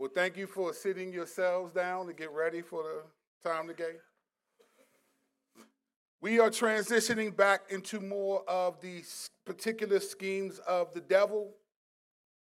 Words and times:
Well, 0.00 0.08
thank 0.14 0.38
you 0.38 0.46
for 0.46 0.72
sitting 0.72 1.12
yourselves 1.12 1.74
down 1.74 2.06
to 2.06 2.14
get 2.14 2.32
ready 2.32 2.62
for 2.62 2.82
the 2.82 3.46
time 3.46 3.68
to 3.68 3.74
game. 3.74 3.98
We 6.22 6.40
are 6.40 6.48
transitioning 6.48 7.36
back 7.36 7.64
into 7.68 8.00
more 8.00 8.42
of 8.48 8.80
the 8.80 9.02
particular 9.44 10.00
schemes 10.00 10.58
of 10.60 10.94
the 10.94 11.02
devil. 11.02 11.50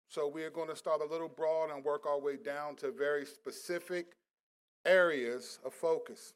So 0.10 0.28
we 0.28 0.44
are 0.44 0.50
going 0.50 0.70
to 0.70 0.76
start 0.76 1.02
a 1.02 1.06
little 1.06 1.30
broad 1.30 1.70
and 1.70 1.86
work 1.86 2.08
our 2.08 2.20
way 2.20 2.38
down 2.38 2.78
to 2.78 2.92
very 2.92 3.28
specific 3.28 4.16
areas 4.84 5.60
of 5.64 5.72
focus. 5.72 6.34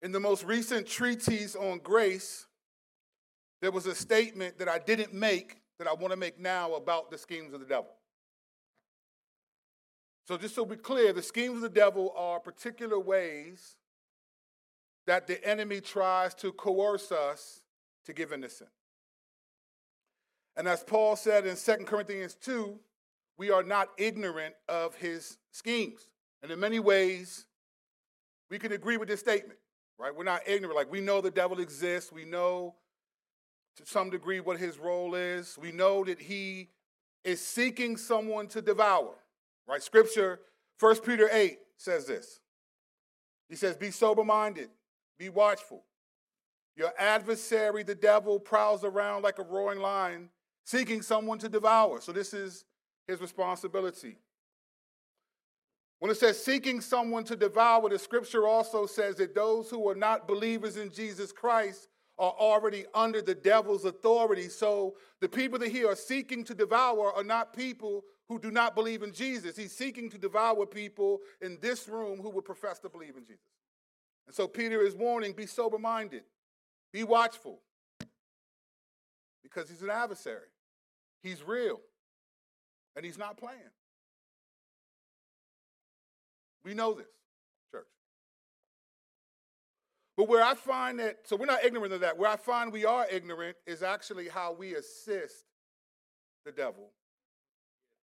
In 0.00 0.12
the 0.12 0.20
most 0.20 0.44
recent 0.44 0.86
treatise 0.86 1.54
on 1.54 1.80
grace, 1.80 2.46
there 3.60 3.70
was 3.70 3.84
a 3.84 3.94
statement 3.94 4.58
that 4.58 4.68
I 4.70 4.78
didn't 4.78 5.12
make 5.12 5.60
that 5.78 5.86
I 5.86 5.92
want 5.92 6.12
to 6.12 6.16
make 6.16 6.40
now 6.40 6.72
about 6.72 7.10
the 7.10 7.18
schemes 7.18 7.52
of 7.52 7.60
the 7.60 7.66
devil. 7.66 7.90
So, 10.30 10.38
just 10.38 10.54
so 10.54 10.62
we're 10.62 10.76
clear, 10.76 11.12
the 11.12 11.24
schemes 11.24 11.56
of 11.56 11.62
the 11.62 11.68
devil 11.68 12.14
are 12.16 12.38
particular 12.38 13.00
ways 13.00 13.74
that 15.04 15.26
the 15.26 15.44
enemy 15.44 15.80
tries 15.80 16.36
to 16.36 16.52
coerce 16.52 17.10
us 17.10 17.62
to 18.04 18.12
give 18.12 18.30
in 18.30 18.42
to 18.42 18.48
sin. 18.48 18.68
And 20.56 20.68
as 20.68 20.84
Paul 20.84 21.16
said 21.16 21.46
in 21.46 21.56
2 21.56 21.84
Corinthians 21.84 22.36
2, 22.36 22.78
we 23.38 23.50
are 23.50 23.64
not 23.64 23.88
ignorant 23.98 24.54
of 24.68 24.94
his 24.94 25.36
schemes. 25.50 26.06
And 26.44 26.52
in 26.52 26.60
many 26.60 26.78
ways, 26.78 27.46
we 28.50 28.60
can 28.60 28.70
agree 28.70 28.98
with 28.98 29.08
this 29.08 29.18
statement, 29.18 29.58
right? 29.98 30.14
We're 30.14 30.22
not 30.22 30.42
ignorant. 30.46 30.76
Like, 30.76 30.92
we 30.92 31.00
know 31.00 31.20
the 31.20 31.32
devil 31.32 31.58
exists. 31.58 32.12
We 32.12 32.24
know 32.24 32.76
to 33.78 33.84
some 33.84 34.10
degree 34.10 34.38
what 34.38 34.60
his 34.60 34.78
role 34.78 35.16
is. 35.16 35.58
We 35.60 35.72
know 35.72 36.04
that 36.04 36.20
he 36.20 36.68
is 37.24 37.44
seeking 37.44 37.96
someone 37.96 38.46
to 38.46 38.62
devour, 38.62 39.16
right? 39.70 39.82
Scripture, 39.82 40.40
1 40.80 41.00
Peter 41.00 41.28
8 41.30 41.58
says 41.76 42.06
this. 42.06 42.40
He 43.48 43.56
says, 43.56 43.76
Be 43.76 43.90
sober 43.90 44.24
minded, 44.24 44.70
be 45.18 45.28
watchful. 45.28 45.84
Your 46.76 46.92
adversary, 46.98 47.82
the 47.82 47.94
devil, 47.94 48.38
prowls 48.38 48.84
around 48.84 49.22
like 49.22 49.38
a 49.38 49.42
roaring 49.42 49.80
lion, 49.80 50.30
seeking 50.64 51.02
someone 51.02 51.38
to 51.38 51.48
devour. 51.48 52.00
So, 52.00 52.12
this 52.12 52.32
is 52.32 52.64
his 53.06 53.20
responsibility. 53.20 54.16
When 55.98 56.10
it 56.10 56.16
says 56.16 56.42
seeking 56.42 56.80
someone 56.80 57.24
to 57.24 57.36
devour, 57.36 57.90
the 57.90 57.98
scripture 57.98 58.46
also 58.46 58.86
says 58.86 59.16
that 59.16 59.34
those 59.34 59.68
who 59.68 59.86
are 59.90 59.94
not 59.94 60.26
believers 60.26 60.78
in 60.78 60.90
Jesus 60.90 61.30
Christ 61.30 61.88
are 62.18 62.32
already 62.38 62.86
under 62.94 63.20
the 63.20 63.34
devil's 63.34 63.84
authority. 63.84 64.48
So 64.48 64.94
the 65.20 65.28
people 65.28 65.58
that 65.58 65.70
he 65.70 65.84
are 65.84 65.96
seeking 65.96 66.42
to 66.44 66.54
devour 66.54 67.12
are 67.14 67.24
not 67.24 67.54
people 67.54 68.04
who 68.30 68.38
do 68.38 68.52
not 68.52 68.76
believe 68.76 69.02
in 69.02 69.12
Jesus. 69.12 69.56
He's 69.56 69.72
seeking 69.72 70.08
to 70.10 70.16
devour 70.16 70.64
people 70.64 71.18
in 71.40 71.58
this 71.60 71.88
room 71.88 72.20
who 72.20 72.30
would 72.30 72.44
profess 72.44 72.78
to 72.78 72.88
believe 72.88 73.16
in 73.16 73.24
Jesus. 73.24 73.42
And 74.28 74.36
so 74.36 74.46
Peter 74.46 74.80
is 74.80 74.94
warning 74.94 75.32
be 75.32 75.46
sober 75.46 75.78
minded, 75.78 76.22
be 76.92 77.02
watchful, 77.02 77.58
because 79.42 79.68
he's 79.68 79.82
an 79.82 79.90
adversary. 79.90 80.46
He's 81.24 81.42
real, 81.42 81.80
and 82.94 83.04
he's 83.04 83.18
not 83.18 83.36
playing. 83.36 83.58
We 86.64 86.72
know 86.72 86.94
this. 86.94 87.08
Church. 87.72 87.88
But 90.16 90.28
where 90.28 90.44
I 90.44 90.54
find 90.54 91.00
that, 91.00 91.18
so 91.24 91.34
we're 91.34 91.46
not 91.46 91.64
ignorant 91.64 91.92
of 91.92 92.02
that. 92.02 92.16
Where 92.16 92.30
I 92.30 92.36
find 92.36 92.72
we 92.72 92.84
are 92.84 93.08
ignorant 93.10 93.56
is 93.66 93.82
actually 93.82 94.28
how 94.28 94.52
we 94.52 94.76
assist 94.76 95.46
the 96.46 96.52
devil 96.52 96.92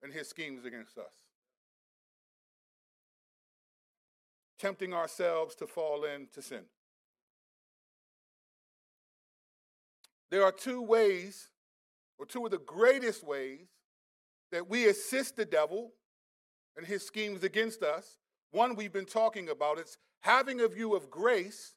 and 0.03 0.13
his 0.13 0.27
schemes 0.27 0.65
against 0.65 0.97
us. 0.97 1.13
Tempting 4.59 4.93
ourselves 4.93 5.55
to 5.55 5.67
fall 5.67 6.03
into 6.03 6.41
sin. 6.41 6.63
There 10.29 10.43
are 10.43 10.51
two 10.51 10.81
ways, 10.81 11.49
or 12.17 12.25
two 12.25 12.43
of 12.45 12.51
the 12.51 12.57
greatest 12.57 13.23
ways, 13.23 13.67
that 14.51 14.69
we 14.69 14.87
assist 14.87 15.35
the 15.35 15.45
devil 15.45 15.93
and 16.75 16.85
his 16.85 17.05
schemes 17.05 17.43
against 17.43 17.83
us. 17.83 18.17
One 18.51 18.75
we've 18.75 18.93
been 18.93 19.05
talking 19.05 19.49
about, 19.49 19.77
it's 19.77 19.97
having 20.21 20.61
a 20.61 20.67
view 20.67 20.95
of 20.95 21.09
grace 21.09 21.73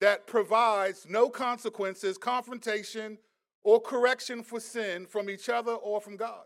that 0.00 0.26
provides 0.26 1.06
no 1.08 1.28
consequences, 1.28 2.18
confrontation, 2.18 3.18
or 3.62 3.80
correction 3.80 4.42
for 4.42 4.60
sin 4.60 5.06
from 5.06 5.30
each 5.30 5.48
other 5.48 5.72
or 5.72 6.00
from 6.00 6.16
God. 6.16 6.44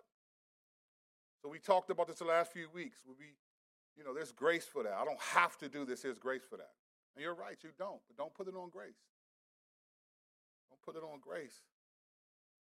So 1.42 1.48
we 1.48 1.58
talked 1.58 1.90
about 1.90 2.08
this 2.08 2.18
the 2.18 2.24
last 2.24 2.52
few 2.52 2.68
weeks. 2.74 2.98
We, 3.06 3.26
you 3.96 4.04
know, 4.04 4.14
there's 4.14 4.32
grace 4.32 4.64
for 4.64 4.82
that. 4.82 4.92
I 4.92 5.04
don't 5.04 5.20
have 5.20 5.56
to 5.58 5.68
do 5.68 5.84
this. 5.84 6.02
There's 6.02 6.18
grace 6.18 6.42
for 6.48 6.56
that. 6.56 6.70
And 7.14 7.22
you're 7.22 7.34
right, 7.34 7.56
you 7.62 7.70
don't. 7.78 8.00
But 8.08 8.16
don't 8.16 8.34
put 8.34 8.48
it 8.48 8.54
on 8.54 8.70
grace. 8.70 8.98
Don't 10.70 10.80
put 10.82 11.00
it 11.00 11.04
on 11.04 11.20
grace. 11.20 11.54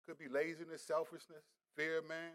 Could 0.06 0.18
be 0.18 0.28
laziness, 0.28 0.82
selfishness, 0.82 1.42
fear 1.76 2.00
man. 2.08 2.32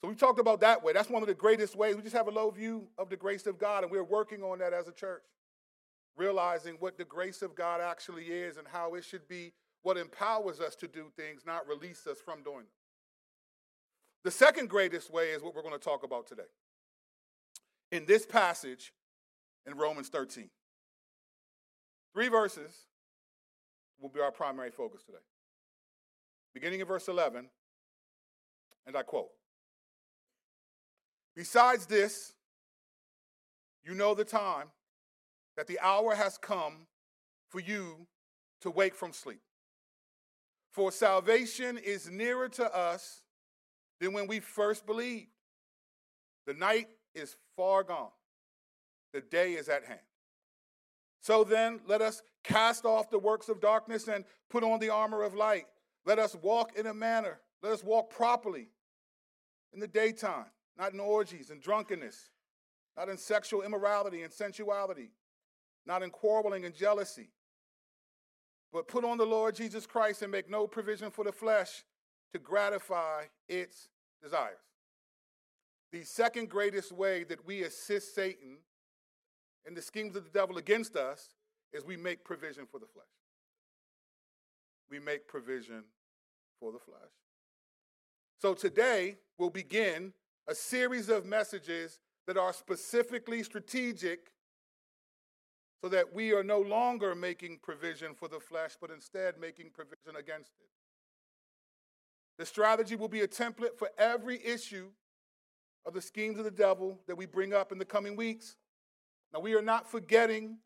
So 0.00 0.08
we 0.08 0.14
talked 0.14 0.38
about 0.38 0.60
that 0.60 0.84
way. 0.84 0.92
That's 0.92 1.10
one 1.10 1.22
of 1.22 1.28
the 1.28 1.34
greatest 1.34 1.74
ways. 1.74 1.96
We 1.96 2.02
just 2.02 2.14
have 2.14 2.28
a 2.28 2.30
low 2.30 2.50
view 2.50 2.86
of 2.98 3.08
the 3.08 3.16
grace 3.16 3.46
of 3.46 3.58
God, 3.58 3.82
and 3.82 3.90
we're 3.90 4.04
working 4.04 4.42
on 4.42 4.58
that 4.60 4.72
as 4.72 4.86
a 4.86 4.92
church, 4.92 5.24
realizing 6.16 6.76
what 6.78 6.96
the 6.96 7.04
grace 7.04 7.42
of 7.42 7.56
God 7.56 7.80
actually 7.80 8.26
is 8.26 8.58
and 8.58 8.66
how 8.68 8.94
it 8.94 9.04
should 9.04 9.26
be 9.26 9.52
what 9.88 9.96
empowers 9.96 10.60
us 10.60 10.76
to 10.76 10.86
do 10.86 11.06
things, 11.16 11.46
not 11.46 11.66
release 11.66 12.06
us 12.06 12.18
from 12.22 12.42
doing 12.42 12.58
them. 12.58 12.66
The 14.22 14.30
second 14.30 14.68
greatest 14.68 15.10
way 15.10 15.30
is 15.30 15.42
what 15.42 15.54
we're 15.54 15.62
going 15.62 15.72
to 15.72 15.82
talk 15.82 16.04
about 16.04 16.26
today. 16.26 16.50
In 17.90 18.04
this 18.04 18.26
passage 18.26 18.92
in 19.66 19.78
Romans 19.78 20.10
13, 20.10 20.50
three 22.12 22.28
verses 22.28 22.84
will 23.98 24.10
be 24.10 24.20
our 24.20 24.30
primary 24.30 24.70
focus 24.70 25.04
today. 25.04 25.24
Beginning 26.52 26.80
in 26.80 26.86
verse 26.86 27.08
11, 27.08 27.48
and 28.86 28.94
I 28.94 29.02
quote 29.04 29.30
Besides 31.34 31.86
this, 31.86 32.34
you 33.82 33.94
know 33.94 34.14
the 34.14 34.26
time 34.26 34.66
that 35.56 35.66
the 35.66 35.80
hour 35.80 36.14
has 36.14 36.36
come 36.36 36.88
for 37.48 37.60
you 37.60 38.06
to 38.60 38.70
wake 38.70 38.94
from 38.94 39.14
sleep. 39.14 39.40
For 40.72 40.92
salvation 40.92 41.78
is 41.78 42.10
nearer 42.10 42.48
to 42.50 42.76
us 42.76 43.22
than 44.00 44.12
when 44.12 44.26
we 44.26 44.40
first 44.40 44.86
believed. 44.86 45.28
The 46.46 46.54
night 46.54 46.88
is 47.14 47.36
far 47.56 47.82
gone, 47.82 48.10
the 49.12 49.20
day 49.20 49.52
is 49.52 49.68
at 49.68 49.84
hand. 49.84 50.00
So 51.20 51.44
then, 51.44 51.80
let 51.86 52.00
us 52.00 52.22
cast 52.44 52.84
off 52.84 53.10
the 53.10 53.18
works 53.18 53.48
of 53.48 53.60
darkness 53.60 54.08
and 54.08 54.24
put 54.48 54.62
on 54.62 54.78
the 54.78 54.90
armor 54.90 55.22
of 55.22 55.34
light. 55.34 55.66
Let 56.06 56.18
us 56.18 56.36
walk 56.36 56.78
in 56.78 56.86
a 56.86 56.94
manner, 56.94 57.40
let 57.62 57.72
us 57.72 57.82
walk 57.82 58.10
properly 58.10 58.68
in 59.72 59.80
the 59.80 59.88
daytime 59.88 60.46
not 60.78 60.92
in 60.92 61.00
orgies 61.00 61.50
and 61.50 61.60
drunkenness, 61.60 62.30
not 62.96 63.08
in 63.08 63.18
sexual 63.18 63.62
immorality 63.62 64.22
and 64.22 64.32
sensuality, 64.32 65.10
not 65.84 66.02
in 66.02 66.10
quarreling 66.10 66.64
and 66.64 66.74
jealousy. 66.74 67.30
But 68.72 68.88
put 68.88 69.04
on 69.04 69.18
the 69.18 69.26
Lord 69.26 69.54
Jesus 69.54 69.86
Christ 69.86 70.22
and 70.22 70.30
make 70.30 70.50
no 70.50 70.66
provision 70.66 71.10
for 71.10 71.24
the 71.24 71.32
flesh 71.32 71.84
to 72.32 72.38
gratify 72.38 73.24
its 73.48 73.88
desires. 74.22 74.58
The 75.90 76.04
second 76.04 76.50
greatest 76.50 76.92
way 76.92 77.24
that 77.24 77.46
we 77.46 77.62
assist 77.62 78.14
Satan 78.14 78.58
in 79.66 79.74
the 79.74 79.80
schemes 79.82 80.16
of 80.16 80.24
the 80.24 80.30
devil 80.30 80.58
against 80.58 80.96
us 80.96 81.30
is 81.72 81.84
we 81.84 81.96
make 81.96 82.24
provision 82.24 82.66
for 82.70 82.78
the 82.78 82.86
flesh. 82.86 83.06
We 84.90 84.98
make 84.98 85.26
provision 85.28 85.84
for 86.60 86.72
the 86.72 86.78
flesh. 86.78 86.98
So 88.40 88.54
today 88.54 89.16
we'll 89.38 89.50
begin 89.50 90.12
a 90.46 90.54
series 90.54 91.08
of 91.08 91.26
messages 91.26 92.00
that 92.26 92.36
are 92.36 92.52
specifically 92.52 93.42
strategic 93.42 94.30
so 95.80 95.88
that 95.88 96.12
we 96.12 96.32
are 96.32 96.42
no 96.42 96.60
longer 96.60 97.14
making 97.14 97.58
provision 97.62 98.14
for 98.14 98.28
the 98.28 98.40
flesh, 98.40 98.76
but 98.80 98.90
instead 98.90 99.38
making 99.38 99.70
provision 99.70 100.16
against 100.18 100.52
it. 100.60 100.68
The 102.38 102.46
strategy 102.46 102.96
will 102.96 103.08
be 103.08 103.20
a 103.20 103.28
template 103.28 103.76
for 103.76 103.90
every 103.98 104.44
issue 104.44 104.90
of 105.86 105.94
the 105.94 106.00
schemes 106.00 106.38
of 106.38 106.44
the 106.44 106.50
devil 106.50 107.00
that 107.06 107.16
we 107.16 107.26
bring 107.26 107.52
up 107.52 107.72
in 107.72 107.78
the 107.78 107.84
coming 107.84 108.16
weeks. 108.16 108.56
Now, 109.32 109.40
we 109.40 109.54
are 109.54 109.62
not 109.62 109.90
forgetting 109.90 110.58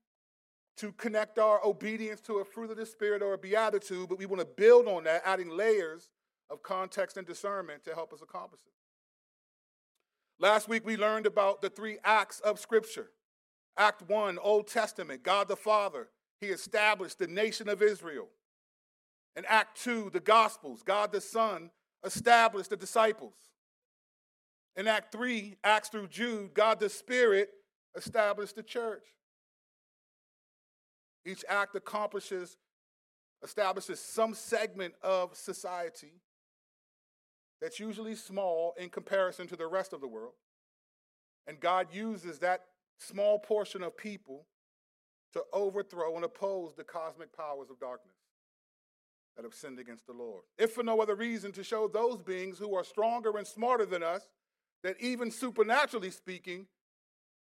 to 0.77 0.93
connect 0.93 1.39
our 1.39 1.65
obedience 1.65 2.21
to 2.23 2.39
a 2.39 2.45
fruit 2.45 2.71
of 2.71 2.77
the 2.77 2.87
Spirit 2.87 3.23
or 3.23 3.35
a 3.35 3.39
beatitude, 3.39 4.09
but 4.09 4.19
we 4.19 4.27
want 4.27 4.41
to 4.41 4.47
build 4.47 4.89
on 4.89 5.05
that, 5.05 5.23
adding 5.25 5.51
layers 5.51 6.09
of 6.51 6.63
context 6.63 7.17
and 7.17 7.27
discernment 7.27 7.85
to 7.85 7.95
help 7.95 8.13
us 8.13 8.23
accomplish 8.23 8.61
it. 8.67 8.73
Last 10.39 10.69
week 10.69 10.85
we 10.85 10.97
learned 10.97 11.27
about 11.27 11.63
the 11.63 11.71
three 11.71 11.99
acts 12.05 12.41
of 12.41 12.59
Scripture. 12.59 13.11
Act 13.77 14.03
one, 14.09 14.39
Old 14.39 14.67
Testament, 14.67 15.23
God 15.23 15.49
the 15.49 15.57
Father, 15.57 16.09
He 16.41 16.49
established 16.49 17.19
the 17.19 17.27
nation 17.27 17.69
of 17.69 17.83
Israel. 17.83 18.29
In 19.37 19.45
Act 19.47 19.81
two, 19.83 20.11
the 20.13 20.21
Gospels, 20.21 20.83
God 20.83 21.13
the 21.13 21.21
Son 21.21 21.71
established 22.05 22.71
the 22.71 22.77
disciples. 22.77 23.35
In 24.77 24.89
Act 24.89 25.13
3, 25.13 25.57
Acts 25.65 25.89
through 25.89 26.09
Jude, 26.09 26.55
God 26.55 26.81
the 26.81 26.89
Spirit 26.89 27.51
established 27.97 28.57
the 28.57 28.63
church. 28.63 29.05
Each 31.25 31.45
act 31.49 31.77
accomplishes, 31.77 32.57
establishes 33.45 34.01
some 34.01 34.35
segment 34.35 34.95
of 35.03 35.37
society 35.37 36.15
that's 37.61 37.79
usually 37.79 38.17
small 38.17 38.75
in 38.77 38.89
comparison 38.89 39.47
to 39.49 39.57
the 39.57 39.67
rest 39.67 39.93
of 39.93 40.01
the 40.01 40.09
world. 40.09 40.35
And 41.47 41.61
God 41.61 41.89
uses 41.93 42.39
that 42.41 42.65
small 43.07 43.39
portion 43.39 43.83
of 43.83 43.97
people 43.97 44.47
to 45.33 45.43
overthrow 45.53 46.15
and 46.17 46.25
oppose 46.25 46.75
the 46.75 46.85
cosmic 46.85 47.37
powers 47.37 47.71
of 47.71 47.81
darkness 47.81 48.17
that 49.37 49.45
have 49.45 49.55
sinned 49.55 49.79
against 49.79 50.07
the 50.07 50.13
Lord. 50.13 50.43
If 50.59 50.73
for 50.73 50.83
no 50.83 51.01
other 51.01 51.15
reason, 51.15 51.53
to 51.53 51.65
show 51.65 51.89
those 51.89 52.21
beings 52.21 52.59
who 52.59 52.75
are 52.75 52.85
stronger 52.85 53.37
and 53.37 53.47
smarter 53.47 53.87
than 53.87 54.03
us 54.03 54.29
that 54.83 55.01
even 55.01 55.31
supernaturally 55.31 56.11
speaking, 56.11 56.67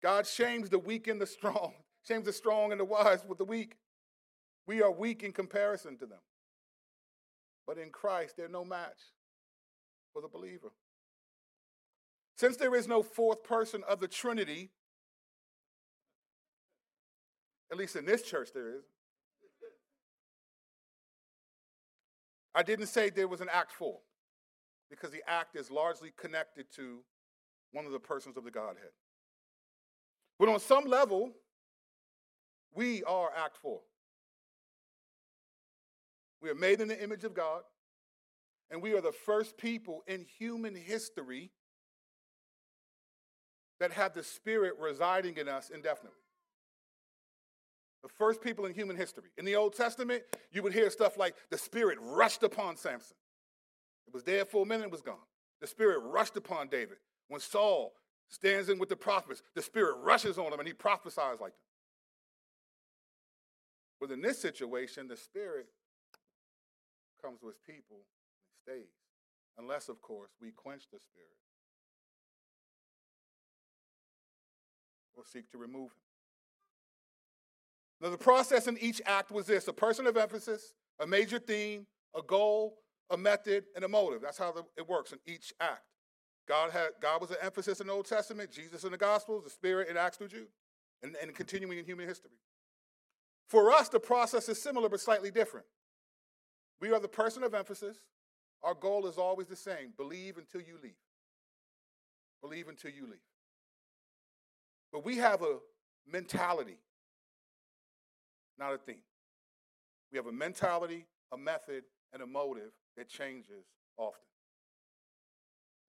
God 0.02 0.26
shames 0.28 0.70
the 0.70 0.80
weak 0.80 1.08
and 1.08 1.20
the 1.20 1.26
strong, 1.26 1.74
shames 2.08 2.26
the 2.26 2.34
strong 2.34 2.72
and 2.72 2.80
the 2.80 2.86
wise 2.86 3.26
with 3.28 3.38
the 3.38 3.46
weak. 3.46 3.76
We 4.66 4.82
are 4.82 4.92
weak 4.92 5.24
in 5.24 5.34
comparison 5.34 5.98
to 5.98 6.06
them. 6.06 6.20
But 7.68 7.78
in 7.78 7.90
Christ, 7.90 8.36
they're 8.38 8.48
no 8.48 8.64
match 8.64 9.00
for 10.14 10.22
the 10.22 10.28
believer. 10.28 10.72
Since 12.38 12.58
there 12.58 12.76
is 12.76 12.88
no 12.88 13.04
fourth 13.04 13.44
person 13.44 13.84
of 13.88 14.00
the 14.00 14.08
Trinity, 14.08 14.72
at 17.74 17.80
least 17.80 17.96
in 17.96 18.06
this 18.06 18.22
church 18.22 18.50
there 18.54 18.70
is, 18.70 18.84
I 22.54 22.62
didn't 22.62 22.86
say 22.86 23.10
there 23.10 23.28
was 23.28 23.42
an 23.42 23.50
act 23.52 23.72
four 23.72 23.98
because 24.92 25.10
the 25.10 25.24
act 25.28 25.56
is 25.56 25.72
largely 25.72 26.14
connected 26.16 26.68
to 26.76 27.00
one 27.72 27.88
of 27.88 27.92
the 27.92 28.00
persons 28.00 28.38
of 28.38 28.44
the 28.44 28.52
Godhead. 28.52 28.92
But 30.38 30.50
on 30.50 30.60
some 30.60 30.86
level, 30.86 31.32
we 32.76 33.02
are 33.06 33.32
act 33.36 33.58
four. 33.58 33.80
We 36.44 36.52
are 36.52 36.56
made 36.56 36.80
in 36.80 36.88
the 36.88 37.04
image 37.04 37.24
of 37.24 37.34
God, 37.34 37.64
and 38.70 38.84
we 38.84 38.94
are 38.94 39.02
the 39.02 39.12
first 39.12 39.58
people 39.58 40.04
in 40.06 40.28
human 40.38 40.76
history 40.76 41.50
that 43.80 43.94
have 43.94 44.14
the 44.14 44.24
Spirit 44.24 44.74
residing 44.80 45.38
in 45.38 45.50
us 45.50 45.72
indefinitely. 45.74 46.23
The 48.04 48.10
first 48.10 48.42
people 48.42 48.66
in 48.66 48.74
human 48.74 48.98
history. 48.98 49.30
In 49.38 49.46
the 49.46 49.56
Old 49.56 49.76
Testament, 49.76 50.24
you 50.52 50.62
would 50.62 50.74
hear 50.74 50.90
stuff 50.90 51.18
like 51.18 51.36
the 51.50 51.58
Spirit 51.58 51.98
rushed 52.02 52.44
upon 52.44 52.76
Samson. 52.76 53.16
It 54.08 54.14
was 54.14 54.24
there 54.24 54.44
for 54.46 54.64
a 54.64 54.66
minute, 54.66 54.86
it 54.86 54.92
was 54.92 55.02
gone. 55.02 55.16
The 55.62 55.68
Spirit 55.68 56.00
rushed 56.00 56.36
upon 56.36 56.68
David. 56.68 56.98
When 57.30 57.40
Saul 57.40 57.94
stands 58.28 58.68
in 58.68 58.78
with 58.78 58.90
the 58.90 58.98
prophets, 58.98 59.42
the 59.56 59.62
Spirit 59.62 59.96
rushes 60.04 60.38
on 60.38 60.52
him 60.52 60.60
and 60.60 60.68
he 60.68 60.74
prophesies 60.74 61.40
like 61.40 61.54
them. 61.54 61.60
But 64.02 64.12
in 64.12 64.22
this 64.22 64.38
situation, 64.38 65.08
the 65.08 65.16
Spirit 65.16 65.68
comes 67.22 67.42
with 67.42 67.64
people 67.66 67.96
and 67.96 68.76
stays. 68.76 68.92
Unless, 69.58 69.88
of 69.88 70.02
course, 70.02 70.32
we 70.42 70.52
quench 70.52 70.84
the 70.92 71.00
Spirit 71.00 71.30
or 75.16 75.24
seek 75.26 75.50
to 75.52 75.58
remove 75.58 75.92
him. 75.92 76.13
Now, 78.04 78.10
the 78.10 78.18
process 78.18 78.68
in 78.68 78.78
each 78.80 79.02
act 79.06 79.32
was 79.32 79.46
this 79.46 79.70
a 79.70 79.74
person 79.74 80.06
of 80.08 80.18
emphasis, 80.18 80.74
a 81.00 81.08
major 81.08 81.40
theme, 81.40 81.88
a 82.14 82.22
goal, 82.22 82.80
a 83.10 83.16
method, 83.16 83.64
and 83.78 83.86
a 83.86 83.88
motive. 83.88 84.22
That's 84.22 84.38
how 84.38 84.52
the, 84.52 84.64
it 84.78 84.88
works 84.90 85.14
in 85.14 85.20
each 85.26 85.54
act. 85.62 85.86
God, 86.46 86.72
had, 86.72 86.90
God 87.02 87.22
was 87.22 87.32
an 87.32 87.38
emphasis 87.42 87.80
in 87.80 87.88
the 87.88 87.94
Old 87.94 88.06
Testament, 88.06 88.52
Jesus 88.52 88.84
in 88.84 88.92
the 88.92 88.98
Gospels, 88.98 89.46
the 89.46 89.50
Spirit 89.50 89.88
in 89.88 89.96
Acts 89.96 90.18
through 90.18 90.28
Jude, 90.28 90.50
and, 91.02 91.16
and 91.22 91.34
continuing 91.34 91.80
in 91.80 91.86
human 91.86 92.06
history. 92.06 92.32
For 93.48 93.72
us, 93.72 93.88
the 93.88 94.02
process 94.02 94.50
is 94.50 94.62
similar 94.62 94.90
but 94.90 95.00
slightly 95.00 95.32
different. 95.32 95.66
We 96.82 96.92
are 96.92 97.00
the 97.00 97.08
person 97.08 97.44
of 97.44 97.54
emphasis. 97.54 97.96
Our 98.64 98.74
goal 98.74 99.08
is 99.08 99.18
always 99.18 99.48
the 99.48 99.56
same 99.56 99.94
believe 99.96 100.38
until 100.38 100.60
you 100.60 100.78
leave. 100.84 100.92
Believe 102.42 102.68
until 102.68 102.92
you 102.92 103.04
leave. 103.04 103.20
But 104.92 105.06
we 105.06 105.18
have 105.18 105.42
a 105.42 105.60
mentality, 106.06 106.78
not 108.58 108.74
a 108.74 108.78
theme. 108.78 109.04
We 110.12 110.18
have 110.18 110.28
a 110.28 110.32
mentality, 110.32 111.08
a 111.32 111.38
method, 111.38 111.84
and 112.12 112.22
a 112.22 112.28
motive 112.28 112.72
that 112.98 113.10
changes 113.10 113.66
often. 113.98 114.28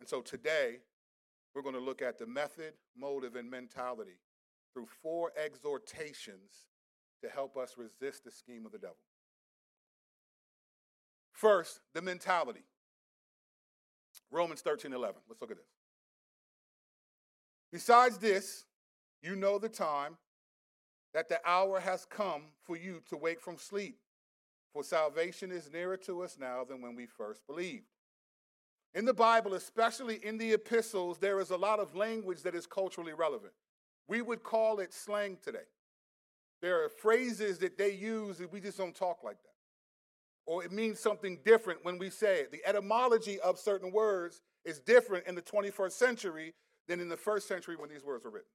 And 0.01 0.09
so 0.09 0.21
today, 0.21 0.79
we're 1.55 1.63
going 1.63 1.75
to 1.75 1.81
look 1.81 2.03
at 2.03 2.19
the 2.19 2.27
method, 2.27 2.75
motive, 2.97 3.37
and 3.37 3.51
mentality 3.51 4.19
through 4.73 4.87
four 5.03 5.33
exhortations 5.37 6.67
to 7.23 7.29
help 7.29 7.57
us 7.57 7.77
resist 7.79 8.25
the 8.25 8.31
scheme 8.31 8.67
of 8.67 8.73
the 8.73 8.79
devil. 8.79 8.97
First, 11.33 11.81
the 11.95 12.03
mentality. 12.03 12.65
Romans 14.31 14.61
13 14.61 14.93
11. 14.93 15.17
Let's 15.29 15.41
look 15.41 15.51
at 15.51 15.57
this. 15.57 15.67
Besides 17.73 18.19
this, 18.19 18.65
you 19.23 19.37
know 19.37 19.59
the 19.59 19.69
time 19.69 20.17
that 21.15 21.29
the 21.29 21.41
hour 21.49 21.81
has 21.81 22.05
come 22.05 22.43
for 22.65 22.77
you 22.77 23.01
to 23.09 23.17
wake 23.17 23.41
from 23.41 23.57
sleep, 23.57 23.99
for 24.73 24.83
salvation 24.83 25.53
is 25.53 25.73
nearer 25.73 25.97
to 25.97 26.23
us 26.23 26.37
now 26.39 26.65
than 26.65 26.83
when 26.83 26.97
we 26.97 27.07
first 27.07 27.47
believed. 27.47 27.87
In 28.95 29.05
the 29.05 29.15
Bible, 29.15 29.55
especially 29.55 30.25
in 30.25 30.39
the 30.39 30.53
epistles, 30.53 31.19
there 31.19 31.41
is 31.41 31.51
a 31.51 31.57
lot 31.57 31.81
of 31.81 31.95
language 31.95 32.43
that 32.43 32.55
is 32.55 32.67
culturally 32.67 33.13
relevant. 33.13 33.53
We 34.09 34.23
would 34.23 34.43
call 34.43 34.81
it 34.81 34.93
slang 34.93 35.39
today. 35.43 35.67
There 36.61 36.85
are 36.85 36.89
phrases 36.89 37.59
that 37.59 37.79
they 37.79 37.93
use 37.93 38.39
that 38.39 38.53
we 38.53 38.61
just 38.61 38.79
don't 38.79 38.95
talk 38.95 39.23
like 39.25 39.43
that. 39.43 39.55
Or 40.47 40.65
it 40.65 40.73
means 40.73 41.01
something 41.01 41.39
different 41.45 41.85
when 41.85 41.99
we 41.99 42.11
say 42.11 42.41
it. 42.41 42.53
The 42.53 42.63
etymology 42.67 43.41
of 43.41 43.59
certain 43.59 43.93
words 43.93 44.43
is 44.65 44.79
different 44.79 45.27
in 45.27 45.35
the 45.35 45.43
21st 45.43 45.93
century 45.93 46.55
than 46.87 47.01
in 47.01 47.09
the 47.09 47.17
first 47.17 47.49
century 47.49 47.77
when 47.77 47.89
these 47.89 48.05
words 48.05 48.25
were 48.25 48.31
written. 48.31 48.49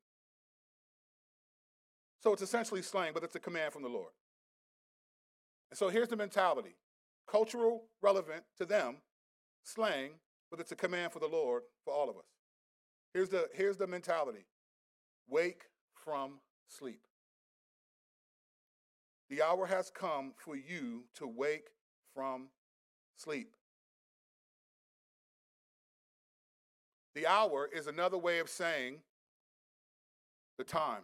So 2.21 2.33
it's 2.33 2.41
essentially 2.41 2.81
slang, 2.81 3.11
but 3.13 3.23
it's 3.23 3.35
a 3.35 3.39
command 3.39 3.73
from 3.73 3.83
the 3.83 3.89
Lord. 3.89 4.11
And 5.71 5.77
so 5.77 5.89
here's 5.89 6.09
the 6.09 6.15
mentality 6.15 6.75
cultural, 7.29 7.83
relevant 8.01 8.43
to 8.57 8.65
them, 8.65 8.97
slang, 9.63 10.11
but 10.49 10.59
it's 10.59 10.71
a 10.71 10.75
command 10.75 11.13
for 11.13 11.19
the 11.19 11.27
Lord 11.27 11.61
for 11.85 11.93
all 11.93 12.09
of 12.09 12.17
us. 12.17 12.25
Here's 13.13 13.29
the, 13.29 13.47
here's 13.53 13.77
the 13.77 13.87
mentality 13.87 14.45
wake 15.27 15.65
from 15.93 16.39
sleep. 16.67 17.01
The 19.29 19.43
hour 19.43 19.67
has 19.67 19.91
come 19.91 20.33
for 20.35 20.55
you 20.55 21.03
to 21.15 21.27
wake 21.27 21.69
from 22.15 22.47
sleep. 23.15 23.55
The 27.13 27.27
hour 27.27 27.69
is 27.71 27.85
another 27.85 28.17
way 28.17 28.39
of 28.39 28.49
saying 28.49 28.97
the 30.57 30.63
time. 30.63 31.03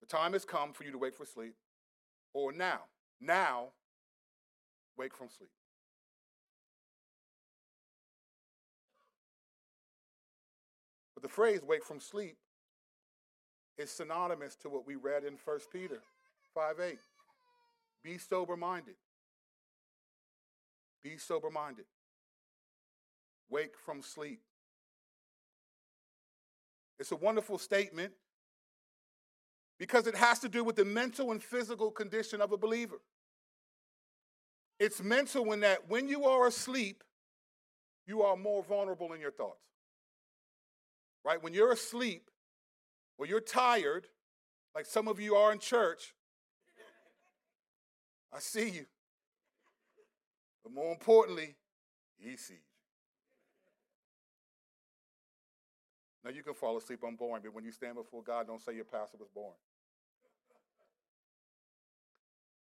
The 0.00 0.06
time 0.06 0.32
has 0.34 0.44
come 0.44 0.72
for 0.72 0.84
you 0.84 0.92
to 0.92 0.98
wake 0.98 1.16
from 1.16 1.26
sleep, 1.26 1.54
or 2.32 2.52
now. 2.52 2.80
Now, 3.20 3.68
wake 4.96 5.14
from 5.14 5.28
sleep. 5.28 5.50
But 11.14 11.22
the 11.22 11.28
phrase 11.28 11.62
wake 11.62 11.84
from 11.84 11.98
sleep 11.98 12.36
is 13.78 13.90
synonymous 13.90 14.54
to 14.56 14.68
what 14.68 14.86
we 14.86 14.96
read 14.96 15.24
in 15.24 15.34
1 15.42 15.58
Peter 15.72 16.00
5 16.54 16.80
8. 16.80 16.98
Be 18.04 18.18
sober 18.18 18.56
minded. 18.56 18.94
Be 21.02 21.16
sober 21.16 21.50
minded. 21.50 21.86
Wake 23.48 23.78
from 23.78 24.02
sleep. 24.02 24.40
It's 26.98 27.12
a 27.12 27.16
wonderful 27.16 27.58
statement 27.58 28.12
because 29.78 30.06
it 30.06 30.14
has 30.16 30.38
to 30.40 30.48
do 30.48 30.64
with 30.64 30.76
the 30.76 30.84
mental 30.84 31.30
and 31.32 31.42
physical 31.42 31.90
condition 31.90 32.40
of 32.40 32.52
a 32.52 32.56
believer. 32.56 33.00
It's 34.78 35.02
mental 35.02 35.52
in 35.52 35.60
that 35.60 35.88
when 35.88 36.08
you 36.08 36.24
are 36.24 36.46
asleep, 36.46 37.02
you 38.06 38.22
are 38.22 38.36
more 38.36 38.62
vulnerable 38.62 39.12
in 39.12 39.20
your 39.20 39.32
thoughts 39.32 39.66
right? 41.26 41.42
When 41.42 41.52
you're 41.52 41.72
asleep 41.72 42.30
or 43.18 43.26
you're 43.26 43.40
tired, 43.40 44.06
like 44.74 44.86
some 44.86 45.08
of 45.08 45.18
you 45.18 45.34
are 45.34 45.52
in 45.52 45.58
church, 45.58 46.14
I 48.32 48.38
see 48.38 48.70
you. 48.70 48.86
But 50.62 50.72
more 50.72 50.92
importantly, 50.92 51.56
he 52.18 52.36
sees 52.36 52.50
you. 52.50 52.56
Now 56.24 56.30
you 56.30 56.42
can 56.42 56.54
fall 56.54 56.76
asleep 56.76 57.02
on 57.04 57.16
boring, 57.16 57.42
but 57.44 57.54
when 57.54 57.64
you 57.64 57.72
stand 57.72 57.96
before 57.96 58.22
God, 58.22 58.46
don't 58.46 58.60
say 58.60 58.74
your 58.74 58.84
pastor 58.84 59.16
was 59.18 59.28
boring. 59.34 59.54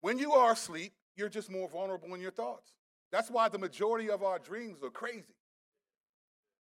When 0.06 0.20
you 0.20 0.34
are 0.34 0.52
asleep, 0.52 0.92
you're 1.16 1.28
just 1.28 1.50
more 1.50 1.68
vulnerable 1.68 2.14
in 2.14 2.20
your 2.20 2.30
thoughts. 2.30 2.70
That's 3.10 3.28
why 3.28 3.48
the 3.48 3.58
majority 3.58 4.08
of 4.08 4.22
our 4.22 4.38
dreams 4.38 4.84
are 4.84 4.88
crazy. 4.88 5.34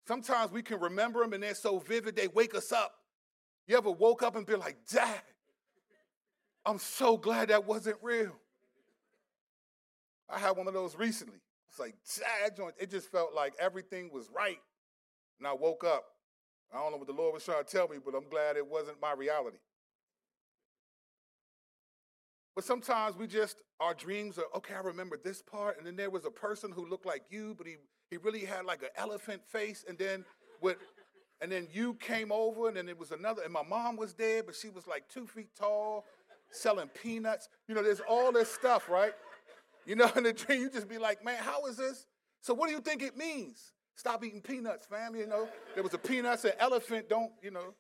Sometimes 0.08 0.54
we 0.54 0.62
can 0.62 0.80
remember 0.80 1.20
them 1.20 1.34
and 1.34 1.44
they're 1.44 1.54
so 1.54 1.80
vivid, 1.80 2.16
they 2.16 2.30
wake 2.30 2.56
us 2.56 2.72
up. 2.72 2.94
You 3.68 3.76
ever 3.76 3.92
woke 3.92 4.24
up 4.24 4.38
and 4.38 4.46
be 4.46 4.56
like, 4.56 4.78
Dad, 4.90 5.20
I'm 6.66 6.80
so 6.80 7.18
glad 7.18 7.50
that 7.50 7.68
wasn't 7.68 7.98
real. 8.02 8.32
I 10.30 10.40
had 10.40 10.56
one 10.56 10.70
of 10.70 10.74
those 10.74 10.96
recently. 10.96 11.42
It's 11.68 11.80
like, 11.80 11.96
Dad, 12.18 12.58
it 12.80 12.90
just 12.90 13.12
felt 13.12 13.34
like 13.36 13.56
everything 13.60 14.10
was 14.10 14.30
right. 14.34 14.62
And 15.40 15.46
I 15.46 15.52
woke 15.52 15.84
up. 15.84 16.06
I 16.74 16.78
don't 16.78 16.94
know 16.94 16.98
what 16.98 17.08
the 17.08 17.14
Lord 17.14 17.34
was 17.34 17.44
trying 17.44 17.66
to 17.66 17.70
tell 17.70 17.90
me, 17.90 17.98
but 18.06 18.16
I'm 18.16 18.30
glad 18.30 18.56
it 18.56 18.66
wasn't 18.66 19.02
my 19.02 19.12
reality. 19.12 19.58
But 22.58 22.64
sometimes 22.64 23.16
we 23.16 23.28
just, 23.28 23.58
our 23.80 23.94
dreams 23.94 24.40
are, 24.40 24.46
okay, 24.56 24.74
I 24.74 24.80
remember 24.80 25.16
this 25.24 25.44
part. 25.44 25.78
And 25.78 25.86
then 25.86 25.96
there 25.96 26.10
was 26.10 26.26
a 26.26 26.32
person 26.32 26.72
who 26.72 26.90
looked 26.90 27.06
like 27.06 27.22
you, 27.30 27.54
but 27.56 27.68
he, 27.68 27.76
he 28.10 28.18
really 28.18 28.46
had 28.46 28.66
like 28.66 28.82
an 28.82 28.90
elephant 28.96 29.44
face. 29.46 29.86
And 29.88 29.96
then 29.96 30.26
with, 30.60 30.78
and 31.40 31.52
then 31.52 31.68
you 31.72 31.94
came 31.94 32.32
over, 32.32 32.68
and 32.68 32.76
then 32.76 32.90
it 32.90 32.98
was 32.98 33.12
another, 33.12 33.44
and 33.44 33.54
my 33.54 33.62
mom 33.62 33.96
was 33.96 34.16
there, 34.16 34.42
but 34.42 34.56
she 34.56 34.70
was 34.70 34.88
like 34.88 35.04
two 35.08 35.28
feet 35.28 35.50
tall, 35.56 36.04
selling 36.50 36.88
peanuts. 36.88 37.48
You 37.68 37.76
know, 37.76 37.84
there's 37.84 38.00
all 38.00 38.32
this 38.32 38.52
stuff, 38.52 38.90
right? 38.90 39.14
You 39.86 39.96
know, 39.96 40.10
in 40.16 40.24
the 40.24 40.34
dream, 40.34 40.62
you 40.62 40.72
just 40.72 40.90
be 40.90 40.98
like, 40.98 41.24
man, 41.24 41.38
how 41.40 41.64
is 41.68 41.78
this? 41.78 42.08
So 42.42 42.56
what 42.56 42.70
do 42.70 42.74
you 42.74 42.82
think 42.82 43.04
it 43.04 43.16
means? 43.16 43.72
Stop 43.98 44.26
eating 44.26 44.42
peanuts, 44.42 44.88
fam. 44.88 45.16
You 45.16 45.28
know, 45.28 45.48
there 45.76 45.84
was 45.84 45.94
a 45.94 46.00
peanuts, 46.00 46.44
an 46.44 46.54
elephant, 46.58 47.08
don't, 47.08 47.34
you 47.44 47.52
know. 47.52 47.76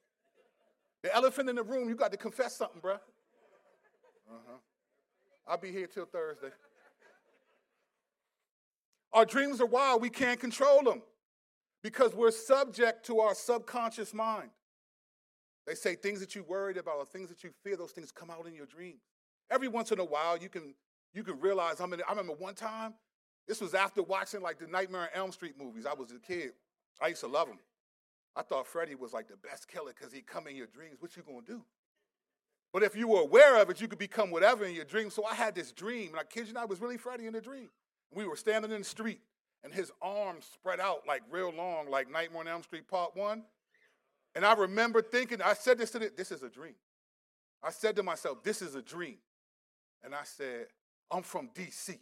The 1.02 1.16
elephant 1.16 1.50
in 1.50 1.56
the 1.56 1.64
room, 1.64 1.90
you 1.90 1.96
got 1.96 2.12
to 2.12 2.18
confess 2.18 2.56
something, 2.56 2.80
bruh. 2.80 3.00
Uh-huh. 4.30 4.58
I'll 5.48 5.58
be 5.58 5.72
here 5.72 5.88
till 5.88 6.06
Thursday. 6.06 6.50
Our 9.14 9.26
dreams 9.26 9.62
are 9.62 9.66
wild. 9.66 10.02
We 10.02 10.10
can't 10.10 10.40
control 10.40 10.84
them 10.84 11.02
because 11.82 12.14
we're 12.14 12.32
subject 12.32 13.06
to 13.08 13.20
our 13.20 13.34
subconscious 13.34 14.14
mind. 14.14 14.50
They 15.66 15.76
say 15.76 15.96
things 15.96 16.20
that 16.20 16.36
you 16.36 16.44
worried 16.44 16.78
about 16.78 16.98
or 16.98 17.06
things 17.06 17.30
that 17.30 17.44
you 17.44 17.52
fear, 17.64 17.76
those 17.76 17.92
things 17.92 18.12
come 18.12 18.30
out 18.30 18.48
in 18.48 18.54
your 18.54 18.66
dreams. 18.66 19.02
Every 19.50 19.68
once 19.68 19.92
in 19.92 20.00
a 20.00 20.06
while, 20.06 20.38
you 20.38 20.50
can, 20.50 20.74
you 21.14 21.24
can 21.24 21.40
realize, 21.40 21.82
I, 21.82 21.86
mean, 21.86 22.02
I 22.08 22.12
remember 22.12 22.34
one 22.34 22.56
time, 22.56 22.94
this 23.48 23.62
was 23.62 23.74
after 23.74 24.04
watching 24.04 24.42
like 24.42 24.60
the 24.60 24.68
Nightmare 24.68 25.02
on 25.04 25.08
Elm 25.14 25.32
Street 25.32 25.56
movies. 25.58 25.86
I 25.86 25.94
was 25.94 26.12
a 26.12 26.20
kid. 26.20 26.52
I 27.02 27.08
used 27.08 27.22
to 27.22 27.28
love 27.28 27.48
them. 27.48 27.60
I 28.36 28.44
thought 28.44 28.68
Freddy 28.68 28.96
was 28.96 29.14
like 29.14 29.28
the 29.28 29.38
best 29.38 29.68
killer 29.68 29.94
because 29.98 30.14
he'd 30.14 30.28
come 30.28 30.48
in 30.48 30.56
your 30.56 30.68
dreams. 30.68 30.98
What 31.00 31.16
you 31.16 31.24
gonna 31.24 31.42
do? 31.46 31.64
But 32.74 32.84
if 32.84 32.96
you 32.96 33.08
were 33.08 33.22
aware 33.22 33.62
of 33.62 33.70
it, 33.70 33.80
you 33.82 33.88
could 33.88 34.00
become 34.00 34.30
whatever 34.30 34.66
in 34.66 34.76
your 34.76 34.86
dream. 34.86 35.10
So 35.10 35.26
I 35.26 35.34
had 35.34 35.56
this 35.56 35.72
dream, 35.72 36.10
and 36.10 36.20
I 36.20 36.24
kid 36.24 36.48
you 36.48 36.54
not, 36.54 36.64
it 36.64 36.70
was 36.70 36.82
really 36.82 36.98
Freddy 36.98 37.26
in 37.26 37.34
the 37.34 37.42
dream. 37.42 37.70
We 38.14 38.28
were 38.28 38.36
standing 38.36 38.72
in 38.72 38.80
the 38.80 38.86
street, 38.86 39.22
and 39.64 39.74
his 39.74 39.92
arms 40.02 40.46
spread 40.54 40.80
out 40.80 41.08
like 41.08 41.22
real 41.32 41.52
long, 41.52 41.90
like 41.90 42.12
Nightmare 42.12 42.42
on 42.42 42.48
Elm 42.48 42.64
Street 42.64 42.88
Part 42.88 43.16
One. 43.16 43.44
And 44.36 44.46
I 44.46 44.54
remember 44.54 45.02
thinking, 45.02 45.42
I 45.42 45.54
said 45.54 45.78
this 45.78 45.92
to 45.92 46.00
the, 46.00 46.12
this 46.16 46.32
is 46.32 46.44
a 46.44 46.50
dream. 46.50 46.76
I 47.64 47.72
said 47.72 47.96
to 47.96 48.04
myself, 48.04 48.44
this 48.44 48.62
is 48.62 48.76
a 48.76 48.82
dream. 48.82 49.18
And 50.04 50.14
I 50.14 50.24
said, 50.24 50.68
I'm 51.10 51.24
from 51.24 51.50
DC. 51.56 51.98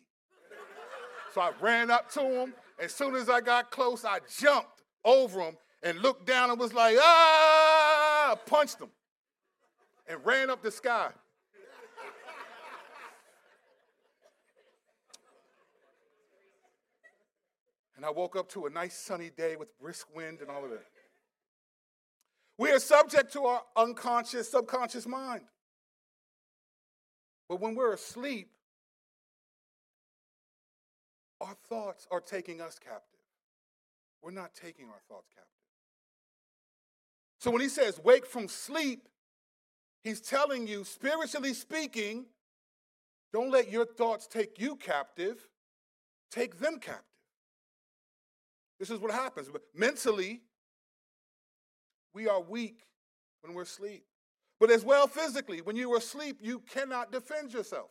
so 1.34 1.42
I 1.42 1.52
ran 1.62 1.90
up 1.90 2.12
to 2.12 2.22
him. 2.22 2.54
As 2.78 2.94
soon 2.94 3.16
as 3.16 3.30
I 3.30 3.40
got 3.40 3.72
close, 3.72 4.04
I 4.04 4.20
jumped 4.38 4.84
over 5.06 5.40
him 5.40 5.56
and 5.82 6.02
looked 6.02 6.26
down 6.26 6.50
and 6.50 6.60
was 6.60 6.74
like, 6.74 6.98
ah, 7.00 8.34
I 8.34 8.36
punched 8.46 8.82
him 8.82 8.90
and 10.08 10.20
ran 10.26 10.50
up 10.50 10.62
the 10.62 10.72
sky. 10.72 11.10
and 17.96 18.06
I 18.06 18.10
woke 18.10 18.36
up 18.36 18.50
to 18.50 18.66
a 18.66 18.70
nice 18.70 18.96
sunny 18.96 19.30
day 19.30 19.56
with 19.56 19.78
brisk 19.80 20.08
wind 20.16 20.42
and 20.42 20.50
all 20.50 20.64
of 20.64 20.70
that. 20.70 20.86
We 22.58 22.72
are 22.72 22.80
subject 22.80 23.34
to 23.34 23.46
our 23.46 23.62
unconscious, 23.76 24.50
subconscious 24.50 25.08
mind. 25.08 25.42
But 27.50 27.60
when 27.60 27.76
we're 27.76 27.94
asleep, 27.94 28.50
our 31.42 31.56
thoughts 31.68 32.08
are 32.12 32.22
taking 32.22 32.62
us 32.62 32.80
captive. 32.80 33.20
We're 34.22 34.32
not 34.32 34.56
taking 34.56 34.86
our 34.86 35.02
thoughts 35.08 35.30
captive. 35.34 35.52
So 37.40 37.52
when 37.52 37.62
he 37.62 37.70
says, 37.70 38.00
wake 38.04 38.26
from 38.26 38.48
sleep, 38.48 39.08
He's 40.06 40.22
telling 40.22 40.68
you, 40.68 40.84
spiritually 40.84 41.56
speaking, 41.56 42.28
don't 43.34 43.50
let 43.50 43.72
your 43.72 43.88
thoughts 43.88 44.28
take 44.28 44.60
you 44.60 44.76
captive, 44.76 45.48
take 46.30 46.60
them 46.60 46.78
captive. 46.78 47.04
This 48.80 48.92
is 48.92 49.00
what 49.00 49.12
happens. 49.12 49.50
But 49.52 49.64
mentally, 49.74 50.44
we 52.14 52.28
are 52.28 52.40
weak 52.40 52.84
when 53.42 53.56
we're 53.56 53.64
asleep. 53.64 54.06
But 54.60 54.70
as 54.70 54.86
well 54.86 55.08
physically, 55.08 55.62
when 55.62 55.76
you 55.76 55.92
are 55.96 55.98
asleep, 55.98 56.38
you 56.40 56.60
cannot 56.60 57.12
defend 57.12 57.52
yourself. 57.52 57.90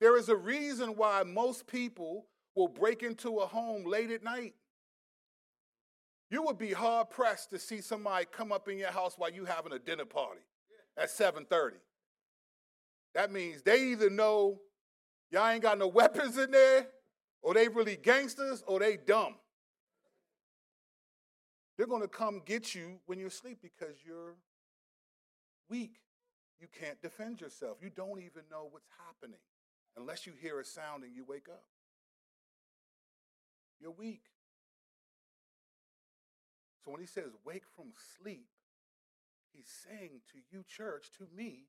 There 0.00 0.16
is 0.16 0.28
a 0.28 0.36
reason 0.36 0.90
why 0.90 1.24
most 1.24 1.66
people 1.66 2.26
will 2.54 2.68
break 2.68 3.02
into 3.02 3.38
a 3.38 3.46
home 3.46 3.84
late 3.84 4.12
at 4.12 4.22
night. 4.22 4.54
You 6.30 6.44
would 6.44 6.56
be 6.56 6.72
hard 6.72 7.10
pressed 7.10 7.50
to 7.50 7.58
see 7.58 7.80
somebody 7.80 8.26
come 8.30 8.52
up 8.52 8.68
in 8.68 8.78
your 8.78 8.92
house 8.92 9.14
while 9.18 9.32
you're 9.32 9.44
having 9.44 9.72
a 9.72 9.78
dinner 9.80 10.04
party 10.04 10.42
at 11.00 11.10
7:30. 11.10 11.76
That 13.14 13.32
means 13.32 13.62
they 13.62 13.90
either 13.90 14.10
know 14.10 14.60
y'all 15.30 15.48
ain't 15.48 15.62
got 15.62 15.78
no 15.78 15.88
weapons 16.00 16.38
in 16.38 16.50
there, 16.50 16.88
or 17.42 17.54
they 17.54 17.68
really 17.68 17.96
gangsters, 17.96 18.62
or 18.66 18.78
they 18.78 18.96
dumb. 18.96 19.36
They're 21.76 21.86
gonna 21.86 22.08
come 22.08 22.42
get 22.44 22.74
you 22.74 23.00
when 23.06 23.18
you're 23.18 23.28
asleep 23.28 23.58
because 23.62 23.96
you're 24.04 24.36
weak. 25.68 26.00
You 26.60 26.68
can't 26.68 27.00
defend 27.00 27.40
yourself. 27.40 27.78
You 27.82 27.88
don't 27.88 28.18
even 28.18 28.42
know 28.50 28.68
what's 28.70 28.90
happening 29.06 29.40
unless 29.96 30.26
you 30.26 30.34
hear 30.38 30.60
a 30.60 30.64
sound 30.64 31.04
and 31.04 31.14
you 31.16 31.24
wake 31.24 31.48
up. 31.48 31.64
You're 33.80 33.92
weak. 33.92 34.24
So 36.84 36.90
when 36.90 37.00
he 37.00 37.06
says 37.06 37.32
wake 37.44 37.64
from 37.74 37.92
sleep, 38.18 38.46
He's 39.52 39.70
saying 39.88 40.20
to 40.32 40.38
you, 40.50 40.64
church, 40.64 41.10
to 41.18 41.26
me, 41.36 41.66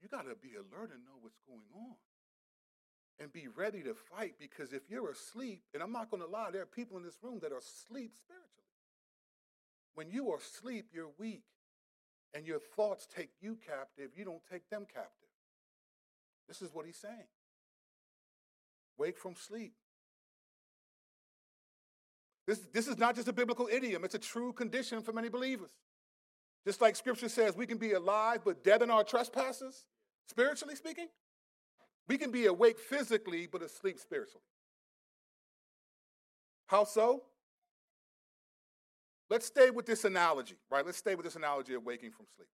you 0.00 0.08
got 0.08 0.22
to 0.22 0.34
be 0.36 0.54
alert 0.54 0.90
and 0.92 1.04
know 1.04 1.18
what's 1.20 1.40
going 1.46 1.66
on 1.74 1.96
and 3.18 3.32
be 3.32 3.48
ready 3.48 3.82
to 3.82 3.94
fight 3.94 4.34
because 4.38 4.72
if 4.72 4.82
you're 4.88 5.10
asleep, 5.10 5.62
and 5.74 5.82
I'm 5.82 5.92
not 5.92 6.10
going 6.10 6.22
to 6.22 6.28
lie, 6.28 6.50
there 6.52 6.62
are 6.62 6.66
people 6.66 6.96
in 6.96 7.02
this 7.02 7.18
room 7.22 7.38
that 7.42 7.52
are 7.52 7.58
asleep 7.58 8.12
spiritually. 8.14 8.50
When 9.94 10.10
you 10.10 10.30
are 10.30 10.38
asleep, 10.38 10.88
you're 10.92 11.10
weak 11.18 11.44
and 12.34 12.46
your 12.46 12.60
thoughts 12.60 13.06
take 13.06 13.30
you 13.40 13.56
captive, 13.66 14.10
you 14.14 14.24
don't 14.24 14.42
take 14.50 14.68
them 14.68 14.84
captive. 14.92 15.10
This 16.46 16.60
is 16.60 16.72
what 16.72 16.84
he's 16.86 16.98
saying. 16.98 17.28
Wake 18.98 19.18
from 19.18 19.34
sleep. 19.34 19.72
This, 22.46 22.60
this 22.72 22.86
is 22.86 22.96
not 22.96 23.16
just 23.16 23.26
a 23.26 23.32
biblical 23.32 23.68
idiom, 23.72 24.04
it's 24.04 24.14
a 24.14 24.20
true 24.20 24.52
condition 24.52 25.00
for 25.02 25.12
many 25.12 25.28
believers. 25.28 25.70
Just 26.66 26.80
like 26.80 26.96
scripture 26.96 27.28
says, 27.28 27.56
we 27.56 27.64
can 27.64 27.78
be 27.78 27.92
alive 27.92 28.40
but 28.44 28.64
dead 28.64 28.82
in 28.82 28.90
our 28.90 29.04
trespasses, 29.04 29.86
spiritually 30.28 30.74
speaking. 30.74 31.06
We 32.08 32.18
can 32.18 32.32
be 32.32 32.46
awake 32.46 32.80
physically 32.80 33.46
but 33.46 33.62
asleep 33.62 34.00
spiritually. 34.00 34.42
How 36.66 36.82
so? 36.84 37.22
Let's 39.30 39.46
stay 39.46 39.70
with 39.70 39.86
this 39.86 40.04
analogy, 40.04 40.56
right? 40.70 40.84
Let's 40.84 40.98
stay 40.98 41.14
with 41.14 41.24
this 41.24 41.36
analogy 41.36 41.74
of 41.74 41.84
waking 41.84 42.10
from 42.10 42.26
sleep. 42.36 42.48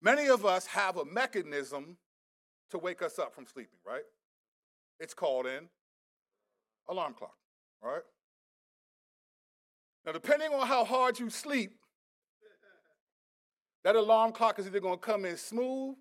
Many 0.00 0.28
of 0.28 0.44
us 0.44 0.66
have 0.66 0.96
a 0.96 1.04
mechanism 1.04 1.96
to 2.70 2.78
wake 2.78 3.02
us 3.02 3.18
up 3.18 3.34
from 3.34 3.46
sleeping, 3.46 3.78
right? 3.84 4.02
It's 5.00 5.14
called 5.14 5.46
an 5.46 5.68
alarm 6.88 7.14
clock, 7.14 7.34
right? 7.82 8.02
Now, 10.06 10.12
depending 10.12 10.52
on 10.52 10.66
how 10.66 10.84
hard 10.84 11.18
you 11.18 11.30
sleep, 11.30 11.78
that 13.84 13.96
alarm 13.96 14.32
clock 14.32 14.58
is 14.58 14.66
either 14.66 14.80
going 14.80 14.98
to 14.98 15.04
come 15.04 15.24
in 15.26 15.36
smooth, 15.36 15.94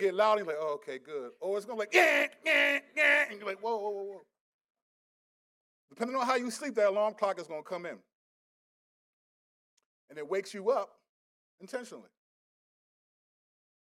get 0.00 0.12
loud, 0.12 0.38
and 0.38 0.46
you're 0.46 0.54
like, 0.54 0.56
oh, 0.60 0.74
okay, 0.74 0.98
good. 0.98 1.30
Or 1.40 1.56
it's 1.56 1.64
going 1.64 1.78
to 1.78 1.86
be 1.86 1.86
like, 1.86 1.94
yeah, 1.94 2.26
yeah, 2.44 2.78
yeah, 2.96 3.24
and 3.30 3.38
you're 3.38 3.48
like, 3.48 3.60
whoa, 3.60 3.78
whoa, 3.78 3.90
whoa, 3.90 4.02
whoa. 4.02 4.20
Depending 5.88 6.16
on 6.16 6.26
how 6.26 6.34
you 6.34 6.50
sleep, 6.50 6.74
that 6.74 6.88
alarm 6.88 7.14
clock 7.14 7.40
is 7.40 7.46
going 7.46 7.62
to 7.62 7.68
come 7.68 7.86
in. 7.86 7.96
And 10.10 10.18
it 10.18 10.28
wakes 10.28 10.52
you 10.52 10.70
up 10.70 10.90
intentionally. 11.60 12.10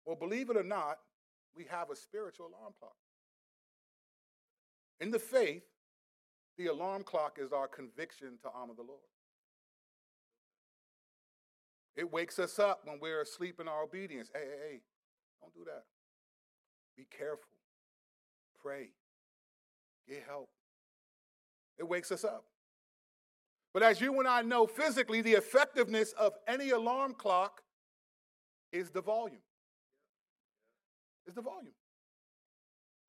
Well, 0.06 0.16
believe 0.16 0.52
it 0.52 0.58
or 0.58 0.64
not, 0.64 1.00
we 1.58 1.66
have 1.72 1.90
a 1.90 1.96
spiritual 1.96 2.48
alarm 2.48 2.74
clock. 2.80 2.96
In 5.00 5.10
the 5.10 5.18
faith, 5.18 5.64
the 6.60 6.68
alarm 6.68 7.04
clock 7.04 7.40
is 7.42 7.52
our 7.52 7.68
conviction 7.68 8.38
to 8.44 8.50
honor 8.54 8.74
the 8.75 8.84
Lord. 8.84 9.02
It 11.96 12.12
wakes 12.12 12.40
us 12.40 12.60
up 12.60 12.82
when 12.84 13.00
we're 13.00 13.22
asleep 13.22 13.60
in 13.60 13.68
our 13.68 13.84
obedience. 13.84 14.30
Hey, 14.34 14.42
hey, 14.42 14.70
hey, 14.70 14.80
don't 15.42 15.54
do 15.54 15.64
that. 15.66 15.84
Be 16.98 17.06
careful. 17.10 17.52
Pray. 18.62 18.90
Get 20.08 20.24
help. 20.28 20.50
It 21.78 21.88
wakes 21.88 22.12
us 22.12 22.24
up. 22.24 22.46
But 23.74 23.84
as 23.84 24.00
you 24.00 24.18
and 24.20 24.28
I 24.28 24.42
know 24.42 24.68
physically, 24.68 25.22
the 25.22 25.34
effectiveness 25.34 26.14
of 26.14 26.34
any 26.48 26.70
alarm 26.70 27.14
clock 27.14 27.62
is 28.72 28.90
the 28.90 29.02
volume. 29.02 29.42
Is 31.28 31.34
the 31.34 31.42
volume. 31.42 31.74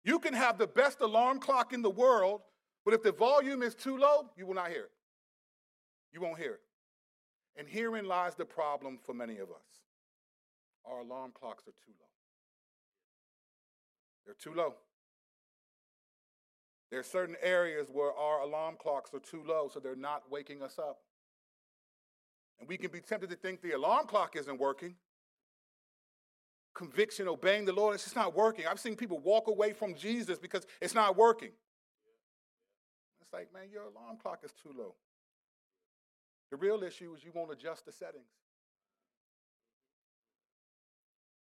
You 0.04 0.18
can 0.18 0.34
have 0.34 0.58
the 0.58 0.66
best 0.66 1.00
alarm 1.00 1.38
clock 1.38 1.72
in 1.72 1.82
the 1.82 1.90
world, 1.90 2.42
but 2.84 2.94
if 2.94 3.02
the 3.02 3.12
volume 3.12 3.62
is 3.62 3.74
too 3.74 3.96
low, 3.96 4.30
you 4.36 4.46
will 4.46 4.54
not 4.54 4.68
hear 4.68 4.84
it. 4.84 4.90
You 6.12 6.20
won't 6.20 6.38
hear 6.38 6.54
it. 6.54 6.60
And 7.56 7.68
herein 7.68 8.06
lies 8.06 8.34
the 8.34 8.44
problem 8.44 8.98
for 9.04 9.14
many 9.14 9.34
of 9.38 9.50
us. 9.50 9.80
Our 10.84 11.00
alarm 11.00 11.32
clocks 11.34 11.64
are 11.68 11.72
too 11.72 11.92
low. 11.98 12.06
They're 14.24 14.34
too 14.34 14.54
low. 14.54 14.74
There 16.90 17.00
are 17.00 17.04
certain 17.04 17.36
areas 17.42 17.88
where 17.90 18.12
our 18.12 18.40
alarm 18.40 18.76
clocks 18.78 19.14
are 19.14 19.18
too 19.18 19.42
low, 19.46 19.70
so 19.72 19.80
they're 19.80 19.96
not 19.96 20.30
waking 20.30 20.62
us 20.62 20.78
up. 20.78 20.98
And 22.60 22.68
we 22.68 22.76
can 22.76 22.90
be 22.90 23.00
tempted 23.00 23.30
to 23.30 23.36
think 23.36 23.62
the 23.62 23.72
alarm 23.72 24.06
clock 24.06 24.36
isn't 24.36 24.60
working. 24.60 24.94
Conviction, 26.74 27.28
obeying 27.28 27.64
the 27.64 27.72
Lord, 27.72 27.94
it's 27.94 28.04
just 28.04 28.16
not 28.16 28.34
working. 28.34 28.66
I've 28.66 28.80
seen 28.80 28.96
people 28.96 29.18
walk 29.18 29.48
away 29.48 29.72
from 29.72 29.94
Jesus 29.94 30.38
because 30.38 30.66
it's 30.80 30.94
not 30.94 31.16
working. 31.16 31.50
It's 33.20 33.32
like, 33.32 33.52
man, 33.52 33.70
your 33.72 33.84
alarm 33.84 34.18
clock 34.22 34.40
is 34.44 34.52
too 34.52 34.72
low. 34.76 34.94
The 36.52 36.58
real 36.58 36.84
issue 36.84 37.14
is 37.16 37.24
you 37.24 37.32
won't 37.34 37.50
adjust 37.50 37.86
the 37.86 37.92
settings. 37.92 38.28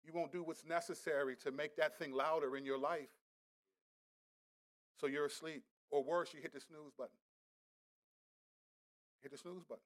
You 0.05 0.13
won't 0.13 0.31
do 0.31 0.41
what's 0.41 0.63
necessary 0.65 1.35
to 1.43 1.51
make 1.51 1.75
that 1.75 1.99
thing 1.99 2.13
louder 2.13 2.55
in 2.55 2.65
your 2.65 2.77
life. 2.77 3.09
So 5.01 5.07
you're 5.07 5.25
asleep. 5.25 5.63
Or 5.89 6.01
worse, 6.01 6.33
you 6.33 6.39
hit 6.41 6.53
the 6.53 6.61
snooze 6.61 6.93
button. 6.97 7.11
Hit 9.21 9.33
the 9.33 9.37
snooze 9.37 9.65
button. 9.67 9.83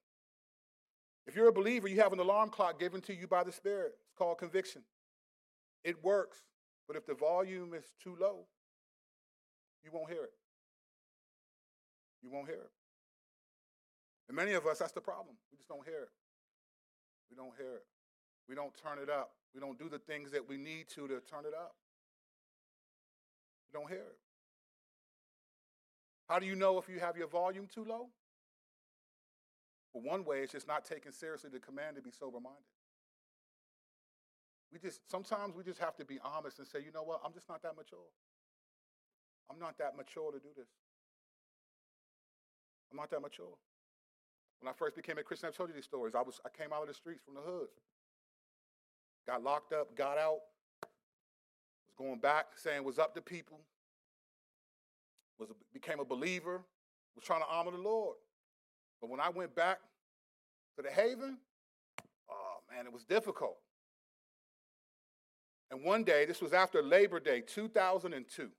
If 1.26 1.34
you're 1.34 1.48
a 1.48 1.52
believer, 1.52 1.88
you 1.88 2.00
have 2.00 2.12
an 2.12 2.20
alarm 2.20 2.50
clock 2.50 2.78
given 2.78 3.00
to 3.02 3.14
you 3.14 3.26
by 3.26 3.42
the 3.42 3.50
Spirit. 3.50 3.94
It's 4.04 4.16
called 4.16 4.38
conviction. 4.38 4.82
It 5.82 6.04
works. 6.04 6.38
But 6.86 6.96
if 6.96 7.04
the 7.04 7.14
volume 7.14 7.74
is 7.74 7.84
too 8.00 8.16
low, 8.20 8.46
you 9.84 9.90
won't 9.92 10.08
hear 10.08 10.22
it. 10.22 10.34
You 12.22 12.30
won't 12.30 12.46
hear 12.46 12.58
it. 12.58 12.70
And 14.28 14.36
many 14.36 14.52
of 14.52 14.66
us, 14.66 14.78
that's 14.78 14.92
the 14.92 15.00
problem. 15.00 15.36
We 15.50 15.56
just 15.56 15.68
don't 15.68 15.84
hear 15.86 16.02
it. 16.02 16.10
We 17.30 17.36
don't 17.36 17.52
hear 17.56 17.74
it. 17.74 17.86
We 18.48 18.54
don't 18.54 18.72
turn 18.76 18.98
it 18.98 19.10
up. 19.10 19.32
We 19.54 19.60
don't 19.60 19.78
do 19.78 19.88
the 19.88 19.98
things 19.98 20.30
that 20.32 20.48
we 20.48 20.56
need 20.56 20.88
to 20.90 21.08
to 21.08 21.20
turn 21.20 21.44
it 21.46 21.54
up. 21.54 21.74
We 23.66 23.78
don't 23.78 23.88
hear 23.88 23.98
it. 23.98 24.18
How 26.28 26.38
do 26.38 26.46
you 26.46 26.56
know 26.56 26.78
if 26.78 26.88
you 26.88 26.98
have 26.98 27.16
your 27.16 27.28
volume 27.28 27.68
too 27.72 27.84
low? 27.84 28.08
Well, 29.94 30.02
one 30.02 30.24
way 30.24 30.40
is 30.40 30.50
just 30.50 30.66
not 30.66 30.84
taking 30.84 31.12
seriously 31.12 31.50
the 31.52 31.60
command 31.60 31.96
to 31.96 32.02
be 32.02 32.10
sober 32.10 32.40
minded. 32.40 32.62
We 34.72 34.78
just 34.78 35.00
sometimes 35.10 35.54
we 35.54 35.62
just 35.62 35.78
have 35.78 35.96
to 35.96 36.04
be 36.04 36.18
honest 36.22 36.58
and 36.58 36.66
say, 36.66 36.80
you 36.84 36.92
know 36.92 37.04
what, 37.04 37.20
I'm 37.24 37.32
just 37.32 37.48
not 37.48 37.62
that 37.62 37.76
mature. 37.76 38.10
I'm 39.48 39.58
not 39.58 39.78
that 39.78 39.96
mature 39.96 40.32
to 40.32 40.38
do 40.38 40.48
this. 40.56 40.68
I'm 42.90 42.96
not 42.96 43.10
that 43.10 43.22
mature. 43.22 43.56
When 44.60 44.70
I 44.70 44.72
first 44.72 44.96
became 44.96 45.18
a 45.18 45.22
Christian, 45.22 45.48
I've 45.48 45.56
told 45.56 45.68
you 45.68 45.74
these 45.74 45.84
stories. 45.84 46.14
I 46.14 46.22
was 46.22 46.40
I 46.44 46.48
came 46.48 46.72
out 46.72 46.82
of 46.82 46.88
the 46.88 46.94
streets 46.94 47.22
from 47.24 47.34
the 47.34 47.40
hood. 47.40 47.68
Got 49.26 49.42
locked 49.42 49.72
up, 49.72 49.96
got 49.96 50.18
out, 50.18 50.40
was 50.82 51.94
going 51.96 52.20
back, 52.20 52.46
saying 52.56 52.84
was 52.84 52.98
up 52.98 53.14
to 53.14 53.20
people, 53.20 53.60
was 55.38 55.50
a, 55.50 55.54
became 55.72 56.00
a 56.00 56.04
believer, 56.04 56.62
was 57.14 57.24
trying 57.24 57.40
to 57.40 57.46
honor 57.50 57.72
the 57.72 57.78
Lord. 57.78 58.16
But 59.00 59.10
when 59.10 59.20
I 59.20 59.30
went 59.30 59.54
back 59.54 59.78
to 60.76 60.82
the 60.82 60.90
haven, 60.90 61.38
oh 62.30 62.58
man, 62.72 62.86
it 62.86 62.92
was 62.92 63.04
difficult. 63.04 63.56
And 65.70 65.82
one 65.82 66.04
day, 66.04 66.24
this 66.24 66.40
was 66.40 66.52
after 66.52 66.82
Labor 66.82 67.18
Day 67.18 67.40
2002, 67.40 68.50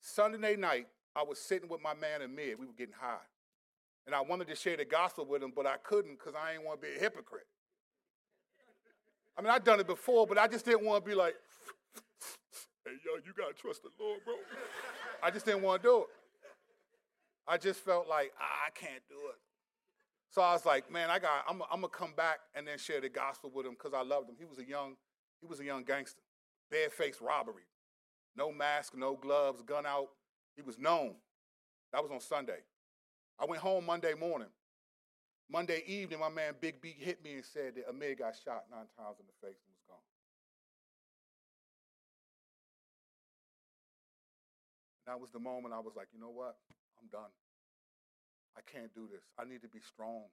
Sunday 0.00 0.56
night, 0.56 0.88
I 1.14 1.22
was 1.22 1.38
sitting 1.38 1.68
with 1.68 1.80
my 1.82 1.94
man 1.94 2.22
and 2.22 2.32
Amir. 2.32 2.56
We 2.58 2.66
were 2.66 2.72
getting 2.72 2.94
high. 2.98 3.16
And 4.08 4.14
I 4.14 4.22
wanted 4.22 4.48
to 4.48 4.54
share 4.54 4.74
the 4.74 4.86
gospel 4.86 5.26
with 5.26 5.42
him, 5.42 5.52
but 5.54 5.66
I 5.66 5.76
couldn't 5.84 6.18
because 6.18 6.32
I 6.34 6.52
didn't 6.52 6.64
want 6.64 6.80
to 6.80 6.86
be 6.86 6.96
a 6.96 6.98
hypocrite. 6.98 7.44
I 9.36 9.42
mean, 9.42 9.50
I'd 9.50 9.64
done 9.64 9.80
it 9.80 9.86
before, 9.86 10.26
but 10.26 10.38
I 10.38 10.48
just 10.48 10.64
didn't 10.64 10.82
want 10.82 11.04
to 11.04 11.10
be 11.10 11.14
like, 11.14 11.34
hey, 12.86 12.92
yo, 13.04 13.16
you 13.22 13.34
got 13.36 13.54
to 13.54 13.60
trust 13.60 13.82
the 13.82 13.90
Lord, 14.00 14.20
bro. 14.24 14.32
I 15.22 15.30
just 15.30 15.44
didn't 15.44 15.60
want 15.60 15.82
to 15.82 15.88
do 15.90 15.98
it. 15.98 16.06
I 17.46 17.58
just 17.58 17.80
felt 17.80 18.08
like, 18.08 18.32
ah, 18.40 18.66
I 18.66 18.70
can't 18.70 19.02
do 19.10 19.16
it. 19.28 19.36
So 20.30 20.40
I 20.40 20.54
was 20.54 20.64
like, 20.64 20.90
man, 20.90 21.10
I 21.10 21.18
got, 21.18 21.44
I'm, 21.46 21.60
I'm 21.70 21.82
gonna 21.82 21.88
come 21.88 22.14
back 22.16 22.38
and 22.54 22.66
then 22.66 22.78
share 22.78 23.02
the 23.02 23.10
gospel 23.10 23.52
with 23.54 23.66
him 23.66 23.72
because 23.72 23.92
I 23.92 24.02
loved 24.02 24.30
him. 24.30 24.36
He 24.38 24.46
was 24.46 24.58
a 24.58 24.66
young, 24.66 24.94
he 25.42 25.46
was 25.46 25.60
a 25.60 25.64
young 25.64 25.84
gangster, 25.84 26.22
barefaced 26.70 27.20
robbery, 27.20 27.64
no 28.34 28.50
mask, 28.50 28.94
no 28.96 29.16
gloves, 29.16 29.60
gun 29.60 29.84
out. 29.84 30.08
He 30.56 30.62
was 30.62 30.78
known. 30.78 31.16
That 31.92 32.02
was 32.02 32.10
on 32.10 32.20
Sunday. 32.20 32.60
I 33.38 33.44
went 33.46 33.62
home 33.62 33.86
Monday 33.86 34.14
morning. 34.14 34.48
Monday 35.50 35.82
evening, 35.86 36.18
my 36.20 36.28
man 36.28 36.54
Big 36.60 36.82
B 36.82 36.94
hit 36.98 37.22
me 37.22 37.34
and 37.34 37.44
said 37.44 37.76
that 37.76 37.88
Amir 37.88 38.14
got 38.14 38.34
shot 38.36 38.66
nine 38.70 38.90
times 38.98 39.16
in 39.20 39.26
the 39.26 39.38
face 39.40 39.56
and 39.62 39.72
was 39.72 39.86
gone. 39.88 40.08
That 45.06 45.20
was 45.20 45.30
the 45.30 45.38
moment 45.38 45.72
I 45.72 45.78
was 45.80 45.96
like, 45.96 46.08
you 46.12 46.20
know 46.20 46.34
what? 46.34 46.56
I'm 47.00 47.08
done. 47.08 47.32
I 48.58 48.60
can't 48.66 48.92
do 48.92 49.08
this. 49.08 49.24
I 49.38 49.48
need 49.48 49.62
to 49.62 49.70
be 49.70 49.80
strong. 49.80 50.28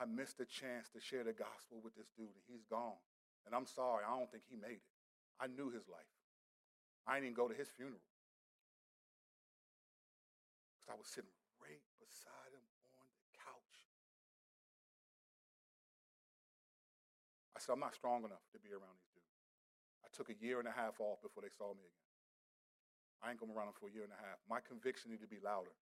I 0.00 0.06
missed 0.06 0.40
a 0.40 0.46
chance 0.46 0.88
to 0.94 1.00
share 1.02 1.24
the 1.24 1.36
gospel 1.36 1.82
with 1.84 1.92
this 1.92 2.08
dude, 2.16 2.32
and 2.32 2.46
he's 2.48 2.64
gone. 2.70 2.96
And 3.44 3.52
I'm 3.52 3.66
sorry, 3.66 4.06
I 4.06 4.16
don't 4.16 4.30
think 4.30 4.44
he 4.48 4.56
made 4.56 4.80
it. 4.80 4.92
I 5.36 5.48
knew 5.50 5.68
his 5.68 5.84
life. 5.90 6.08
I 7.04 7.20
didn't 7.20 7.34
even 7.34 7.36
go 7.36 7.48
to 7.48 7.54
his 7.54 7.68
funeral. 7.68 8.00
Because 10.80 10.94
I 10.94 10.96
was 10.96 11.08
sitting 11.10 11.28
right 11.78 12.00
beside 12.00 12.50
him 12.50 12.64
on 12.98 13.06
the 13.14 13.22
couch. 13.38 13.76
I 17.54 17.60
said, 17.60 17.76
I'm 17.76 17.82
not 17.84 17.94
strong 17.94 18.24
enough 18.24 18.42
to 18.56 18.58
be 18.58 18.72
around 18.72 18.96
these 18.98 19.12
dudes. 19.14 19.38
I 20.02 20.08
took 20.10 20.32
a 20.32 20.36
year 20.40 20.58
and 20.58 20.66
a 20.66 20.74
half 20.74 20.98
off 20.98 21.22
before 21.22 21.42
they 21.42 21.52
saw 21.52 21.70
me 21.76 21.84
again. 21.84 22.10
I 23.22 23.30
ain't 23.30 23.40
gonna 23.40 23.52
run 23.52 23.66
them 23.66 23.76
for 23.78 23.86
a 23.86 23.92
year 23.92 24.02
and 24.02 24.12
a 24.12 24.20
half. 24.20 24.40
My 24.48 24.60
conviction 24.64 25.10
needed 25.10 25.28
to 25.28 25.28
be 25.28 25.42
louder. 25.44 25.76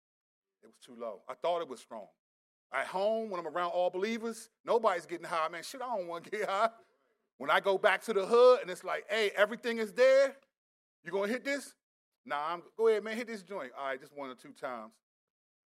It 0.63 0.67
was 0.67 0.79
too 0.79 0.95
low. 0.97 1.21
I 1.27 1.33
thought 1.35 1.61
it 1.61 1.67
was 1.67 1.79
strong. 1.79 2.07
At 2.73 2.87
home, 2.87 3.29
when 3.29 3.39
I'm 3.39 3.47
around 3.47 3.71
all 3.71 3.89
believers, 3.89 4.49
nobody's 4.65 5.05
getting 5.05 5.27
high. 5.27 5.47
Man, 5.49 5.61
shit, 5.63 5.81
I 5.81 5.97
don't 5.97 6.07
want 6.07 6.23
to 6.25 6.31
get 6.31 6.49
high. 6.49 6.69
When 7.37 7.51
I 7.51 7.59
go 7.59 7.77
back 7.77 8.01
to 8.03 8.13
the 8.13 8.25
hood 8.25 8.61
and 8.61 8.71
it's 8.71 8.83
like, 8.83 9.03
hey, 9.09 9.31
everything 9.35 9.77
is 9.77 9.91
there, 9.91 10.35
you 11.03 11.11
gonna 11.11 11.27
hit 11.27 11.43
this? 11.43 11.73
Nah, 12.25 12.53
I'm 12.53 12.63
go 12.77 12.87
ahead, 12.87 13.03
man, 13.03 13.17
hit 13.17 13.27
this 13.27 13.43
joint. 13.43 13.71
All 13.77 13.87
right, 13.87 13.99
just 13.99 14.15
one 14.15 14.29
or 14.29 14.35
two 14.35 14.53
times. 14.53 14.93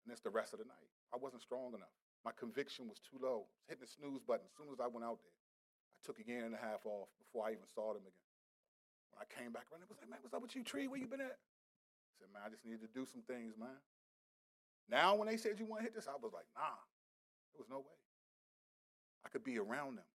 And 0.05 0.13
that's 0.13 0.21
the 0.21 0.33
rest 0.33 0.53
of 0.53 0.61
the 0.61 0.69
night. 0.69 0.91
I 1.13 1.17
wasn't 1.17 1.41
strong 1.41 1.73
enough. 1.73 1.93
My 2.25 2.33
conviction 2.37 2.89
was 2.89 3.01
too 3.01 3.17
low. 3.17 3.49
Hitting 3.69 3.85
the 3.85 3.89
snooze 3.89 4.21
button 4.21 4.45
as 4.45 4.53
soon 4.57 4.69
as 4.69 4.81
I 4.81 4.89
went 4.89 5.05
out 5.05 5.21
there. 5.25 5.33
I 5.33 6.01
took 6.05 6.21
a 6.21 6.27
year 6.29 6.45
and 6.45 6.53
a 6.53 6.61
half 6.61 6.85
off 6.85 7.09
before 7.17 7.49
I 7.49 7.57
even 7.57 7.69
saw 7.73 7.97
them 7.97 8.05
again. 8.05 8.31
When 9.13 9.25
I 9.25 9.29
came 9.29 9.53
back 9.53 9.69
around, 9.73 9.85
it 9.85 9.89
was 9.89 10.01
like, 10.01 10.13
man, 10.13 10.21
what's 10.21 10.37
up 10.37 10.45
with 10.45 10.53
you, 10.53 10.65
Tree? 10.65 10.89
Where 10.89 11.01
you 11.01 11.09
been 11.09 11.25
at? 11.25 11.41
I 11.41 12.13
said, 12.21 12.29
man, 12.33 12.45
I 12.45 12.53
just 12.53 12.65
needed 12.65 12.85
to 12.85 12.93
do 12.93 13.09
some 13.09 13.25
things, 13.25 13.57
man. 13.57 13.81
Now, 14.91 15.17
when 15.17 15.29
they 15.29 15.41
said 15.41 15.57
you 15.57 15.65
want 15.65 15.81
to 15.81 15.89
hit 15.89 15.97
this, 15.97 16.05
I 16.05 16.21
was 16.21 16.37
like, 16.37 16.45
nah, 16.53 16.77
there 17.53 17.61
was 17.65 17.73
no 17.73 17.81
way. 17.81 18.01
I 19.25 19.33
could 19.33 19.45
be 19.45 19.57
around 19.57 19.97
them. 19.97 20.09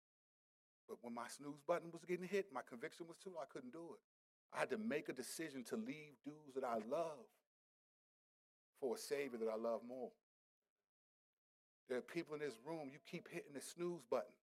But 0.88 1.01
when 1.01 1.14
my 1.14 1.29
snooze 1.29 1.61
button 1.64 1.88
was 1.92 2.05
getting 2.05 2.29
hit, 2.29 2.53
my 2.53 2.61
conviction 2.64 3.09
was 3.09 3.16
too, 3.16 3.33
low. 3.33 3.40
I 3.40 3.48
couldn't 3.48 3.72
do 3.72 3.96
it. 3.96 4.03
I 4.53 4.61
had 4.61 4.70
to 4.70 4.79
make 4.79 5.09
a 5.09 5.12
decision 5.12 5.64
to 5.68 5.77
leave 5.77 6.16
dudes 6.24 6.57
that 6.57 6.64
I 6.64 6.81
love 6.88 7.29
for 8.81 8.95
a 8.95 8.99
Savior 8.99 9.38
that 9.38 9.49
I 9.49 9.57
love 9.57 9.81
more. 9.87 10.11
There 11.88 11.99
are 11.99 12.03
people 12.03 12.35
in 12.35 12.41
this 12.41 12.59
room, 12.67 12.91
you 12.93 12.99
keep 13.11 13.29
hitting 13.29 13.55
the 13.55 13.61
snooze 13.61 14.03
button, 14.11 14.35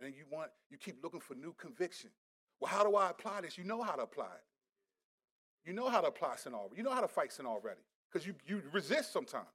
and 0.00 0.14
you 0.14 0.24
want 0.30 0.50
you 0.70 0.76
keep 0.76 1.02
looking 1.02 1.20
for 1.20 1.34
new 1.34 1.54
conviction. 1.58 2.10
Well, 2.58 2.70
how 2.70 2.84
do 2.84 2.96
I 2.96 3.10
apply 3.10 3.42
this? 3.42 3.56
You 3.56 3.64
know 3.64 3.82
how 3.82 3.92
to 3.92 4.02
apply 4.02 4.26
it. 4.26 4.44
You 5.64 5.72
know 5.72 5.88
how 5.88 6.00
to 6.00 6.08
apply 6.08 6.36
sin 6.36 6.54
already. 6.54 6.76
You 6.76 6.82
know 6.82 6.92
how 6.92 7.00
to 7.00 7.08
fight 7.08 7.32
sin 7.32 7.46
already. 7.46 7.80
Because 8.10 8.26
you, 8.26 8.34
you 8.46 8.62
resist 8.72 9.12
sometimes. 9.12 9.46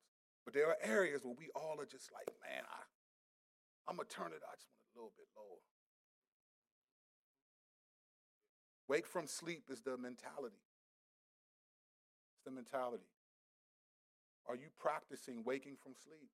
But 0.46 0.54
there 0.54 0.68
are 0.68 0.78
areas 0.82 1.22
where 1.24 1.36
we 1.38 1.50
all 1.56 1.76
are 1.80 1.86
just 1.86 2.12
like, 2.14 2.28
man, 2.42 2.64
I, 2.64 3.90
I'm 3.90 3.98
going 3.98 4.08
to 4.08 4.16
turn 4.16 4.28
it, 4.28 4.42
I 4.46 4.56
just 4.56 4.70
want 4.72 4.86
a 4.94 4.98
little 4.98 5.14
bit 5.18 5.26
lower. 5.36 5.60
Wake 8.88 9.08
from 9.08 9.28
sleep 9.28 9.64
is 9.72 9.82
the 9.82 9.98
mentality. 9.98 10.62
It's 12.38 12.46
the 12.46 12.52
mentality. 12.52 13.04
Are 14.48 14.56
you 14.56 14.70
practicing 14.80 15.44
waking 15.44 15.78
from 15.82 15.94
sleep? 15.94 16.30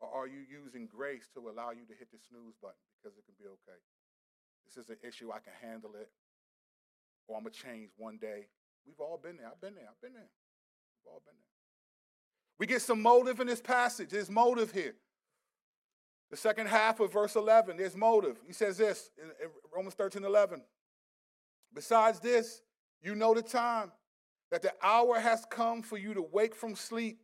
Or 0.00 0.08
are 0.10 0.26
you 0.26 0.42
using 0.44 0.86
grace 0.86 1.28
to 1.34 1.48
allow 1.48 1.70
you 1.70 1.86
to 1.86 1.94
hit 1.94 2.10
the 2.10 2.18
snooze 2.18 2.54
button 2.60 2.82
because 2.98 3.16
it 3.16 3.24
can 3.24 3.34
be 3.38 3.46
okay? 3.46 3.80
This 4.66 4.76
is 4.76 4.90
an 4.90 4.96
issue, 5.06 5.30
I 5.30 5.38
can 5.38 5.54
handle 5.60 5.94
it. 5.94 6.10
or 7.28 7.36
I'm 7.36 7.44
going 7.44 7.54
to 7.54 7.60
change 7.60 7.90
one 7.96 8.18
day. 8.18 8.48
We've 8.86 9.00
all 9.00 9.18
been 9.22 9.36
there. 9.36 9.46
I've 9.46 9.60
been 9.60 9.74
there. 9.74 9.88
I've 9.88 10.00
been 10.00 10.14
there. 10.14 10.28
We've 11.04 11.12
all 11.12 11.22
been 11.24 11.34
there. 11.36 11.54
We 12.58 12.66
get 12.66 12.82
some 12.82 13.00
motive 13.00 13.40
in 13.40 13.46
this 13.46 13.60
passage. 13.60 14.10
There's 14.10 14.30
motive 14.30 14.72
here. 14.72 14.94
The 16.30 16.36
second 16.36 16.68
half 16.68 17.00
of 17.00 17.12
verse 17.12 17.36
11, 17.36 17.76
there's 17.76 17.96
motive. 17.96 18.38
He 18.46 18.52
says 18.52 18.76
this 18.76 19.10
in, 19.22 19.30
Romans 19.74 19.94
13 19.94 20.24
11. 20.24 20.62
Besides 21.72 22.20
this, 22.20 22.62
you 23.02 23.14
know 23.14 23.34
the 23.34 23.42
time, 23.42 23.92
that 24.54 24.62
the 24.62 24.72
hour 24.84 25.18
has 25.18 25.44
come 25.50 25.82
for 25.82 25.98
you 25.98 26.14
to 26.14 26.22
wake 26.22 26.54
from 26.54 26.76
sleep. 26.76 27.18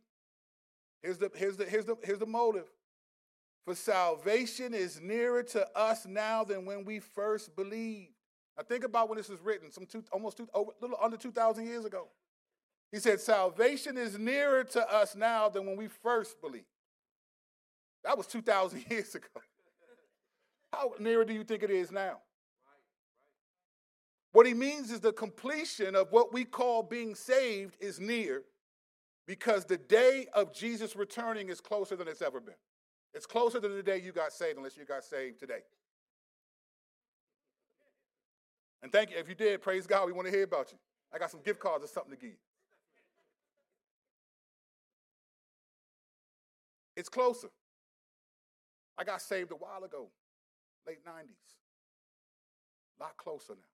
Here's 1.01 1.17
the, 1.17 1.31
here's 1.33 1.55
the, 1.55 1.63
here's 1.63 1.85
the, 1.85 1.95
here's 2.03 2.19
the 2.19 2.25
motive. 2.25 2.65
For 3.63 3.73
salvation 3.73 4.73
is 4.73 4.99
nearer 4.99 5.41
to 5.43 5.65
us 5.73 6.05
now 6.05 6.43
than 6.43 6.65
when 6.65 6.83
we 6.83 6.99
first 6.99 7.55
believed. 7.55 8.11
Now 8.57 8.65
think 8.65 8.83
about 8.83 9.07
when 9.07 9.17
this 9.17 9.29
was 9.29 9.39
written, 9.39 9.71
some 9.71 9.85
two, 9.85 10.03
almost 10.11 10.35
two, 10.35 10.49
over, 10.53 10.71
little 10.81 10.97
under 11.01 11.15
2,000 11.15 11.65
years 11.65 11.85
ago. 11.85 12.09
He 12.91 12.99
said, 12.99 13.21
Salvation 13.21 13.97
is 13.97 14.19
nearer 14.19 14.65
to 14.65 14.93
us 14.93 15.15
now 15.15 15.47
than 15.47 15.65
when 15.65 15.77
we 15.77 15.87
first 15.87 16.41
believed. 16.41 16.65
That 18.03 18.17
was 18.17 18.27
2,000 18.27 18.83
years 18.89 19.15
ago. 19.15 19.27
How 20.73 20.91
nearer 20.99 21.23
do 21.23 21.31
you 21.31 21.45
think 21.45 21.63
it 21.63 21.71
is 21.71 21.93
now? 21.93 22.17
What 24.31 24.45
he 24.45 24.53
means 24.53 24.91
is 24.91 25.01
the 25.01 25.11
completion 25.11 25.95
of 25.95 26.11
what 26.11 26.33
we 26.33 26.45
call 26.45 26.83
being 26.83 27.15
saved 27.15 27.75
is 27.79 27.99
near 27.99 28.43
because 29.27 29.65
the 29.65 29.77
day 29.77 30.27
of 30.33 30.53
Jesus 30.53 30.95
returning 30.95 31.49
is 31.49 31.59
closer 31.59 31.95
than 31.95 32.07
it's 32.07 32.21
ever 32.21 32.39
been. 32.39 32.55
It's 33.13 33.25
closer 33.25 33.59
than 33.59 33.75
the 33.75 33.83
day 33.83 33.97
you 33.97 34.13
got 34.13 34.31
saved, 34.31 34.57
unless 34.57 34.77
you 34.77 34.85
got 34.85 35.03
saved 35.03 35.39
today. 35.39 35.59
And 38.81 38.91
thank 38.91 39.11
you. 39.11 39.17
If 39.17 39.27
you 39.27 39.35
did, 39.35 39.61
praise 39.61 39.85
God. 39.85 40.07
We 40.07 40.13
want 40.13 40.27
to 40.27 40.33
hear 40.33 40.43
about 40.43 40.71
you. 40.71 40.77
I 41.13 41.17
got 41.17 41.29
some 41.29 41.41
gift 41.41 41.59
cards 41.59 41.83
or 41.83 41.87
something 41.87 42.11
to 42.11 42.17
give 42.17 42.31
you. 42.31 42.37
It's 46.95 47.09
closer. 47.09 47.49
I 48.97 49.03
got 49.03 49.21
saved 49.21 49.51
a 49.51 49.55
while 49.55 49.83
ago, 49.83 50.07
late 50.87 51.03
90s. 51.05 51.55
A 52.99 53.03
lot 53.03 53.17
closer 53.17 53.53
now. 53.53 53.70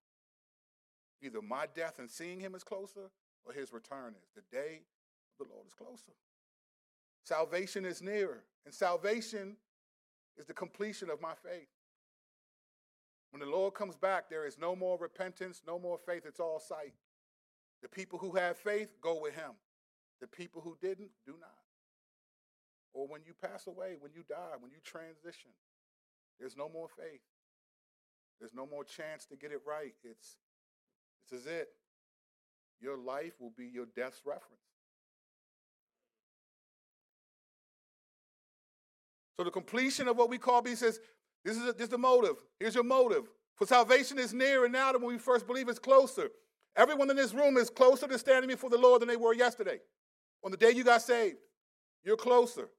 Either 1.22 1.42
my 1.42 1.66
death 1.76 2.00
and 2.00 2.10
seeing 2.10 2.40
him 2.40 2.56
is 2.56 2.64
closer 2.64 3.10
or 3.46 3.54
his 3.54 3.74
return 3.74 4.14
is. 4.24 4.30
The 4.36 4.56
day 4.56 4.82
of 5.40 5.48
the 5.48 5.54
Lord 5.54 5.66
is 5.66 5.74
closer. 5.74 6.14
Salvation 7.24 7.86
is 7.86 8.02
nearer, 8.02 8.44
and 8.66 8.74
salvation 8.74 9.58
is 10.38 10.46
the 10.46 10.54
completion 10.54 11.10
of 11.10 11.20
my 11.20 11.34
faith. 11.34 11.68
When 13.32 13.42
the 13.42 13.50
Lord 13.50 13.74
comes 13.74 13.96
back, 13.96 14.30
there 14.30 14.46
is 14.46 14.58
no 14.58 14.76
more 14.76 14.98
repentance, 14.98 15.62
no 15.68 15.78
more 15.78 15.98
faith, 15.98 16.24
it's 16.26 16.40
all 16.40 16.60
sight. 16.60 16.94
The 17.82 17.90
people 17.90 18.18
who 18.18 18.32
have 18.32 18.58
faith 18.58 18.90
go 19.02 19.20
with 19.22 19.36
him. 19.36 19.52
The 20.22 20.28
people 20.28 20.62
who 20.62 20.78
didn't 20.82 21.12
do 21.26 21.34
not. 21.40 21.52
Or 22.94 23.08
when 23.08 23.22
you 23.26 23.34
pass 23.40 23.68
away, 23.68 23.96
when 24.00 24.12
you 24.14 24.24
die, 24.28 24.56
when 24.60 24.72
you 24.72 24.78
transition, 24.84 25.52
there's 26.40 26.58
no 26.58 26.70
more 26.70 26.88
faith. 26.88 27.22
There's 28.40 28.54
no 28.54 28.66
more 28.66 28.84
chance 28.84 29.26
to 29.26 29.36
get 29.36 29.52
it 29.52 29.62
right. 29.66 29.94
It's 30.04 30.38
this 31.30 31.42
is 31.42 31.48
it. 31.48 31.70
Your 32.80 32.98
life 32.98 33.34
will 33.40 33.54
be 33.58 33.66
your 33.66 33.88
death's 33.96 34.22
reference. 34.26 34.62
So 39.38 39.44
the 39.44 39.52
completion 39.52 40.08
of 40.08 40.18
what 40.18 40.30
we 40.30 40.38
call, 40.38 40.64
he 40.64 40.76
says, 40.76 41.00
this 41.46 41.58
is, 41.58 41.64
a, 41.64 41.74
this 41.74 41.84
is 41.84 41.90
the 41.90 41.98
motive. 41.98 42.38
Here's 42.60 42.76
your 42.76 42.84
motive. 42.84 43.30
For 43.56 43.66
salvation 43.66 44.20
is 44.20 44.34
nearer 44.34 44.68
now 44.68 44.92
than 44.92 45.02
when 45.02 45.14
we 45.14 45.20
first 45.20 45.48
believe 45.48 45.70
it's 45.70 45.80
closer. 45.80 46.30
Everyone 46.76 47.10
in 47.10 47.16
this 47.16 47.34
room 47.34 47.58
is 47.58 47.70
closer 47.70 48.08
to 48.08 48.20
standing 48.20 48.50
before 48.50 48.70
the 48.70 48.78
Lord 48.78 49.02
than 49.02 49.10
they 49.10 49.16
were 49.16 49.34
yesterday. 49.34 49.80
On 50.44 50.52
the 50.52 50.58
day 50.58 50.72
you 50.72 50.84
got 50.84 51.02
saved, 51.02 51.38
you're 52.04 52.18
closer. 52.18 52.70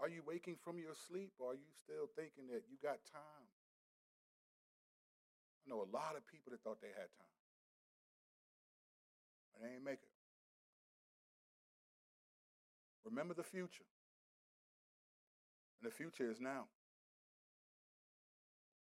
Are 0.00 0.08
you 0.08 0.22
waking 0.26 0.56
from 0.64 0.78
your 0.78 0.94
sleep 1.08 1.32
or 1.38 1.52
are 1.52 1.54
you 1.54 1.70
still 1.84 2.08
thinking 2.16 2.48
that 2.52 2.64
you 2.68 2.76
got 2.82 2.98
time? 3.12 3.46
I 5.64 5.70
know 5.70 5.80
a 5.80 5.90
lot 5.92 6.16
of 6.16 6.26
people 6.26 6.50
that 6.50 6.62
thought 6.62 6.80
they 6.80 6.88
had 6.88 7.08
time, 7.16 7.34
but 9.52 9.62
they 9.62 9.74
ain't 9.74 9.84
make 9.84 9.94
it. 10.02 10.12
Remember 13.04 13.34
the 13.34 13.42
future. 13.42 13.84
And 15.80 15.90
the 15.90 15.94
future 15.94 16.30
is 16.30 16.40
now. 16.40 16.64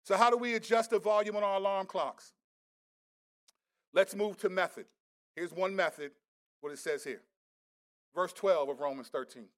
So, 0.03 0.15
how 0.17 0.29
do 0.29 0.37
we 0.37 0.55
adjust 0.55 0.91
the 0.91 0.99
volume 0.99 1.35
on 1.35 1.43
our 1.43 1.57
alarm 1.57 1.87
clocks? 1.87 2.33
Let's 3.93 4.15
move 4.15 4.37
to 4.39 4.49
method. 4.49 4.85
Here's 5.35 5.51
one 5.51 5.75
method, 5.75 6.11
what 6.61 6.71
it 6.71 6.79
says 6.79 7.03
here. 7.03 7.21
Verse 8.13 8.33
12 8.33 8.69
of 8.69 8.79
Romans 8.79 9.09
13. 9.09 9.43
It 9.43 9.49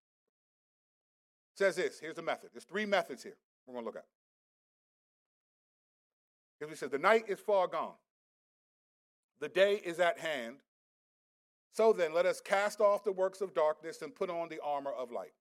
says 1.55 1.75
this. 1.75 1.99
Here's 1.99 2.15
the 2.15 2.21
method. 2.21 2.49
There's 2.53 2.63
three 2.63 2.85
methods 2.85 3.23
here 3.23 3.37
we're 3.65 3.73
going 3.73 3.83
to 3.83 3.87
look 3.87 3.97
at. 3.97 4.05
Because 6.59 6.71
we 6.71 6.75
said, 6.75 6.91
the 6.91 6.97
night 6.97 7.25
is 7.27 7.39
far 7.39 7.67
gone, 7.67 7.93
the 9.39 9.49
day 9.49 9.81
is 9.83 9.99
at 9.99 10.19
hand. 10.19 10.57
So 11.71 11.93
then, 11.93 12.13
let 12.13 12.25
us 12.25 12.41
cast 12.41 12.81
off 12.81 13.03
the 13.03 13.11
works 13.11 13.41
of 13.41 13.53
darkness 13.53 14.01
and 14.01 14.15
put 14.15 14.31
on 14.31 14.49
the 14.49 14.59
armor 14.63 14.91
of 14.91 15.11
light. 15.11 15.33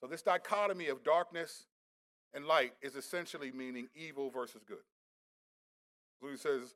So, 0.00 0.08
this 0.08 0.22
dichotomy 0.22 0.88
of 0.88 1.04
darkness 1.04 1.66
and 2.34 2.46
light 2.46 2.72
is 2.82 2.96
essentially 2.96 3.52
meaning 3.52 3.88
evil 3.94 4.30
versus 4.30 4.62
good. 4.66 4.78
So 6.20 6.28
he 6.28 6.36
says, 6.36 6.74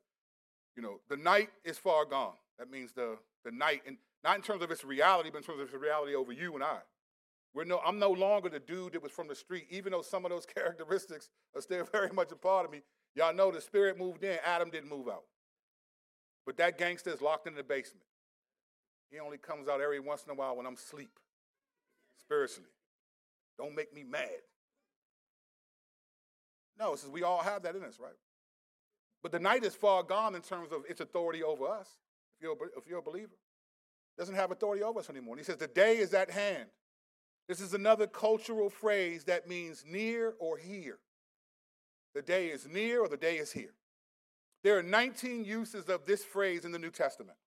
you 0.75 0.81
know, 0.81 0.99
the 1.09 1.17
night 1.17 1.49
is 1.63 1.77
far 1.77 2.05
gone. 2.05 2.33
That 2.59 2.69
means 2.69 2.91
the, 2.93 3.17
the 3.43 3.51
night, 3.51 3.81
and 3.85 3.97
not 4.23 4.35
in 4.35 4.41
terms 4.41 4.63
of 4.63 4.71
its 4.71 4.83
reality, 4.83 5.29
but 5.31 5.39
in 5.39 5.43
terms 5.43 5.59
of 5.59 5.67
its 5.67 5.75
reality 5.75 6.15
over 6.15 6.31
you 6.31 6.55
and 6.55 6.63
I. 6.63 6.79
We're 7.53 7.63
no, 7.63 7.79
I'm 7.85 7.99
no 7.99 8.11
longer 8.11 8.49
the 8.49 8.59
dude 8.59 8.93
that 8.93 9.03
was 9.03 9.11
from 9.11 9.27
the 9.27 9.35
street, 9.35 9.67
even 9.69 9.93
though 9.93 10.01
some 10.01 10.25
of 10.25 10.31
those 10.31 10.45
characteristics 10.55 11.29
are 11.55 11.61
still 11.61 11.87
very 11.91 12.09
much 12.11 12.31
a 12.31 12.35
part 12.35 12.65
of 12.65 12.71
me. 12.71 12.81
Y'all 13.15 13.33
know 13.33 13.51
the 13.51 13.61
spirit 13.61 13.97
moved 13.97 14.23
in, 14.23 14.37
Adam 14.45 14.69
didn't 14.69 14.89
move 14.89 15.07
out. 15.07 15.23
But 16.45 16.57
that 16.57 16.77
gangster 16.77 17.09
is 17.09 17.21
locked 17.21 17.47
in 17.47 17.55
the 17.55 17.63
basement. 17.63 18.03
He 19.09 19.19
only 19.19 19.37
comes 19.37 19.67
out 19.67 19.81
every 19.81 19.99
once 19.99 20.23
in 20.25 20.31
a 20.31 20.35
while 20.35 20.55
when 20.57 20.65
I'm 20.65 20.73
asleep, 20.73 21.17
spiritually. 22.19 22.69
Don't 23.57 23.75
make 23.75 23.93
me 23.93 24.03
mad. 24.03 24.29
No, 26.77 26.93
it 26.93 26.99
says 26.99 27.09
we 27.09 27.23
all 27.23 27.41
have 27.41 27.63
that 27.63 27.75
in 27.75 27.83
us, 27.83 27.99
right? 28.01 28.11
But 29.23 29.31
the 29.31 29.39
night 29.39 29.63
is 29.63 29.73
far 29.73 30.03
gone 30.03 30.35
in 30.35 30.41
terms 30.41 30.71
of 30.71 30.83
its 30.89 30.99
authority 30.99 31.41
over 31.41 31.67
us, 31.67 31.89
if 32.37 32.43
you're, 32.43 32.57
if 32.77 32.87
you're 32.87 32.99
a 32.99 33.03
believer. 33.03 33.31
It 34.17 34.21
doesn't 34.21 34.35
have 34.35 34.51
authority 34.51 34.83
over 34.83 34.99
us 34.99 35.09
anymore. 35.09 35.35
And 35.35 35.39
he 35.39 35.45
says, 35.45 35.57
the 35.57 35.67
day 35.67 35.97
is 35.97 36.13
at 36.13 36.29
hand. 36.29 36.67
This 37.47 37.59
is 37.59 37.73
another 37.73 38.07
cultural 38.07 38.69
phrase 38.69 39.23
that 39.25 39.47
means 39.47 39.83
near 39.87 40.33
or 40.39 40.57
here. 40.57 40.99
The 42.15 42.21
day 42.21 42.47
is 42.47 42.65
near 42.65 43.01
or 43.01 43.09
the 43.09 43.17
day 43.17 43.37
is 43.37 43.51
here. 43.51 43.73
There 44.63 44.79
are 44.79 44.83
19 44.83 45.45
uses 45.45 45.89
of 45.89 46.05
this 46.05 46.23
phrase 46.23 46.65
in 46.65 46.71
the 46.71 46.79
New 46.79 46.89
Testament. 46.89 47.37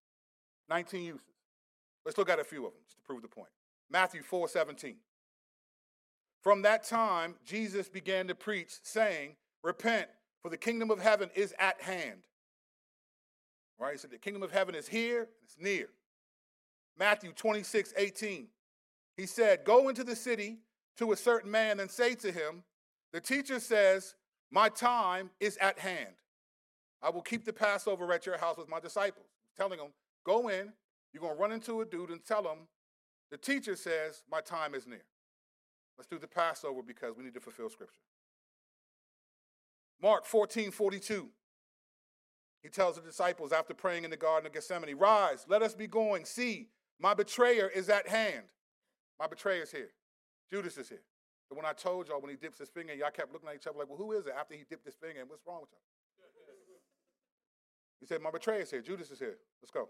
19 0.68 1.02
uses. 1.02 1.22
Let's 2.04 2.18
look 2.18 2.28
at 2.28 2.38
a 2.38 2.44
few 2.44 2.66
of 2.66 2.74
them 2.74 2.82
just 2.84 2.98
to 2.98 3.02
prove 3.02 3.22
the 3.22 3.28
point. 3.28 3.48
Matthew 3.90 4.22
4 4.22 4.46
17. 4.46 4.96
From 6.42 6.62
that 6.62 6.84
time, 6.84 7.34
Jesus 7.44 7.88
began 7.88 8.28
to 8.28 8.34
preach, 8.34 8.70
saying, 8.82 9.36
Repent, 9.62 10.06
for 10.42 10.50
the 10.50 10.56
kingdom 10.56 10.90
of 10.90 11.00
heaven 11.00 11.30
is 11.34 11.52
at 11.58 11.80
hand. 11.80 12.22
Right? 13.78 13.92
He 13.92 13.98
said, 13.98 14.10
The 14.10 14.18
kingdom 14.18 14.42
of 14.42 14.52
heaven 14.52 14.74
is 14.74 14.86
here, 14.86 15.28
it's 15.42 15.56
near. 15.58 15.88
Matthew 16.98 17.32
26 17.32 17.94
18. 17.96 18.48
He 19.16 19.26
said, 19.26 19.64
Go 19.64 19.88
into 19.88 20.04
the 20.04 20.14
city 20.14 20.58
to 20.98 21.12
a 21.12 21.16
certain 21.16 21.50
man 21.50 21.80
and 21.80 21.90
say 21.90 22.14
to 22.16 22.30
him, 22.30 22.62
The 23.12 23.20
teacher 23.20 23.60
says, 23.60 24.14
my 24.50 24.68
time 24.68 25.30
is 25.40 25.56
at 25.58 25.78
hand. 25.78 26.14
I 27.02 27.10
will 27.10 27.22
keep 27.22 27.44
the 27.44 27.52
Passover 27.52 28.12
at 28.12 28.26
your 28.26 28.38
house 28.38 28.56
with 28.56 28.68
my 28.68 28.80
disciples. 28.80 29.26
Telling 29.56 29.78
them, 29.78 29.88
go 30.24 30.48
in, 30.48 30.72
you're 31.12 31.20
going 31.20 31.34
to 31.34 31.40
run 31.40 31.52
into 31.52 31.80
a 31.80 31.84
dude 31.84 32.10
and 32.10 32.24
tell 32.24 32.42
him, 32.42 32.66
the 33.30 33.36
teacher 33.36 33.76
says, 33.76 34.22
my 34.30 34.40
time 34.40 34.74
is 34.74 34.86
near. 34.86 35.04
Let's 35.96 36.08
do 36.08 36.18
the 36.18 36.28
Passover 36.28 36.80
because 36.82 37.16
we 37.16 37.24
need 37.24 37.34
to 37.34 37.40
fulfill 37.40 37.68
Scripture. 37.68 38.00
Mark 40.00 40.24
14 40.24 40.70
42. 40.70 41.28
He 42.62 42.68
tells 42.68 42.96
the 42.96 43.02
disciples 43.02 43.52
after 43.52 43.74
praying 43.74 44.04
in 44.04 44.10
the 44.10 44.16
Garden 44.16 44.46
of 44.46 44.52
Gethsemane, 44.52 44.96
Rise, 44.96 45.44
let 45.48 45.62
us 45.62 45.74
be 45.74 45.86
going. 45.86 46.24
See, 46.24 46.68
my 47.00 47.14
betrayer 47.14 47.68
is 47.68 47.88
at 47.88 48.08
hand. 48.08 48.44
My 49.18 49.26
betrayer 49.26 49.62
is 49.62 49.70
here. 49.70 49.90
Judas 50.50 50.76
is 50.76 50.88
here. 50.88 51.02
When 51.50 51.64
I 51.64 51.72
told 51.72 52.08
y'all 52.08 52.20
when 52.20 52.30
he 52.30 52.36
dips 52.36 52.58
his 52.58 52.68
finger, 52.68 52.94
y'all 52.94 53.10
kept 53.10 53.32
looking 53.32 53.48
at 53.48 53.56
each 53.56 53.66
other 53.66 53.78
like, 53.78 53.88
well, 53.88 53.98
who 53.98 54.12
is 54.12 54.26
it 54.26 54.34
after 54.38 54.54
he 54.54 54.64
dipped 54.68 54.84
his 54.84 54.94
finger 54.94 55.20
and 55.20 55.30
what's 55.30 55.42
wrong 55.46 55.60
with 55.62 55.70
y'all? 55.70 55.80
He 58.00 58.06
said, 58.06 58.22
My 58.22 58.30
betrayer 58.30 58.60
is 58.60 58.70
here. 58.70 58.80
Judas 58.80 59.10
is 59.10 59.18
here. 59.18 59.38
Let's 59.62 59.70
go. 59.70 59.88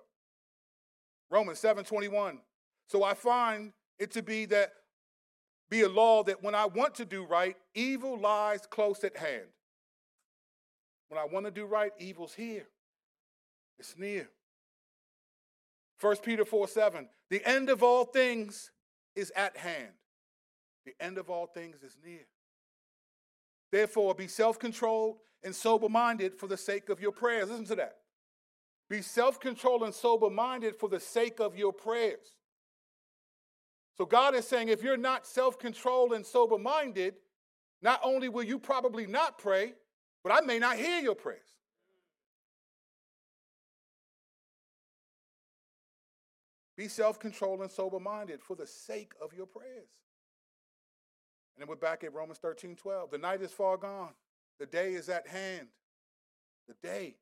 Romans 1.31 1.59
7 1.59 1.85
21. 1.85 2.39
So 2.87 3.05
I 3.05 3.15
find 3.15 3.73
it 3.99 4.11
to 4.13 4.23
be 4.23 4.47
that 4.47 4.73
be 5.69 5.83
a 5.83 5.89
law 5.89 6.23
that 6.25 6.43
when 6.43 6.55
I 6.55 6.65
want 6.65 6.95
to 6.97 7.05
do 7.05 7.25
right, 7.25 7.57
evil 7.75 8.19
lies 8.19 8.67
close 8.71 9.05
at 9.05 9.17
hand. 9.17 9.45
When 11.09 11.21
I 11.21 11.27
want 11.27 11.45
to 11.45 11.51
do 11.51 11.67
right, 11.67 11.93
evil's 11.99 12.35
here. 12.35 12.67
It's 13.79 13.95
near. 13.99 14.29
1 16.01 16.17
Peter 16.19 16.45
4 16.45 16.69
7. 16.69 17.09
The 17.29 17.47
end 17.47 17.69
of 17.69 17.83
all 17.83 18.05
things 18.05 18.71
is 19.15 19.33
at 19.37 19.57
hand. 19.57 19.93
The 20.85 20.95
end 21.01 21.19
of 21.19 21.29
all 21.29 21.47
things 21.47 21.83
is 21.83 21.97
near. 22.05 22.27
Therefore, 23.71 24.15
be 24.15 24.27
self 24.27 24.59
controlled 24.59 25.19
and 25.43 25.55
sober 25.55 25.89
minded 25.89 26.35
for 26.35 26.47
the 26.47 26.57
sake 26.57 26.89
of 26.89 27.01
your 27.01 27.13
prayers. 27.13 27.51
Listen 27.51 27.67
to 27.67 27.77
that. 27.77 27.97
Be 28.89 29.03
self 29.03 29.39
controlled 29.39 29.83
and 29.83 29.95
sober 29.95 30.31
minded 30.31 30.77
for 30.77 30.89
the 30.89 31.01
sake 31.01 31.41
of 31.41 31.57
your 31.57 31.73
prayers. 31.73 32.37
So, 33.97 34.07
God 34.07 34.35
is 34.35 34.47
saying 34.47 34.69
if 34.69 34.83
you're 34.83 34.97
not 34.97 35.27
self 35.27 35.59
controlled 35.59 36.13
and 36.13 36.25
sober 36.25 36.59
minded, 36.59 37.15
not 37.83 38.01
only 38.03 38.29
will 38.29 38.45
you 38.45 38.59
probably 38.59 39.07
not 39.07 39.39
pray, 39.39 39.75
but 40.23 40.33
I 40.33 40.41
may 40.41 40.59
not 40.59 40.77
hear 40.77 41.01
your 41.01 41.15
prayers. 41.15 41.41
Be 46.77 46.89
self 46.89 47.19
controlled 47.19 47.61
and 47.61 47.71
sober 47.71 47.99
minded 47.99 48.41
for 48.41 48.55
the 48.55 48.67
sake 48.67 49.13
of 49.21 49.35
your 49.35 49.47
prayers. 49.47 49.91
And 51.59 51.63
then 51.63 51.69
we're 51.69 51.75
back 51.75 52.05
at 52.05 52.15
Romans 52.15 52.39
13 52.39 52.77
12. 52.77 53.11
The 53.11 53.19
night 53.19 53.43
is 53.43 53.51
far 53.51 53.77
gone, 53.77 54.13
the 54.61 54.67
day 54.67 54.95
is 54.95 55.09
at 55.09 55.27
hand. 55.27 55.67
The 56.69 56.75
day. 56.87 57.17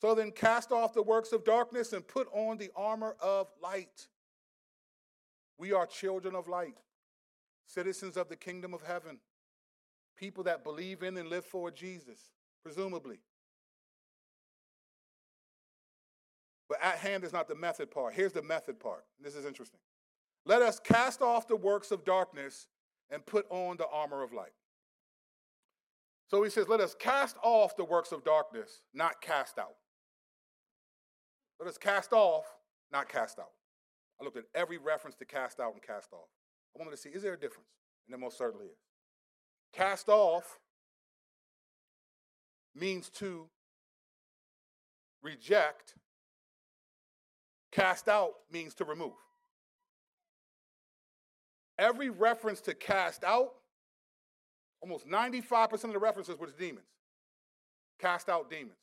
So 0.00 0.14
then 0.14 0.30
cast 0.30 0.70
off 0.70 0.92
the 0.92 1.02
works 1.02 1.32
of 1.32 1.44
darkness 1.44 1.92
and 1.92 2.06
put 2.06 2.28
on 2.30 2.58
the 2.58 2.70
armor 2.76 3.16
of 3.20 3.48
light. 3.60 4.06
We 5.58 5.72
are 5.72 5.86
children 5.86 6.34
of 6.34 6.46
light, 6.46 6.76
citizens 7.66 8.16
of 8.16 8.28
the 8.28 8.36
kingdom 8.36 8.74
of 8.74 8.82
heaven 8.82 9.18
people 10.16 10.44
that 10.44 10.64
believe 10.64 11.02
in 11.02 11.16
and 11.16 11.28
live 11.28 11.44
for 11.44 11.70
Jesus, 11.70 12.30
presumably. 12.62 13.18
But 16.68 16.78
at 16.82 16.98
hand 16.98 17.24
is 17.24 17.32
not 17.32 17.48
the 17.48 17.54
method 17.54 17.90
part. 17.90 18.14
Here's 18.14 18.32
the 18.32 18.42
method 18.42 18.80
part. 18.80 19.04
This 19.20 19.34
is 19.34 19.44
interesting. 19.44 19.80
Let 20.46 20.62
us 20.62 20.78
cast 20.78 21.22
off 21.22 21.48
the 21.48 21.56
works 21.56 21.90
of 21.90 22.04
darkness 22.04 22.68
and 23.10 23.24
put 23.24 23.46
on 23.50 23.76
the 23.76 23.86
armor 23.88 24.22
of 24.22 24.32
light. 24.32 24.52
So 26.26 26.42
he 26.42 26.50
says, 26.50 26.68
let 26.68 26.80
us 26.80 26.94
cast 26.98 27.36
off 27.42 27.76
the 27.76 27.84
works 27.84 28.12
of 28.12 28.24
darkness, 28.24 28.80
not 28.92 29.20
cast 29.20 29.58
out. 29.58 29.76
Let 31.60 31.68
us 31.68 31.78
cast 31.78 32.12
off, 32.12 32.44
not 32.90 33.08
cast 33.08 33.38
out. 33.38 33.52
I 34.20 34.24
looked 34.24 34.36
at 34.36 34.44
every 34.54 34.78
reference 34.78 35.16
to 35.16 35.24
cast 35.24 35.60
out 35.60 35.72
and 35.72 35.82
cast 35.82 36.12
off. 36.12 36.28
I 36.74 36.78
wanted 36.78 36.92
to 36.92 36.96
see, 36.96 37.10
is 37.10 37.22
there 37.22 37.34
a 37.34 37.38
difference? 37.40 37.68
And 38.06 38.12
there 38.12 38.18
most 38.18 38.38
certainly 38.38 38.66
is. 38.66 38.78
Cast 39.72 40.08
off 40.08 40.58
means 42.74 43.08
to 43.10 43.46
reject. 45.22 45.94
Cast 47.70 48.08
out 48.08 48.32
means 48.50 48.74
to 48.74 48.84
remove. 48.84 49.12
Every 51.78 52.10
reference 52.10 52.60
to 52.62 52.74
cast 52.74 53.24
out, 53.24 53.54
almost 54.80 55.08
95% 55.08 55.84
of 55.84 55.92
the 55.92 55.98
references 55.98 56.38
were 56.38 56.46
to 56.46 56.52
demons. 56.52 56.86
Cast 57.98 58.28
out 58.28 58.50
demons. 58.50 58.78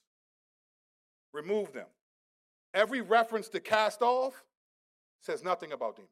Remove 1.34 1.72
them. 1.74 1.88
Every 2.74 3.02
reference 3.02 3.48
to 3.50 3.60
cast 3.60 4.02
off 4.02 4.44
says 5.20 5.44
nothing 5.44 5.72
about 5.72 5.96
demons. 5.96 6.12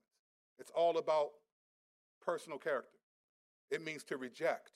It's 0.59 0.71
all 0.75 0.97
about 0.97 1.31
personal 2.25 2.59
character. 2.59 2.97
It 3.71 3.83
means 3.83 4.03
to 4.05 4.17
reject. 4.17 4.71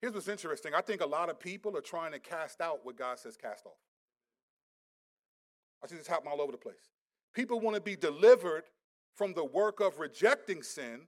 Here's 0.00 0.14
what's 0.14 0.28
interesting. 0.28 0.74
I 0.74 0.80
think 0.80 1.00
a 1.00 1.06
lot 1.06 1.28
of 1.28 1.40
people 1.40 1.76
are 1.76 1.80
trying 1.82 2.12
to 2.12 2.18
cast 2.18 2.60
out 2.60 2.84
what 2.84 2.96
God 2.96 3.18
says 3.18 3.36
cast 3.36 3.66
off. 3.66 3.72
I 5.82 5.86
see 5.88 5.96
this 5.96 6.06
happen 6.06 6.28
all 6.30 6.40
over 6.40 6.52
the 6.52 6.58
place. 6.58 6.90
People 7.34 7.60
want 7.60 7.76
to 7.76 7.80
be 7.82 7.96
delivered 7.96 8.64
from 9.14 9.34
the 9.34 9.44
work 9.44 9.80
of 9.80 9.98
rejecting 9.98 10.62
sin. 10.62 11.02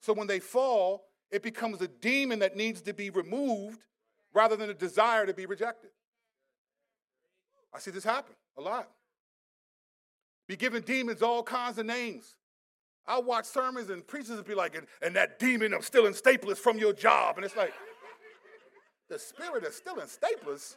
So 0.00 0.12
when 0.12 0.26
they 0.26 0.40
fall, 0.40 1.04
it 1.30 1.42
becomes 1.42 1.80
a 1.80 1.88
demon 1.88 2.38
that 2.40 2.56
needs 2.56 2.82
to 2.82 2.94
be 2.94 3.10
removed 3.10 3.80
rather 4.32 4.56
than 4.56 4.70
a 4.70 4.74
desire 4.74 5.26
to 5.26 5.34
be 5.34 5.46
rejected. 5.46 5.90
I 7.74 7.78
see 7.78 7.90
this 7.90 8.04
happen 8.04 8.34
a 8.56 8.60
lot. 8.60 8.88
Be 10.46 10.56
giving 10.56 10.82
demons 10.82 11.22
all 11.22 11.42
kinds 11.42 11.78
of 11.78 11.86
names. 11.86 12.36
I 13.06 13.18
watch 13.18 13.44
sermons 13.46 13.90
and 13.90 14.06
preachers 14.06 14.40
be 14.42 14.54
like, 14.54 14.76
and, 14.76 14.86
and 15.02 15.14
that 15.16 15.38
demon 15.38 15.72
of 15.74 15.84
stealing 15.84 16.12
staplers 16.12 16.58
from 16.58 16.78
your 16.78 16.92
job. 16.92 17.36
And 17.36 17.44
it's 17.44 17.56
like, 17.56 17.72
the 19.08 19.18
spirit 19.18 19.64
of 19.64 19.72
stealing 19.72 20.06
staplers. 20.06 20.74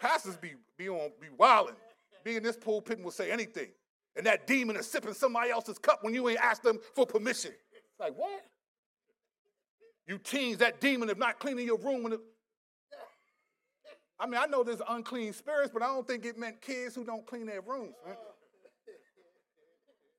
Pastors 0.00 0.36
be, 0.36 0.52
be 0.76 0.88
on 0.88 1.10
be 1.20 1.28
wilding. 1.36 1.74
Be 2.24 2.36
in 2.36 2.42
this 2.42 2.56
pulpit 2.56 2.96
and 2.96 3.04
will 3.04 3.12
say 3.12 3.30
anything. 3.30 3.68
And 4.16 4.26
that 4.26 4.46
demon 4.46 4.76
is 4.76 4.86
sipping 4.86 5.12
somebody 5.12 5.50
else's 5.50 5.78
cup 5.78 5.98
when 6.02 6.14
you 6.14 6.28
ain't 6.28 6.40
asked 6.40 6.62
them 6.62 6.78
for 6.94 7.04
permission. 7.04 7.52
It's 7.72 8.00
like, 8.00 8.16
what? 8.16 8.44
You 10.06 10.18
teens, 10.18 10.58
that 10.58 10.80
demon 10.80 11.10
of 11.10 11.18
not 11.18 11.38
cleaning 11.38 11.66
your 11.66 11.78
room. 11.78 12.02
When 12.02 12.12
it... 12.14 12.20
I 14.18 14.26
mean, 14.26 14.40
I 14.40 14.46
know 14.46 14.62
there's 14.62 14.82
unclean 14.88 15.32
spirits, 15.32 15.70
but 15.72 15.82
I 15.82 15.86
don't 15.86 16.06
think 16.06 16.24
it 16.24 16.38
meant 16.38 16.60
kids 16.60 16.94
who 16.94 17.04
don't 17.04 17.26
clean 17.26 17.46
their 17.46 17.60
rooms. 17.60 17.94
Right? 18.06 18.16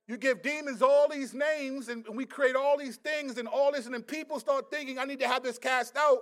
You 0.06 0.16
give 0.16 0.42
demons 0.42 0.82
all 0.82 1.08
these 1.08 1.34
names 1.34 1.88
and 1.88 2.06
we 2.12 2.26
create 2.26 2.54
all 2.54 2.78
these 2.78 2.96
things 2.96 3.38
and 3.38 3.48
all 3.48 3.72
this, 3.72 3.86
and 3.86 3.94
then 3.94 4.02
people 4.02 4.38
start 4.38 4.70
thinking, 4.70 4.98
I 4.98 5.04
need 5.04 5.18
to 5.20 5.26
have 5.26 5.42
this 5.42 5.58
cast 5.58 5.96
out. 5.96 6.18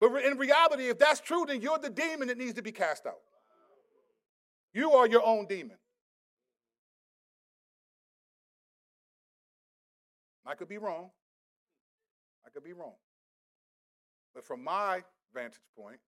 But 0.00 0.24
in 0.24 0.38
reality, 0.38 0.88
if 0.88 0.98
that's 0.98 1.20
true, 1.20 1.44
then 1.46 1.60
you're 1.60 1.78
the 1.78 1.90
demon 1.90 2.28
that 2.28 2.38
needs 2.38 2.54
to 2.54 2.62
be 2.62 2.72
cast 2.72 3.06
out. 3.06 3.18
You 4.72 4.92
are 4.92 5.06
your 5.06 5.24
own 5.24 5.46
demon. 5.46 5.76
I 10.46 10.54
could 10.54 10.68
be 10.68 10.78
wrong. 10.78 11.10
I 12.46 12.50
could 12.50 12.64
be 12.64 12.72
wrong. 12.72 12.94
But 14.34 14.44
from 14.44 14.64
my 14.64 15.02
vantage 15.34 15.60
point, 15.76 16.00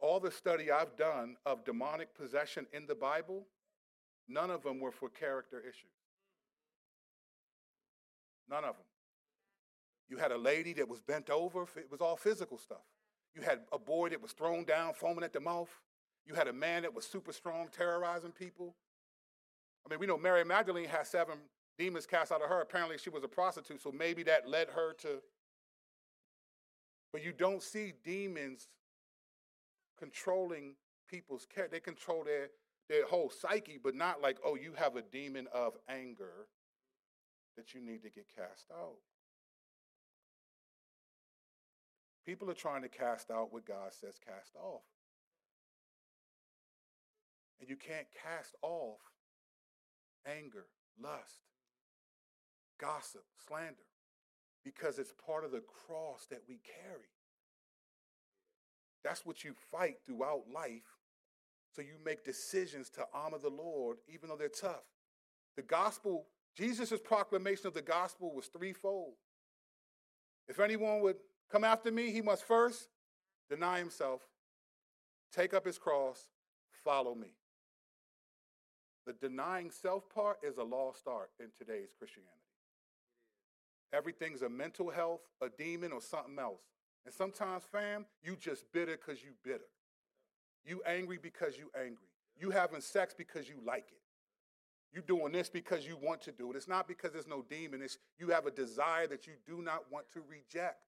all 0.00 0.20
the 0.20 0.30
study 0.30 0.70
I've 0.70 0.96
done 0.96 1.36
of 1.46 1.64
demonic 1.64 2.14
possession 2.14 2.66
in 2.72 2.86
the 2.86 2.94
Bible 2.94 3.46
None 4.28 4.50
of 4.50 4.62
them 4.62 4.80
were 4.80 4.92
for 4.92 5.08
character 5.08 5.60
issues. 5.60 5.90
None 8.48 8.64
of 8.64 8.76
them. 8.76 8.86
You 10.08 10.18
had 10.18 10.32
a 10.32 10.38
lady 10.38 10.72
that 10.74 10.88
was 10.88 11.00
bent 11.00 11.30
over, 11.30 11.62
it 11.76 11.90
was 11.90 12.00
all 12.00 12.16
physical 12.16 12.58
stuff. 12.58 12.84
You 13.34 13.42
had 13.42 13.60
a 13.72 13.78
boy 13.78 14.10
that 14.10 14.20
was 14.20 14.32
thrown 14.32 14.64
down, 14.64 14.92
foaming 14.94 15.24
at 15.24 15.32
the 15.32 15.40
mouth. 15.40 15.70
You 16.26 16.34
had 16.34 16.48
a 16.48 16.52
man 16.52 16.82
that 16.82 16.94
was 16.94 17.04
super 17.04 17.32
strong, 17.32 17.68
terrorizing 17.70 18.32
people. 18.32 18.74
I 19.84 19.90
mean, 19.90 19.98
we 19.98 20.06
know 20.06 20.16
Mary 20.16 20.44
Magdalene 20.44 20.88
had 20.88 21.06
seven 21.06 21.38
demons 21.78 22.06
cast 22.06 22.30
out 22.30 22.42
of 22.42 22.48
her. 22.48 22.60
Apparently, 22.60 22.98
she 22.98 23.10
was 23.10 23.24
a 23.24 23.28
prostitute, 23.28 23.82
so 23.82 23.90
maybe 23.90 24.22
that 24.24 24.48
led 24.48 24.68
her 24.68 24.92
to. 25.00 25.20
But 27.12 27.24
you 27.24 27.32
don't 27.32 27.62
see 27.62 27.92
demons 28.04 28.68
controlling 29.98 30.76
people's 31.08 31.46
character. 31.52 31.76
They 31.76 31.80
control 31.80 32.24
their 32.24 32.50
their 32.88 33.06
whole 33.06 33.30
psyche, 33.30 33.78
but 33.82 33.94
not 33.94 34.20
like, 34.20 34.38
oh, 34.44 34.54
you 34.54 34.72
have 34.76 34.96
a 34.96 35.02
demon 35.02 35.46
of 35.52 35.74
anger 35.88 36.48
that 37.56 37.74
you 37.74 37.80
need 37.80 38.02
to 38.02 38.10
get 38.10 38.26
cast 38.36 38.66
out. 38.70 38.96
People 42.26 42.50
are 42.50 42.54
trying 42.54 42.82
to 42.82 42.88
cast 42.88 43.30
out 43.30 43.52
what 43.52 43.66
God 43.66 43.92
says 43.92 44.14
cast 44.24 44.54
off. 44.56 44.82
And 47.62 47.70
you 47.70 47.76
can't 47.76 48.08
cast 48.20 48.56
off 48.60 48.98
anger, 50.26 50.66
lust, 51.00 51.46
gossip, 52.76 53.22
slander, 53.46 53.86
because 54.64 54.98
it's 54.98 55.14
part 55.24 55.44
of 55.44 55.52
the 55.52 55.62
cross 55.86 56.26
that 56.28 56.42
we 56.48 56.58
carry. 56.64 57.06
That's 59.04 59.24
what 59.24 59.44
you 59.44 59.54
fight 59.70 59.98
throughout 60.04 60.50
life 60.52 60.98
so 61.70 61.82
you 61.82 61.94
make 62.04 62.24
decisions 62.24 62.90
to 62.90 63.06
honor 63.14 63.38
the 63.38 63.48
Lord, 63.48 63.98
even 64.12 64.28
though 64.28 64.36
they're 64.36 64.48
tough. 64.48 64.82
The 65.54 65.62
gospel, 65.62 66.26
Jesus' 66.56 66.98
proclamation 66.98 67.68
of 67.68 67.74
the 67.74 67.80
gospel 67.80 68.34
was 68.34 68.46
threefold. 68.46 69.14
If 70.48 70.58
anyone 70.58 71.00
would 71.02 71.18
come 71.48 71.62
after 71.62 71.92
me, 71.92 72.10
he 72.10 72.22
must 72.22 72.42
first 72.42 72.88
deny 73.48 73.78
himself, 73.78 74.22
take 75.32 75.54
up 75.54 75.64
his 75.64 75.78
cross, 75.78 76.26
follow 76.82 77.14
me. 77.14 77.36
The 79.06 79.14
denying 79.14 79.70
self 79.70 80.08
part 80.08 80.38
is 80.42 80.58
a 80.58 80.62
lost 80.62 81.06
art 81.06 81.30
in 81.40 81.46
today's 81.58 81.90
Christianity. 81.98 82.30
Everything's 83.92 84.42
a 84.42 84.48
mental 84.48 84.90
health, 84.90 85.20
a 85.42 85.48
demon, 85.48 85.92
or 85.92 86.00
something 86.00 86.38
else. 86.38 86.62
And 87.04 87.12
sometimes, 87.12 87.64
fam, 87.70 88.06
you 88.22 88.36
just 88.36 88.64
bitter 88.72 88.96
because 88.96 89.22
you 89.22 89.30
bitter. 89.44 89.68
You 90.64 90.82
angry 90.86 91.18
because 91.20 91.58
you 91.58 91.70
angry. 91.76 92.08
You 92.40 92.50
having 92.50 92.80
sex 92.80 93.12
because 93.16 93.48
you 93.48 93.56
like 93.66 93.88
it. 93.90 93.98
You're 94.92 95.02
doing 95.02 95.32
this 95.32 95.48
because 95.48 95.86
you 95.86 95.96
want 96.00 96.22
to 96.22 96.32
do 96.32 96.50
it. 96.50 96.56
It's 96.56 96.68
not 96.68 96.86
because 96.86 97.12
there's 97.12 97.26
no 97.26 97.44
demon. 97.48 97.82
It's 97.82 97.98
you 98.18 98.28
have 98.28 98.46
a 98.46 98.50
desire 98.50 99.06
that 99.08 99.26
you 99.26 99.32
do 99.46 99.62
not 99.62 99.90
want 99.90 100.06
to 100.12 100.22
reject. 100.28 100.84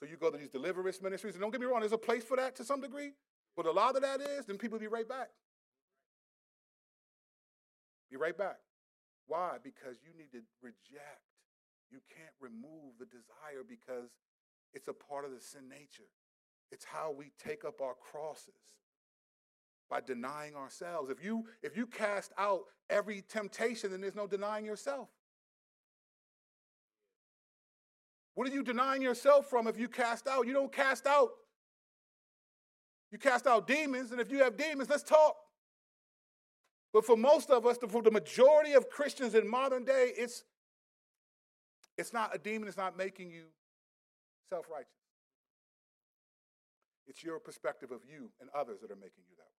So 0.00 0.06
you 0.06 0.16
go 0.16 0.30
to 0.30 0.38
these 0.38 0.48
deliverance 0.48 1.02
ministries, 1.02 1.34
and 1.34 1.42
don't 1.42 1.50
get 1.50 1.60
me 1.60 1.66
wrong, 1.66 1.80
there's 1.80 1.92
a 1.92 1.98
place 1.98 2.24
for 2.24 2.36
that 2.36 2.56
to 2.56 2.64
some 2.64 2.80
degree. 2.80 3.12
But 3.56 3.66
a 3.66 3.70
lot 3.70 3.94
of 3.94 4.02
that 4.02 4.20
is, 4.20 4.46
then 4.46 4.58
people 4.58 4.78
be 4.78 4.86
right 4.86 5.08
back. 5.08 5.30
Be 8.10 8.16
right 8.16 8.36
back. 8.36 8.58
Why? 9.26 9.56
Because 9.62 9.96
you 10.04 10.16
need 10.16 10.32
to 10.32 10.42
reject. 10.62 11.24
You 11.90 11.98
can't 12.08 12.34
remove 12.40 12.98
the 12.98 13.06
desire 13.06 13.64
because 13.66 14.10
it's 14.72 14.88
a 14.88 14.92
part 14.92 15.24
of 15.24 15.30
the 15.30 15.40
sin 15.40 15.68
nature. 15.68 16.10
It's 16.70 16.84
how 16.84 17.14
we 17.16 17.30
take 17.42 17.64
up 17.64 17.80
our 17.80 17.94
crosses 17.94 18.54
by 19.88 20.00
denying 20.00 20.56
ourselves. 20.56 21.10
If 21.10 21.22
you 21.22 21.44
if 21.62 21.76
you 21.76 21.86
cast 21.86 22.32
out 22.38 22.62
every 22.90 23.22
temptation, 23.22 23.90
then 23.90 24.00
there's 24.00 24.14
no 24.14 24.26
denying 24.26 24.64
yourself. 24.64 25.08
What 28.34 28.48
are 28.48 28.52
you 28.52 28.64
denying 28.64 29.02
yourself 29.02 29.48
from 29.48 29.68
if 29.68 29.78
you 29.78 29.88
cast 29.88 30.26
out? 30.26 30.46
You 30.46 30.52
don't 30.52 30.72
cast 30.72 31.06
out. 31.06 31.30
You 33.12 33.18
cast 33.18 33.46
out 33.46 33.68
demons, 33.68 34.10
and 34.10 34.20
if 34.20 34.30
you 34.32 34.38
have 34.38 34.56
demons, 34.56 34.90
let's 34.90 35.04
talk. 35.04 35.36
But 36.94 37.04
for 37.04 37.16
most 37.16 37.50
of 37.50 37.66
us, 37.66 37.76
for 37.88 38.02
the 38.02 38.10
majority 38.12 38.74
of 38.74 38.88
Christians 38.88 39.34
in 39.34 39.48
modern 39.48 39.84
day, 39.84 40.12
it's 40.16 40.44
it's 41.98 42.12
not 42.12 42.34
a 42.34 42.38
demon, 42.38 42.68
it's 42.68 42.76
not 42.76 42.96
making 42.96 43.30
you 43.30 43.46
self-righteous. 44.48 44.90
It's 47.08 47.22
your 47.22 47.40
perspective 47.40 47.90
of 47.90 48.00
you 48.08 48.30
and 48.40 48.48
others 48.54 48.80
that 48.80 48.90
are 48.90 48.96
making 48.96 49.24
you 49.28 49.36
that 49.36 49.42
way. 49.42 49.50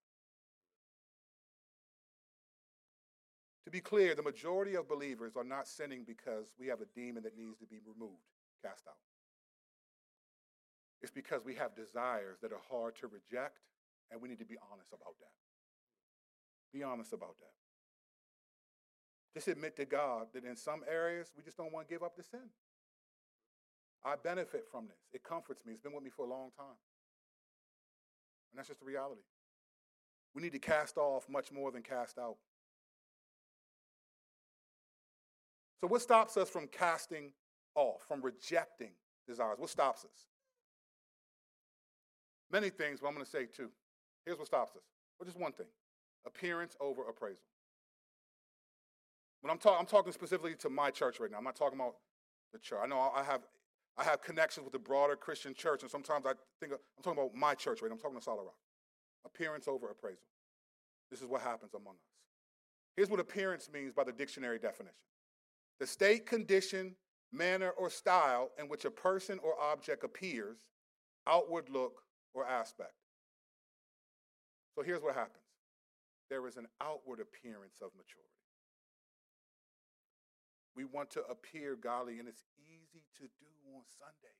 To 3.65 3.71
be 3.71 3.81
clear, 3.81 4.15
the 4.15 4.23
majority 4.23 4.75
of 4.75 4.87
believers 4.87 5.33
are 5.35 5.43
not 5.43 5.67
sinning 5.67 6.03
because 6.05 6.47
we 6.57 6.67
have 6.67 6.81
a 6.81 6.87
demon 6.95 7.23
that 7.23 7.37
needs 7.37 7.59
to 7.59 7.65
be 7.65 7.79
removed 7.85 8.23
cast 8.63 8.87
out. 8.87 8.95
It's 11.01 11.11
because 11.11 11.43
we 11.43 11.55
have 11.55 11.75
desires 11.75 12.37
that 12.41 12.51
are 12.51 12.61
hard 12.69 12.95
to 12.97 13.07
reject, 13.07 13.59
and 14.11 14.21
we 14.21 14.29
need 14.29 14.39
to 14.39 14.45
be 14.45 14.57
honest 14.71 14.89
about 14.93 15.15
that. 15.19 15.44
Be 16.75 16.83
honest 16.83 17.13
about 17.13 17.37
that. 17.39 17.53
Just 19.33 19.47
admit 19.47 19.77
to 19.77 19.85
God 19.85 20.27
that 20.33 20.43
in 20.43 20.57
some 20.57 20.81
areas 20.91 21.31
we 21.37 21.41
just 21.41 21.55
don't 21.55 21.71
want 21.71 21.87
to 21.87 21.93
give 21.93 22.03
up 22.03 22.17
the 22.17 22.23
sin. 22.23 22.49
I 24.03 24.15
benefit 24.21 24.65
from 24.69 24.87
this. 24.87 24.97
It 25.13 25.23
comforts 25.23 25.65
me. 25.65 25.71
It's 25.71 25.81
been 25.81 25.93
with 25.93 26.03
me 26.03 26.09
for 26.09 26.25
a 26.25 26.29
long 26.29 26.49
time. 26.57 26.75
And 28.51 28.57
that's 28.57 28.67
just 28.67 28.81
the 28.81 28.85
reality. 28.85 29.21
We 30.33 30.41
need 30.41 30.51
to 30.51 30.59
cast 30.59 30.97
off 30.97 31.29
much 31.29 31.49
more 31.49 31.71
than 31.71 31.81
cast 31.81 32.17
out. 32.17 32.35
So, 35.79 35.87
what 35.87 36.01
stops 36.01 36.35
us 36.35 36.49
from 36.49 36.67
casting 36.67 37.31
off, 37.73 38.01
from 38.05 38.21
rejecting 38.21 38.91
desires? 39.25 39.59
What 39.59 39.69
stops 39.69 40.03
us? 40.03 40.25
Many 42.51 42.69
things, 42.69 42.99
but 42.99 43.07
I'm 43.07 43.13
going 43.13 43.23
to 43.23 43.31
say 43.31 43.45
two. 43.45 43.69
Here's 44.25 44.37
what 44.37 44.47
stops 44.47 44.75
us. 44.75 44.83
Well, 45.17 45.25
just 45.25 45.39
one 45.39 45.53
thing 45.53 45.67
appearance 46.25 46.75
over 46.79 47.03
appraisal. 47.07 47.43
When 49.41 49.51
I'm, 49.51 49.57
talk- 49.57 49.77
I'm 49.79 49.85
talking 49.85 50.11
specifically 50.11 50.55
to 50.55 50.69
my 50.69 50.89
church 50.89 51.19
right 51.19 51.29
now, 51.29 51.37
I'm 51.37 51.43
not 51.43 51.55
talking 51.55 51.79
about 51.79 51.95
the 52.51 52.59
church. 52.59 52.79
I 52.83 52.87
know 52.87 53.11
I 53.15 53.23
have, 53.23 53.41
I 53.97 54.03
have 54.03 54.21
connections 54.21 54.63
with 54.63 54.73
the 54.73 54.79
broader 54.79 55.15
Christian 55.15 55.53
church, 55.53 55.83
and 55.83 55.91
sometimes 55.91 56.25
I 56.25 56.33
think 56.59 56.73
I'm 56.73 57.03
talking 57.03 57.19
about 57.19 57.35
my 57.35 57.53
church 57.53 57.81
right 57.81 57.89
now. 57.89 57.95
I'm 57.95 58.01
talking 58.01 58.17
to 58.17 58.23
Solid 58.23 58.43
Rock. 58.43 58.55
Appearance 59.25 59.67
over 59.67 59.89
appraisal. 59.89 60.27
This 61.11 61.21
is 61.21 61.27
what 61.27 61.41
happens 61.41 61.73
among 61.73 61.93
us. 61.93 62.09
Here's 62.95 63.09
what 63.09 63.19
appearance 63.19 63.69
means 63.71 63.93
by 63.93 64.03
the 64.03 64.11
dictionary 64.11 64.57
definition 64.57 64.95
the 65.79 65.85
state, 65.85 66.25
condition, 66.25 66.95
manner, 67.31 67.71
or 67.71 67.89
style 67.89 68.51
in 68.57 68.67
which 68.69 68.85
a 68.85 68.91
person 68.91 69.39
or 69.43 69.53
object 69.61 70.03
appears, 70.03 70.57
outward 71.27 71.69
look, 71.69 72.01
or 72.33 72.47
aspect. 72.47 72.93
So 74.75 74.83
here's 74.83 75.01
what 75.01 75.15
happens 75.15 75.44
there 76.29 76.47
is 76.47 76.57
an 76.57 76.67
outward 76.81 77.19
appearance 77.19 77.81
of 77.81 77.91
maturity. 77.95 78.29
We 80.75 80.83
want 80.83 81.09
to 81.11 81.21
appear 81.29 81.75
godly, 81.75 82.19
and 82.19 82.27
it's 82.27 82.43
easy 82.57 83.03
to 83.17 83.23
do 83.23 83.75
on 83.75 83.83
Sunday. 83.97 84.35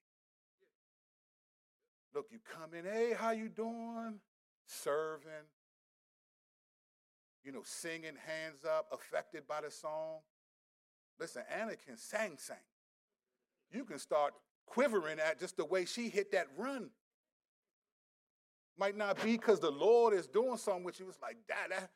Look, 2.14 2.28
you 2.32 2.40
come 2.44 2.74
in, 2.74 2.86
hey, 2.86 3.14
how 3.18 3.32
you 3.32 3.50
doing? 3.50 4.20
Serving, 4.68 5.48
you 7.44 7.52
know, 7.52 7.62
singing, 7.64 8.16
hands 8.26 8.66
up, 8.68 8.88
affected 8.92 9.48
by 9.48 9.62
the 9.62 9.70
song. 9.70 10.20
Listen, 11.20 11.44
Anna 11.54 11.76
can 11.76 11.98
sang 11.98 12.38
sang. 12.38 12.58
You 13.72 13.86
can 13.86 14.00
start 14.00 14.34
quivering 14.66 15.20
at 15.20 15.40
just 15.40 15.58
the 15.58 15.66
way 15.66 15.86
she 15.86 16.10
hit 16.10 16.32
that 16.32 16.48
run. 16.58 16.90
Might 18.78 18.98
not 18.98 19.22
be 19.24 19.34
because 19.34 19.60
the 19.60 19.72
Lord 19.72 20.14
is 20.14 20.28
doing 20.28 20.58
something 20.58 20.84
with 20.84 21.00
you. 21.00 21.08
It's 21.08 21.22
like, 21.22 21.38
that, 21.48 21.70
that. 21.70 21.90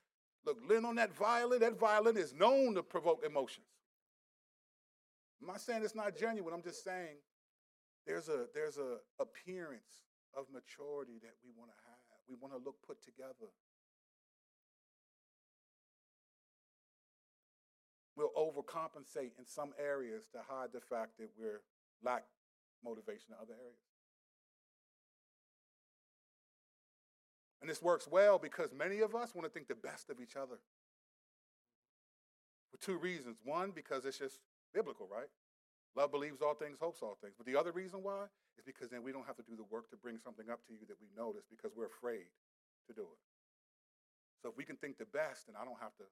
Look, 0.45 0.59
lean 0.67 0.85
on 0.85 0.95
that 0.95 1.13
violin, 1.13 1.59
that 1.59 1.77
violin 1.77 2.15
is 2.15 2.33
known 2.33 2.75
to 2.75 2.83
provoke 2.83 3.23
emotions. 3.25 3.65
I'm 5.41 5.47
not 5.47 5.61
saying 5.61 5.83
it's 5.83 5.95
not 5.95 6.17
genuine. 6.17 6.53
I'm 6.53 6.63
just 6.63 6.83
saying 6.83 7.17
there's 8.05 8.27
a 8.27 8.47
there's 8.53 8.77
a 8.77 8.97
appearance 9.19 10.03
of 10.35 10.45
maturity 10.51 11.19
that 11.21 11.35
we 11.43 11.51
want 11.57 11.71
to 11.71 11.77
have. 11.87 11.99
We 12.27 12.35
want 12.39 12.53
to 12.53 12.59
look 12.63 12.75
put 12.85 13.03
together. 13.03 13.51
We'll 18.15 18.35
overcompensate 18.35 19.39
in 19.39 19.45
some 19.45 19.71
areas 19.79 20.25
to 20.33 20.39
hide 20.45 20.69
the 20.73 20.81
fact 20.81 21.17
that 21.19 21.29
we're 21.37 21.61
lack 22.03 22.25
motivation 22.83 23.31
in 23.31 23.37
other 23.41 23.55
areas. 23.55 23.88
And 27.61 27.69
this 27.69 27.81
works 27.81 28.07
well 28.07 28.39
because 28.39 28.71
many 28.73 28.99
of 29.01 29.15
us 29.15 29.35
want 29.35 29.45
to 29.45 29.51
think 29.51 29.67
the 29.67 29.75
best 29.75 30.09
of 30.09 30.21
each 30.21 30.35
other. 30.35 30.59
For 32.71 32.77
two 32.79 32.97
reasons. 32.97 33.37
One, 33.43 33.71
because 33.71 34.05
it's 34.05 34.17
just 34.17 34.39
biblical, 34.73 35.07
right? 35.11 35.27
Love 35.95 36.11
believes 36.11 36.41
all 36.41 36.53
things, 36.53 36.77
hopes 36.79 37.01
all 37.01 37.17
things. 37.21 37.33
But 37.37 37.45
the 37.45 37.57
other 37.57 37.71
reason 37.71 38.03
why 38.03 38.31
is 38.57 38.63
because 38.63 38.89
then 38.89 39.03
we 39.03 39.11
don't 39.11 39.25
have 39.25 39.35
to 39.37 39.43
do 39.43 39.57
the 39.57 39.67
work 39.67 39.89
to 39.89 39.97
bring 39.97 40.17
something 40.17 40.49
up 40.49 40.63
to 40.67 40.73
you 40.73 40.85
that 40.87 40.95
we 41.01 41.07
notice 41.17 41.43
because 41.49 41.75
we're 41.75 41.91
afraid 41.91 42.29
to 42.87 42.93
do 42.93 43.03
it. 43.03 43.21
So 44.41 44.47
if 44.47 44.55
we 44.55 44.63
can 44.63 44.77
think 44.77 44.97
the 44.97 45.09
best, 45.09 45.47
then 45.47 45.59
I 45.59 45.65
don't 45.65 45.79
have 45.81 45.95
to 45.99 46.07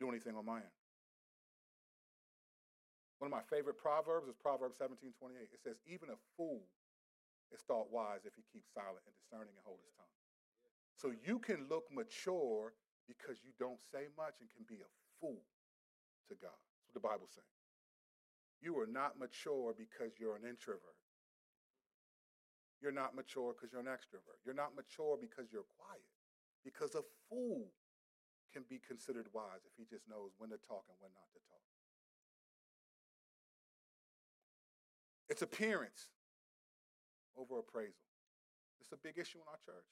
do 0.00 0.08
anything 0.08 0.32
on 0.38 0.46
my 0.46 0.64
end. 0.64 0.78
One 3.18 3.28
of 3.28 3.34
my 3.34 3.44
favorite 3.50 3.76
proverbs 3.76 4.30
is 4.30 4.38
Proverbs 4.38 4.78
17 4.78 5.10
28. 5.18 5.50
It 5.50 5.58
says, 5.58 5.76
Even 5.90 6.14
a 6.14 6.18
fool 6.38 6.62
is 7.50 7.60
thought 7.66 7.90
wise 7.90 8.22
if 8.22 8.32
he 8.38 8.46
keeps 8.54 8.70
silent 8.70 9.02
and 9.02 9.14
discerning 9.18 9.52
and 9.58 9.64
hold 9.66 9.82
his 9.82 9.90
tongue. 9.98 10.17
So 10.98 11.14
you 11.22 11.38
can 11.38 11.70
look 11.70 11.86
mature 11.94 12.74
because 13.06 13.38
you 13.46 13.54
don't 13.54 13.78
say 13.94 14.10
much 14.18 14.42
and 14.42 14.50
can 14.50 14.66
be 14.66 14.82
a 14.82 14.90
fool 15.22 15.46
to 16.26 16.34
God. 16.34 16.58
That's 16.58 16.90
what 16.90 16.98
the 16.98 17.06
Bible's 17.06 17.30
saying. 17.38 17.54
You 18.58 18.74
are 18.82 18.90
not 18.90 19.14
mature 19.14 19.70
because 19.78 20.18
you're 20.18 20.34
an 20.34 20.42
introvert. 20.42 20.98
You're 22.82 22.94
not 22.94 23.14
mature 23.14 23.54
because 23.54 23.70
you're 23.70 23.82
an 23.82 23.90
extrovert. 23.90 24.42
You're 24.44 24.58
not 24.58 24.74
mature 24.74 25.14
because 25.14 25.50
you're 25.54 25.70
quiet. 25.78 26.02
Because 26.66 26.94
a 26.98 27.06
fool 27.30 27.70
can 28.52 28.66
be 28.68 28.82
considered 28.82 29.30
wise 29.32 29.62
if 29.62 29.74
he 29.78 29.86
just 29.86 30.10
knows 30.10 30.34
when 30.38 30.50
to 30.50 30.58
talk 30.58 30.82
and 30.90 30.98
when 30.98 31.14
not 31.14 31.30
to 31.30 31.40
talk. 31.46 31.66
It's 35.30 35.42
appearance 35.42 36.10
over 37.38 37.58
appraisal. 37.58 38.02
It's 38.80 38.90
a 38.90 38.98
big 38.98 39.18
issue 39.18 39.38
in 39.38 39.46
our 39.46 39.62
church. 39.62 39.86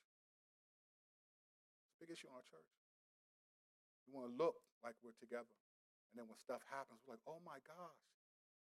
Big 2.00 2.12
issue 2.12 2.28
in 2.28 2.36
our 2.36 2.44
church. 2.44 2.68
We 4.06 4.14
want 4.14 4.28
to 4.30 4.34
look 4.36 4.60
like 4.84 4.94
we're 5.00 5.16
together. 5.16 5.50
And 6.12 6.14
then 6.20 6.26
when 6.30 6.38
stuff 6.38 6.62
happens, 6.70 7.02
we're 7.04 7.18
like, 7.18 7.26
oh 7.26 7.40
my 7.42 7.58
gosh. 7.64 8.02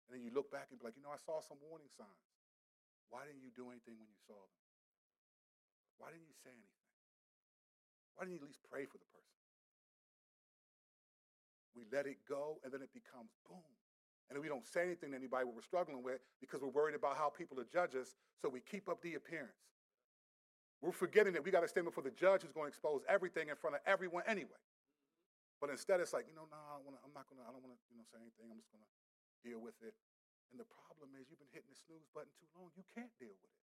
And 0.07 0.16
then 0.16 0.22
you 0.24 0.32
look 0.32 0.53
back 0.53 0.68
and 0.70 0.78
be 0.78 0.85
like, 0.85 0.97
you 0.97 1.05
know, 1.05 1.12
I 1.12 1.20
saw 1.20 1.41
some 1.41 1.61
warning 1.64 1.91
signs. 1.93 2.28
Why 3.12 3.28
didn't 3.28 3.45
you 3.45 3.53
do 3.53 3.68
anything 3.68 3.97
when 4.01 4.09
you 4.09 4.20
saw 4.24 4.37
them? 4.37 4.59
Why 6.01 6.11
didn't 6.11 6.26
you 6.26 6.37
say 6.43 6.51
anything? 6.51 6.91
Why 8.16 8.26
didn't 8.26 8.39
you 8.39 8.43
at 8.43 8.49
least 8.49 8.62
pray 8.66 8.87
for 8.87 8.99
the 8.99 9.09
person? 9.11 9.39
We 11.74 11.82
let 11.91 12.07
it 12.07 12.22
go, 12.26 12.62
and 12.62 12.70
then 12.70 12.82
it 12.82 12.95
becomes 12.95 13.35
boom. 13.47 13.66
And 14.30 14.39
we 14.41 14.49
don't 14.49 14.66
say 14.66 14.87
anything 14.87 15.11
to 15.11 15.18
anybody 15.18 15.45
what 15.45 15.55
we're 15.55 15.66
struggling 15.66 16.03
with 16.03 16.22
because 16.41 16.62
we're 16.62 16.72
worried 16.72 16.95
about 16.95 17.18
how 17.18 17.28
people 17.28 17.59
will 17.59 17.68
judge 17.68 17.95
us, 17.95 18.16
so 18.41 18.49
we 18.49 18.62
keep 18.62 18.89
up 18.89 19.03
the 19.03 19.14
appearance. 19.14 19.74
We're 20.85 20.93
forgetting 20.93 21.32
that 21.32 21.41
we 21.41 21.49
got 21.49 21.64
to 21.64 21.70
stand 21.72 21.89
before 21.89 22.05
the 22.05 22.12
judge 22.12 22.45
who's 22.45 22.53
going 22.53 22.68
to 22.68 22.72
expose 22.76 23.01
everything 23.09 23.49
in 23.49 23.57
front 23.57 23.72
of 23.72 23.82
everyone 23.89 24.20
anyway. 24.28 24.61
But 25.57 25.72
instead, 25.72 26.05
it's 26.05 26.12
like, 26.12 26.28
you 26.28 26.37
know, 26.37 26.45
no, 26.53 26.61
I 26.61 26.76
am 26.76 27.16
not 27.16 27.24
going 27.24 27.41
to, 27.41 27.45
I 27.49 27.57
don't 27.57 27.64
want 27.64 27.72
to, 27.72 27.80
you 27.89 27.97
know, 27.97 28.05
say 28.05 28.20
anything. 28.20 28.53
I'm 28.53 28.61
just 28.61 28.68
going 28.68 28.85
to 28.85 28.93
deal 29.41 29.64
with 29.64 29.80
it. 29.80 29.97
And 30.53 30.61
the 30.61 30.68
problem 30.68 31.16
is 31.16 31.32
you've 31.32 31.41
been 31.41 31.49
hitting 31.57 31.72
the 31.72 31.80
snooze 31.89 32.05
button 32.12 32.28
too 32.37 32.53
long. 32.53 32.68
You 32.76 32.85
can't 32.93 33.09
deal 33.16 33.32
with 33.32 33.49
it. 33.49 33.64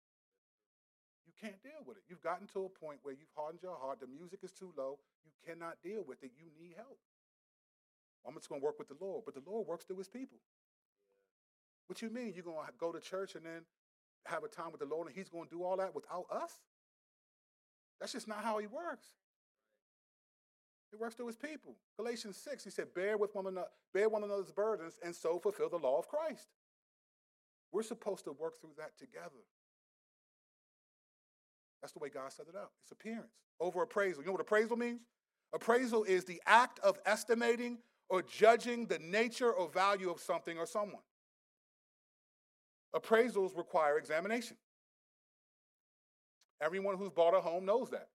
You 1.27 1.35
can't 1.35 1.59
deal 1.59 1.83
with 1.83 1.99
it. 1.99 2.07
You've 2.07 2.23
gotten 2.23 2.47
to 2.55 2.63
a 2.63 2.71
point 2.71 3.03
where 3.03 3.11
you've 3.11 3.35
hardened 3.35 3.59
your 3.59 3.75
heart. 3.75 3.99
The 3.99 4.07
music 4.07 4.39
is 4.47 4.55
too 4.55 4.71
low. 4.79 5.03
You 5.27 5.35
cannot 5.43 5.83
deal 5.83 6.07
with 6.07 6.23
it. 6.23 6.31
You 6.39 6.47
need 6.55 6.79
help. 6.79 6.95
I'm 8.23 8.39
just 8.39 8.47
going 8.47 8.63
to 8.63 8.65
work 8.65 8.79
with 8.79 8.87
the 8.87 8.95
Lord. 9.03 9.27
But 9.27 9.35
the 9.35 9.43
Lord 9.43 9.67
works 9.67 9.83
through 9.83 9.99
his 9.99 10.07
people. 10.07 10.39
What 11.91 11.99
you 11.99 12.07
mean? 12.07 12.31
You're 12.31 12.47
going 12.47 12.63
to 12.63 12.71
go 12.79 12.95
to 12.95 13.03
church 13.03 13.35
and 13.35 13.43
then 13.43 13.67
have 14.31 14.47
a 14.47 14.47
time 14.47 14.71
with 14.71 14.79
the 14.79 14.87
Lord 14.87 15.11
and 15.11 15.15
he's 15.15 15.27
going 15.27 15.51
to 15.51 15.53
do 15.53 15.67
all 15.67 15.75
that 15.75 15.91
without 15.91 16.25
us? 16.31 16.55
That's 18.01 18.11
just 18.11 18.27
not 18.27 18.43
how 18.43 18.57
he 18.57 18.67
works. 18.67 19.05
He 20.91 20.97
works 20.97 21.15
through 21.15 21.27
his 21.27 21.37
people. 21.37 21.75
Galatians 21.97 22.35
6, 22.35 22.63
he 22.65 22.69
said, 22.69 22.93
bear 22.93 23.17
with 23.17 23.33
one 23.33 23.47
another, 23.47 23.69
bear 23.93 24.09
one 24.09 24.23
another's 24.23 24.51
burdens, 24.51 24.99
and 25.01 25.15
so 25.15 25.39
fulfill 25.39 25.69
the 25.69 25.77
law 25.77 25.97
of 25.97 26.09
Christ. 26.09 26.47
We're 27.71 27.83
supposed 27.83 28.25
to 28.25 28.33
work 28.33 28.59
through 28.59 28.73
that 28.77 28.97
together. 28.97 29.45
That's 31.81 31.93
the 31.93 31.99
way 31.99 32.09
God 32.09 32.33
set 32.33 32.47
it 32.49 32.55
up. 32.55 32.73
It's 32.83 32.91
appearance 32.91 33.31
over 33.61 33.83
appraisal. 33.83 34.21
You 34.21 34.27
know 34.27 34.33
what 34.33 34.41
appraisal 34.41 34.75
means? 34.75 35.01
Appraisal 35.53 36.03
is 36.03 36.25
the 36.25 36.41
act 36.45 36.79
of 36.79 36.99
estimating 37.05 37.77
or 38.09 38.21
judging 38.21 38.87
the 38.87 38.99
nature 38.99 39.51
or 39.51 39.69
value 39.69 40.09
of 40.09 40.19
something 40.19 40.57
or 40.57 40.65
someone. 40.65 41.01
Appraisals 42.93 43.55
require 43.57 43.97
examination. 43.97 44.57
Everyone 46.61 46.95
who's 46.97 47.09
bought 47.09 47.33
a 47.33 47.41
home 47.41 47.65
knows 47.65 47.89
that. 47.89 48.07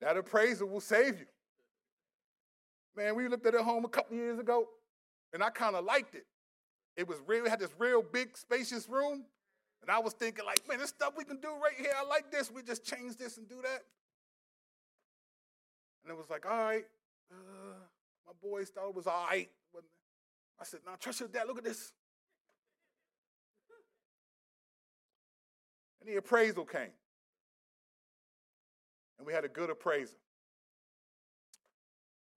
That 0.00 0.16
appraisal 0.16 0.68
will 0.68 0.80
save 0.80 1.18
you. 1.18 1.26
Man, 2.94 3.16
we 3.16 3.28
looked 3.28 3.46
at 3.46 3.54
a 3.54 3.62
home 3.62 3.84
a 3.84 3.88
couple 3.88 4.16
years 4.16 4.38
ago, 4.38 4.68
and 5.32 5.42
I 5.42 5.50
kind 5.50 5.74
of 5.74 5.84
liked 5.84 6.14
it. 6.14 6.26
It 6.96 7.08
was 7.08 7.18
real, 7.26 7.46
it 7.46 7.48
had 7.48 7.58
this 7.58 7.74
real 7.78 8.02
big, 8.02 8.36
spacious 8.36 8.88
room. 8.88 9.24
And 9.82 9.90
I 9.90 9.98
was 9.98 10.14
thinking, 10.14 10.44
like, 10.44 10.66
man, 10.68 10.78
this 10.78 10.88
stuff 10.88 11.14
we 11.16 11.24
can 11.24 11.40
do 11.40 11.48
right 11.62 11.74
here. 11.76 11.92
I 11.96 12.06
like 12.06 12.30
this. 12.30 12.50
We 12.50 12.62
just 12.62 12.84
change 12.84 13.16
this 13.16 13.36
and 13.36 13.48
do 13.48 13.56
that. 13.62 13.82
And 16.02 16.12
it 16.12 16.16
was 16.16 16.28
like, 16.30 16.46
all 16.46 16.58
right. 16.58 16.84
Uh, 17.30 17.74
my 18.26 18.32
boys 18.42 18.70
thought 18.70 18.88
it 18.88 18.94
was 18.94 19.06
all 19.06 19.26
right. 19.30 19.50
I 20.58 20.64
said, 20.64 20.80
now, 20.86 20.92
trust 20.98 21.20
your 21.20 21.28
dad. 21.28 21.46
Look 21.46 21.58
at 21.58 21.64
this. 21.64 21.92
And 26.00 26.08
the 26.08 26.16
appraisal 26.16 26.64
came. 26.64 26.92
And 29.18 29.26
we 29.26 29.32
had 29.32 29.44
a 29.44 29.48
good 29.48 29.70
appraiser. 29.70 30.16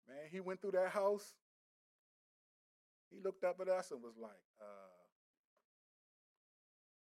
Man, 0.08 0.18
he 0.32 0.40
went 0.40 0.62
through 0.62 0.72
that 0.72 0.90
house. 0.90 1.36
He 3.12 3.20
looked 3.24 3.44
up 3.44 3.60
at 3.62 3.68
us 3.68 3.92
and 3.92 4.02
was 4.02 4.18
like, 4.20 4.32
uh, 4.62 4.90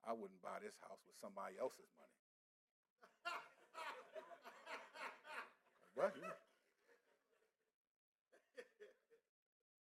I 0.09 0.13
wouldn't 0.13 0.41
buy 0.43 0.59
this 0.63 0.75
house 0.81 0.99
with 1.07 1.17
somebody 1.21 1.55
else's 1.61 1.85
money. 1.99 2.19
what? 5.95 6.15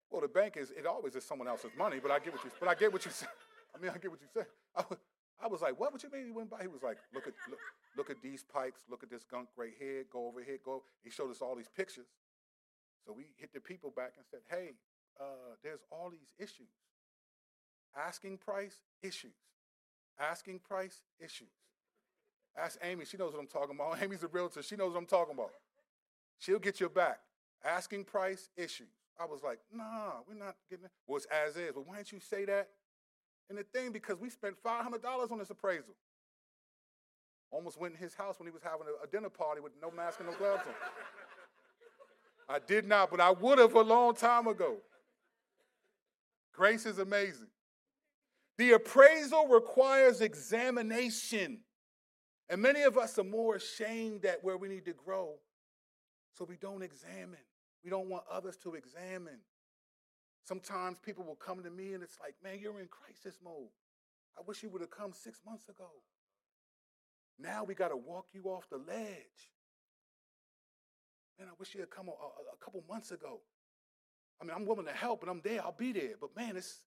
Well, 0.09 0.21
the 0.21 0.27
bank 0.27 0.55
is 0.55 0.71
it 0.71 0.85
always 0.85 1.15
is 1.15 1.25
someone 1.25 1.47
else's 1.47 1.71
money, 1.77 1.99
but 2.01 2.09
I 2.09 2.19
get 2.19 2.33
what 2.33 2.43
you 2.43 2.51
but 2.59 2.69
I 2.69 2.75
get 2.75 2.91
what 2.93 3.05
you 3.05 3.11
said. 3.11 3.27
I 3.75 3.81
mean, 3.81 3.91
I 3.93 3.97
get 3.97 4.09
what 4.09 4.21
you 4.21 4.27
say. 4.33 4.47
I, 4.75 4.83
I 5.41 5.47
was 5.47 5.61
like, 5.61 5.79
what 5.79 5.91
would 5.91 6.01
you 6.01 6.09
mean 6.11 6.25
he 6.25 6.31
went 6.31 6.49
by? 6.49 6.61
He 6.61 6.67
was 6.67 6.83
like, 6.83 6.97
look 7.13 7.27
at 7.27 7.33
look, 7.49 7.59
look 7.97 8.09
at 8.09 8.21
these 8.21 8.43
pipes, 8.43 8.81
look 8.89 9.03
at 9.03 9.09
this 9.09 9.23
gunk 9.23 9.49
right 9.57 9.73
here, 9.77 10.05
go 10.11 10.27
over 10.27 10.43
here, 10.43 10.59
go. 10.63 10.83
He 11.03 11.09
showed 11.09 11.29
us 11.29 11.41
all 11.41 11.55
these 11.55 11.69
pictures. 11.75 12.07
So 13.05 13.13
we 13.13 13.25
hit 13.37 13.53
the 13.53 13.59
people 13.59 13.91
back 13.95 14.13
and 14.17 14.25
said, 14.29 14.39
hey, 14.49 14.71
uh, 15.19 15.55
there's 15.63 15.81
all 15.91 16.09
these 16.09 16.31
issues. 16.39 16.69
Asking 17.95 18.37
price, 18.37 18.75
issues. 19.03 19.35
Asking 20.19 20.59
price, 20.59 21.03
issues. 21.19 21.49
Ask 22.57 22.79
Amy, 22.81 23.05
she 23.05 23.17
knows 23.17 23.33
what 23.33 23.39
I'm 23.39 23.47
talking 23.47 23.75
about. 23.75 24.01
Amy's 24.01 24.23
a 24.23 24.27
realtor, 24.27 24.63
she 24.63 24.75
knows 24.75 24.93
what 24.93 24.99
I'm 24.99 25.05
talking 25.05 25.33
about. 25.33 25.51
She'll 26.39 26.59
get 26.59 26.79
your 26.79 26.89
back. 26.89 27.19
Asking 27.63 28.03
price, 28.03 28.49
issues. 28.57 28.87
I 29.19 29.25
was 29.25 29.41
like, 29.43 29.59
nah, 29.73 30.19
we're 30.27 30.35
not 30.37 30.55
getting 30.69 30.85
it. 30.85 30.91
Well, 31.07 31.21
as 31.31 31.55
is. 31.55 31.71
But 31.73 31.87
why 31.87 31.97
didn't 31.97 32.11
you 32.11 32.19
say 32.19 32.45
that 32.45 32.69
and 33.49 33.57
the 33.57 33.63
thing, 33.63 33.91
because 33.91 34.19
we 34.19 34.29
spent 34.29 34.55
$500 34.63 35.31
on 35.31 35.37
this 35.37 35.49
appraisal. 35.49 35.93
Almost 37.51 37.79
went 37.79 37.93
in 37.93 37.99
his 37.99 38.13
house 38.15 38.39
when 38.39 38.47
he 38.47 38.51
was 38.51 38.63
having 38.63 38.87
a, 38.87 39.03
a 39.03 39.07
dinner 39.07 39.29
party 39.29 39.61
with 39.61 39.73
no 39.81 39.91
mask 39.91 40.19
and 40.19 40.29
no 40.29 40.35
gloves 40.35 40.63
on. 40.67 40.73
I 42.55 42.59
did 42.59 42.87
not, 42.87 43.11
but 43.11 43.19
I 43.19 43.31
would 43.31 43.59
have 43.59 43.73
a 43.73 43.81
long 43.81 44.15
time 44.15 44.47
ago. 44.47 44.77
Grace 46.53 46.85
is 46.85 46.99
amazing. 46.99 47.47
The 48.57 48.73
appraisal 48.73 49.47
requires 49.47 50.21
examination. 50.21 51.59
And 52.49 52.61
many 52.61 52.83
of 52.83 52.97
us 52.97 53.17
are 53.17 53.23
more 53.23 53.55
ashamed 53.55 54.25
at 54.25 54.43
where 54.43 54.57
we 54.57 54.67
need 54.67 54.85
to 54.85 54.93
grow, 54.93 55.35
so 56.37 56.45
we 56.45 56.57
don't 56.57 56.83
examine. 56.83 57.39
We 57.83 57.89
don't 57.89 58.07
want 58.07 58.23
others 58.31 58.57
to 58.57 58.75
examine. 58.75 59.39
Sometimes 60.45 60.99
people 60.99 61.23
will 61.25 61.35
come 61.35 61.63
to 61.63 61.71
me 61.71 61.93
and 61.93 62.03
it's 62.03 62.19
like, 62.21 62.35
man, 62.43 62.59
you're 62.61 62.79
in 62.79 62.87
crisis 62.87 63.39
mode. 63.43 63.69
I 64.37 64.41
wish 64.45 64.61
you 64.61 64.69
would 64.69 64.81
have 64.81 64.91
come 64.91 65.11
six 65.11 65.41
months 65.43 65.67
ago. 65.69 65.89
Now 67.39 67.63
we 67.63 67.73
got 67.73 67.89
to 67.89 67.97
walk 67.97 68.27
you 68.31 68.43
off 68.43 68.69
the 68.69 68.77
ledge. 68.77 69.49
Man, 71.39 71.47
I 71.49 71.53
wish 71.57 71.73
you 71.73 71.79
had 71.79 71.89
come 71.89 72.07
a, 72.07 72.11
a, 72.11 72.13
a, 72.13 72.63
couple 72.63 72.83
months 72.87 73.11
ago. 73.11 73.39
I 74.39 74.45
mean, 74.45 74.53
I'm 74.55 74.65
willing 74.67 74.85
to 74.85 74.93
help 74.93 75.21
and 75.21 75.31
I'm 75.31 75.41
there, 75.43 75.61
I'll 75.63 75.75
be 75.77 75.91
there. 75.91 76.13
But 76.21 76.35
man, 76.35 76.55
it's 76.55 76.77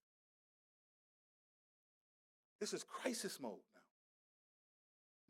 this 2.61 2.73
is 2.73 2.85
crisis 2.85 3.41
mode 3.41 3.59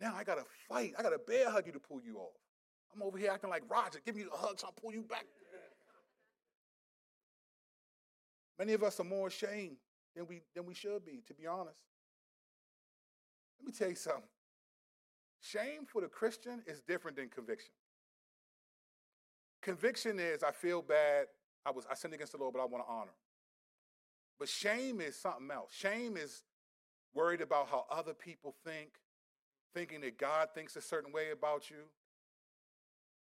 now. 0.01 0.11
Now 0.11 0.17
I 0.17 0.25
gotta 0.25 0.45
fight. 0.69 0.93
I 0.99 1.03
gotta 1.03 1.19
bear 1.19 1.51
hug 1.51 1.67
you 1.67 1.73
to 1.73 1.81
pull 1.81 2.01
you 2.01 2.19
off. 2.19 2.37
I'm 2.95 3.03
over 3.03 3.19
here 3.19 3.31
acting 3.31 3.51
like 3.51 3.63
Roger, 3.69 4.01
give 4.05 4.17
me 4.17 4.25
a 4.33 4.37
hug 4.37 4.61
so 4.61 4.67
I'll 4.67 4.73
pull 4.73 4.93
you 4.93 5.03
back. 5.03 5.25
Many 8.59 8.73
of 8.73 8.83
us 8.83 8.99
are 9.01 9.05
more 9.05 9.29
ashamed 9.29 9.77
than 10.17 10.27
we, 10.27 10.41
than 10.55 10.67
we 10.67 10.75
should 10.75 11.05
be, 11.05 11.23
to 11.27 11.35
be 11.35 11.47
honest. 11.47 11.79
Let 13.61 13.67
me 13.67 13.73
tell 13.73 13.89
you 13.89 13.95
something. 13.95 14.23
Shame 15.41 15.87
for 15.87 16.01
the 16.01 16.09
Christian 16.09 16.63
is 16.67 16.81
different 16.81 17.17
than 17.17 17.29
conviction. 17.29 17.73
Conviction 19.63 20.19
is 20.19 20.43
I 20.43 20.51
feel 20.51 20.83
bad, 20.83 21.27
I 21.65 21.71
was 21.71 21.85
I 21.91 21.95
sinned 21.95 22.15
against 22.15 22.33
the 22.33 22.39
Lord, 22.39 22.55
but 22.55 22.61
I 22.61 22.65
want 22.65 22.85
to 22.85 22.93
honor. 22.93 23.15
But 24.39 24.49
shame 24.49 25.01
is 25.01 25.17
something 25.17 25.49
else. 25.53 25.73
Shame 25.73 26.17
is 26.17 26.43
worried 27.15 27.41
about 27.41 27.69
how 27.69 27.87
other 27.91 28.15
people 28.15 28.55
think, 28.65 28.91
thinking 29.75 30.01
that 30.03 30.19
God 30.19 30.49
thinks 30.55 30.77
a 30.77 30.81
certain 30.81 31.13
way 31.13 31.31
about 31.33 31.71
you, 31.71 31.85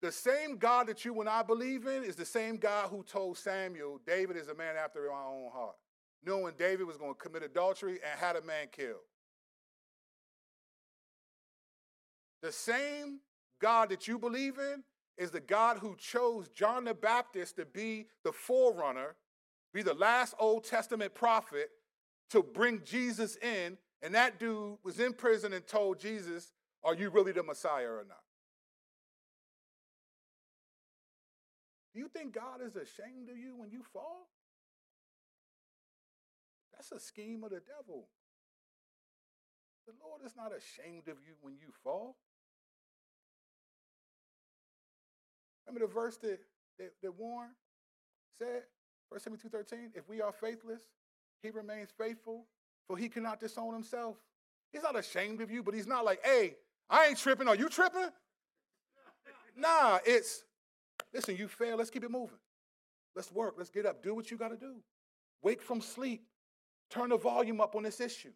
the 0.05 0.11
same 0.11 0.57
God 0.57 0.85
that 0.87 1.03
you 1.03 1.19
and 1.19 1.27
I 1.27 1.41
believe 1.41 1.87
in 1.87 2.03
is 2.03 2.15
the 2.15 2.25
same 2.25 2.57
God 2.57 2.89
who 2.89 3.01
told 3.01 3.39
Samuel, 3.39 3.99
David 4.05 4.37
is 4.37 4.49
a 4.49 4.53
man 4.53 4.75
after 4.77 5.09
my 5.09 5.17
own 5.17 5.49
heart, 5.51 5.75
knowing 6.23 6.53
David 6.59 6.85
was 6.85 6.97
going 6.97 7.15
to 7.15 7.19
commit 7.19 7.41
adultery 7.41 7.93
and 7.93 8.19
had 8.19 8.35
a 8.35 8.43
man 8.43 8.67
killed. 8.71 8.99
The 12.43 12.51
same 12.51 13.21
God 13.59 13.89
that 13.89 14.07
you 14.07 14.19
believe 14.19 14.59
in 14.59 14.83
is 15.17 15.31
the 15.31 15.39
God 15.39 15.79
who 15.79 15.95
chose 15.97 16.49
John 16.49 16.83
the 16.83 16.93
Baptist 16.93 17.55
to 17.55 17.65
be 17.65 18.05
the 18.23 18.31
forerunner, 18.31 19.15
be 19.73 19.81
the 19.81 19.95
last 19.95 20.35
Old 20.39 20.65
Testament 20.65 21.15
prophet 21.15 21.71
to 22.29 22.43
bring 22.43 22.83
Jesus 22.83 23.37
in. 23.37 23.79
And 24.03 24.13
that 24.13 24.37
dude 24.37 24.77
was 24.83 24.99
in 24.99 25.13
prison 25.13 25.51
and 25.51 25.65
told 25.65 25.99
Jesus, 25.99 26.51
Are 26.83 26.93
you 26.93 27.09
really 27.09 27.31
the 27.31 27.41
Messiah 27.41 27.87
or 27.87 28.05
not? 28.07 28.24
You 31.99 32.09
think 32.09 32.33
God 32.33 32.61
is 32.65 32.75
ashamed 32.75 33.29
of 33.29 33.37
you 33.37 33.55
when 33.55 33.69
you 33.71 33.83
fall? 33.93 34.27
That's 36.73 36.91
a 36.91 36.99
scheme 36.99 37.43
of 37.43 37.51
the 37.51 37.61
devil. 37.61 38.07
The 39.87 39.93
Lord 40.03 40.21
is 40.25 40.35
not 40.35 40.51
ashamed 40.51 41.07
of 41.07 41.17
you 41.25 41.35
when 41.41 41.53
you 41.53 41.67
fall. 41.83 42.15
Remember 45.65 45.87
the 45.87 45.93
verse 45.93 46.17
that, 46.17 46.39
that, 46.79 46.93
that 47.01 47.17
Warren 47.17 47.51
said, 48.37 48.63
1 49.09 49.21
Timothy 49.21 49.47
2.13, 49.49 49.91
if 49.95 50.09
we 50.09 50.21
are 50.21 50.31
faithless, 50.31 50.81
he 51.41 51.49
remains 51.49 51.89
faithful, 51.97 52.45
for 52.87 52.97
he 52.97 53.09
cannot 53.09 53.39
disown 53.39 53.73
himself. 53.73 54.17
He's 54.71 54.83
not 54.83 54.97
ashamed 54.97 55.41
of 55.41 55.51
you, 55.51 55.63
but 55.63 55.73
he's 55.73 55.87
not 55.87 56.03
like, 56.03 56.19
hey, 56.23 56.55
I 56.89 57.07
ain't 57.07 57.17
tripping. 57.17 57.47
Are 57.47 57.55
you 57.55 57.69
tripping? 57.69 58.09
nah, 59.55 59.99
it's 60.05 60.43
Listen, 61.15 61.37
you 61.37 61.47
fail. 61.47 61.77
Let's 61.77 61.89
keep 61.89 62.03
it 62.03 62.11
moving. 62.11 62.37
Let's 63.15 63.31
work. 63.31 63.55
Let's 63.57 63.69
get 63.69 63.85
up. 63.85 64.03
Do 64.03 64.13
what 64.13 64.29
you 64.29 64.37
got 64.37 64.49
to 64.49 64.57
do. 64.57 64.75
Wake 65.41 65.61
from 65.61 65.79
sleep. 65.79 66.27
Turn 66.89 67.09
the 67.09 67.17
volume 67.17 67.61
up 67.61 67.75
on 67.75 67.83
this 67.83 68.01
issue. 68.01 68.33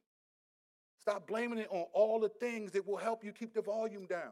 Stop 1.02 1.28
blaming 1.28 1.60
it 1.60 1.68
on 1.70 1.86
all 1.94 2.20
the 2.20 2.30
things 2.30 2.72
that 2.72 2.88
will 2.88 2.98
help 2.98 3.24
you 3.24 3.34
keep 3.34 3.54
the 3.54 3.62
volume 3.62 4.06
down. 4.06 4.32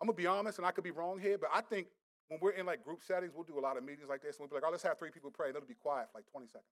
I'm 0.00 0.06
gonna 0.06 0.16
be 0.16 0.26
honest, 0.26 0.58
and 0.58 0.66
I 0.66 0.70
could 0.70 0.84
be 0.84 0.90
wrong 0.90 1.18
here, 1.18 1.38
but 1.38 1.50
I 1.52 1.62
think 1.62 1.88
when 2.28 2.38
we're 2.40 2.50
in 2.50 2.66
like 2.66 2.84
group 2.84 3.02
settings, 3.02 3.32
we'll 3.34 3.44
do 3.44 3.58
a 3.58 3.60
lot 3.60 3.76
of 3.76 3.82
meetings 3.82 4.08
like 4.08 4.22
this, 4.22 4.36
and 4.36 4.40
we'll 4.40 4.48
be 4.48 4.54
like, 4.54 4.64
"Oh, 4.64 4.70
let's 4.70 4.82
have 4.82 4.98
three 4.98 5.10
people 5.10 5.30
pray," 5.30 5.48
and 5.48 5.56
it'll 5.56 5.66
be 5.66 5.74
quiet 5.74 6.10
for 6.12 6.18
like 6.18 6.26
20 6.26 6.46
seconds. 6.46 6.70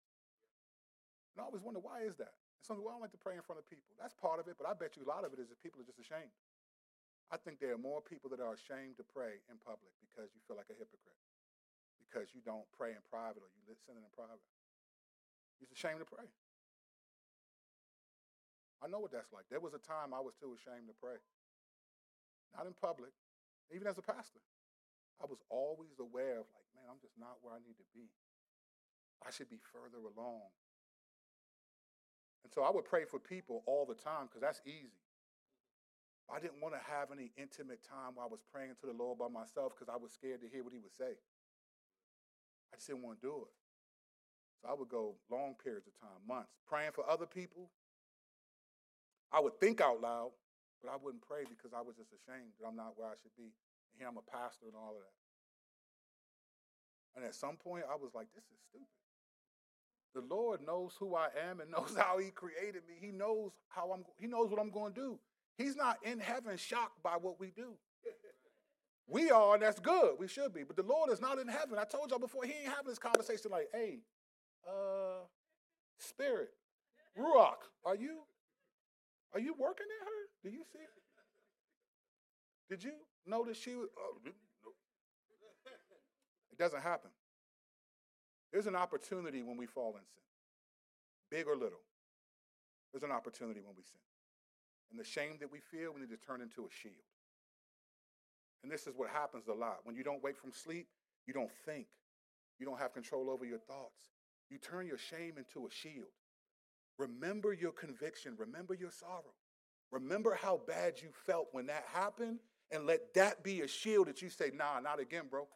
And 1.35 1.43
I 1.43 1.47
always 1.47 1.63
wonder 1.63 1.81
why 1.81 2.03
is 2.03 2.17
that? 2.17 2.35
People, 2.65 2.89
I 2.89 2.97
don't 2.97 3.05
like 3.05 3.13
to 3.13 3.21
pray 3.21 3.37
in 3.37 3.45
front 3.45 3.61
of 3.61 3.69
people. 3.69 3.93
That's 4.01 4.17
part 4.17 4.41
of 4.41 4.49
it, 4.49 4.57
but 4.57 4.65
I 4.65 4.73
bet 4.73 4.97
you 4.97 5.05
a 5.05 5.11
lot 5.11 5.29
of 5.29 5.37
it 5.37 5.39
is 5.39 5.53
that 5.53 5.61
people 5.61 5.85
are 5.85 5.89
just 5.89 6.01
ashamed. 6.01 6.33
I 7.29 7.37
think 7.37 7.61
there 7.61 7.77
are 7.77 7.81
more 7.81 8.01
people 8.01 8.33
that 8.33 8.41
are 8.41 8.57
ashamed 8.57 8.97
to 8.97 9.05
pray 9.05 9.45
in 9.53 9.61
public 9.61 9.93
because 10.01 10.33
you 10.33 10.41
feel 10.49 10.57
like 10.57 10.73
a 10.73 10.77
hypocrite, 10.77 11.21
because 12.01 12.33
you 12.33 12.41
don't 12.41 12.65
pray 12.73 12.97
in 12.97 13.05
private 13.05 13.45
or 13.45 13.53
you 13.53 13.61
listen 13.69 14.01
in 14.01 14.09
private. 14.17 14.41
You're 15.61 15.73
ashamed 15.77 16.01
to 16.01 16.09
pray. 16.09 16.25
I 18.81 18.89
know 18.89 19.01
what 19.01 19.13
that's 19.13 19.33
like. 19.33 19.45
There 19.53 19.61
was 19.61 19.77
a 19.77 19.81
time 19.81 20.17
I 20.17 20.25
was 20.25 20.33
too 20.37 20.57
ashamed 20.57 20.89
to 20.89 20.97
pray. 20.97 21.21
Not 22.57 22.65
in 22.65 22.77
public, 22.77 23.13
even 23.73 23.89
as 23.89 24.01
a 24.01 24.05
pastor. 24.05 24.41
I 25.21 25.29
was 25.29 25.41
always 25.53 26.01
aware 26.01 26.41
of, 26.41 26.49
like, 26.53 26.69
man, 26.77 26.89
I'm 26.89 27.01
just 27.01 27.17
not 27.21 27.41
where 27.41 27.53
I 27.53 27.61
need 27.61 27.77
to 27.77 27.89
be. 27.93 28.09
I 29.25 29.33
should 29.33 29.49
be 29.49 29.61
further 29.73 30.01
along. 30.01 30.49
And 32.45 32.53
so 32.53 32.63
I 32.63 32.71
would 32.71 32.85
pray 32.85 33.05
for 33.05 33.19
people 33.19 33.65
all 33.67 33.87
the 33.89 33.97
time 33.97 34.29
because 34.29 34.41
that's 34.41 34.61
easy. 34.65 35.01
I 36.29 36.41
didn't 36.41 36.61
want 36.61 36.73
to 36.73 36.81
have 36.81 37.13
any 37.13 37.33
intimate 37.37 37.85
time 37.85 38.17
while 38.17 38.29
I 38.29 38.33
was 38.33 38.41
praying 38.53 38.77
to 38.81 38.87
the 38.87 38.97
Lord 38.97 39.19
by 39.19 39.29
myself 39.29 39.73
because 39.77 39.93
I 39.93 39.97
was 39.97 40.13
scared 40.13 40.41
to 40.41 40.49
hear 40.49 40.65
what 40.65 40.73
he 40.73 40.81
would 40.81 40.97
say. 40.97 41.17
I 42.73 42.77
just 42.77 42.89
didn't 42.89 43.05
want 43.05 43.21
to 43.21 43.27
do 43.27 43.37
it. 43.45 43.55
So 44.61 44.73
I 44.73 44.75
would 44.75 44.89
go 44.89 45.17
long 45.29 45.57
periods 45.61 45.87
of 45.87 45.93
time, 46.01 46.21
months, 46.25 46.57
praying 46.65 46.93
for 46.97 47.05
other 47.09 47.27
people. 47.27 47.69
I 49.29 49.41
would 49.41 49.61
think 49.61 49.81
out 49.81 50.01
loud, 50.01 50.33
but 50.81 50.89
I 50.89 50.97
wouldn't 50.97 51.21
pray 51.21 51.45
because 51.45 51.77
I 51.77 51.85
was 51.85 51.97
just 51.97 52.13
ashamed 52.17 52.57
that 52.57 52.65
I'm 52.65 52.77
not 52.77 52.97
where 52.97 53.09
I 53.09 53.17
should 53.21 53.37
be. 53.37 53.53
And 53.53 53.95
here 54.01 54.09
I'm 54.09 54.17
a 54.17 54.25
pastor 54.25 54.65
and 54.73 54.77
all 54.77 54.97
of 54.97 55.05
that. 55.05 55.17
And 57.15 57.25
at 57.25 57.37
some 57.37 57.57
point, 57.61 57.85
I 57.85 57.95
was 57.95 58.17
like, 58.17 58.33
this 58.33 58.49
is 58.49 58.59
stupid. 58.73 59.04
The 60.15 60.23
Lord 60.23 60.61
knows 60.65 60.95
who 60.99 61.15
I 61.15 61.29
am 61.51 61.61
and 61.61 61.71
knows 61.71 61.95
how 61.97 62.19
He 62.19 62.31
created 62.31 62.83
me. 62.89 62.95
He 63.01 63.13
knows 63.13 63.53
how 63.69 63.93
I'm. 63.93 64.05
He 64.19 64.27
knows 64.27 64.51
what 64.51 64.61
I'm 64.61 64.71
going 64.71 64.95
to 64.95 65.01
do. 65.01 65.19
He's 65.57 65.77
not 65.77 65.99
in 66.03 66.19
heaven 66.19 66.57
shocked 66.57 67.03
by 67.03 67.17
what 67.21 67.39
we 67.39 67.51
do. 67.51 67.75
We 69.07 69.31
are, 69.31 69.55
and 69.55 69.63
that's 69.63 69.81
good. 69.81 70.15
We 70.19 70.29
should 70.29 70.55
be. 70.55 70.65
But 70.65 70.77
the 70.77 70.83
Lord 70.83 71.11
is 71.11 71.21
not 71.21 71.39
in 71.39 71.47
heaven. 71.47 71.79
I 71.79 71.85
told 71.85 72.11
y'all 72.11 72.19
before, 72.19 72.45
He 72.45 72.53
ain't 72.53 72.69
having 72.69 72.89
this 72.89 72.99
conversation 72.99 73.51
like, 73.51 73.69
hey, 73.73 73.99
uh, 74.67 75.25
Spirit, 75.99 76.51
Ruach, 77.19 77.69
are 77.85 77.97
you 77.97 78.23
are 79.35 79.41
you 79.41 79.55
working 79.59 79.87
at 80.01 80.07
her? 80.07 80.29
Do 80.45 80.51
you 80.51 80.63
see? 80.73 80.79
Did 82.71 82.85
you 82.85 82.93
notice 83.27 83.59
she 83.59 83.75
was? 83.75 83.89
Oh, 83.99 84.19
it 84.25 84.33
doesn't 86.59 86.83
happen. 86.83 87.11
There's 88.55 88.69
an 88.69 88.77
opportunity 88.77 89.43
when 89.43 89.57
we 89.57 89.67
fall 89.67 89.97
in 89.97 90.07
sin, 90.07 90.23
big 91.29 91.49
or 91.49 91.57
little. 91.57 91.81
There's 92.93 93.03
an 93.03 93.11
opportunity 93.11 93.59
when 93.59 93.75
we 93.77 93.83
sin. 93.83 93.99
And 94.93 95.01
the 95.01 95.05
shame 95.05 95.39
that 95.41 95.51
we 95.51 95.59
feel, 95.59 95.93
we 95.93 96.01
need 96.03 96.11
to 96.11 96.25
turn 96.25 96.41
into 96.41 96.61
a 96.61 96.71
shield. 96.71 96.95
And 98.63 98.71
this 98.71 98.87
is 98.87 98.95
what 98.97 99.11
happens 99.11 99.49
a 99.49 99.53
lot. 99.53 99.79
When 99.83 99.97
you 99.97 100.05
don't 100.05 100.23
wake 100.23 100.39
from 100.39 100.53
sleep, 100.53 100.87
you 101.27 101.35
don't 101.35 101.51
think. 101.67 101.89
You 102.61 102.65
don't 102.65 102.79
have 102.79 102.95
control 102.95 103.29
over 103.29 103.45
your 103.45 103.59
thoughts. 103.59 104.13
You 104.51 104.59
turn 104.59 104.87
your 104.87 104.99
shame 104.99 105.33
into 105.37 105.67
a 105.67 105.71
shield. 105.71 106.15
Remember 106.97 107.53
your 107.53 107.73
conviction. 107.73 108.37
Remember 108.39 108.73
your 108.73 108.93
sorrow. 108.93 109.35
Remember 109.91 110.39
how 110.41 110.61
bad 110.65 111.03
you 111.03 111.09
felt 111.27 111.49
when 111.51 111.67
that 111.67 111.87
happened, 111.93 112.39
and 112.71 112.87
let 112.87 113.15
that 113.15 113.43
be 113.43 113.63
a 113.63 113.69
shield 113.69 114.07
that 114.07 114.23
you 114.23 114.29
say, 114.29 114.53
nah, 114.55 114.79
not 114.79 115.01
again, 115.01 115.25
bro. 115.29 115.49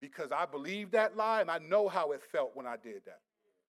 Because 0.00 0.32
I 0.32 0.46
believe 0.46 0.92
that 0.92 1.16
lie 1.16 1.40
and 1.40 1.50
I 1.50 1.58
know 1.58 1.88
how 1.88 2.12
it 2.12 2.22
felt 2.22 2.52
when 2.54 2.66
I 2.66 2.76
did 2.76 3.04
that. 3.06 3.20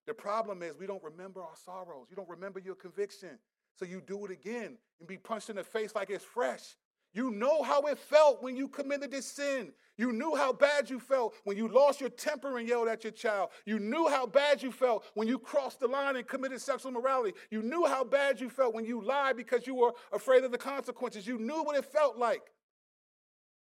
The 0.07 0.13
problem 0.13 0.63
is 0.63 0.77
we 0.77 0.87
don't 0.87 1.03
remember 1.03 1.41
our 1.41 1.55
sorrows. 1.65 2.07
You 2.09 2.15
don't 2.15 2.29
remember 2.29 2.59
your 2.59 2.75
conviction. 2.75 3.37
So 3.75 3.85
you 3.85 4.01
do 4.01 4.25
it 4.25 4.31
again 4.31 4.77
and 4.99 5.07
be 5.07 5.17
punched 5.17 5.49
in 5.49 5.55
the 5.55 5.63
face 5.63 5.95
like 5.95 6.09
it's 6.09 6.23
fresh. 6.23 6.75
You 7.13 7.31
know 7.31 7.61
how 7.61 7.81
it 7.83 7.97
felt 7.97 8.41
when 8.41 8.55
you 8.55 8.67
committed 8.69 9.11
this 9.11 9.25
sin. 9.25 9.73
You 9.97 10.13
knew 10.13 10.33
how 10.35 10.53
bad 10.53 10.89
you 10.89 10.99
felt 10.99 11.35
when 11.43 11.57
you 11.57 11.67
lost 11.67 11.99
your 11.99 12.09
temper 12.09 12.57
and 12.57 12.67
yelled 12.67 12.87
at 12.87 13.03
your 13.03 13.11
child. 13.11 13.49
You 13.65 13.79
knew 13.79 14.07
how 14.07 14.25
bad 14.25 14.63
you 14.63 14.71
felt 14.71 15.05
when 15.13 15.27
you 15.27 15.37
crossed 15.37 15.81
the 15.81 15.87
line 15.87 16.15
and 16.15 16.25
committed 16.25 16.61
sexual 16.61 16.91
immorality. 16.91 17.37
You 17.49 17.61
knew 17.61 17.85
how 17.85 18.05
bad 18.05 18.39
you 18.39 18.49
felt 18.49 18.73
when 18.73 18.85
you 18.85 19.03
lied 19.03 19.35
because 19.35 19.67
you 19.67 19.75
were 19.75 19.91
afraid 20.13 20.45
of 20.45 20.51
the 20.51 20.57
consequences. 20.57 21.27
You 21.27 21.37
knew 21.37 21.63
what 21.63 21.75
it 21.75 21.85
felt 21.85 22.17
like. 22.17 22.43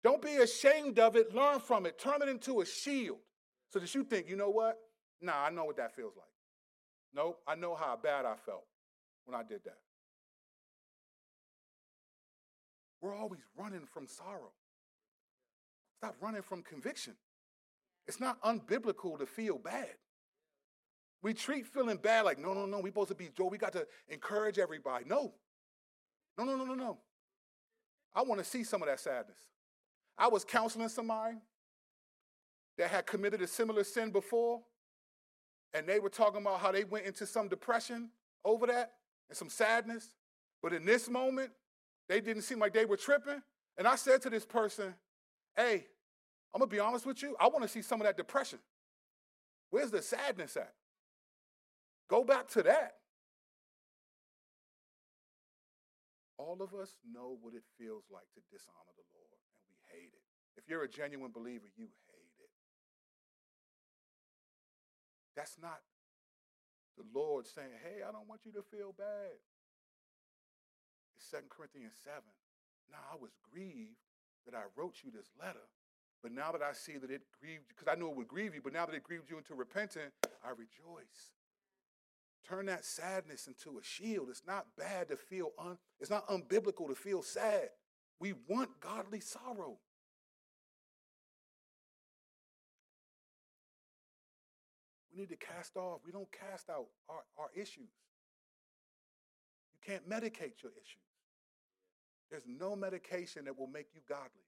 Don't 0.02 0.22
be 0.22 0.36
ashamed 0.36 0.98
of 0.98 1.16
it. 1.16 1.34
Learn 1.34 1.60
from 1.60 1.86
it. 1.86 1.98
Turn 1.98 2.22
it 2.22 2.28
into 2.28 2.60
a 2.60 2.66
shield 2.66 3.18
so 3.68 3.78
that 3.78 3.94
you 3.94 4.04
think, 4.04 4.28
you 4.28 4.36
know 4.36 4.50
what? 4.50 4.78
Nah, 5.20 5.44
I 5.44 5.50
know 5.50 5.64
what 5.64 5.76
that 5.76 5.94
feels 5.94 6.16
like. 6.16 6.26
Nope, 7.14 7.40
I 7.46 7.54
know 7.54 7.74
how 7.74 7.98
bad 8.02 8.24
I 8.24 8.34
felt 8.34 8.64
when 9.24 9.38
I 9.38 9.42
did 9.42 9.64
that. 9.64 9.78
We're 13.00 13.14
always 13.14 13.40
running 13.56 13.86
from 13.86 14.06
sorrow. 14.06 14.52
Stop 15.98 16.16
running 16.20 16.42
from 16.42 16.62
conviction. 16.62 17.14
It's 18.06 18.20
not 18.20 18.40
unbiblical 18.42 19.18
to 19.18 19.26
feel 19.26 19.58
bad. 19.58 19.88
We 21.22 21.34
treat 21.34 21.66
feeling 21.66 21.98
bad 21.98 22.24
like, 22.24 22.38
no, 22.38 22.54
no, 22.54 22.64
no, 22.64 22.78
we're 22.78 22.88
supposed 22.88 23.08
to 23.08 23.14
be 23.14 23.28
joy. 23.36 23.48
We 23.50 23.58
got 23.58 23.72
to 23.74 23.86
encourage 24.08 24.58
everybody. 24.58 25.04
No. 25.06 25.34
No, 26.38 26.44
no, 26.44 26.56
no, 26.56 26.64
no, 26.64 26.74
no. 26.74 26.98
I 28.14 28.22
want 28.22 28.40
to 28.40 28.44
see 28.44 28.64
some 28.64 28.82
of 28.82 28.88
that 28.88 29.00
sadness. 29.00 29.38
I 30.20 30.28
was 30.28 30.44
counseling 30.44 30.90
somebody 30.90 31.38
that 32.76 32.90
had 32.90 33.06
committed 33.06 33.40
a 33.40 33.46
similar 33.46 33.82
sin 33.82 34.10
before, 34.10 34.60
and 35.72 35.86
they 35.86 35.98
were 35.98 36.10
talking 36.10 36.42
about 36.42 36.60
how 36.60 36.70
they 36.70 36.84
went 36.84 37.06
into 37.06 37.24
some 37.26 37.48
depression 37.48 38.10
over 38.44 38.66
that 38.66 38.92
and 39.30 39.36
some 39.36 39.48
sadness. 39.48 40.10
But 40.62 40.74
in 40.74 40.84
this 40.84 41.08
moment, 41.08 41.50
they 42.06 42.20
didn't 42.20 42.42
seem 42.42 42.58
like 42.58 42.74
they 42.74 42.84
were 42.84 42.98
tripping. 42.98 43.42
And 43.78 43.88
I 43.88 43.96
said 43.96 44.20
to 44.22 44.30
this 44.30 44.44
person, 44.44 44.94
hey, 45.56 45.86
I'm 46.52 46.58
gonna 46.58 46.66
be 46.66 46.80
honest 46.80 47.06
with 47.06 47.22
you, 47.22 47.34
I 47.40 47.48
wanna 47.48 47.68
see 47.68 47.80
some 47.80 48.00
of 48.00 48.06
that 48.06 48.18
depression. 48.18 48.58
Where's 49.70 49.90
the 49.90 50.02
sadness 50.02 50.56
at? 50.56 50.74
Go 52.08 52.24
back 52.24 52.48
to 52.48 52.62
that. 52.64 52.96
All 56.36 56.60
of 56.60 56.74
us 56.74 56.94
know 57.10 57.38
what 57.40 57.54
it 57.54 57.62
feels 57.78 58.04
like 58.10 58.26
to 58.34 58.40
dishonor 58.50 58.92
the 58.96 59.04
Lord, 59.12 59.38
and 59.38 59.62
we 59.68 59.76
hate 59.92 60.12
it. 60.12 60.24
If 60.60 60.68
you're 60.68 60.84
a 60.84 60.88
genuine 60.88 61.32
believer, 61.32 61.64
you 61.74 61.88
hate 62.12 62.36
it. 62.38 62.50
That's 65.34 65.56
not 65.60 65.80
the 66.98 67.04
Lord 67.18 67.46
saying, 67.46 67.80
hey, 67.82 68.02
I 68.06 68.12
don't 68.12 68.28
want 68.28 68.42
you 68.44 68.52
to 68.52 68.62
feel 68.62 68.92
bad. 68.92 69.40
It's 71.16 71.30
2 71.30 71.38
Corinthians 71.48 71.96
7. 72.04 72.20
Now 72.92 73.00
I 73.10 73.16
was 73.16 73.30
grieved 73.50 73.96
that 74.44 74.54
I 74.54 74.68
wrote 74.76 74.96
you 75.02 75.10
this 75.10 75.30
letter, 75.40 75.64
but 76.22 76.32
now 76.32 76.52
that 76.52 76.60
I 76.60 76.74
see 76.74 76.98
that 76.98 77.10
it 77.10 77.22
grieved, 77.40 77.64
you, 77.68 77.74
because 77.74 77.88
I 77.88 77.98
knew 77.98 78.10
it 78.10 78.16
would 78.16 78.28
grieve 78.28 78.54
you, 78.54 78.60
but 78.62 78.74
now 78.74 78.84
that 78.84 78.94
it 78.94 79.02
grieved 79.02 79.30
you 79.30 79.38
into 79.38 79.54
repentance, 79.54 80.12
I 80.44 80.50
rejoice. 80.50 81.32
Turn 82.46 82.66
that 82.66 82.84
sadness 82.84 83.46
into 83.46 83.78
a 83.78 83.82
shield. 83.82 84.28
It's 84.28 84.42
not 84.46 84.66
bad 84.76 85.08
to 85.08 85.16
feel 85.16 85.52
un, 85.58 85.78
it's 86.00 86.10
not 86.10 86.28
unbiblical 86.28 86.88
to 86.88 86.94
feel 86.94 87.22
sad. 87.22 87.70
We 88.18 88.34
want 88.46 88.80
godly 88.80 89.20
sorrow. 89.20 89.78
Need 95.20 95.28
to 95.28 95.36
cast 95.36 95.76
off. 95.76 96.00
We 96.04 96.12
don't 96.12 96.30
cast 96.32 96.70
out 96.70 96.86
our, 97.08 97.22
our 97.38 97.50
issues. 97.54 97.92
You 99.74 99.80
can't 99.84 100.08
medicate 100.08 100.62
your 100.62 100.72
issues. 100.72 101.10
There's 102.30 102.44
no 102.46 102.74
medication 102.74 103.44
that 103.44 103.58
will 103.58 103.66
make 103.66 103.88
you 103.94 104.00
godly. 104.08 104.46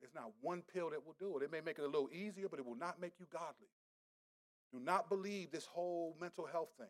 There's 0.00 0.14
not 0.14 0.32
one 0.40 0.62
pill 0.72 0.90
that 0.90 1.04
will 1.04 1.16
do 1.18 1.38
it. 1.38 1.44
It 1.44 1.52
may 1.52 1.60
make 1.60 1.78
it 1.78 1.82
a 1.82 1.86
little 1.86 2.10
easier, 2.12 2.48
but 2.48 2.58
it 2.58 2.66
will 2.66 2.76
not 2.76 3.00
make 3.00 3.12
you 3.18 3.26
godly. 3.32 3.68
Do 4.72 4.80
not 4.80 5.08
believe 5.08 5.50
this 5.50 5.66
whole 5.66 6.16
mental 6.20 6.46
health 6.46 6.70
thing. 6.78 6.88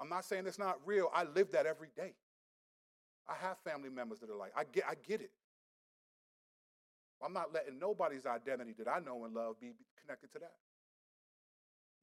I'm 0.00 0.08
not 0.08 0.24
saying 0.24 0.46
it's 0.46 0.58
not 0.58 0.78
real. 0.84 1.10
I 1.14 1.24
live 1.24 1.52
that 1.52 1.66
every 1.66 1.88
day. 1.96 2.14
I 3.28 3.34
have 3.40 3.56
family 3.64 3.88
members 3.88 4.20
that 4.20 4.30
are 4.30 4.36
like, 4.36 4.52
I 4.56 4.64
get, 4.64 4.84
I 4.88 4.94
get 5.06 5.20
it. 5.20 5.30
I'm 7.24 7.32
not 7.32 7.54
letting 7.54 7.78
nobody's 7.78 8.26
identity 8.26 8.74
that 8.78 8.88
I 8.88 8.98
know 8.98 9.24
and 9.24 9.34
love 9.34 9.58
be 9.60 9.72
connected 10.02 10.32
to 10.32 10.38
that. 10.40 10.52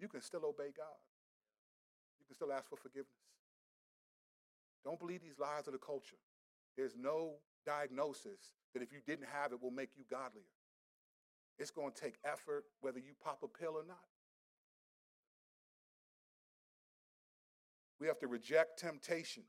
You 0.02 0.08
can 0.08 0.22
still 0.22 0.43
obey 0.43 0.74
God. 0.76 0.99
You 2.20 2.26
can 2.26 2.36
still 2.36 2.52
ask 2.52 2.68
for 2.68 2.76
forgiveness. 2.76 3.22
Don't 4.84 4.99
believe 4.99 5.22
these 5.22 5.38
lies 5.39 5.68
of 5.68 5.74
the 5.74 5.80
culture. 5.80 6.18
There's 6.76 6.95
no 6.97 7.36
diagnosis 7.66 8.58
that 8.74 8.82
if 8.82 8.91
you 8.91 8.97
didn't 9.06 9.28
have 9.32 9.52
it 9.52 9.62
will 9.62 9.72
make 9.72 9.91
you 9.95 10.04
godlier. 10.10 10.41
It's 11.60 11.70
going 11.70 11.91
to 11.91 12.02
take 12.02 12.16
effort 12.26 12.66
whether 12.82 12.97
you 12.97 13.14
pop 13.24 13.43
a 13.43 13.47
pill 13.47 13.74
or 13.78 13.86
not. 13.88 14.10
We 17.99 18.08
have 18.08 18.18
to 18.20 18.28
reject 18.28 18.80
temptation. 18.80 19.43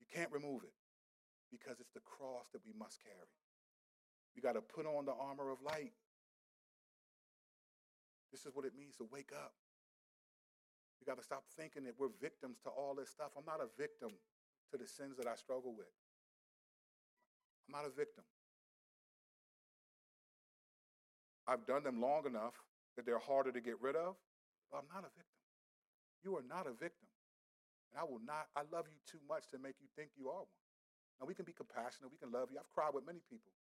You 0.00 0.06
can't 0.14 0.32
remove 0.32 0.62
it 0.64 0.72
because 1.50 1.78
it's 1.80 1.92
the 1.92 2.00
cross 2.00 2.46
that 2.54 2.62
we 2.64 2.72
must 2.78 3.02
carry. 3.02 3.28
We 4.34 4.40
got 4.40 4.54
to 4.54 4.62
put 4.62 4.86
on 4.86 5.04
the 5.04 5.12
armor 5.12 5.50
of 5.50 5.58
light. 5.60 5.92
This 8.30 8.46
is 8.46 8.54
what 8.54 8.64
it 8.64 8.72
means 8.76 8.96
to 8.96 9.06
wake 9.10 9.30
up. 9.34 9.52
We 11.00 11.06
got 11.06 11.18
to 11.18 11.24
stop 11.24 11.44
thinking 11.56 11.84
that 11.84 11.94
we're 11.98 12.14
victims 12.20 12.58
to 12.64 12.70
all 12.70 12.94
this 12.94 13.10
stuff. 13.10 13.30
I'm 13.36 13.44
not 13.44 13.60
a 13.60 13.68
victim 13.78 14.10
to 14.70 14.76
the 14.76 14.86
sins 14.86 15.16
that 15.18 15.26
I 15.26 15.36
struggle 15.36 15.74
with. 15.76 15.92
I'm 17.68 17.72
not 17.72 17.86
a 17.86 17.94
victim. 17.94 18.24
I've 21.46 21.64
done 21.66 21.84
them 21.84 22.00
long 22.00 22.26
enough 22.26 22.58
that 22.96 23.06
they're 23.06 23.22
harder 23.22 23.52
to 23.52 23.60
get 23.60 23.78
rid 23.80 23.94
of, 23.94 24.16
but 24.70 24.82
I'm 24.82 24.90
not 24.90 25.06
a 25.06 25.12
victim. 25.14 25.42
You 26.24 26.34
are 26.36 26.42
not 26.42 26.66
a 26.66 26.74
victim. 26.74 27.06
And 27.94 28.02
I 28.02 28.04
will 28.04 28.18
not, 28.24 28.50
I 28.58 28.66
love 28.74 28.90
you 28.90 28.98
too 29.06 29.22
much 29.30 29.46
to 29.54 29.58
make 29.62 29.78
you 29.78 29.86
think 29.94 30.10
you 30.18 30.26
are 30.26 30.42
one. 30.42 30.62
Now, 31.20 31.26
we 31.26 31.34
can 31.38 31.46
be 31.46 31.54
compassionate, 31.54 32.10
we 32.10 32.18
can 32.18 32.34
love 32.34 32.50
you. 32.50 32.58
I've 32.58 32.68
cried 32.74 32.92
with 32.92 33.06
many 33.06 33.22
people. 33.30 33.54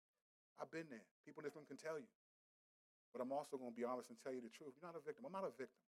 I've 0.58 0.72
been 0.72 0.88
there. 0.90 1.04
People 1.26 1.42
in 1.42 1.52
this 1.52 1.56
room 1.56 1.68
can 1.68 1.78
tell 1.78 2.00
you. 2.00 2.08
But 3.14 3.22
I'm 3.22 3.32
also 3.32 3.58
going 3.58 3.72
to 3.72 3.78
be 3.78 3.86
honest 3.86 4.10
and 4.10 4.18
tell 4.20 4.34
you 4.34 4.42
the 4.42 4.50
truth. 4.50 4.74
You're 4.76 4.90
not 4.90 4.98
a 4.98 5.06
victim. 5.06 5.24
I'm 5.26 5.32
not 5.32 5.46
a 5.46 5.54
victim 5.54 5.86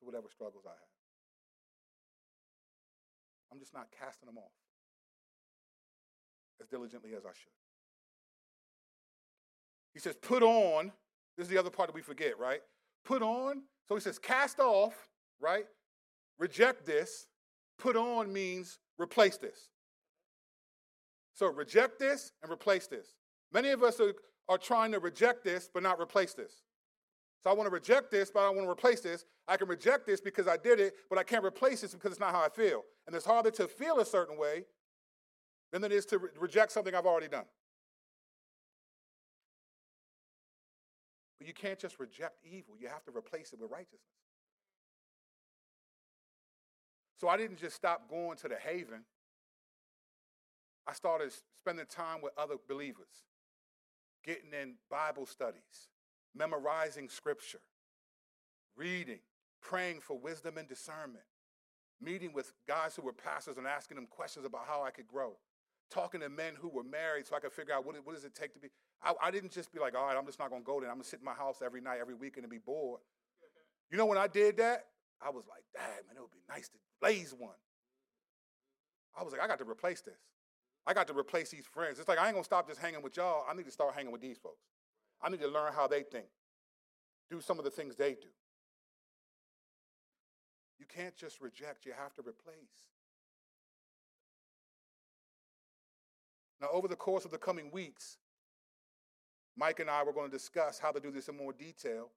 to 0.00 0.06
whatever 0.06 0.26
struggles 0.28 0.66
I 0.66 0.74
have. 0.74 0.92
I'm 3.52 3.60
just 3.60 3.72
not 3.72 3.86
casting 3.96 4.26
them 4.26 4.38
off 4.38 4.52
as 6.60 6.66
diligently 6.66 7.14
as 7.14 7.24
I 7.24 7.30
should. 7.30 7.52
He 9.94 10.00
says, 10.00 10.16
put 10.16 10.42
on. 10.42 10.90
This 11.36 11.46
is 11.46 11.50
the 11.50 11.58
other 11.58 11.70
part 11.70 11.88
that 11.88 11.94
we 11.94 12.02
forget, 12.02 12.38
right? 12.38 12.60
Put 13.04 13.22
on. 13.22 13.62
So 13.88 13.94
he 13.94 14.00
says, 14.00 14.18
cast 14.18 14.58
off, 14.58 15.10
right? 15.40 15.66
Reject 16.38 16.86
this. 16.86 17.26
Put 17.78 17.96
on 17.96 18.32
means 18.32 18.78
replace 18.98 19.36
this. 19.36 19.68
So 21.34 21.46
reject 21.46 21.98
this 21.98 22.32
and 22.42 22.50
replace 22.50 22.86
this. 22.86 23.08
Many 23.52 23.70
of 23.70 23.82
us 23.82 24.00
are, 24.00 24.14
are 24.48 24.58
trying 24.58 24.92
to 24.92 24.98
reject 24.98 25.44
this 25.44 25.70
but 25.72 25.82
not 25.82 26.00
replace 26.00 26.34
this. 26.34 26.62
So 27.42 27.50
I 27.50 27.54
want 27.54 27.66
to 27.66 27.72
reject 27.72 28.10
this, 28.10 28.30
but 28.30 28.40
I 28.40 28.50
want 28.50 28.62
to 28.62 28.70
replace 28.70 29.00
this. 29.00 29.24
I 29.48 29.56
can 29.56 29.66
reject 29.66 30.06
this 30.06 30.20
because 30.20 30.46
I 30.46 30.56
did 30.56 30.78
it, 30.78 30.94
but 31.10 31.18
I 31.18 31.24
can't 31.24 31.44
replace 31.44 31.80
this 31.80 31.92
because 31.92 32.12
it's 32.12 32.20
not 32.20 32.32
how 32.32 32.40
I 32.40 32.48
feel. 32.48 32.82
And 33.06 33.16
it's 33.16 33.26
harder 33.26 33.50
to 33.52 33.66
feel 33.66 33.98
a 33.98 34.04
certain 34.04 34.38
way 34.38 34.64
than 35.72 35.82
it 35.82 35.90
is 35.90 36.06
to 36.06 36.18
re- 36.18 36.28
reject 36.38 36.70
something 36.70 36.94
I've 36.94 37.06
already 37.06 37.26
done. 37.26 37.44
But 41.38 41.48
you 41.48 41.54
can't 41.54 41.80
just 41.80 41.98
reject 41.98 42.36
evil, 42.44 42.76
you 42.78 42.86
have 42.86 43.02
to 43.04 43.10
replace 43.10 43.52
it 43.52 43.60
with 43.60 43.72
righteousness. 43.72 44.00
So 47.16 47.28
I 47.28 47.36
didn't 47.36 47.58
just 47.58 47.74
stop 47.74 48.08
going 48.08 48.36
to 48.38 48.48
the 48.48 48.56
haven. 48.56 49.04
I 50.86 50.92
started 50.92 51.32
spending 51.60 51.86
time 51.86 52.20
with 52.22 52.32
other 52.36 52.56
believers, 52.68 53.24
getting 54.24 54.52
in 54.52 54.74
Bible 54.90 55.26
studies, 55.26 55.88
memorizing 56.34 57.08
scripture, 57.08 57.60
reading, 58.76 59.20
praying 59.60 60.00
for 60.00 60.18
wisdom 60.18 60.58
and 60.58 60.68
discernment, 60.68 61.24
meeting 62.00 62.32
with 62.32 62.52
guys 62.66 62.96
who 62.96 63.02
were 63.02 63.12
pastors 63.12 63.56
and 63.56 63.66
asking 63.66 63.96
them 63.96 64.06
questions 64.06 64.44
about 64.44 64.66
how 64.66 64.82
I 64.82 64.90
could 64.90 65.06
grow, 65.06 65.36
talking 65.90 66.20
to 66.20 66.28
men 66.28 66.54
who 66.60 66.68
were 66.68 66.84
married 66.84 67.26
so 67.26 67.36
I 67.36 67.40
could 67.40 67.52
figure 67.52 67.74
out 67.74 67.86
what, 67.86 67.96
what 68.04 68.14
does 68.14 68.24
it 68.24 68.34
take 68.34 68.54
to 68.54 68.60
be. 68.60 68.68
I, 69.02 69.14
I 69.22 69.30
didn't 69.30 69.52
just 69.52 69.72
be 69.72 69.80
like, 69.80 69.96
all 69.96 70.06
right, 70.06 70.16
I'm 70.16 70.26
just 70.26 70.38
not 70.38 70.50
going 70.50 70.62
to 70.62 70.66
go 70.66 70.80
there. 70.80 70.88
I'm 70.88 70.96
going 70.96 71.04
to 71.04 71.08
sit 71.08 71.20
in 71.20 71.24
my 71.24 71.34
house 71.34 71.62
every 71.64 71.80
night, 71.80 71.98
every 72.00 72.14
weekend 72.14 72.44
and 72.44 72.50
be 72.50 72.58
bored. 72.58 73.00
You 73.90 73.98
know, 73.98 74.06
when 74.06 74.18
I 74.18 74.26
did 74.26 74.56
that, 74.56 74.86
I 75.20 75.30
was 75.30 75.44
like, 75.48 75.62
dang, 75.74 76.06
man, 76.06 76.16
it 76.16 76.20
would 76.20 76.32
be 76.32 76.42
nice 76.48 76.68
to 76.68 76.78
blaze 77.00 77.34
one. 77.36 77.54
I 79.18 79.22
was 79.22 79.32
like, 79.32 79.42
I 79.42 79.46
got 79.46 79.58
to 79.58 79.68
replace 79.68 80.00
this. 80.00 80.18
I 80.86 80.94
got 80.94 81.06
to 81.08 81.16
replace 81.16 81.50
these 81.50 81.66
friends. 81.66 81.98
It's 81.98 82.08
like 82.08 82.18
I 82.18 82.26
ain't 82.26 82.34
gonna 82.34 82.44
stop 82.44 82.68
just 82.68 82.80
hanging 82.80 83.02
with 83.02 83.16
y'all. 83.16 83.44
I 83.48 83.54
need 83.54 83.66
to 83.66 83.70
start 83.70 83.94
hanging 83.94 84.12
with 84.12 84.20
these 84.20 84.38
folks. 84.38 84.66
I 85.22 85.28
need 85.28 85.40
to 85.40 85.48
learn 85.48 85.72
how 85.72 85.86
they 85.86 86.02
think, 86.02 86.26
do 87.30 87.40
some 87.40 87.58
of 87.58 87.64
the 87.64 87.70
things 87.70 87.94
they 87.94 88.12
do. 88.12 88.28
You 90.78 90.86
can't 90.86 91.16
just 91.16 91.40
reject, 91.40 91.86
you 91.86 91.92
have 91.96 92.12
to 92.14 92.22
replace. 92.22 92.56
Now, 96.60 96.68
over 96.72 96.88
the 96.88 96.96
course 96.96 97.24
of 97.24 97.30
the 97.30 97.38
coming 97.38 97.70
weeks, 97.70 98.18
Mike 99.56 99.80
and 99.80 99.90
I 99.90 100.02
were 100.02 100.12
going 100.12 100.30
to 100.30 100.36
discuss 100.36 100.78
how 100.78 100.90
to 100.92 101.00
do 101.00 101.10
this 101.10 101.28
in 101.28 101.36
more 101.36 101.52
detail. 101.52 102.10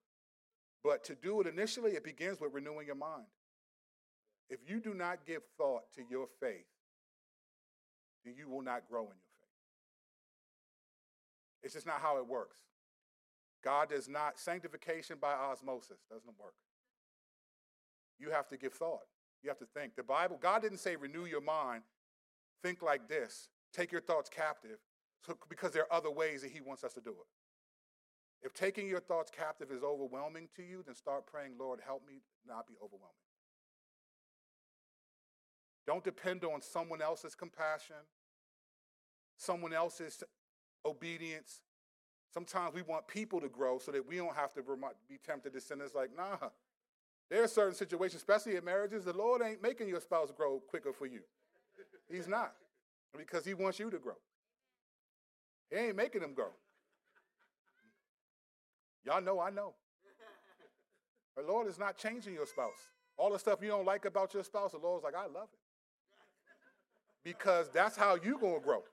But 0.82 1.04
to 1.04 1.14
do 1.14 1.40
it 1.40 1.46
initially, 1.46 1.92
it 1.92 2.04
begins 2.04 2.40
with 2.40 2.52
renewing 2.52 2.86
your 2.86 2.96
mind. 2.96 3.26
If 4.48 4.60
you 4.68 4.80
do 4.80 4.94
not 4.94 5.26
give 5.26 5.42
thought 5.58 5.92
to 5.96 6.02
your 6.08 6.28
faith, 6.40 6.66
then 8.26 8.34
you 8.36 8.48
will 8.48 8.62
not 8.62 8.88
grow 8.88 9.02
in 9.02 9.06
your 9.06 9.32
faith. 9.40 9.48
It's 11.62 11.74
just 11.74 11.86
not 11.86 12.00
how 12.00 12.18
it 12.18 12.26
works. 12.26 12.58
God 13.64 13.88
does 13.90 14.08
not, 14.08 14.38
sanctification 14.38 15.16
by 15.20 15.32
osmosis 15.32 15.98
doesn't 16.10 16.38
work. 16.38 16.54
You 18.18 18.30
have 18.30 18.48
to 18.48 18.56
give 18.56 18.72
thought. 18.72 19.06
You 19.42 19.50
have 19.50 19.58
to 19.58 19.66
think. 19.66 19.96
The 19.96 20.02
Bible, 20.02 20.38
God 20.40 20.62
didn't 20.62 20.78
say 20.78 20.96
renew 20.96 21.24
your 21.24 21.40
mind, 21.40 21.82
think 22.62 22.82
like 22.82 23.08
this, 23.08 23.48
take 23.72 23.92
your 23.92 24.00
thoughts 24.00 24.28
captive, 24.28 24.78
so, 25.24 25.36
because 25.48 25.72
there 25.72 25.82
are 25.82 25.96
other 25.96 26.10
ways 26.10 26.42
that 26.42 26.50
He 26.50 26.60
wants 26.60 26.84
us 26.84 26.94
to 26.94 27.00
do 27.00 27.10
it. 27.10 28.46
If 28.46 28.54
taking 28.54 28.88
your 28.88 29.00
thoughts 29.00 29.30
captive 29.30 29.70
is 29.70 29.82
overwhelming 29.82 30.48
to 30.56 30.62
you, 30.62 30.82
then 30.84 30.94
start 30.94 31.26
praying, 31.26 31.52
Lord, 31.58 31.80
help 31.84 32.06
me 32.06 32.20
not 32.46 32.66
be 32.66 32.74
overwhelming. 32.82 33.14
Don't 35.86 36.04
depend 36.04 36.44
on 36.44 36.62
someone 36.62 37.00
else's 37.00 37.34
compassion, 37.34 37.96
someone 39.36 39.72
else's 39.72 40.22
obedience. 40.84 41.60
Sometimes 42.32 42.74
we 42.74 42.82
want 42.82 43.06
people 43.08 43.40
to 43.40 43.48
grow 43.48 43.78
so 43.78 43.92
that 43.92 44.06
we 44.06 44.16
don't 44.16 44.34
have 44.36 44.52
to 44.54 44.62
be 45.08 45.18
tempted 45.24 45.52
to 45.52 45.60
sin. 45.60 45.80
It's 45.82 45.94
like, 45.94 46.10
nah. 46.16 46.48
There 47.28 47.42
are 47.42 47.48
certain 47.48 47.74
situations, 47.74 48.20
especially 48.20 48.56
in 48.56 48.64
marriages, 48.64 49.04
the 49.04 49.12
Lord 49.12 49.42
ain't 49.42 49.62
making 49.62 49.88
your 49.88 50.00
spouse 50.00 50.30
grow 50.36 50.60
quicker 50.60 50.92
for 50.92 51.06
you. 51.06 51.20
He's 52.08 52.28
not, 52.28 52.52
because 53.16 53.44
He 53.44 53.52
wants 53.52 53.80
you 53.80 53.90
to 53.90 53.98
grow. 53.98 54.14
He 55.70 55.76
ain't 55.76 55.96
making 55.96 56.20
them 56.20 56.34
grow. 56.34 56.50
Y'all 59.04 59.20
know, 59.20 59.40
I 59.40 59.50
know. 59.50 59.74
The 61.36 61.42
Lord 61.42 61.66
is 61.66 61.78
not 61.78 61.98
changing 61.98 62.34
your 62.34 62.46
spouse. 62.46 62.90
All 63.16 63.32
the 63.32 63.38
stuff 63.38 63.58
you 63.60 63.68
don't 63.68 63.84
like 63.84 64.04
about 64.04 64.32
your 64.32 64.44
spouse, 64.44 64.72
the 64.72 64.78
Lord's 64.78 65.02
like, 65.02 65.16
I 65.16 65.26
love 65.26 65.48
it. 65.52 65.58
Because 67.24 67.68
that's 67.70 67.96
how 67.96 68.16
you're 68.22 68.38
gonna 68.38 68.60
grow. 68.60 68.84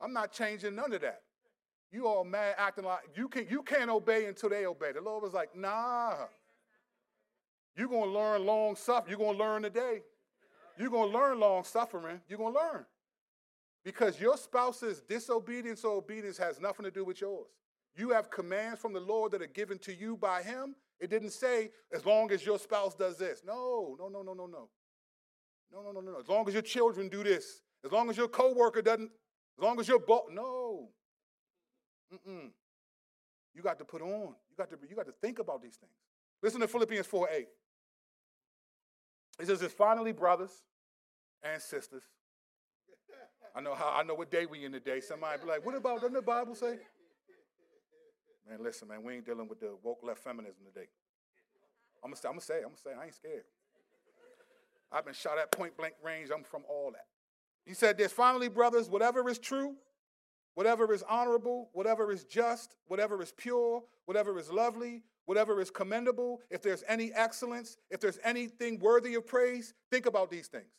I'm 0.00 0.12
not 0.12 0.32
changing 0.32 0.74
none 0.74 0.92
of 0.92 1.00
that. 1.00 1.22
You 1.90 2.06
all 2.06 2.24
mad 2.24 2.54
acting 2.58 2.84
like 2.84 3.00
you 3.16 3.28
can 3.28 3.46
you 3.48 3.62
can't 3.62 3.90
obey 3.90 4.26
until 4.26 4.50
they 4.50 4.66
obey. 4.66 4.92
The 4.92 5.00
Lord 5.00 5.22
was 5.22 5.32
like, 5.32 5.56
nah. 5.56 6.14
You're 7.76 7.88
gonna 7.88 8.12
learn 8.12 8.44
long 8.44 8.76
suffering. 8.76 9.10
You're 9.10 9.26
gonna 9.26 9.38
learn 9.38 9.62
today. 9.62 10.02
You're 10.78 10.90
gonna 10.90 11.12
learn 11.12 11.40
long 11.40 11.64
suffering. 11.64 12.20
You're 12.28 12.38
gonna 12.38 12.54
learn. 12.54 12.84
Because 13.84 14.20
your 14.20 14.36
spouse's 14.36 15.00
disobedience 15.00 15.84
or 15.84 15.96
obedience 15.96 16.36
has 16.38 16.60
nothing 16.60 16.84
to 16.84 16.90
do 16.90 17.04
with 17.04 17.20
yours. 17.20 17.46
You 17.96 18.10
have 18.10 18.30
commands 18.30 18.80
from 18.80 18.92
the 18.92 19.00
Lord 19.00 19.32
that 19.32 19.42
are 19.42 19.46
given 19.46 19.78
to 19.78 19.94
you 19.94 20.16
by 20.16 20.42
Him. 20.42 20.74
It 21.00 21.10
didn't 21.10 21.30
say, 21.30 21.70
as 21.92 22.04
long 22.04 22.30
as 22.32 22.44
your 22.44 22.58
spouse 22.58 22.94
does 22.94 23.18
this. 23.18 23.42
No, 23.46 23.96
no, 23.98 24.08
no, 24.08 24.22
no, 24.22 24.34
no, 24.34 24.46
no. 24.46 24.68
No, 25.72 25.82
no, 25.82 25.92
no, 25.92 26.00
no, 26.00 26.12
no. 26.12 26.18
As 26.18 26.28
long 26.28 26.46
as 26.48 26.54
your 26.54 26.62
children 26.62 27.08
do 27.08 27.22
this. 27.22 27.62
As 27.84 27.92
long 27.92 28.10
as 28.10 28.16
your 28.16 28.28
coworker 28.28 28.82
doesn't 28.82 29.10
as 29.58 29.62
long 29.62 29.80
as 29.80 29.88
you're 29.88 29.98
boss, 29.98 30.22
no. 30.30 30.88
Mm-mm. 32.14 32.50
You 33.54 33.62
got 33.62 33.78
to 33.78 33.84
put 33.84 34.02
on. 34.02 34.34
You 34.50 34.56
got 34.56 34.70
to, 34.70 34.78
you 34.88 34.94
got 34.94 35.06
to 35.06 35.12
think 35.12 35.40
about 35.40 35.62
these 35.62 35.76
things. 35.76 35.92
Listen 36.42 36.60
to 36.60 36.68
Philippians 36.68 37.06
4 37.06 37.28
8. 37.30 37.48
It 39.40 39.46
says, 39.46 39.62
It's 39.62 39.74
finally, 39.74 40.12
brothers 40.12 40.62
and 41.42 41.60
sisters. 41.60 42.02
I 43.54 43.60
know 43.60 43.74
how 43.74 43.92
I 43.96 44.04
know 44.04 44.14
what 44.14 44.30
day 44.30 44.46
we 44.46 44.64
in 44.64 44.70
today. 44.70 45.00
Somebody 45.00 45.42
be 45.42 45.48
like, 45.48 45.66
what 45.66 45.74
about 45.74 46.00
doesn't 46.00 46.14
the 46.14 46.22
Bible 46.22 46.54
say? 46.54 46.78
Man, 48.48 48.58
listen, 48.62 48.86
man, 48.86 49.02
we 49.02 49.14
ain't 49.14 49.26
dealing 49.26 49.48
with 49.48 49.58
the 49.58 49.76
woke 49.82 50.00
left 50.04 50.22
feminism 50.22 50.62
today. 50.64 50.86
I'm 52.04 52.10
gonna, 52.10 52.20
I'm 52.24 52.32
gonna 52.32 52.40
say, 52.40 52.58
I'm 52.58 52.70
gonna 52.70 52.76
say, 52.76 52.90
I 52.98 53.04
ain't 53.06 53.14
scared. 53.14 53.42
I've 54.92 55.04
been 55.04 55.14
shot 55.14 55.38
at 55.38 55.50
point 55.50 55.76
blank 55.76 55.94
range. 56.02 56.30
I'm 56.32 56.44
from 56.44 56.62
all 56.68 56.92
that. 56.92 57.06
He 57.68 57.74
said 57.74 57.98
this 57.98 58.12
finally, 58.12 58.48
brothers, 58.48 58.88
whatever 58.88 59.28
is 59.28 59.38
true, 59.38 59.76
whatever 60.54 60.90
is 60.94 61.04
honorable, 61.06 61.68
whatever 61.74 62.10
is 62.10 62.24
just, 62.24 62.76
whatever 62.86 63.20
is 63.20 63.30
pure, 63.36 63.84
whatever 64.06 64.38
is 64.38 64.50
lovely, 64.50 65.02
whatever 65.26 65.60
is 65.60 65.70
commendable, 65.70 66.40
if 66.48 66.62
there's 66.62 66.82
any 66.88 67.12
excellence, 67.12 67.76
if 67.90 68.00
there's 68.00 68.18
anything 68.24 68.78
worthy 68.78 69.16
of 69.16 69.26
praise, 69.26 69.74
think 69.90 70.06
about 70.06 70.30
these 70.30 70.46
things. 70.46 70.72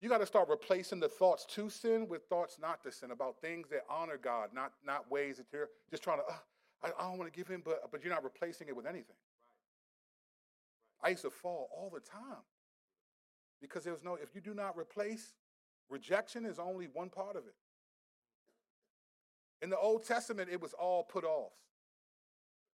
You 0.00 0.08
got 0.08 0.18
to 0.18 0.26
start 0.26 0.48
replacing 0.48 0.98
the 0.98 1.08
thoughts 1.08 1.46
to 1.54 1.70
sin 1.70 2.08
with 2.08 2.24
thoughts 2.24 2.58
not 2.60 2.82
to 2.82 2.90
sin 2.90 3.12
about 3.12 3.40
things 3.40 3.68
that 3.68 3.82
honor 3.88 4.18
God, 4.20 4.50
not, 4.52 4.72
not 4.84 5.08
ways 5.08 5.36
that 5.36 5.46
you're 5.52 5.68
just 5.92 6.02
trying 6.02 6.18
to, 6.18 6.24
uh, 6.24 6.36
I, 6.82 6.88
I, 6.88 7.08
don't 7.08 7.18
want 7.18 7.32
to 7.32 7.36
give 7.36 7.50
in, 7.50 7.60
but, 7.64 7.88
but 7.92 8.02
you're 8.02 8.12
not 8.12 8.24
replacing 8.24 8.66
it 8.66 8.74
with 8.74 8.86
anything. 8.86 9.16
I 11.04 11.10
used 11.10 11.22
to 11.22 11.30
fall 11.30 11.68
all 11.72 11.90
the 11.94 12.00
time. 12.00 12.42
Because 13.60 13.84
there's 13.84 14.04
no, 14.04 14.14
if 14.14 14.34
you 14.34 14.40
do 14.40 14.54
not 14.54 14.76
replace, 14.76 15.34
rejection 15.90 16.44
is 16.44 16.58
only 16.58 16.88
one 16.92 17.08
part 17.08 17.36
of 17.36 17.44
it. 17.46 17.54
In 19.60 19.70
the 19.70 19.78
Old 19.78 20.04
Testament, 20.04 20.48
it 20.52 20.60
was 20.60 20.72
all 20.74 21.02
put 21.02 21.24
off. 21.24 21.52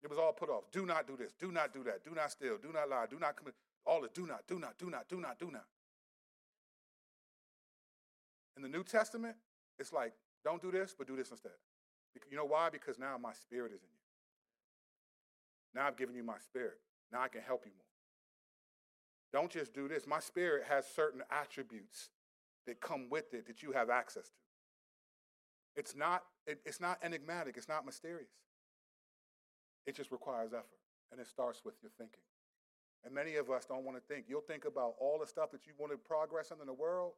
It 0.03 0.09
was 0.09 0.17
all 0.17 0.33
put 0.33 0.49
off. 0.49 0.63
Do 0.71 0.85
not 0.85 1.05
do 1.05 1.15
this. 1.15 1.33
Do 1.39 1.51
not 1.51 1.73
do 1.73 1.83
that. 1.83 2.03
Do 2.03 2.11
not 2.15 2.31
steal. 2.31 2.57
Do 2.57 2.71
not 2.73 2.89
lie. 2.89 3.05
Do 3.09 3.19
not 3.19 3.35
commit. 3.35 3.53
All 3.85 4.01
the 4.01 4.09
do 4.13 4.25
not, 4.25 4.47
do 4.47 4.59
not, 4.59 4.77
do 4.77 4.89
not, 4.89 5.07
do 5.07 5.19
not, 5.19 5.39
do 5.39 5.51
not. 5.51 5.65
In 8.57 8.63
the 8.63 8.69
New 8.69 8.83
Testament, 8.83 9.35
it's 9.79 9.93
like, 9.93 10.13
don't 10.43 10.61
do 10.61 10.71
this, 10.71 10.95
but 10.97 11.07
do 11.07 11.15
this 11.15 11.29
instead. 11.31 11.51
You 12.29 12.37
know 12.37 12.45
why? 12.45 12.69
Because 12.69 12.99
now 12.99 13.17
my 13.17 13.33
spirit 13.33 13.71
is 13.71 13.81
in 13.81 13.89
you. 13.89 14.01
Now 15.73 15.87
I've 15.87 15.97
given 15.97 16.15
you 16.15 16.23
my 16.23 16.37
spirit. 16.39 16.79
Now 17.11 17.21
I 17.21 17.27
can 17.27 17.41
help 17.41 17.63
you 17.65 17.71
more. 17.77 17.90
Don't 19.31 19.51
just 19.51 19.73
do 19.73 19.87
this. 19.87 20.05
My 20.07 20.19
spirit 20.19 20.63
has 20.67 20.85
certain 20.85 21.21
attributes 21.31 22.09
that 22.67 22.81
come 22.81 23.07
with 23.09 23.33
it 23.33 23.47
that 23.47 23.63
you 23.63 23.71
have 23.71 23.89
access 23.89 24.25
to. 24.25 24.41
It's 25.75 25.95
not, 25.95 26.23
it, 26.45 26.59
it's 26.65 26.81
not 26.81 26.99
enigmatic, 27.01 27.55
it's 27.57 27.69
not 27.69 27.85
mysterious. 27.85 28.29
It 29.85 29.95
just 29.95 30.11
requires 30.11 30.53
effort, 30.53 30.79
and 31.11 31.19
it 31.19 31.27
starts 31.27 31.61
with 31.63 31.75
your 31.81 31.91
thinking. 31.97 32.21
And 33.03 33.15
many 33.15 33.35
of 33.35 33.49
us 33.49 33.65
don't 33.65 33.83
want 33.83 33.97
to 33.97 34.13
think. 34.13 34.25
You'll 34.27 34.41
think 34.41 34.65
about 34.65 34.93
all 34.99 35.17
the 35.19 35.25
stuff 35.25 35.49
that 35.51 35.65
you 35.65 35.73
want 35.79 35.91
to 35.91 35.97
progress 35.97 36.51
in 36.51 36.59
in 36.59 36.67
the 36.67 36.73
world. 36.73 37.13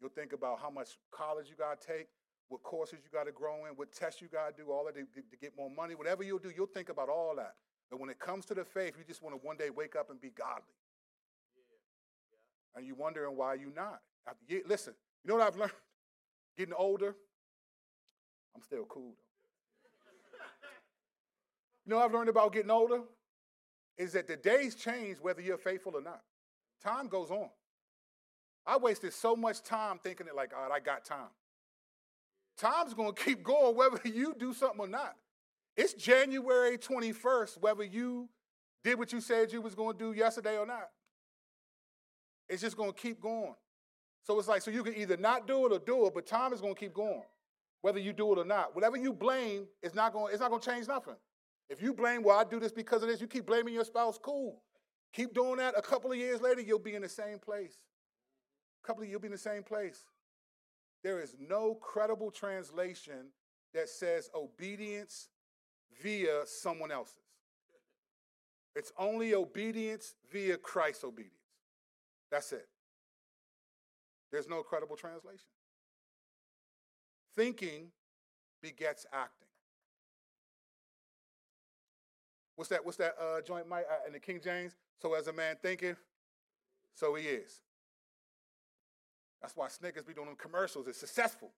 You'll 0.00 0.10
think 0.10 0.32
about 0.32 0.60
how 0.60 0.70
much 0.70 0.96
college 1.10 1.50
you 1.50 1.56
got 1.56 1.80
to 1.80 1.86
take, 1.86 2.06
what 2.48 2.62
courses 2.62 3.00
you 3.04 3.10
got 3.12 3.24
to 3.24 3.32
grow 3.32 3.66
in, 3.66 3.72
what 3.76 3.92
tests 3.92 4.22
you 4.22 4.28
got 4.28 4.56
to 4.56 4.62
do, 4.62 4.70
all 4.70 4.86
that 4.86 4.94
to, 4.94 5.02
to 5.02 5.36
get 5.40 5.52
more 5.56 5.68
money. 5.68 5.94
Whatever 5.94 6.22
you'll 6.22 6.38
do, 6.38 6.50
you'll 6.54 6.66
think 6.66 6.88
about 6.88 7.08
all 7.08 7.34
that. 7.36 7.56
But 7.90 8.00
when 8.00 8.08
it 8.08 8.18
comes 8.18 8.46
to 8.46 8.54
the 8.54 8.64
faith, 8.64 8.94
you 8.96 9.04
just 9.04 9.22
want 9.22 9.34
to 9.34 9.46
one 9.46 9.56
day 9.56 9.68
wake 9.68 9.96
up 9.96 10.08
and 10.08 10.18
be 10.20 10.30
godly. 10.30 10.74
And 12.74 12.86
you're 12.86 12.96
wondering 12.96 13.36
why 13.36 13.54
you're 13.54 13.74
not. 13.74 14.00
Listen, 14.66 14.94
you 15.24 15.28
know 15.28 15.36
what 15.36 15.46
I've 15.46 15.56
learned? 15.58 15.72
Getting 16.56 16.74
older, 16.74 17.16
I'm 18.54 18.62
still 18.62 18.84
cool 18.84 19.14
though. 19.16 20.38
you 21.86 21.90
know 21.90 21.98
I've 21.98 22.12
learned 22.12 22.28
about 22.28 22.52
getting 22.52 22.70
older? 22.70 23.00
Is 23.96 24.12
that 24.12 24.26
the 24.28 24.36
days 24.36 24.74
change 24.74 25.18
whether 25.18 25.40
you're 25.40 25.58
faithful 25.58 25.92
or 25.94 26.02
not. 26.02 26.22
Time 26.82 27.08
goes 27.08 27.30
on. 27.30 27.48
I 28.66 28.76
wasted 28.76 29.12
so 29.12 29.36
much 29.36 29.62
time 29.62 29.98
thinking 30.02 30.26
it 30.26 30.34
like, 30.34 30.52
all 30.54 30.68
right, 30.68 30.72
I 30.72 30.80
got 30.80 31.04
time. 31.04 31.30
Time's 32.56 32.94
gonna 32.94 33.12
keep 33.16 33.42
going 33.42 33.76
whether 33.76 34.00
you 34.04 34.34
do 34.38 34.52
something 34.54 34.80
or 34.80 34.88
not. 34.88 35.16
It's 35.76 35.94
January 35.94 36.76
21st, 36.76 37.60
whether 37.60 37.84
you 37.84 38.28
did 38.84 38.98
what 38.98 39.12
you 39.12 39.20
said 39.20 39.52
you 39.52 39.62
was 39.62 39.74
to 39.74 39.94
do 39.96 40.12
yesterday 40.12 40.58
or 40.58 40.66
not. 40.66 40.90
It's 42.52 42.60
just 42.60 42.76
going 42.76 42.92
to 42.92 42.98
keep 42.98 43.18
going. 43.18 43.54
So 44.24 44.38
it's 44.38 44.46
like, 44.46 44.60
so 44.60 44.70
you 44.70 44.84
can 44.84 44.94
either 44.94 45.16
not 45.16 45.46
do 45.46 45.64
it 45.64 45.72
or 45.72 45.78
do 45.78 46.06
it, 46.06 46.14
but 46.14 46.26
time 46.26 46.52
is 46.52 46.60
going 46.60 46.74
to 46.74 46.78
keep 46.78 46.92
going, 46.92 47.22
whether 47.80 47.98
you 47.98 48.12
do 48.12 48.30
it 48.34 48.38
or 48.38 48.44
not. 48.44 48.74
Whatever 48.74 48.98
you 48.98 49.14
blame, 49.14 49.64
it's 49.82 49.94
not 49.94 50.12
going, 50.12 50.32
it's 50.32 50.40
not 50.40 50.50
going 50.50 50.60
to 50.60 50.70
change 50.70 50.86
nothing. 50.86 51.16
If 51.70 51.80
you 51.80 51.94
blame, 51.94 52.22
well, 52.22 52.38
I 52.38 52.44
do 52.44 52.60
this 52.60 52.70
because 52.70 53.02
of 53.02 53.08
this, 53.08 53.22
you 53.22 53.26
keep 53.26 53.46
blaming 53.46 53.72
your 53.72 53.86
spouse, 53.86 54.18
cool. 54.22 54.60
Keep 55.14 55.32
doing 55.32 55.56
that. 55.56 55.78
A 55.78 55.80
couple 55.80 56.12
of 56.12 56.18
years 56.18 56.42
later, 56.42 56.60
you'll 56.60 56.78
be 56.78 56.94
in 56.94 57.00
the 57.00 57.08
same 57.08 57.38
place. 57.38 57.78
A 58.84 58.86
couple 58.86 59.02
of 59.02 59.08
you'll 59.08 59.18
be 59.18 59.28
in 59.28 59.32
the 59.32 59.38
same 59.38 59.62
place. 59.62 60.04
There 61.02 61.22
is 61.22 61.34
no 61.40 61.74
credible 61.76 62.30
translation 62.30 63.30
that 63.72 63.88
says 63.88 64.28
obedience 64.34 65.28
via 66.02 66.42
someone 66.44 66.92
else's. 66.92 67.16
It's 68.76 68.92
only 68.98 69.34
obedience 69.34 70.16
via 70.30 70.58
Christ's 70.58 71.04
obedience. 71.04 71.41
That's 72.32 72.50
it. 72.52 72.66
There's 74.32 74.48
no 74.48 74.62
credible 74.62 74.96
translation. 74.96 75.46
Thinking 77.36 77.88
begets 78.62 79.06
acting. 79.12 79.48
What's 82.56 82.70
that? 82.70 82.84
What's 82.84 82.96
that 82.96 83.14
uh, 83.20 83.42
joint 83.42 83.68
Mike? 83.68 83.84
uh, 83.90 84.06
in 84.06 84.14
the 84.14 84.18
King 84.18 84.40
James? 84.42 84.72
So 85.00 85.14
as 85.14 85.26
a 85.26 85.32
man 85.32 85.56
thinketh, 85.62 85.98
so 86.94 87.14
he 87.14 87.24
is. 87.24 87.60
That's 89.42 89.54
why 89.56 89.68
Snickers 89.68 90.04
be 90.04 90.14
doing 90.14 90.28
them 90.28 90.36
commercials. 90.36 90.86
It's 90.86 90.98
successful. 90.98 91.50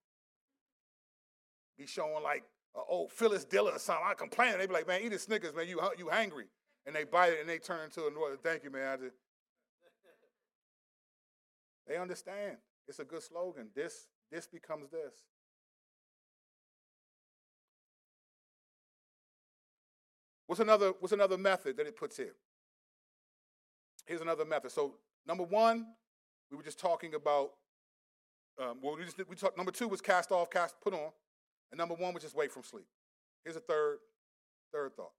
Be 1.79 1.87
showing 1.87 2.22
like 2.22 2.43
uh, 2.75 2.81
old 2.89 3.12
Phyllis 3.12 3.45
Diller 3.45 3.72
or 3.72 3.79
something. 3.79 4.05
I 4.09 4.14
complain. 4.14 4.59
They 4.59 4.66
be 4.66 4.72
like, 4.72 4.89
man, 4.89 5.03
eat 5.05 5.12
a 5.12 5.18
Snickers, 5.18 5.55
man. 5.55 5.68
You 5.68 5.81
you 5.99 6.09
hungry? 6.09 6.47
And 6.87 6.97
they 6.97 7.05
bite 7.05 7.33
it 7.33 7.41
and 7.41 7.49
they 7.49 7.59
turn 7.59 7.85
into 7.85 8.07
a 8.07 8.11
northern. 8.11 8.39
Thank 8.39 8.64
you, 8.64 8.70
man. 8.70 8.89
I 8.89 8.97
Just... 8.97 9.16
they 11.87 11.97
understand. 11.97 12.57
It's 12.87 12.99
a 12.99 13.05
good 13.05 13.22
slogan. 13.22 13.68
This 13.74 14.07
this 14.30 14.47
becomes 14.47 14.91
this. 14.91 15.14
What's 20.47 20.61
another 20.61 20.93
What's 21.01 21.12
another 21.12 21.39
method 21.39 21.76
that 21.76 21.87
it 21.87 21.97
puts 21.97 22.16
here? 22.16 22.35
Here's 24.07 24.20
another 24.20 24.45
method. 24.45 24.70
So 24.70 24.95
number 25.26 25.45
one, 25.45 25.87
we 26.51 26.57
were 26.57 26.62
just 26.62 26.78
talking 26.78 27.14
about. 27.14 27.51
Um, 28.61 28.78
well, 28.82 28.97
we 28.97 29.05
just 29.05 29.18
we 29.28 29.35
talked. 29.35 29.57
Number 29.57 29.72
two 29.72 29.89
was 29.89 30.01
cast 30.01 30.30
off, 30.30 30.51
cast 30.51 30.76
put 30.80 30.95
on. 30.95 31.11
And 31.70 31.78
number 31.78 31.95
one 31.95 32.14
was 32.14 32.22
just 32.22 32.37
wake 32.37 32.53
from 32.53 32.62
sleep. 32.62 32.87
Here's 33.43 33.57
a 33.57 33.61
third, 33.61 33.99
third 34.72 34.95
thought. 34.95 35.11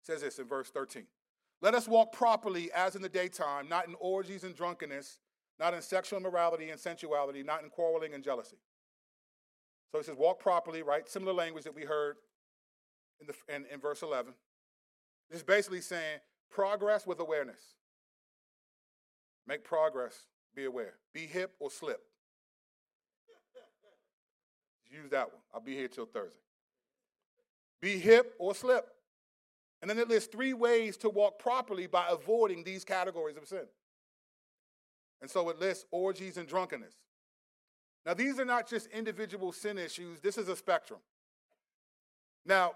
It 0.00 0.06
says 0.06 0.20
this 0.22 0.38
in 0.38 0.46
verse 0.46 0.70
13. 0.70 1.06
Let 1.62 1.74
us 1.74 1.86
walk 1.86 2.12
properly 2.12 2.70
as 2.72 2.96
in 2.96 3.02
the 3.02 3.08
daytime, 3.08 3.68
not 3.68 3.86
in 3.86 3.94
orgies 4.00 4.44
and 4.44 4.54
drunkenness, 4.54 5.18
not 5.58 5.74
in 5.74 5.82
sexual 5.82 6.18
immorality 6.18 6.70
and 6.70 6.80
sensuality, 6.80 7.42
not 7.42 7.62
in 7.62 7.68
quarreling 7.68 8.14
and 8.14 8.24
jealousy. 8.24 8.56
So 9.92 9.98
he 9.98 10.04
says, 10.04 10.16
walk 10.16 10.38
properly, 10.38 10.82
right? 10.82 11.08
Similar 11.08 11.32
language 11.32 11.64
that 11.64 11.74
we 11.74 11.82
heard 11.82 12.16
in, 13.20 13.26
the, 13.26 13.54
in, 13.54 13.66
in 13.72 13.80
verse 13.80 14.02
11. 14.02 14.32
This 15.28 15.40
is 15.40 15.44
basically 15.44 15.80
saying 15.80 16.20
progress 16.50 17.06
with 17.06 17.20
awareness. 17.20 17.60
Make 19.46 19.64
progress, 19.64 20.26
be 20.54 20.64
aware. 20.64 20.94
Be 21.12 21.26
hip 21.26 21.54
or 21.58 21.70
slip. 21.70 22.00
Use 24.90 25.10
that 25.10 25.28
one. 25.28 25.40
I'll 25.54 25.60
be 25.60 25.74
here 25.74 25.88
till 25.88 26.06
Thursday. 26.06 26.40
Be 27.80 27.98
hip 27.98 28.34
or 28.38 28.54
slip. 28.54 28.86
And 29.80 29.88
then 29.88 29.98
it 29.98 30.08
lists 30.08 30.28
three 30.30 30.52
ways 30.52 30.96
to 30.98 31.08
walk 31.08 31.38
properly 31.38 31.86
by 31.86 32.06
avoiding 32.10 32.64
these 32.64 32.84
categories 32.84 33.36
of 33.36 33.46
sin. 33.48 33.66
And 35.22 35.30
so 35.30 35.48
it 35.48 35.58
lists 35.58 35.86
orgies 35.90 36.36
and 36.36 36.46
drunkenness. 36.46 36.94
Now, 38.06 38.14
these 38.14 38.38
are 38.38 38.44
not 38.44 38.68
just 38.68 38.86
individual 38.88 39.52
sin 39.52 39.78
issues, 39.78 40.20
this 40.20 40.38
is 40.38 40.48
a 40.48 40.56
spectrum. 40.56 41.00
Now, 42.46 42.72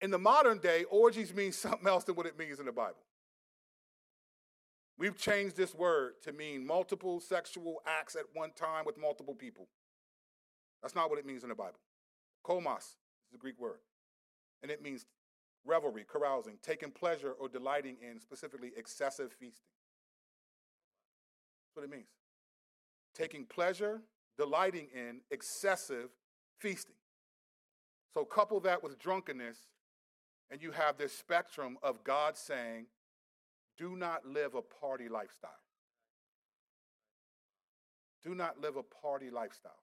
in 0.00 0.10
the 0.10 0.18
modern 0.18 0.58
day, 0.58 0.84
orgies 0.90 1.34
means 1.34 1.56
something 1.58 1.86
else 1.86 2.04
than 2.04 2.14
what 2.14 2.26
it 2.26 2.38
means 2.38 2.60
in 2.60 2.66
the 2.66 2.72
Bible. 2.72 3.02
We've 4.98 5.16
changed 5.16 5.56
this 5.56 5.74
word 5.74 6.20
to 6.24 6.32
mean 6.32 6.66
multiple 6.66 7.20
sexual 7.20 7.80
acts 7.86 8.16
at 8.16 8.24
one 8.34 8.50
time 8.54 8.84
with 8.84 8.98
multiple 8.98 9.34
people. 9.34 9.66
That's 10.82 10.94
not 10.94 11.08
what 11.08 11.18
it 11.18 11.24
means 11.24 11.42
in 11.42 11.48
the 11.48 11.54
Bible. 11.54 11.78
Komos 12.44 12.78
is 12.78 13.32
the 13.32 13.38
Greek 13.38 13.58
word. 13.58 13.78
And 14.62 14.70
it 14.70 14.82
means 14.82 15.06
revelry, 15.64 16.04
carousing, 16.08 16.58
taking 16.62 16.90
pleasure 16.90 17.32
or 17.32 17.48
delighting 17.48 17.96
in, 18.00 18.20
specifically 18.20 18.72
excessive 18.76 19.32
feasting. 19.32 19.66
That's 21.66 21.76
what 21.76 21.84
it 21.84 21.90
means. 21.90 22.08
Taking 23.14 23.44
pleasure, 23.44 24.02
delighting 24.38 24.88
in 24.94 25.20
excessive 25.30 26.10
feasting. 26.58 26.96
So 28.14 28.24
couple 28.24 28.60
that 28.60 28.82
with 28.82 28.98
drunkenness, 28.98 29.58
and 30.50 30.62
you 30.62 30.72
have 30.72 30.96
this 30.96 31.12
spectrum 31.12 31.78
of 31.82 32.02
God 32.02 32.36
saying, 32.36 32.86
do 33.78 33.96
not 33.96 34.26
live 34.26 34.54
a 34.54 34.62
party 34.62 35.08
lifestyle. 35.08 35.50
Do 38.24 38.34
not 38.34 38.60
live 38.60 38.76
a 38.76 38.82
party 38.82 39.30
lifestyle 39.30 39.80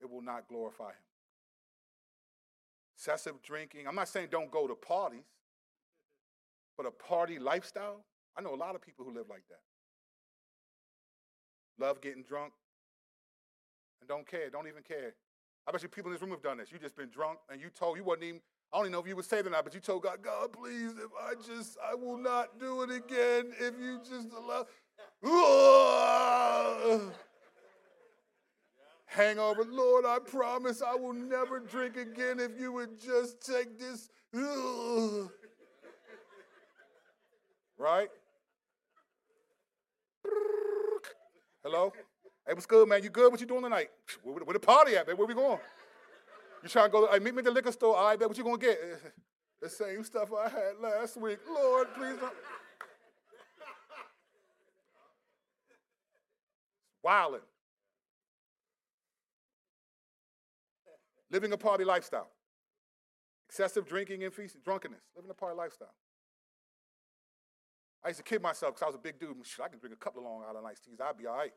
it 0.00 0.10
will 0.10 0.22
not 0.22 0.48
glorify 0.48 0.88
him. 0.88 1.09
Excessive 3.00 3.40
drinking. 3.40 3.88
I'm 3.88 3.94
not 3.94 4.08
saying 4.08 4.28
don't 4.30 4.50
go 4.50 4.66
to 4.66 4.74
parties, 4.74 5.24
but 6.76 6.84
a 6.84 6.90
party 6.90 7.38
lifestyle. 7.38 8.04
I 8.36 8.42
know 8.42 8.52
a 8.54 8.60
lot 8.60 8.74
of 8.74 8.82
people 8.82 9.06
who 9.06 9.14
live 9.14 9.24
like 9.30 9.44
that. 9.48 9.60
Love 11.82 12.02
getting 12.02 12.22
drunk 12.22 12.52
and 14.02 14.08
don't 14.08 14.26
care, 14.26 14.50
don't 14.50 14.68
even 14.68 14.82
care. 14.82 15.14
I 15.66 15.72
bet 15.72 15.82
you 15.82 15.88
people 15.88 16.10
in 16.10 16.12
this 16.14 16.20
room 16.20 16.30
have 16.32 16.42
done 16.42 16.58
this. 16.58 16.70
You 16.70 16.78
just 16.78 16.94
been 16.94 17.08
drunk 17.08 17.38
and 17.50 17.58
you 17.58 17.70
told 17.70 17.96
you 17.96 18.04
wasn't 18.04 18.24
even, 18.24 18.40
I 18.70 18.76
don't 18.76 18.84
even 18.84 18.92
know 18.92 19.00
if 19.00 19.06
you 19.06 19.16
were 19.16 19.22
saved 19.22 19.46
or 19.46 19.50
not, 19.50 19.64
but 19.64 19.72
you 19.72 19.80
told 19.80 20.02
God, 20.02 20.18
God, 20.22 20.52
please, 20.52 20.90
if 20.90 21.10
I 21.18 21.32
just, 21.36 21.78
I 21.82 21.94
will 21.94 22.18
not 22.18 22.60
do 22.60 22.82
it 22.82 22.90
again. 22.90 23.54
If 23.58 23.80
you 23.80 23.98
just 24.06 24.28
allow. 24.34 24.66
Hangover. 29.10 29.64
Lord, 29.64 30.04
I 30.06 30.18
promise 30.18 30.82
I 30.82 30.94
will 30.94 31.12
never 31.12 31.60
drink 31.60 31.96
again 31.96 32.40
if 32.40 32.58
you 32.58 32.72
would 32.72 33.00
just 33.00 33.44
take 33.44 33.78
this. 33.78 34.08
Ugh. 34.34 35.30
Right? 37.76 38.08
Hello? 41.62 41.92
Hey, 42.46 42.54
what's 42.54 42.66
good, 42.66 42.88
man? 42.88 43.02
You 43.02 43.10
good? 43.10 43.30
What 43.30 43.40
you 43.40 43.46
doing 43.46 43.62
tonight? 43.62 43.90
Where, 44.22 44.36
where 44.36 44.54
the 44.54 44.60
party 44.60 44.96
at, 44.96 45.06
man? 45.06 45.16
Where 45.16 45.26
we 45.26 45.34
going? 45.34 45.58
You 46.62 46.68
trying 46.68 46.86
to 46.86 46.92
go? 46.92 47.08
Hey, 47.10 47.18
meet 47.18 47.34
me 47.34 47.38
at 47.38 47.44
the 47.44 47.50
liquor 47.50 47.72
store. 47.72 47.96
Right, 47.96 48.18
bet 48.18 48.28
what 48.28 48.38
you 48.38 48.44
gonna 48.44 48.58
get? 48.58 48.78
The 49.60 49.68
same 49.68 50.04
stuff 50.04 50.30
I 50.32 50.48
had 50.48 50.78
last 50.80 51.16
week. 51.18 51.38
Lord, 51.46 51.88
please 51.94 52.16
don't. 52.18 52.32
Violent. 57.02 57.42
Living 61.30 61.52
a 61.52 61.56
party 61.56 61.84
lifestyle. 61.84 62.30
Excessive 63.48 63.86
drinking 63.86 64.24
and 64.24 64.32
feasting, 64.32 64.60
drunkenness. 64.64 65.02
Living 65.16 65.30
a 65.30 65.34
party 65.34 65.56
lifestyle. 65.56 65.94
I 68.04 68.08
used 68.08 68.18
to 68.18 68.24
kid 68.24 68.40
myself 68.40 68.74
because 68.74 68.82
I 68.82 68.86
was 68.86 68.94
a 68.94 68.98
big 68.98 69.18
dude. 69.18 69.36
I 69.62 69.68
can 69.68 69.78
drink 69.78 69.94
a 69.94 69.98
couple 69.98 70.20
of 70.20 70.26
Long 70.26 70.42
Island 70.48 70.66
iced 70.66 70.84
teas. 70.84 71.00
I'd 71.00 71.18
be 71.18 71.26
all 71.26 71.36
right. 71.36 71.52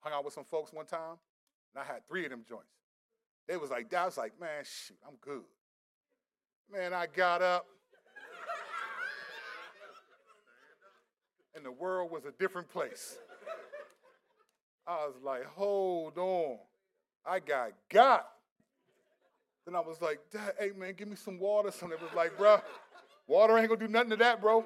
Hung 0.00 0.12
out 0.12 0.24
with 0.24 0.34
some 0.34 0.44
folks 0.44 0.72
one 0.72 0.84
time, 0.84 1.16
and 1.74 1.82
I 1.82 1.84
had 1.84 2.06
three 2.06 2.24
of 2.24 2.30
them 2.30 2.44
joints. 2.46 2.74
It 3.48 3.60
was 3.60 3.70
like 3.70 3.88
that. 3.90 4.02
I 4.02 4.04
was 4.04 4.18
like, 4.18 4.38
man, 4.38 4.64
shoot, 4.64 4.98
I'm 5.06 5.16
good. 5.20 5.44
Man, 6.70 6.92
I 6.92 7.06
got 7.06 7.40
up. 7.40 7.66
and 11.54 11.64
the 11.64 11.72
world 11.72 12.10
was 12.10 12.24
a 12.24 12.32
different 12.32 12.68
place. 12.68 13.16
I 14.86 15.06
was 15.06 15.14
like, 15.22 15.46
hold 15.46 16.18
on. 16.18 16.58
I 17.26 17.40
got 17.40 17.72
got. 17.88 18.28
Then 19.64 19.74
I 19.74 19.80
was 19.80 20.00
like, 20.02 20.20
hey 20.58 20.72
man, 20.76 20.94
give 20.96 21.08
me 21.08 21.16
some 21.16 21.38
water. 21.38 21.70
Something 21.70 21.98
was 22.00 22.12
like, 22.14 22.36
bro, 22.36 22.60
water 23.26 23.56
ain't 23.58 23.68
gonna 23.68 23.80
do 23.80 23.88
nothing 23.88 24.10
to 24.10 24.16
that, 24.16 24.40
bro. 24.40 24.64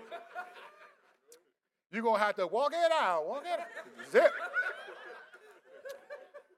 You're 1.93 2.03
gonna 2.03 2.19
have 2.19 2.37
to 2.37 2.47
walk 2.47 2.73
it 2.73 2.93
out, 2.93 3.27
walk 3.27 3.45
it 3.47 3.61
out. 3.61 4.11
Zip. 4.11 4.33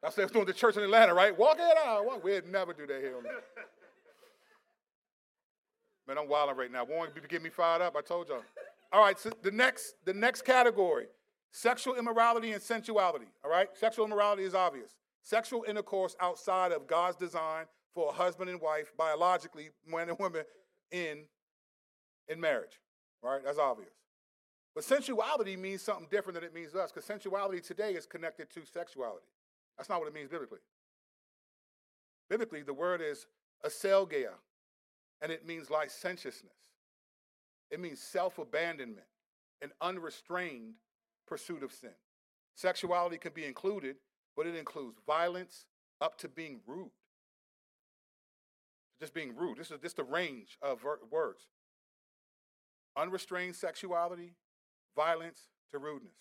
That's 0.03 0.17
what 0.17 0.33
doing 0.33 0.47
the 0.47 0.55
church 0.55 0.77
in 0.77 0.83
Atlanta, 0.83 1.13
right? 1.13 1.37
Walk 1.37 1.59
it 1.59 1.77
out. 1.85 2.07
Walk. 2.07 2.25
We'd 2.25 2.47
never 2.51 2.73
do 2.73 2.87
that 2.87 3.01
here. 3.01 3.15
Man, 6.09 6.19
I'm 6.19 6.29
wilding 6.29 6.57
right 6.57 6.73
now. 6.73 6.85
Won't 6.85 7.15
be 7.15 7.21
get 7.29 7.43
me 7.43 7.51
fired 7.51 7.83
up. 7.83 7.95
I 7.97 8.01
told 8.01 8.29
y'all. 8.29 8.43
All 8.93 9.03
right, 9.03 9.19
so 9.19 9.31
the 9.43 9.53
next, 9.53 9.95
the 10.05 10.13
next 10.13 10.43
category, 10.43 11.07
sexual 11.53 11.95
immorality 11.95 12.53
and 12.53 12.63
sensuality. 12.63 13.27
All 13.45 13.51
right, 13.51 13.69
sexual 13.75 14.07
immorality 14.07 14.43
is 14.43 14.55
obvious. 14.55 14.91
Sexual 15.23 15.65
intercourse 15.69 16.17
outside 16.21 16.73
of 16.73 16.87
God's 16.87 17.17
design 17.17 17.67
for 17.95 18.09
a 18.11 18.13
husband 18.13 18.51
and 18.51 18.61
wife, 18.61 18.93
biologically, 18.97 19.71
men 19.87 20.09
and 20.09 20.19
women 20.19 20.45
in, 20.91 21.25
in 22.29 22.41
marriage. 22.41 22.81
Right? 23.23 23.43
That's 23.45 23.59
obvious. 23.59 23.93
But 24.75 24.85
sensuality 24.85 25.57
means 25.57 25.83
something 25.83 26.07
different 26.11 26.37
than 26.37 26.45
it 26.45 26.55
means 26.55 26.73
to 26.73 26.81
us, 26.81 26.93
because 26.93 27.05
sensuality 27.05 27.61
today 27.61 27.93
is 27.93 28.07
connected 28.07 28.51
to 28.51 28.61
sexuality. 28.65 29.27
That's 29.77 29.89
not 29.89 29.99
what 29.99 30.09
it 30.09 30.15
means 30.15 30.29
biblically. 30.29 30.61
Biblically, 32.29 32.63
the 32.63 32.73
word 32.73 33.01
is 33.03 33.27
aselgeia, 33.67 34.35
and 35.21 35.33
it 35.33 35.47
means 35.47 35.71
licentiousness. 35.71 36.53
It 37.71 37.81
means 37.81 38.01
self 38.01 38.39
abandonment 38.39 39.07
and 39.61 39.73
unrestrained 39.81 40.75
pursuit 41.27 41.63
of 41.63 41.73
sin. 41.73 41.91
Sexuality 42.55 43.19
can 43.19 43.33
be 43.33 43.45
included, 43.45 43.97
but 44.41 44.47
it 44.47 44.57
includes 44.57 44.97
violence 45.07 45.67
up 46.01 46.17
to 46.17 46.27
being 46.27 46.61
rude. 46.67 46.93
Just 48.99 49.13
being 49.13 49.37
rude. 49.37 49.59
This 49.59 49.71
is 49.71 49.79
just 49.83 49.97
the 49.97 50.03
range 50.03 50.57
of 50.63 50.83
words. 51.11 51.43
Unrestrained 52.97 53.55
sexuality, 53.55 54.33
violence 54.97 55.51
to 55.73 55.79
rudeness. 55.79 56.17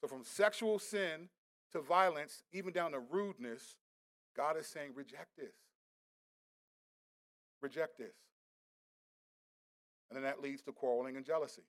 So 0.00 0.08
from 0.08 0.24
sexual 0.24 0.80
sin 0.80 1.28
to 1.70 1.80
violence, 1.80 2.42
even 2.52 2.72
down 2.72 2.90
to 2.90 2.98
rudeness, 2.98 3.76
God 4.36 4.56
is 4.56 4.66
saying, 4.66 4.90
reject 4.96 5.36
this. 5.36 5.54
Reject 7.62 7.98
this. 7.98 8.16
And 10.10 10.16
then 10.16 10.24
that 10.24 10.42
leads 10.42 10.62
to 10.62 10.72
quarreling 10.72 11.16
and 11.16 11.24
jealousy. 11.24 11.62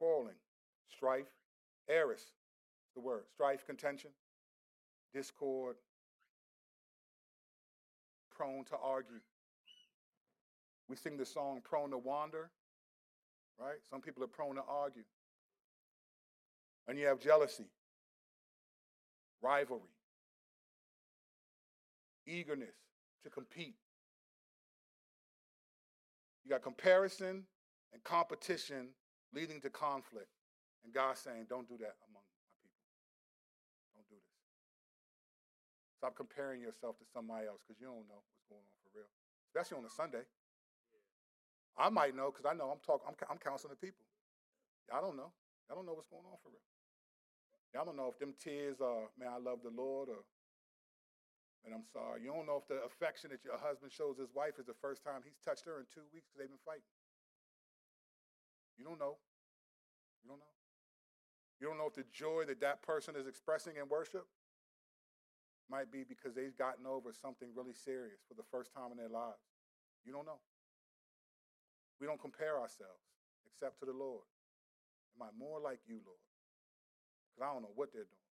Quarreling, 0.00 0.34
strife, 0.88 1.30
eris, 1.88 2.32
the 2.96 3.00
word. 3.00 3.22
Strife, 3.32 3.64
contention, 3.64 4.10
discord, 5.12 5.76
prone 8.36 8.64
to 8.66 8.76
argue. 8.82 9.20
We 10.88 10.96
sing 10.96 11.16
the 11.16 11.26
song 11.26 11.60
prone 11.62 11.90
to 11.90 11.98
wander, 11.98 12.50
right? 13.58 13.78
Some 13.90 14.00
people 14.00 14.22
are 14.24 14.28
prone 14.28 14.54
to 14.54 14.62
argue. 14.68 15.02
And 16.86 16.98
you 16.98 17.06
have 17.06 17.20
jealousy, 17.20 17.66
rivalry, 19.42 19.82
eagerness 22.26 22.76
to 23.24 23.30
compete. 23.30 23.74
You 26.44 26.50
got 26.50 26.62
comparison 26.62 27.44
and 27.92 28.04
competition 28.04 28.88
leading 29.34 29.60
to 29.60 29.70
conflict. 29.70 30.28
And 30.84 30.94
God's 30.94 31.20
saying, 31.20 31.46
don't 31.50 31.68
do 31.68 31.76
that 31.80 31.96
Stop 35.98 36.14
comparing 36.14 36.62
yourself 36.62 36.94
to 37.02 37.06
somebody 37.10 37.50
else 37.50 37.58
because 37.66 37.82
you 37.82 37.90
don't 37.90 38.06
know 38.06 38.22
what's 38.22 38.46
going 38.46 38.62
on 38.62 38.78
for 38.86 39.02
real, 39.02 39.10
especially 39.50 39.82
on 39.82 39.86
a 39.86 39.90
Sunday. 39.90 40.22
I 41.74 41.90
might 41.90 42.14
know 42.14 42.30
because 42.30 42.46
I 42.46 42.54
know 42.54 42.70
I'm 42.70 42.78
talking. 42.86 43.10
I'm, 43.10 43.18
I'm 43.26 43.42
counseling 43.42 43.74
the 43.74 43.82
people. 43.82 44.06
I 44.94 45.02
don't 45.02 45.18
know. 45.18 45.34
I 45.66 45.74
don't 45.74 45.90
know 45.90 45.98
what's 45.98 46.06
going 46.06 46.22
on 46.22 46.38
for 46.38 46.54
real. 46.54 46.62
Y'all 47.74 47.82
don't 47.82 47.98
know 47.98 48.06
if 48.06 48.16
them 48.22 48.32
tears 48.38 48.78
are, 48.78 49.10
man, 49.18 49.28
I 49.28 49.42
love 49.42 49.60
the 49.60 49.74
Lord, 49.74 50.08
or, 50.08 50.22
and 51.66 51.74
I'm 51.74 51.84
sorry. 51.90 52.22
You 52.22 52.30
don't 52.30 52.46
know 52.46 52.62
if 52.62 52.70
the 52.70 52.80
affection 52.86 53.34
that 53.34 53.44
your 53.44 53.58
husband 53.58 53.90
shows 53.90 54.16
his 54.16 54.30
wife 54.32 54.56
is 54.56 54.64
the 54.70 54.78
first 54.78 55.02
time 55.02 55.20
he's 55.26 55.36
touched 55.42 55.66
her 55.66 55.82
in 55.82 55.84
two 55.90 56.06
weeks 56.14 56.30
because 56.30 56.38
they've 56.40 56.54
been 56.54 56.62
fighting. 56.64 56.88
You 58.78 58.86
don't 58.86 59.02
know. 59.02 59.18
You 60.22 60.30
don't 60.30 60.40
know. 60.40 60.54
You 61.58 61.66
don't 61.66 61.76
know 61.76 61.90
if 61.90 61.98
the 61.98 62.06
joy 62.08 62.46
that 62.46 62.62
that 62.62 62.86
person 62.86 63.18
is 63.18 63.26
expressing 63.26 63.76
in 63.76 63.90
worship 63.90 64.30
might 65.70 65.92
be 65.92 66.04
because 66.04 66.34
they've 66.34 66.56
gotten 66.56 66.86
over 66.86 67.12
something 67.12 67.48
really 67.54 67.74
serious 67.74 68.20
for 68.26 68.34
the 68.34 68.46
first 68.50 68.72
time 68.72 68.90
in 68.90 68.98
their 68.98 69.12
lives. 69.12 69.44
You 70.04 70.12
don't 70.12 70.26
know. 70.26 70.40
We 72.00 72.06
don't 72.06 72.20
compare 72.20 72.58
ourselves 72.58 73.04
except 73.46 73.78
to 73.80 73.86
the 73.86 73.96
Lord. 73.96 74.24
Am 75.18 75.26
I 75.26 75.30
more 75.36 75.60
like 75.60 75.80
you, 75.86 76.00
Lord? 76.06 76.22
Because 77.28 77.42
I 77.42 77.52
don't 77.52 77.62
know 77.62 77.74
what 77.74 77.92
they're 77.92 78.08
doing. 78.08 78.28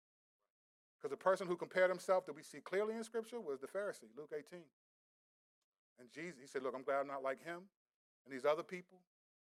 Because 0.97 1.11
the 1.11 1.21
person 1.21 1.47
who 1.47 1.57
compared 1.57 1.91
himself 1.91 2.25
that 2.27 2.35
we 2.35 2.43
see 2.43 2.61
clearly 2.61 2.95
in 2.95 3.05
Scripture 3.05 3.41
was 3.41 3.61
the 3.61 3.67
Pharisee, 3.67 4.09
Luke 4.17 4.33
18. 4.33 4.65
And 5.99 6.09
Jesus, 6.11 6.41
he 6.41 6.47
said, 6.47 6.63
Look, 6.63 6.75
I'm 6.75 6.85
glad 6.85 7.01
I'm 7.01 7.11
not 7.11 7.23
like 7.23 7.45
him 7.45 7.69
and 8.25 8.33
these 8.33 8.45
other 8.45 8.63
people. 8.63 9.01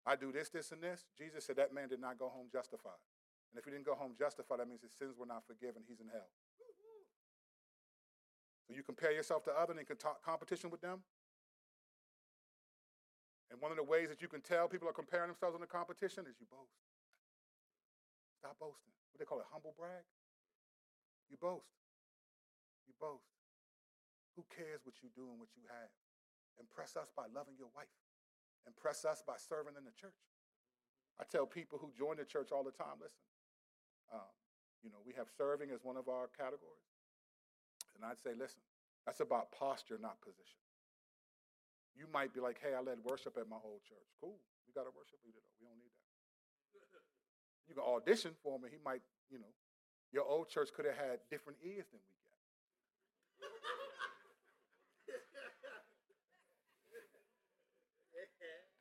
I 0.05 0.15
do 0.15 0.31
this, 0.31 0.49
this, 0.49 0.71
and 0.71 0.83
this. 0.83 1.05
Jesus 1.17 1.45
said 1.45 1.55
that 1.55 1.73
man 1.73 1.87
did 1.87 1.99
not 1.99 2.19
go 2.19 2.27
home 2.27 2.47
justified. 2.51 2.99
And 3.51 3.59
if 3.59 3.65
he 3.65 3.71
didn't 3.71 3.85
go 3.85 3.95
home 3.95 4.15
justified, 4.17 4.59
that 4.59 4.67
means 4.67 4.81
his 4.81 4.91
sins 4.91 5.15
were 5.17 5.25
not 5.25 5.47
forgiven. 5.47 5.83
He's 5.87 6.01
in 6.01 6.07
hell. 6.11 6.27
So 8.67 8.73
you 8.73 8.83
compare 8.83 9.11
yourself 9.11 9.43
to 9.45 9.51
others 9.51 9.77
in 9.77 9.85
competition 10.23 10.69
with 10.69 10.81
them. 10.81 11.03
And 13.51 13.61
one 13.61 13.69
of 13.69 13.77
the 13.77 13.83
ways 13.83 14.09
that 14.09 14.21
you 14.21 14.27
can 14.27 14.41
tell 14.41 14.67
people 14.67 14.89
are 14.89 14.97
comparing 14.97 15.29
themselves 15.29 15.53
in 15.53 15.61
the 15.61 15.69
competition 15.69 16.25
is 16.25 16.39
you 16.39 16.47
boast. 16.49 16.73
Stop 18.39 18.57
boasting. 18.57 18.95
What 19.13 19.19
they 19.19 19.29
call 19.29 19.39
it, 19.39 19.45
humble 19.51 19.75
brag. 19.77 20.01
You 21.29 21.37
boast. 21.37 21.69
You 22.89 22.97
boast. 22.97 23.29
Who 24.35 24.41
cares 24.49 24.81
what 24.83 24.97
you 25.05 25.13
do 25.13 25.29
and 25.29 25.37
what 25.37 25.53
you 25.53 25.61
have? 25.69 25.91
Impress 26.57 26.97
us 26.97 27.13
by 27.13 27.29
loving 27.29 27.53
your 27.59 27.69
wife. 27.77 27.93
Impress 28.65 29.05
us 29.05 29.21
by 29.21 29.37
serving 29.37 29.77
in 29.77 29.85
the 29.85 29.93
church. 29.93 30.17
I 31.19 31.25
tell 31.29 31.45
people 31.45 31.77
who 31.77 31.93
join 31.93 32.17
the 32.17 32.25
church 32.25 32.49
all 32.49 32.65
the 32.65 32.73
time 32.73 32.97
listen, 32.97 33.21
um, 34.09 34.33
you 34.81 34.89
know, 34.89 35.01
we 35.05 35.13
have 35.13 35.29
serving 35.37 35.69
as 35.69 35.85
one 35.85 35.97
of 35.97 36.09
our 36.09 36.25
categories. 36.33 36.92
And 38.03 38.11
I'd 38.11 38.19
say, 38.19 38.35
listen, 38.35 38.59
that's 39.07 39.23
about 39.23 39.55
posture, 39.55 39.95
not 39.95 40.19
position. 40.19 40.59
You 41.95 42.03
might 42.11 42.35
be 42.35 42.43
like, 42.43 42.59
hey, 42.59 42.75
I 42.75 42.83
led 42.83 42.99
worship 42.99 43.39
at 43.39 43.47
my 43.47 43.55
old 43.63 43.79
church. 43.87 44.03
Cool. 44.19 44.35
We 44.67 44.75
got 44.75 44.83
a 44.83 44.91
worship 44.91 45.23
leader, 45.23 45.39
though. 45.39 45.55
We 45.63 45.71
don't 45.71 45.79
need 45.79 45.87
that. 45.87 46.03
You 47.71 47.79
can 47.79 47.87
audition 47.87 48.35
for 48.43 48.59
him, 48.59 48.67
and 48.67 48.75
he 48.75 48.79
might, 48.83 48.99
you 49.31 49.39
know, 49.39 49.55
your 50.11 50.27
old 50.27 50.51
church 50.51 50.67
could 50.75 50.83
have 50.83 50.99
had 50.99 51.23
different 51.31 51.63
ears 51.63 51.87
than 51.95 52.03
we 52.03 52.11
get. 52.11 52.35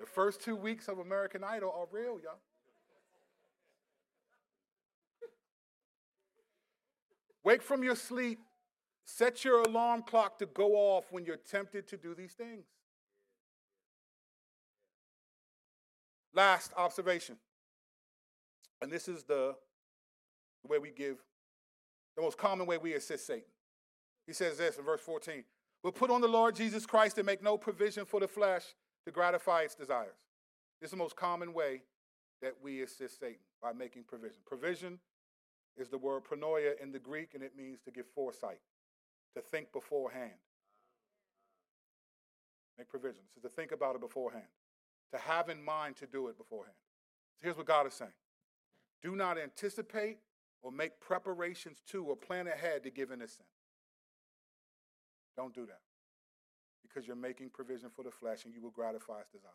the 0.02 0.06
first 0.10 0.42
two 0.42 0.56
weeks 0.56 0.88
of 0.88 0.98
American 0.98 1.44
Idol 1.44 1.70
are 1.70 1.86
real, 1.94 2.18
y'all. 2.18 2.42
Wake 7.44 7.62
from 7.62 7.84
your 7.84 7.94
sleep. 7.94 8.40
Set 9.04 9.44
your 9.44 9.62
alarm 9.62 10.02
clock 10.02 10.38
to 10.38 10.46
go 10.46 10.74
off 10.74 11.04
when 11.10 11.24
you're 11.24 11.36
tempted 11.36 11.88
to 11.88 11.96
do 11.96 12.14
these 12.14 12.32
things. 12.32 12.66
Last 16.34 16.72
observation. 16.76 17.36
And 18.80 18.90
this 18.90 19.06
is 19.08 19.24
the, 19.24 19.54
way 20.68 20.78
we 20.78 20.90
give, 20.90 21.18
the 22.16 22.22
most 22.22 22.38
common 22.38 22.66
way 22.66 22.78
we 22.78 22.94
assist 22.94 23.26
Satan. 23.26 23.44
He 24.26 24.32
says 24.32 24.58
this 24.58 24.78
in 24.78 24.84
verse 24.84 25.00
14 25.00 25.44
We'll 25.82 25.92
put 25.92 26.10
on 26.10 26.20
the 26.20 26.28
Lord 26.28 26.54
Jesus 26.54 26.86
Christ 26.86 27.18
and 27.18 27.26
make 27.26 27.42
no 27.42 27.58
provision 27.58 28.04
for 28.04 28.20
the 28.20 28.28
flesh 28.28 28.64
to 29.04 29.10
gratify 29.10 29.62
its 29.62 29.74
desires. 29.74 30.14
This 30.80 30.88
is 30.88 30.92
the 30.92 30.96
most 30.96 31.16
common 31.16 31.52
way 31.52 31.82
that 32.40 32.54
we 32.62 32.82
assist 32.82 33.18
Satan 33.18 33.40
by 33.60 33.72
making 33.72 34.04
provision. 34.04 34.38
Provision 34.46 34.98
is 35.76 35.88
the 35.88 35.98
word 35.98 36.22
pronoia 36.24 36.80
in 36.80 36.92
the 36.92 36.98
Greek, 36.98 37.34
and 37.34 37.42
it 37.42 37.56
means 37.56 37.80
to 37.82 37.90
give 37.90 38.06
foresight, 38.14 38.58
to 39.34 39.40
think 39.40 39.72
beforehand. 39.72 40.32
Make 42.78 42.88
provisions. 42.88 43.30
So 43.34 43.40
to 43.40 43.48
think 43.48 43.72
about 43.72 43.94
it 43.94 44.00
beforehand, 44.00 44.44
to 45.12 45.18
have 45.18 45.48
in 45.48 45.62
mind 45.62 45.96
to 45.96 46.06
do 46.06 46.28
it 46.28 46.38
beforehand. 46.38 46.76
So 47.34 47.44
here's 47.44 47.56
what 47.56 47.66
God 47.66 47.86
is 47.86 47.94
saying 47.94 48.12
do 49.02 49.16
not 49.16 49.38
anticipate 49.38 50.18
or 50.62 50.70
make 50.70 51.00
preparations 51.00 51.82
to 51.88 52.04
or 52.04 52.16
plan 52.16 52.46
ahead 52.46 52.84
to 52.84 52.90
give 52.90 53.10
in 53.10 53.20
a 53.20 53.28
sin. 53.28 53.46
Don't 55.36 55.54
do 55.54 55.66
that 55.66 55.80
because 56.82 57.06
you're 57.06 57.16
making 57.16 57.50
provision 57.50 57.90
for 57.94 58.02
the 58.02 58.10
flesh 58.10 58.44
and 58.44 58.54
you 58.54 58.60
will 58.60 58.70
gratify 58.70 59.20
its 59.20 59.30
desires. 59.30 59.54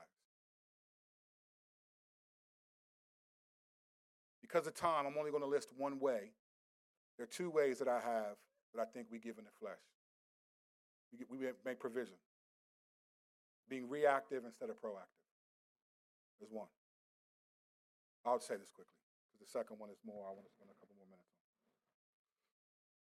Because 4.42 4.66
of 4.66 4.74
time, 4.74 5.06
I'm 5.06 5.18
only 5.18 5.32
going 5.32 5.44
to 5.44 5.50
list 5.50 5.70
one 5.78 6.00
way. 6.00 6.32
There 7.18 7.24
are 7.24 7.28
two 7.28 7.50
ways 7.50 7.80
that 7.80 7.88
I 7.88 8.00
have 8.00 8.38
that 8.74 8.82
I 8.82 8.86
think 8.86 9.08
we 9.12 9.20
give 9.20 9.38
in 9.38 9.46
the 9.46 9.56
flesh. 9.60 9.80
We, 11.32 11.48
make 11.66 11.80
provision. 11.80 12.16
Being 13.70 13.90
reactive 13.90 14.44
instead 14.46 14.70
of 14.70 14.82
proactive. 14.82 15.24
is 16.42 16.50
one. 16.52 16.68
I'll 18.26 18.40
say 18.40 18.56
this 18.56 18.70
quickly 18.70 18.92
because 19.32 19.48
the 19.48 19.52
second 19.52 19.80
one 19.80 19.90
is 19.90 19.98
more. 20.06 20.28
I 20.28 20.32
want 20.32 20.46
to 20.46 20.52
spend 20.52 20.70
a 20.70 20.78
couple 20.80 20.96
more 20.98 21.08
minutes 21.08 21.32
on. 21.32 21.38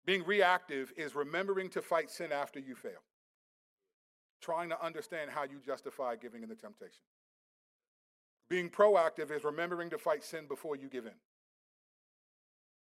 Being 0.06 0.24
reactive 0.26 0.92
is 0.96 1.14
remembering 1.14 1.70
to 1.70 1.82
fight 1.82 2.10
sin 2.10 2.32
after 2.32 2.58
you 2.58 2.74
fail, 2.74 3.02
trying 4.40 4.68
to 4.70 4.84
understand 4.84 5.30
how 5.30 5.44
you 5.44 5.60
justify 5.64 6.16
giving 6.16 6.42
in 6.42 6.48
the 6.48 6.54
temptation. 6.54 7.02
Being 8.48 8.68
proactive 8.68 9.30
is 9.30 9.44
remembering 9.44 9.90
to 9.90 9.98
fight 9.98 10.22
sin 10.22 10.46
before 10.46 10.76
you 10.76 10.88
give 10.88 11.06
in. 11.06 11.14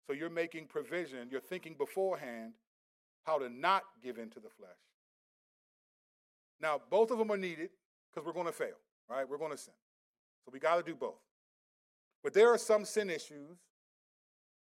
So 0.06 0.12
you're 0.12 0.30
making 0.30 0.66
provision, 0.66 1.28
you're 1.30 1.40
thinking 1.40 1.74
beforehand 1.74 2.52
how 3.24 3.38
to 3.38 3.48
not 3.48 3.82
give 4.02 4.18
in 4.18 4.30
to 4.30 4.40
the 4.40 4.48
flesh. 4.48 4.70
Now, 6.60 6.80
both 6.90 7.10
of 7.10 7.18
them 7.18 7.30
are 7.30 7.36
needed 7.36 7.70
because 8.10 8.26
we're 8.26 8.32
going 8.32 8.46
to 8.46 8.52
fail, 8.52 8.76
right? 9.08 9.28
We're 9.28 9.38
going 9.38 9.52
to 9.52 9.58
sin. 9.58 9.74
So 10.44 10.50
we 10.52 10.58
got 10.58 10.76
to 10.76 10.82
do 10.82 10.94
both. 10.94 11.20
But 12.22 12.32
there 12.32 12.52
are 12.52 12.58
some 12.58 12.84
sin 12.84 13.10
issues, 13.10 13.58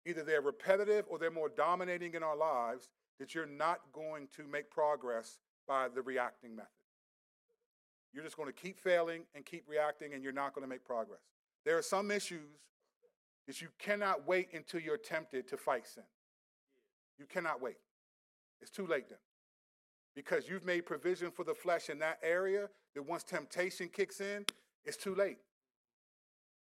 either 0.06 0.24
they're 0.24 0.42
repetitive 0.42 1.06
or 1.10 1.20
they're 1.20 1.32
more 1.32 1.50
dominating 1.50 2.14
in 2.14 2.24
our 2.24 2.36
lives, 2.38 2.90
that 3.20 3.36
you're 3.36 3.46
not 3.46 3.80
going 3.92 4.28
to 4.38 4.48
make 4.48 4.70
progress 4.70 5.40
by 5.68 5.88
the 5.94 6.02
reacting 6.02 6.56
method. 6.56 6.70
You're 8.14 8.24
just 8.24 8.38
going 8.38 8.48
to 8.48 8.54
keep 8.54 8.80
failing 8.80 9.24
and 9.36 9.46
keep 9.46 9.66
reacting, 9.68 10.14
and 10.14 10.24
you're 10.24 10.34
not 10.34 10.56
going 10.56 10.64
to 10.64 10.70
make 10.70 10.86
progress. 10.86 11.20
There 11.66 11.78
are 11.78 11.82
some 11.82 12.12
issues 12.12 12.58
that 13.50 13.64
you 13.64 13.70
cannot 13.80 14.28
wait 14.28 14.50
until 14.54 14.80
you're 14.80 14.96
tempted 14.96 15.48
to 15.48 15.58
fight 15.58 15.88
sin. 15.88 16.04
You 17.18 17.26
cannot 17.26 17.60
wait. 17.60 17.78
It's 18.62 18.70
too 18.70 18.86
late 18.86 19.10
then. 19.10 19.18
Because 20.16 20.48
you've 20.48 20.68
made 20.68 20.86
provision 20.86 21.32
for 21.32 21.44
the 21.44 21.56
flesh 21.56 21.90
in 21.90 21.98
that 21.98 22.20
area 22.22 22.70
that 22.94 23.02
once 23.02 23.24
temptation 23.24 23.90
kicks 23.92 24.22
in, 24.22 24.46
it's 24.86 24.98
too 24.98 25.16
late. 25.16 25.40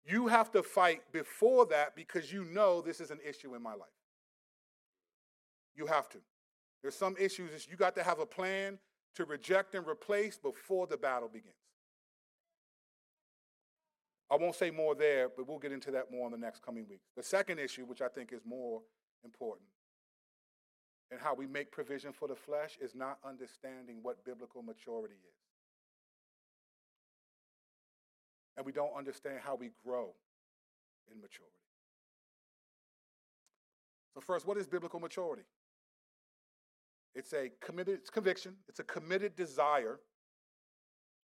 You 0.07 0.29
have 0.29 0.51
to 0.53 0.63
fight 0.63 1.03
before 1.13 1.67
that 1.67 1.95
because 1.95 2.33
you 2.33 2.45
know 2.45 2.81
this 2.81 3.03
is 3.03 3.11
an 3.11 3.19
issue 3.23 3.55
in 3.55 3.63
my 3.63 3.75
life. 3.75 3.91
You 5.77 5.85
have 5.89 6.09
to. 6.09 6.19
There's 6.81 6.97
some 6.97 7.17
issues 7.21 7.69
you 7.71 7.77
got 7.77 7.97
to 7.97 8.03
have 8.03 8.19
a 8.19 8.25
plan 8.25 8.79
to 9.17 9.27
reject 9.27 9.75
and 9.75 9.87
replace 9.87 10.39
before 10.39 10.87
the 10.87 10.97
battle 10.97 11.29
begins. 11.29 11.53
I 14.31 14.37
won't 14.37 14.55
say 14.55 14.71
more 14.71 14.95
there, 14.95 15.29
but 15.35 15.49
we'll 15.49 15.59
get 15.59 15.73
into 15.73 15.91
that 15.93 16.11
more 16.11 16.27
in 16.27 16.33
the 16.33 16.39
next 16.39 16.63
coming 16.63 16.87
weeks. 16.89 17.09
The 17.17 17.23
second 17.23 17.59
issue, 17.59 17.85
which 17.85 18.03
I 18.03 18.09
think 18.09 18.33
is 18.33 18.43
more 18.45 18.83
important, 19.25 19.69
and 21.11 21.19
how 21.19 21.35
we 21.35 21.47
make 21.47 21.73
provision 21.73 22.13
for 22.13 22.29
the 22.29 22.35
flesh, 22.35 22.77
is 22.81 22.95
not 22.95 23.19
understanding 23.25 23.99
what 24.03 24.23
biblical 24.25 24.63
maturity 24.63 25.15
is. 25.15 25.37
And 28.57 28.67
we 28.67 28.73
don't 28.73 28.93
understand 28.97 29.39
how 29.43 29.55
we 29.55 29.71
grow 29.85 30.13
in 31.11 31.21
maturity. 31.21 31.55
So, 34.13 34.21
first, 34.21 34.47
what 34.47 34.59
is 34.59 34.67
biblical 34.67 35.01
maturity? 35.01 35.45
It's 37.15 37.33
a 37.33 37.51
committed 37.61 38.01
it's 38.01 38.11
conviction, 38.11 38.57
it's 38.69 38.81
a 38.81 38.85
committed 38.85 39.35
desire 39.37 40.01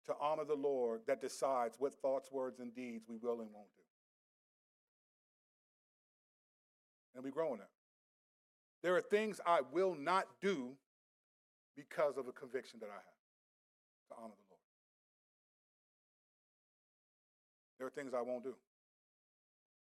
to 0.06 0.14
honor 0.20 0.44
the 0.44 0.54
Lord 0.54 1.02
that 1.06 1.20
decides 1.20 1.76
what 1.78 1.94
thoughts, 1.94 2.30
words, 2.32 2.60
and 2.60 2.74
deeds 2.74 3.04
we 3.08 3.16
will 3.16 3.40
and 3.40 3.50
won't 3.52 3.68
do. 3.76 3.82
And 7.14 7.24
we 7.24 7.30
grow 7.30 7.52
in 7.52 7.58
that. 7.58 7.70
There 8.82 8.96
are 8.96 9.00
things 9.00 9.40
I 9.46 9.60
will 9.72 9.94
not 9.94 10.26
do 10.40 10.72
because 11.76 12.16
of 12.16 12.26
a 12.26 12.32
conviction 12.32 12.80
that 12.80 12.90
I 12.90 12.94
have 12.94 14.08
to 14.10 14.14
honor 14.16 14.34
the 14.34 14.48
Lord. 14.50 14.60
There 17.78 17.86
are 17.86 17.90
things 17.90 18.12
I 18.14 18.22
won't 18.22 18.44
do. 18.44 18.54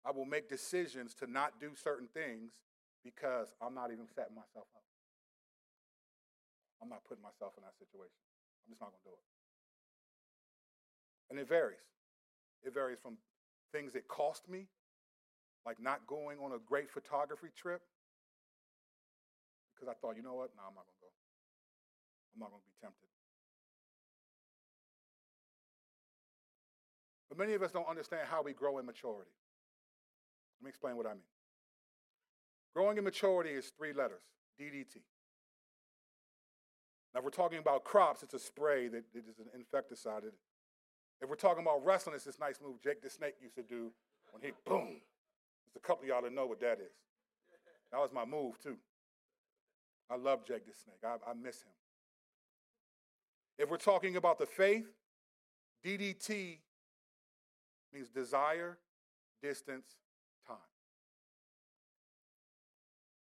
I 0.06 0.12
will 0.12 0.26
make 0.26 0.49
decisions 0.49 1.14
to 1.16 1.32
not 1.32 1.62
do 1.62 1.72
certain 1.76 2.10
things 2.14 2.60
because 3.04 3.54
I'm 3.62 3.74
not 3.74 3.91
even 3.91 4.08
setting 4.14 4.36
myself 4.36 4.68
up. 4.76 4.84
I'm 6.82 6.89
not 6.89 7.04
putting 7.08 7.24
myself 7.24 7.54
in 7.56 7.64
that 7.64 7.80
situation. 7.80 8.20
I'm 8.68 8.76
just 8.76 8.82
not 8.82 8.91
going 8.91 8.99
to 9.04 9.10
do 9.12 9.16
it. 9.16 9.33
And 11.34 11.40
it 11.40 11.50
varies. 11.50 11.82
It 12.64 12.76
varies 12.76 13.00
from 13.02 13.18
things 13.72 13.94
that 13.94 14.08
cost 14.08 14.48
me, 14.48 14.68
like 15.66 15.82
not 15.82 16.06
going 16.06 16.38
on 16.38 16.52
a 16.52 16.60
great 16.64 16.92
photography 16.92 17.48
trip, 17.58 17.82
because 19.74 19.90
I 19.90 19.96
thought, 20.00 20.16
you 20.16 20.22
know 20.22 20.36
what? 20.36 20.52
No, 20.56 20.62
I'm 20.62 20.76
not 20.76 20.86
going 20.86 20.94
to 20.94 21.02
go. 21.02 21.10
I'm 22.36 22.40
not 22.40 22.52
going 22.52 22.62
to 22.62 22.68
be 22.68 22.78
tempted. 22.80 23.10
But 27.30 27.40
many 27.40 27.56
of 27.56 27.64
us 27.64 27.72
don't 27.72 27.90
understand 27.90 28.28
how 28.30 28.44
we 28.44 28.54
grow 28.54 28.78
in 28.78 28.86
maturity. 28.86 29.32
Let 30.62 30.66
me 30.66 30.70
explain 30.70 30.98
what 30.98 31.08
I 31.08 31.14
mean. 31.14 31.34
Growing 32.76 33.00
in 33.00 33.04
maturity 33.04 33.50
is 33.50 33.74
three 33.76 33.92
letters 33.92 34.22
DDT. 34.62 35.02
Now, 37.12 37.22
if 37.22 37.24
we're 37.24 37.32
talking 37.32 37.58
about 37.58 37.84
crops, 37.84 38.22
it's 38.22 38.36
a 38.36 38.40
spray 38.40 38.88
that 38.90 39.06
it 39.16 39.24
is 39.28 39.40
an 39.40 39.48
insecticide. 39.56 40.22
If 41.22 41.30
we're 41.30 41.36
talking 41.36 41.61
about 41.61 41.86
wrestling, 41.86 42.16
it's 42.16 42.26
this 42.26 42.39
nice 42.39 42.59
move 42.61 42.82
Jake 42.84 43.01
the 43.01 43.09
Snake 43.09 43.36
used 43.41 43.55
to 43.55 43.64
do 43.64 43.91
when 44.32 44.41
he 44.41 44.51
boom. 44.66 45.01
There's 45.66 45.76
a 45.78 45.80
couple 45.80 46.03
of 46.03 46.09
y'all 46.09 46.22
that 46.22 46.34
know 46.34 46.45
what 46.45 46.59
that 46.61 46.80
is. 46.80 46.93
That 47.91 47.99
was 47.99 48.11
my 48.14 48.26
move 48.26 48.59
too. 48.59 48.78
I 50.09 50.16
love 50.16 50.45
Jake 50.45 50.66
the 50.66 50.74
Snake. 50.74 50.97
I, 51.03 51.30
I 51.30 51.34
miss 51.34 51.61
him. 51.61 51.72
If 53.57 53.70
we're 53.70 53.78
talking 53.78 54.16
about 54.16 54.39
the 54.39 54.45
faith, 54.45 54.88
DDT 55.86 56.57
means 57.93 58.09
desire, 58.09 58.78
distance, 59.41 59.86
time. 60.47 60.57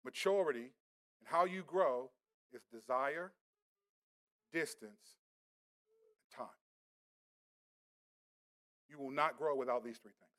Maturity 0.05 0.71
and 1.21 1.27
how 1.27 1.45
you 1.45 1.63
grow 1.67 2.11
is 2.53 2.63
desire, 2.73 3.33
distance, 4.53 5.17
You 8.97 9.05
will 9.05 9.13
not 9.13 9.37
grow 9.37 9.55
without 9.55 9.85
these 9.85 9.99
three 9.99 10.13
things. 10.13 10.33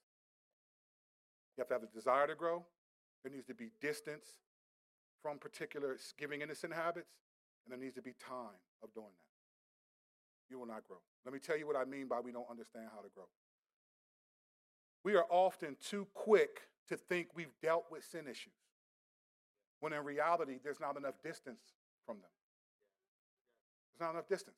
You 1.56 1.62
have 1.62 1.68
to 1.68 1.74
have 1.76 1.82
the 1.82 1.88
desire 1.88 2.28
to 2.28 2.36
grow. 2.36 2.66
There 3.24 3.32
needs 3.32 3.46
to 3.48 3.54
be 3.54 3.70
distance 3.82 4.26
from 5.22 5.38
particular 5.38 5.98
giving 6.18 6.42
innocent 6.42 6.74
habits, 6.74 7.12
and 7.66 7.72
there 7.72 7.80
needs 7.80 7.96
to 7.96 8.02
be 8.02 8.14
time 8.14 8.62
of 8.84 8.94
doing 8.94 9.08
that. 9.08 10.52
You 10.54 10.60
will 10.60 10.68
not 10.68 10.88
grow. 10.88 10.98
Let 11.26 11.34
me 11.34 11.40
tell 11.40 11.58
you 11.58 11.68
what 11.68 11.76
I 11.76 11.84
mean 11.84 12.08
by 12.08 12.20
we 12.20 12.32
don't 12.32 12.50
understand 12.50 12.86
how 12.94 13.02
to 13.02 13.10
grow. 13.14 13.26
We 15.04 15.16
are 15.16 15.26
often 15.30 15.76
too 15.82 16.08
quick 16.14 16.62
to 16.90 16.96
think 16.96 17.30
we've 17.36 17.54
dealt 17.62 17.86
with 17.92 18.04
sin 18.04 18.28
issues, 18.30 18.54
when 19.82 19.94
in 19.94 20.04
reality, 20.04 20.60
there's 20.64 20.80
not 20.80 20.98
enough 20.98 21.16
distance 21.24 21.62
from 22.06 22.18
them. 22.18 22.32
There's 23.92 24.08
not 24.08 24.14
enough 24.16 24.28
distance. 24.28 24.58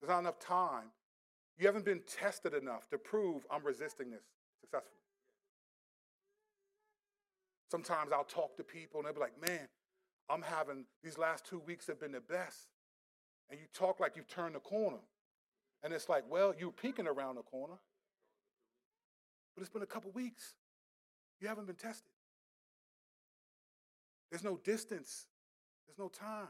There's 0.00 0.10
not 0.10 0.20
enough 0.20 0.38
time. 0.38 0.90
You 1.58 1.66
haven't 1.66 1.84
been 1.84 2.02
tested 2.06 2.54
enough 2.54 2.88
to 2.90 2.98
prove 2.98 3.44
I'm 3.50 3.64
resisting 3.64 4.10
this 4.10 4.22
successfully. 4.60 4.94
Sometimes 7.70 8.12
I'll 8.12 8.24
talk 8.24 8.56
to 8.56 8.62
people 8.62 9.00
and 9.00 9.06
they'll 9.06 9.14
be 9.14 9.20
like, 9.20 9.40
man, 9.46 9.68
I'm 10.30 10.42
having, 10.42 10.84
these 11.02 11.18
last 11.18 11.44
two 11.44 11.58
weeks 11.58 11.86
have 11.88 12.00
been 12.00 12.12
the 12.12 12.20
best. 12.20 12.68
And 13.50 13.58
you 13.58 13.66
talk 13.74 13.98
like 13.98 14.16
you've 14.16 14.28
turned 14.28 14.54
the 14.54 14.60
corner. 14.60 14.98
And 15.82 15.92
it's 15.92 16.08
like, 16.08 16.24
well, 16.30 16.54
you're 16.58 16.70
peeking 16.70 17.06
around 17.06 17.36
the 17.36 17.42
corner. 17.42 17.78
But 19.54 19.62
it's 19.62 19.70
been 19.70 19.82
a 19.82 19.86
couple 19.86 20.10
weeks. 20.12 20.54
You 21.40 21.48
haven't 21.48 21.66
been 21.66 21.76
tested. 21.76 22.10
There's 24.30 24.44
no 24.44 24.58
distance, 24.58 25.26
there's 25.86 25.98
no 25.98 26.08
time. 26.08 26.48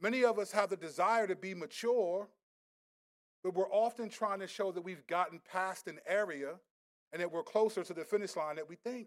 Many 0.00 0.24
of 0.24 0.38
us 0.38 0.52
have 0.52 0.70
the 0.70 0.76
desire 0.76 1.26
to 1.26 1.34
be 1.34 1.54
mature, 1.54 2.28
but 3.46 3.54
we're 3.54 3.70
often 3.70 4.08
trying 4.08 4.40
to 4.40 4.48
show 4.48 4.72
that 4.72 4.80
we've 4.80 5.06
gotten 5.06 5.40
past 5.52 5.86
an 5.86 6.00
area 6.04 6.54
and 7.12 7.22
that 7.22 7.30
we're 7.30 7.44
closer 7.44 7.84
to 7.84 7.94
the 7.94 8.02
finish 8.02 8.34
line 8.34 8.56
that 8.56 8.68
we 8.68 8.74
think. 8.74 9.06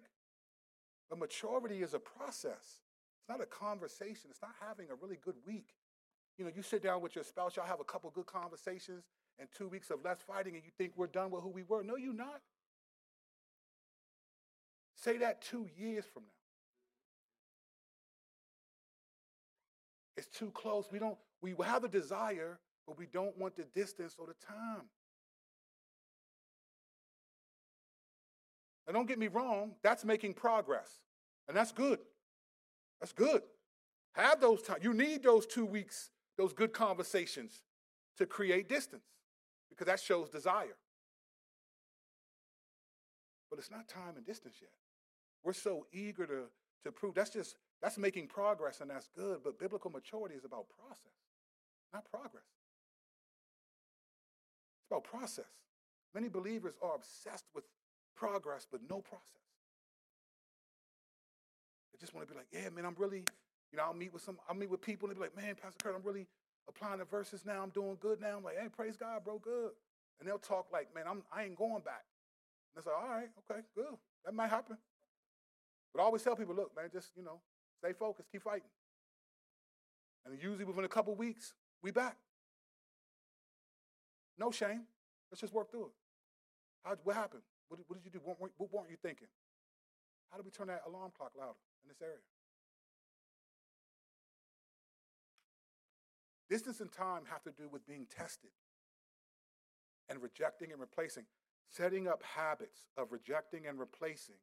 But 1.10 1.20
maturity 1.20 1.84
is 1.84 1.94
a 1.94 2.00
process. 2.00 2.80
It's 3.20 3.28
not 3.28 3.42
a 3.42 3.46
conversation. 3.46 4.30
It's 4.30 4.42
not 4.42 4.54
having 4.66 4.88
a 4.92 4.96
really 4.96 5.18
good 5.22 5.36
week. 5.46 5.72
You 6.38 6.46
know, 6.46 6.52
you 6.56 6.62
sit 6.62 6.82
down 6.82 7.02
with 7.02 7.16
your 7.16 7.26
spouse, 7.26 7.58
y'all 7.58 7.66
have 7.66 7.82
a 7.82 7.84
couple 7.84 8.10
good 8.12 8.28
conversations, 8.28 9.04
and 9.40 9.50
two 9.58 9.68
weeks 9.68 9.90
of 9.90 10.06
less 10.06 10.20
fighting, 10.26 10.56
and 10.56 10.64
you 10.64 10.72
think 10.78 10.94
we're 10.96 11.08
done 11.08 11.32
with 11.32 11.44
who 11.44 11.50
we 11.50 11.64
were. 11.64 11.84
No, 11.84 11.98
you're 11.98 12.14
not. 12.14 12.40
Say 14.96 15.18
that 15.18 15.42
two 15.42 15.68
years 15.78 16.06
from 16.06 16.24
now. 16.24 16.30
It's 20.16 20.28
too 20.28 20.52
close. 20.52 20.86
We 20.90 21.00
don't, 21.00 21.18
we 21.42 21.54
have 21.62 21.84
a 21.84 21.90
desire, 21.90 22.58
but 22.90 22.98
we 22.98 23.06
don't 23.06 23.38
want 23.38 23.56
the 23.56 23.66
distance 23.76 24.16
or 24.18 24.26
the 24.26 24.34
time. 24.34 24.82
Now, 28.88 28.94
don't 28.94 29.08
get 29.08 29.20
me 29.20 29.28
wrong, 29.28 29.74
that's 29.84 30.04
making 30.04 30.34
progress. 30.34 30.90
And 31.48 31.56
that's 31.56 31.72
good. 31.72 32.00
That's 33.00 33.14
good. 33.14 33.44
Have 34.14 34.42
those 34.42 34.64
time. 34.64 34.78
You 34.82 34.96
need 34.96 35.22
those 35.22 35.46
two 35.46 35.66
weeks, 35.66 36.10
those 36.36 36.52
good 36.52 36.74
conversations 36.74 37.62
to 38.18 38.26
create 38.26 38.68
distance 38.68 39.06
because 39.70 39.86
that 39.86 40.00
shows 40.00 40.30
desire. 40.30 40.78
But 43.52 43.60
it's 43.60 43.70
not 43.70 43.88
time 43.88 44.18
and 44.18 44.26
distance 44.26 44.56
yet. 44.60 44.72
We're 45.44 45.54
so 45.54 45.86
eager 45.94 46.26
to, 46.26 46.46
to 46.86 46.92
prove 46.92 47.14
that's 47.14 47.30
just 47.30 47.56
that's 47.84 48.00
making 48.00 48.28
progress 48.28 48.82
and 48.82 48.90
that's 48.90 49.10
good, 49.16 49.42
but 49.44 49.60
biblical 49.60 49.92
maturity 49.92 50.34
is 50.34 50.44
about 50.44 50.66
process, 50.70 51.14
not 51.94 52.10
progress. 52.10 52.44
About 54.90 55.04
process. 55.04 55.46
Many 56.14 56.30
believers 56.30 56.74
are 56.82 56.96
obsessed 56.96 57.46
with 57.54 57.64
progress, 58.16 58.66
but 58.70 58.82
no 58.90 59.02
process. 59.02 59.26
They 61.94 62.00
just 62.00 62.14
want 62.14 62.28
to 62.28 62.34
be 62.34 62.38
like, 62.38 62.48
yeah, 62.52 62.70
man, 62.70 62.86
I'm 62.86 62.96
really, 62.98 63.24
you 63.72 63.78
know, 63.78 63.84
I'll 63.84 63.94
meet 63.94 64.12
with 64.12 64.24
some, 64.24 64.38
I'll 64.50 64.56
meet 64.56 64.70
with 64.70 64.82
people 64.82 65.08
and 65.08 65.16
they'll 65.16 65.30
be 65.30 65.36
like, 65.36 65.46
man, 65.46 65.56
Pastor 65.56 65.78
Curt, 65.84 65.96
I'm 65.96 66.02
really 66.04 66.28
applying 66.68 67.00
the 67.00 67.06
verses 67.06 67.46
now. 67.46 67.62
I'm 67.62 67.70
doing 67.70 67.98
good 68.00 68.20
now. 68.20 68.38
I'm 68.38 68.44
like, 68.44 68.58
hey, 68.60 68.68
praise 68.70 68.98
God, 68.98 69.24
bro, 69.24 69.40
good. 69.40 69.72
And 70.20 70.28
they'll 70.28 70.40
talk 70.40 70.68
like, 70.74 70.94
man, 70.94 71.06
I'm, 71.08 71.24
I 71.32 71.44
ain't 71.44 71.56
going 71.56 71.82
back. 71.86 72.04
And 72.74 72.80
it's 72.80 72.88
like, 72.88 72.96
all 72.96 73.10
right, 73.10 73.30
okay, 73.50 73.62
good. 73.76 73.96
That 74.26 74.34
might 74.34 74.50
happen. 74.50 74.78
But 75.94 76.02
I 76.02 76.06
always 76.06 76.24
tell 76.24 76.36
people, 76.36 76.56
look, 76.56 76.76
man, 76.76 76.90
just, 76.92 77.12
you 77.16 77.24
know, 77.24 77.40
stay 77.78 77.94
focused, 77.94 78.32
keep 78.32 78.44
fighting. 78.44 78.70
And 80.26 80.38
usually 80.42 80.66
within 80.66 80.84
a 80.84 80.90
couple 80.90 81.16
weeks, 81.16 81.54
we 81.82 81.92
back. 81.92 82.18
No 84.40 84.52
shame. 84.52 84.84
Let's 85.30 85.42
just 85.42 85.54
work 85.54 85.70
through 85.70 85.88
it. 85.88 85.92
How, 86.84 86.96
what 87.04 87.16
happened? 87.16 87.44
What 87.68 87.78
did, 87.78 87.86
what 87.88 88.02
did 88.02 88.06
you 88.06 88.12
do? 88.12 88.22
What, 88.24 88.38
what 88.58 88.74
weren't 88.74 88.90
you 88.90 88.98
thinking? 89.00 89.28
How 90.32 90.38
do 90.38 90.44
we 90.44 90.52
turn 90.52 90.68
that 90.68 90.84
alarm 90.88 91.12
clock 91.16 91.34
louder 91.38 91.60
in 91.84 91.90
this 91.90 92.02
area? 92.02 92.24
Distance 96.50 96.80
and 96.80 96.92
time 96.92 97.24
have 97.30 97.44
to 97.44 97.52
do 97.52 97.68
with 97.70 97.86
being 97.86 98.08
tested 98.10 98.50
and 100.10 100.22
rejecting 100.24 100.72
and 100.72 100.80
replacing, 100.80 101.26
setting 101.70 102.08
up 102.08 102.24
habits 102.24 102.88
of 102.98 103.12
rejecting 103.12 103.68
and 103.68 103.78
replacing. 103.78 104.40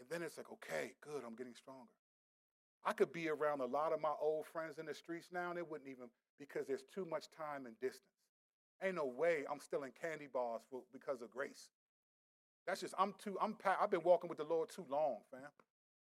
And 0.00 0.08
then 0.10 0.22
it's 0.22 0.36
like, 0.36 0.50
okay, 0.52 0.92
good, 1.00 1.22
I'm 1.24 1.36
getting 1.36 1.54
stronger. 1.54 1.92
I 2.84 2.92
could 2.92 3.12
be 3.12 3.28
around 3.28 3.60
a 3.60 3.66
lot 3.66 3.92
of 3.92 4.00
my 4.00 4.12
old 4.20 4.46
friends 4.46 4.78
in 4.78 4.86
the 4.86 4.94
streets 4.94 5.28
now, 5.32 5.50
and 5.50 5.58
it 5.58 5.70
wouldn't 5.70 5.88
even, 5.88 6.06
because 6.38 6.66
there's 6.66 6.84
too 6.92 7.04
much 7.04 7.26
time 7.36 7.66
and 7.66 7.78
distance. 7.80 8.15
Ain't 8.82 8.96
no 8.96 9.06
way 9.06 9.44
I'm 9.50 9.60
still 9.60 9.84
in 9.84 9.90
candy 10.00 10.28
bars 10.32 10.62
for, 10.70 10.82
because 10.92 11.22
of 11.22 11.30
grace. 11.30 11.70
That's 12.66 12.80
just, 12.80 12.94
I'm 12.98 13.14
too, 13.22 13.38
I'm, 13.40 13.56
I've 13.80 13.90
been 13.90 14.02
walking 14.02 14.28
with 14.28 14.38
the 14.38 14.44
Lord 14.44 14.68
too 14.68 14.84
long, 14.90 15.18
fam. 15.30 15.40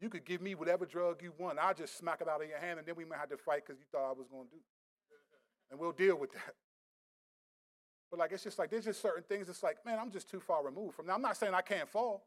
You 0.01 0.09
could 0.09 0.25
give 0.25 0.41
me 0.41 0.55
whatever 0.55 0.85
drug 0.85 1.21
you 1.21 1.33
want. 1.37 1.59
I'll 1.59 1.73
just 1.73 1.97
smack 1.97 2.21
it 2.21 2.27
out 2.27 2.41
of 2.41 2.49
your 2.49 2.57
hand, 2.57 2.79
and 2.79 2.87
then 2.87 2.95
we 2.95 3.05
might 3.05 3.19
have 3.19 3.29
to 3.29 3.37
fight 3.37 3.65
because 3.65 3.79
you 3.79 3.85
thought 3.91 4.09
I 4.09 4.13
was 4.13 4.27
going 4.27 4.47
to 4.47 4.55
do. 4.55 4.61
And 5.71 5.79
we'll 5.79 5.91
deal 5.91 6.17
with 6.17 6.31
that. 6.33 6.55
But 8.09 8.19
like, 8.19 8.31
it's 8.31 8.43
just 8.43 8.57
like, 8.57 8.71
there's 8.71 8.85
just 8.85 9.01
certain 9.01 9.23
things, 9.23 9.49
it's 9.49 9.61
like, 9.61 9.85
man, 9.85 9.99
I'm 10.01 10.11
just 10.11 10.29
too 10.29 10.39
far 10.39 10.65
removed 10.65 10.95
from 10.95 11.05
now. 11.05 11.13
I'm 11.13 11.21
not 11.21 11.37
saying 11.37 11.53
I 11.53 11.61
can't 11.61 11.87
fall. 11.87 12.25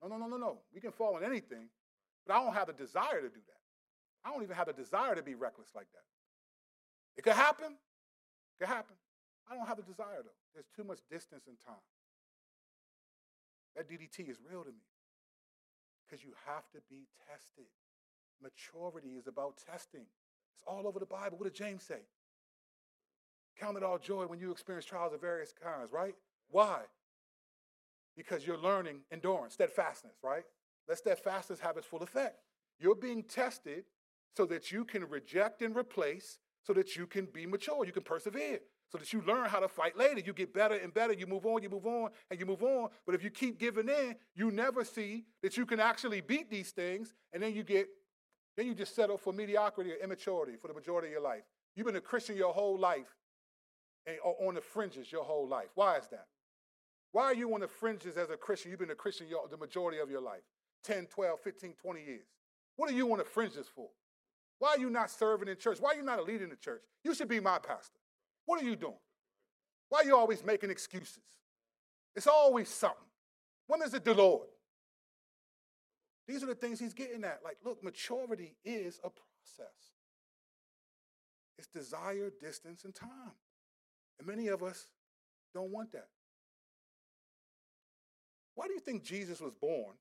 No, 0.00 0.08
no, 0.08 0.16
no, 0.16 0.26
no, 0.26 0.36
no. 0.36 0.58
We 0.72 0.80
can 0.80 0.92
fall 0.92 1.16
in 1.16 1.24
anything, 1.24 1.68
but 2.26 2.34
I 2.34 2.44
don't 2.44 2.54
have 2.54 2.68
the 2.68 2.72
desire 2.72 3.20
to 3.20 3.28
do 3.28 3.40
that. 3.46 4.24
I 4.24 4.32
don't 4.32 4.42
even 4.42 4.54
have 4.54 4.66
the 4.66 4.72
desire 4.72 5.14
to 5.14 5.22
be 5.22 5.34
reckless 5.34 5.68
like 5.74 5.88
that. 5.92 6.04
It 7.16 7.22
could 7.22 7.34
happen. 7.34 7.72
It 7.72 8.58
could 8.60 8.68
happen. 8.68 8.96
I 9.50 9.54
don't 9.54 9.66
have 9.66 9.76
the 9.76 9.82
desire, 9.82 10.22
though. 10.22 10.40
There's 10.54 10.68
too 10.74 10.84
much 10.84 11.00
distance 11.10 11.44
in 11.46 11.54
time. 11.66 11.84
That 13.76 13.88
DDT 13.88 14.30
is 14.30 14.38
real 14.48 14.62
to 14.62 14.70
me 14.70 14.86
because 16.06 16.24
you 16.24 16.32
have 16.46 16.70
to 16.72 16.78
be 16.88 17.06
tested. 17.28 17.66
Maturity 18.42 19.16
is 19.18 19.26
about 19.26 19.58
testing. 19.70 20.06
It's 20.54 20.64
all 20.66 20.86
over 20.86 20.98
the 20.98 21.06
Bible. 21.06 21.38
What 21.38 21.44
did 21.44 21.54
James 21.54 21.82
say? 21.82 22.06
Count 23.58 23.76
it 23.76 23.82
all 23.82 23.98
joy 23.98 24.26
when 24.26 24.38
you 24.38 24.50
experience 24.50 24.84
trials 24.84 25.12
of 25.12 25.20
various 25.20 25.52
kinds, 25.52 25.92
right? 25.92 26.14
Why? 26.50 26.80
Because 28.16 28.46
you're 28.46 28.58
learning 28.58 29.00
endurance, 29.10 29.54
steadfastness, 29.54 30.14
right? 30.22 30.44
Let 30.88 30.98
steadfastness 30.98 31.60
have 31.60 31.76
its 31.76 31.86
full 31.86 32.02
effect. 32.02 32.38
You're 32.78 32.94
being 32.94 33.22
tested 33.22 33.84
so 34.36 34.46
that 34.46 34.72
you 34.72 34.84
can 34.84 35.08
reject 35.08 35.62
and 35.62 35.76
replace, 35.76 36.38
so 36.62 36.72
that 36.74 36.96
you 36.96 37.06
can 37.06 37.26
be 37.26 37.46
mature, 37.46 37.84
you 37.84 37.92
can 37.92 38.02
persevere 38.02 38.60
so 38.94 38.98
that 38.98 39.12
you 39.12 39.22
learn 39.26 39.48
how 39.48 39.58
to 39.58 39.66
fight 39.66 39.98
later. 39.98 40.20
You 40.20 40.32
get 40.32 40.54
better 40.54 40.76
and 40.76 40.94
better. 40.94 41.12
You 41.12 41.26
move 41.26 41.44
on, 41.46 41.64
you 41.64 41.68
move 41.68 41.84
on, 41.84 42.10
and 42.30 42.38
you 42.38 42.46
move 42.46 42.62
on. 42.62 42.90
But 43.04 43.16
if 43.16 43.24
you 43.24 43.30
keep 43.30 43.58
giving 43.58 43.88
in, 43.88 44.14
you 44.36 44.52
never 44.52 44.84
see 44.84 45.24
that 45.42 45.56
you 45.56 45.66
can 45.66 45.80
actually 45.80 46.20
beat 46.20 46.48
these 46.48 46.70
things, 46.70 47.12
and 47.32 47.42
then 47.42 47.56
you 47.56 47.64
get, 47.64 47.88
then 48.56 48.66
you 48.66 48.74
just 48.74 48.94
settle 48.94 49.18
for 49.18 49.32
mediocrity 49.32 49.90
or 49.90 49.96
immaturity 49.96 50.52
for 50.54 50.68
the 50.68 50.74
majority 50.74 51.08
of 51.08 51.12
your 51.12 51.22
life. 51.22 51.42
You've 51.74 51.86
been 51.86 51.96
a 51.96 52.00
Christian 52.00 52.36
your 52.36 52.54
whole 52.54 52.78
life 52.78 53.12
and 54.06 54.16
on 54.22 54.54
the 54.54 54.60
fringes 54.60 55.10
your 55.10 55.24
whole 55.24 55.48
life. 55.48 55.70
Why 55.74 55.96
is 55.96 56.06
that? 56.12 56.26
Why 57.10 57.24
are 57.24 57.34
you 57.34 57.52
on 57.52 57.62
the 57.62 57.68
fringes 57.68 58.16
as 58.16 58.30
a 58.30 58.36
Christian? 58.36 58.70
You've 58.70 58.78
been 58.78 58.90
a 58.90 58.94
Christian 58.94 59.26
your, 59.26 59.48
the 59.48 59.56
majority 59.56 59.98
of 59.98 60.08
your 60.08 60.20
life 60.20 60.42
10, 60.84 61.06
12, 61.06 61.40
15, 61.40 61.72
20 61.82 62.04
years. 62.04 62.26
What 62.76 62.92
are 62.92 62.94
you 62.94 63.10
on 63.10 63.18
the 63.18 63.24
fringes 63.24 63.66
for? 63.74 63.88
Why 64.60 64.74
are 64.74 64.78
you 64.78 64.88
not 64.88 65.10
serving 65.10 65.48
in 65.48 65.56
church? 65.56 65.78
Why 65.80 65.94
are 65.94 65.96
you 65.96 66.02
not 66.02 66.20
a 66.20 66.22
leader 66.22 66.44
in 66.44 66.50
the 66.50 66.56
church? 66.56 66.82
You 67.02 67.12
should 67.12 67.28
be 67.28 67.40
my 67.40 67.58
pastor. 67.58 67.98
What 68.46 68.62
are 68.62 68.64
you 68.64 68.76
doing? 68.76 68.94
Why 69.88 70.00
are 70.00 70.04
you 70.04 70.16
always 70.16 70.44
making 70.44 70.70
excuses? 70.70 71.22
It's 72.16 72.26
always 72.26 72.68
something. 72.68 72.98
When 73.66 73.82
is 73.82 73.94
it 73.94 74.04
the 74.04 74.14
Lord? 74.14 74.48
These 76.26 76.42
are 76.42 76.46
the 76.46 76.54
things 76.54 76.80
he's 76.80 76.94
getting 76.94 77.24
at. 77.24 77.40
Like, 77.44 77.58
look, 77.64 77.82
maturity 77.82 78.56
is 78.64 78.98
a 79.04 79.10
process. 79.10 79.74
It's 81.58 81.68
desire, 81.68 82.30
distance, 82.40 82.84
and 82.84 82.94
time. 82.94 83.36
And 84.18 84.26
many 84.26 84.48
of 84.48 84.62
us 84.62 84.88
don't 85.52 85.70
want 85.70 85.92
that. 85.92 86.08
Why 88.54 88.66
do 88.66 88.72
you 88.72 88.80
think 88.80 89.02
Jesus 89.02 89.40
was 89.40 89.52
born 89.60 89.94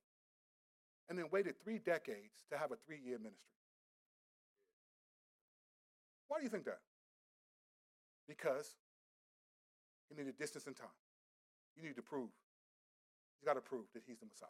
and 1.09 1.17
then 1.17 1.25
waited 1.31 1.55
three 1.61 1.79
decades 1.79 2.45
to 2.51 2.57
have 2.57 2.71
a 2.71 2.75
three 2.85 2.99
year 3.03 3.17
ministry? 3.17 3.39
Why 6.27 6.37
do 6.37 6.43
you 6.43 6.49
think 6.49 6.65
that? 6.65 6.79
Because 8.27 8.75
he 10.09 10.15
needed 10.15 10.37
distance 10.37 10.67
and 10.67 10.75
time. 10.75 10.87
You 11.75 11.83
need 11.83 11.95
to 11.95 12.01
prove. 12.01 12.29
He's 13.39 13.45
got 13.45 13.55
to 13.55 13.61
prove 13.61 13.85
that 13.93 14.03
he's 14.05 14.19
the 14.19 14.25
Messiah. 14.25 14.49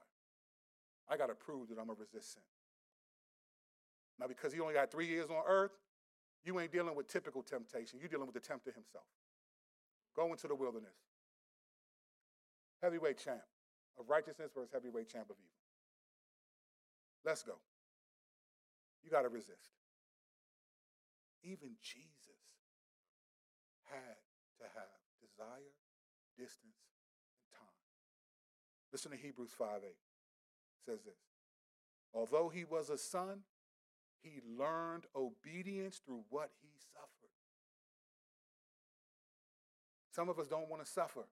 I 1.09 1.17
got 1.17 1.27
to 1.27 1.35
prove 1.35 1.69
that 1.69 1.79
I'm 1.79 1.87
going 1.87 1.97
to 1.97 2.01
resist 2.01 2.33
sin. 2.33 2.43
Now, 4.19 4.27
because 4.27 4.53
he 4.53 4.59
only 4.59 4.75
got 4.75 4.91
three 4.91 5.07
years 5.07 5.29
on 5.29 5.41
earth, 5.47 5.71
you 6.45 6.59
ain't 6.59 6.71
dealing 6.71 6.95
with 6.95 7.07
typical 7.07 7.41
temptation. 7.41 7.99
You're 7.99 8.09
dealing 8.09 8.27
with 8.27 8.35
the 8.35 8.41
tempter 8.41 8.71
himself. 8.71 9.05
Go 10.15 10.31
into 10.31 10.47
the 10.47 10.55
wilderness. 10.55 10.95
Heavyweight 12.81 13.17
champ 13.17 13.41
of 13.99 14.09
righteousness 14.09 14.51
versus 14.53 14.69
heavyweight 14.71 15.09
champ 15.09 15.29
of 15.29 15.37
evil. 15.37 15.49
Let's 17.25 17.43
go. 17.43 17.53
You 19.03 19.09
got 19.09 19.21
to 19.21 19.29
resist. 19.29 19.71
Even 21.43 21.71
Jesus 21.81 22.42
had 23.93 24.17
to 24.59 24.65
have 24.73 24.89
desire, 25.21 25.77
distance, 26.37 26.81
and 27.37 27.47
time. 27.53 27.79
Listen 28.91 29.11
to 29.11 29.17
Hebrews 29.17 29.53
5 29.57 29.67
8. 29.83 29.87
It 29.87 29.95
says 30.85 31.03
this. 31.05 31.21
Although 32.13 32.49
he 32.49 32.63
was 32.63 32.89
a 32.89 32.97
son, 32.97 33.41
he 34.21 34.41
learned 34.57 35.05
obedience 35.15 36.01
through 36.05 36.23
what 36.29 36.51
he 36.61 36.69
suffered. 36.93 37.33
Some 40.11 40.29
of 40.29 40.39
us 40.39 40.47
don't 40.47 40.69
want 40.69 40.85
to 40.85 40.89
suffer. 40.89 41.25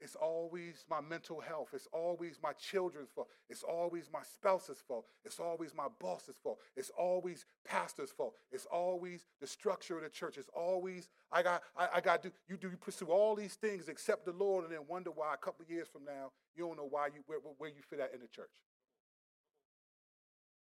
It's 0.00 0.14
always 0.14 0.84
my 0.88 1.00
mental 1.00 1.40
health. 1.40 1.70
It's 1.74 1.88
always 1.92 2.38
my 2.42 2.52
children's 2.52 3.10
fault. 3.10 3.28
It's 3.50 3.64
always 3.64 4.10
my 4.12 4.22
spouse's 4.22 4.78
fault. 4.86 5.06
It's 5.24 5.40
always 5.40 5.74
my 5.74 5.88
boss's 6.00 6.36
fault. 6.36 6.58
It's 6.76 6.90
always 6.90 7.46
pastor's 7.64 8.10
fault. 8.10 8.34
It's 8.52 8.66
always 8.66 9.26
the 9.40 9.46
structure 9.46 9.96
of 9.96 10.04
the 10.04 10.10
church. 10.10 10.38
It's 10.38 10.50
always 10.56 11.08
I 11.32 11.42
got 11.42 11.62
I, 11.76 11.88
I 11.96 12.00
got 12.00 12.22
do 12.22 12.30
you 12.48 12.56
do 12.56 12.70
you 12.70 12.76
pursue 12.76 13.06
all 13.06 13.34
these 13.34 13.54
things 13.54 13.88
except 13.88 14.24
the 14.24 14.32
Lord 14.32 14.64
and 14.64 14.72
then 14.72 14.80
wonder 14.88 15.10
why 15.10 15.34
a 15.34 15.36
couple 15.36 15.64
of 15.64 15.70
years 15.70 15.88
from 15.88 16.04
now 16.04 16.30
you 16.56 16.64
don't 16.66 16.76
know 16.76 16.88
why 16.88 17.08
you 17.08 17.22
where, 17.26 17.38
where 17.58 17.70
you 17.70 17.82
fit 17.88 18.00
at 18.00 18.14
in 18.14 18.20
the 18.20 18.28
church. 18.28 18.50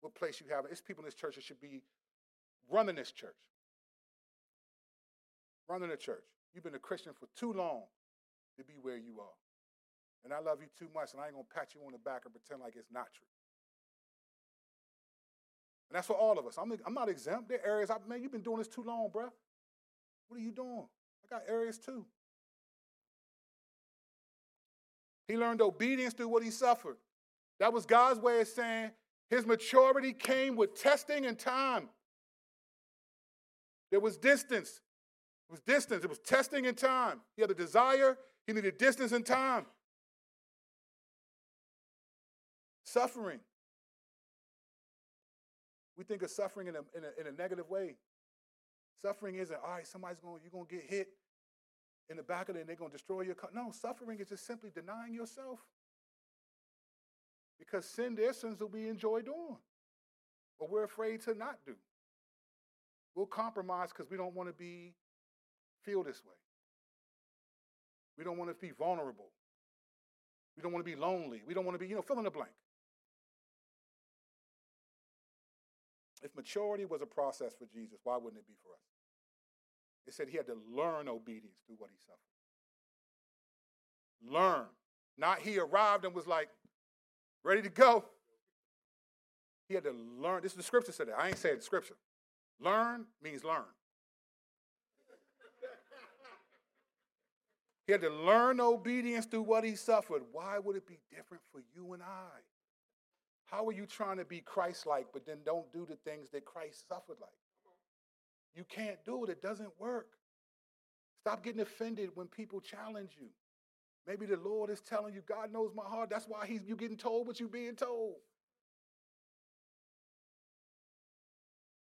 what 0.03 0.15
place 0.15 0.41
you 0.41 0.47
have. 0.55 0.67
It's 0.71 0.81
people 0.83 1.03
in 1.03 1.07
this 1.07 1.15
church 1.15 1.37
that 1.37 1.45
should 1.45 1.61
be 1.61 1.83
running 2.71 2.97
this 2.97 3.13
church. 3.13 3.37
Running 5.69 5.89
the 5.89 5.97
church. 5.97 6.25
You've 6.55 6.65
been 6.65 6.75
a 6.75 6.79
Christian 6.79 7.13
for 7.19 7.29
too 7.37 7.53
long 7.53 7.85
to 8.57 8.65
be 8.65 8.75
where 8.81 8.97
you 8.97 9.21
are. 9.21 9.39
And 10.25 10.33
I 10.33 10.41
love 10.41 10.59
you 10.61 10.69
too 10.79 10.89
much, 10.95 11.13
and 11.13 11.21
I 11.21 11.27
ain't 11.27 11.35
gonna 11.35 11.47
pat 11.53 11.75
you 11.75 11.81
on 11.85 11.93
the 11.93 11.99
back 11.99 12.23
and 12.25 12.33
pretend 12.33 12.61
like 12.61 12.75
it's 12.77 12.93
not 12.93 13.07
true. 13.13 13.27
And 15.91 15.97
that's 15.97 16.07
for 16.07 16.17
all 16.17 16.39
of 16.39 16.47
us. 16.47 16.57
I'm, 16.59 16.73
I'm 16.87 16.95
not 16.95 17.09
exempt. 17.09 17.49
There 17.49 17.61
are 17.65 17.77
areas, 17.77 17.91
I, 17.91 17.97
man, 18.09 18.23
you've 18.23 18.33
been 18.33 18.43
doing 18.43 18.59
this 18.59 18.69
too 18.69 18.83
long, 18.83 19.11
bruh. 19.11 19.31
What 20.29 20.39
are 20.39 20.43
you 20.43 20.53
doing? 20.53 20.87
I 21.25 21.35
got 21.35 21.43
areas 21.49 21.79
too. 21.79 22.07
He 25.29 25.37
learned 25.37 25.61
obedience 25.61 26.15
through 26.15 26.29
what 26.29 26.43
he 26.43 26.51
suffered. 26.51 26.97
That 27.59 27.73
was 27.73 27.87
God's 27.87 28.21
way 28.21 28.41
of 28.41 28.49
saying 28.49 28.91
his 29.29 29.47
maturity 29.47 30.13
came 30.13 30.57
with 30.57 30.75
testing 30.75 31.27
and 31.27 31.39
time. 31.39 31.89
There 33.91 34.01
was 34.01 34.17
distance. 34.17 34.81
It 35.49 35.53
was 35.53 35.61
distance. 35.61 36.05
It 36.05 36.11
was 36.11 36.19
testing 36.19 36.67
and 36.67 36.77
time. 36.77 37.21
He 37.37 37.43
had 37.43 37.51
a 37.51 37.55
desire, 37.55 38.17
he 38.47 38.53
needed 38.53 38.79
distance 38.79 39.13
and 39.13 39.25
time. 39.25 39.67
Suffering. 42.85 43.41
We 45.97 46.05
think 46.05 46.23
of 46.23 46.31
suffering 46.31 46.69
in 46.69 46.77
a, 46.77 46.81
in 46.97 47.05
a, 47.05 47.21
in 47.21 47.27
a 47.27 47.37
negative 47.37 47.69
way. 47.69 47.97
Suffering 49.03 49.37
isn't, 49.37 49.59
all 49.65 49.73
right, 49.73 49.87
somebody's 49.87 50.19
going, 50.19 50.41
you're 50.43 50.51
going 50.51 50.67
to 50.67 50.75
get 50.75 50.85
hit 50.85 51.09
in 52.09 52.17
the 52.17 52.23
back 52.23 52.49
of 52.49 52.57
it 52.57 52.61
and 52.61 52.69
they're 52.69 52.77
going 52.77 52.91
to 52.91 52.97
destroy 52.97 53.23
your 53.23 53.35
car. 53.35 53.51
No, 53.55 53.71
suffering 53.73 54.19
is 54.21 54.29
just 54.29 54.47
simply 54.47 54.71
denying 54.75 55.15
yourself. 55.15 55.61
Because 57.59 57.85
sin, 57.85 58.15
their 58.15 58.33
sins 58.33 58.59
that 58.59 58.67
we 58.67 58.89
enjoy 58.89 59.23
doing, 59.23 59.57
but 60.59 60.71
we're 60.71 60.85
afraid 60.85 61.21
to 61.23 61.35
not 61.35 61.59
do. 61.65 61.75
We'll 63.15 63.27
compromise 63.27 63.91
because 63.91 64.11
we 64.11 64.17
don't 64.17 64.35
want 64.35 64.49
to 64.49 64.53
be 64.53 64.95
feel 65.85 66.03
this 66.03 66.23
way. 66.25 66.35
We 68.19 68.25
don't 68.25 68.39
want 68.39 68.51
to 68.51 68.55
be 68.55 68.73
vulnerable. 68.73 69.31
We 70.57 70.63
don't 70.63 70.73
want 70.73 70.85
to 70.85 70.91
be 70.91 70.97
lonely. 70.97 71.43
We 71.47 71.55
don't 71.55 71.65
want 71.65 71.75
to 71.75 71.79
be, 71.79 71.89
you 71.89 71.95
know, 71.95 72.03
fill 72.03 72.19
in 72.19 72.25
the 72.25 72.31
blank. 72.31 72.53
If 76.23 76.37
maturity 76.37 76.85
was 76.85 77.03
a 77.03 77.07
process 77.07 77.53
for 77.59 77.67
Jesus, 77.73 77.99
why 78.05 78.17
wouldn't 78.17 78.39
it 78.39 78.47
be 78.47 78.55
for 78.63 78.73
us? 78.73 78.81
It 80.07 80.15
said 80.15 80.29
he 80.29 80.37
had 80.37 80.47
to 80.47 80.57
learn 80.71 81.09
obedience 81.09 81.59
through 81.67 81.77
what 81.79 81.91
he 81.91 81.97
suffered. 81.99 82.19
Learn. 84.33 84.67
Not 85.19 85.41
he 85.41 85.59
arrived 85.59 86.05
and 86.05 86.15
was 86.15 86.27
like, 86.27 86.49
ready 87.45 87.63
to 87.63 87.69
go. 87.69 88.05
He 89.69 89.75
had 89.75 89.85
to 89.85 89.95
learn. 90.21 90.43
This 90.43 90.53
is 90.53 90.57
the 90.57 90.63
scripture 90.63 90.93
said 90.93 91.09
that. 91.09 91.19
I 91.19 91.29
ain't 91.29 91.39
saying 91.39 91.61
scripture. 91.61 91.97
Learn 92.61 93.07
means 93.23 93.43
learn. 93.43 93.65
He 97.87 97.93
had 97.93 98.01
to 98.03 98.11
learn 98.11 98.61
obedience 98.61 99.27
through 99.27 99.43
what 99.43 99.65
he 99.65 99.75
suffered. 99.75 100.23
Why 100.31 100.59
would 100.59 100.77
it 100.77 100.87
be 100.87 100.99
different 101.11 101.43
for 101.51 101.61
you 101.75 101.93
and 101.95 102.03
I? 102.03 102.41
How 103.45 103.67
are 103.67 103.73
you 103.73 103.87
trying 103.87 104.19
to 104.19 104.25
be 104.25 104.41
Christ 104.41 104.87
like, 104.87 105.07
but 105.13 105.27
then 105.27 105.39
don't 105.45 105.71
do 105.73 105.85
the 105.85 105.97
things 105.97 106.31
that 106.31 106.45
Christ 106.45 106.89
suffered 106.89 107.19
like? 107.21 107.31
You 108.55 108.65
can't 108.65 108.99
do 109.05 109.25
it, 109.25 109.31
it 109.31 109.43
doesn't 109.43 109.71
work. 109.79 110.09
Stop 111.21 111.45
getting 111.45 111.61
offended 111.61 112.11
when 112.15 112.27
people 112.27 112.61
challenge 112.61 113.13
you. 113.21 113.29
Maybe 114.07 114.27
the 114.27 114.37
Lord 114.37 114.71
is 114.71 114.81
telling 114.81 115.15
you, 115.15 115.23
God 115.27 115.53
knows 115.53 115.73
my 115.75 115.85
heart. 115.85 116.11
That's 116.11 116.27
why 116.27 116.47
he's, 116.47 116.63
you're 116.67 116.77
getting 116.77 116.97
told 116.97 117.27
what 117.27 117.39
you're 117.39 117.49
being 117.49 117.77
told. 117.77 118.17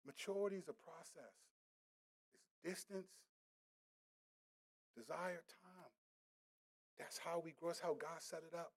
Maturity 0.06 0.56
is 0.56 0.68
a 0.68 0.72
process, 0.72 1.34
it's 2.32 2.76
distance, 2.76 3.08
desire, 4.96 5.42
time. 5.62 5.65
That's 6.98 7.18
how 7.18 7.42
we 7.44 7.52
grow. 7.52 7.68
That's 7.70 7.80
how 7.80 7.94
God 7.94 8.20
set 8.20 8.40
it 8.50 8.56
up. 8.56 8.72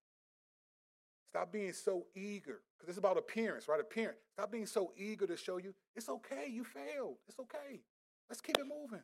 Stop 1.30 1.52
being 1.52 1.74
so 1.74 2.08
eager, 2.16 2.62
because 2.78 2.90
it's 2.90 2.98
about 2.98 3.18
appearance, 3.18 3.68
right? 3.68 3.80
Appearance. 3.80 4.18
Stop 4.34 4.52
being 4.52 4.66
so 4.66 4.92
eager 4.98 5.28
to 5.28 5.38
show 5.38 5.58
you 5.58 5.76
it's 5.96 6.10
okay, 6.10 6.48
you 6.50 6.64
failed. 6.64 7.18
It's 7.28 7.40
okay. 7.40 7.82
Let's 8.30 8.42
keep 8.42 8.58
it 8.58 8.66
moving. 8.66 9.04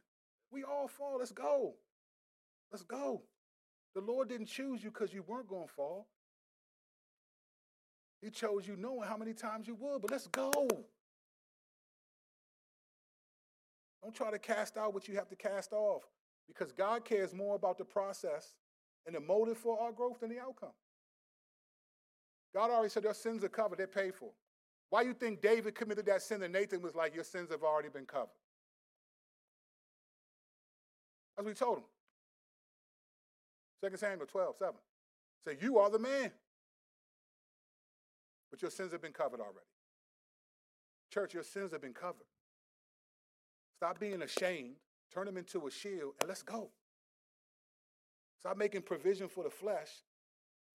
We 0.52 0.64
all 0.64 0.88
fall. 0.88 1.18
Let's 1.20 1.32
go. 1.32 1.76
Let's 2.72 2.84
go. 2.84 3.22
The 3.94 4.02
Lord 4.02 4.30
didn't 4.30 4.48
choose 4.48 4.84
you 4.84 4.92
because 4.92 5.14
you 5.14 5.24
weren't 5.24 5.48
going 5.48 5.68
to 5.68 5.74
fall. 5.74 6.08
He 8.22 8.30
chose 8.32 8.68
you 8.68 8.76
knowing 8.76 9.08
how 9.08 9.18
many 9.18 9.34
times 9.34 9.68
you 9.68 9.76
would, 9.76 10.02
but 10.02 10.10
let's 10.10 10.28
go. 10.28 10.52
Don't 14.02 14.16
try 14.16 14.32
to 14.32 14.40
cast 14.40 14.78
out 14.78 14.94
what 14.94 15.08
you 15.08 15.16
have 15.16 15.30
to 15.30 15.36
cast 15.36 15.74
off 15.74 16.04
because 16.48 16.72
God 16.72 17.06
cares 17.06 17.34
more 17.34 17.56
about 17.56 17.78
the 17.78 17.86
process 17.86 18.56
and 19.06 19.16
the 19.16 19.20
motive 19.20 19.58
for 19.58 19.80
our 19.80 19.92
growth 19.92 20.20
than 20.20 20.30
the 20.30 20.40
outcome. 20.40 20.74
God 22.54 22.72
already 22.72 22.90
said 22.90 23.04
their 23.04 23.14
sins 23.14 23.44
are 23.44 23.50
covered, 23.50 23.80
they're 23.80 23.88
paid 23.88 24.16
for. 24.16 24.30
Why 24.90 25.04
do 25.04 25.10
you 25.10 25.14
think 25.14 25.42
David 25.42 25.76
committed 25.76 26.06
that 26.06 26.22
sin 26.22 26.42
and 26.44 26.54
Nathan 26.54 26.82
was 26.82 26.96
like, 26.96 27.14
Your 27.14 27.24
sins 27.24 27.50
have 27.52 27.64
already 27.64 27.90
been 27.90 28.06
covered? 28.06 28.30
What 31.36 31.48
he 31.48 31.54
told 31.54 31.80
him. 31.80 31.84
2 33.92 33.98
Samuel 33.98 34.26
12, 34.26 34.56
7. 34.58 34.74
Say, 35.46 35.58
You 35.62 35.78
are 35.80 35.90
the 35.90 36.00
man. 36.00 36.32
But 38.50 38.62
your 38.62 38.72
sins 38.72 38.94
have 38.94 39.02
been 39.02 39.12
covered 39.12 39.42
already. 39.42 39.60
Church, 41.14 41.34
your 41.34 41.44
sins 41.44 41.72
have 41.72 41.82
been 41.82 41.94
covered. 41.94 42.26
Stop 43.78 44.00
being 44.00 44.22
ashamed, 44.22 44.76
turn 45.14 45.26
them 45.26 45.36
into 45.36 45.68
a 45.68 45.72
shield, 45.72 46.14
and 46.22 46.30
let's 46.30 46.42
go. 46.42 46.70
Stop 48.40 48.58
making 48.58 48.84
provision 48.84 49.28
for 49.28 49.44
the 49.44 49.50
flesh 49.50 49.90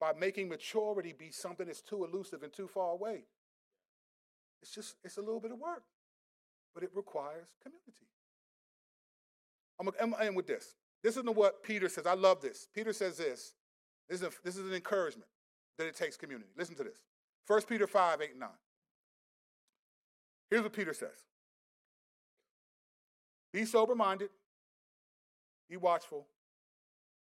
by 0.00 0.12
making 0.18 0.48
maturity 0.48 1.14
be 1.16 1.30
something 1.30 1.66
that's 1.66 1.82
too 1.82 2.04
elusive 2.04 2.42
and 2.42 2.52
too 2.52 2.66
far 2.66 2.92
away. 2.92 3.24
It's 4.62 4.74
just, 4.74 4.96
it's 5.04 5.18
a 5.18 5.20
little 5.20 5.40
bit 5.40 5.52
of 5.52 5.58
work, 5.58 5.84
but 6.74 6.82
it 6.82 6.90
requires 6.94 7.48
community. 7.62 7.92
I'm 9.78 9.86
going 9.86 10.12
to 10.12 10.26
end 10.26 10.36
with 10.36 10.46
this. 10.46 10.74
This 11.02 11.16
isn't 11.16 11.34
what 11.34 11.62
Peter 11.62 11.88
says. 11.88 12.06
I 12.06 12.14
love 12.14 12.42
this. 12.42 12.68
Peter 12.74 12.92
says 12.92 13.16
this. 13.16 13.54
This 14.08 14.20
is, 14.20 14.26
a, 14.26 14.30
this 14.44 14.56
is 14.56 14.66
an 14.66 14.74
encouragement 14.74 15.28
that 15.78 15.86
it 15.86 15.96
takes 15.96 16.16
community. 16.16 16.50
Listen 16.56 16.74
to 16.76 16.84
this 16.84 16.98
1 17.46 17.62
Peter 17.62 17.86
5, 17.86 18.20
8, 18.20 18.38
9. 18.38 18.48
Here's 20.50 20.62
what 20.62 20.72
Peter 20.72 20.92
says 20.92 21.24
Be 23.52 23.64
sober 23.64 23.94
minded, 23.94 24.30
be 25.68 25.76
watchful, 25.76 26.26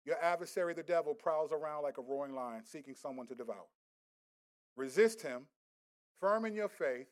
your 0.05 0.21
adversary, 0.21 0.73
the 0.73 0.83
devil, 0.83 1.13
prowls 1.13 1.51
around 1.51 1.83
like 1.83 1.97
a 1.97 2.01
roaring 2.01 2.35
lion, 2.35 2.63
seeking 2.63 2.95
someone 2.95 3.25
to 3.27 3.35
devour. 3.35 3.65
Resist 4.75 5.21
him, 5.21 5.47
firm 6.19 6.45
in 6.45 6.53
your 6.53 6.69
faith, 6.69 7.07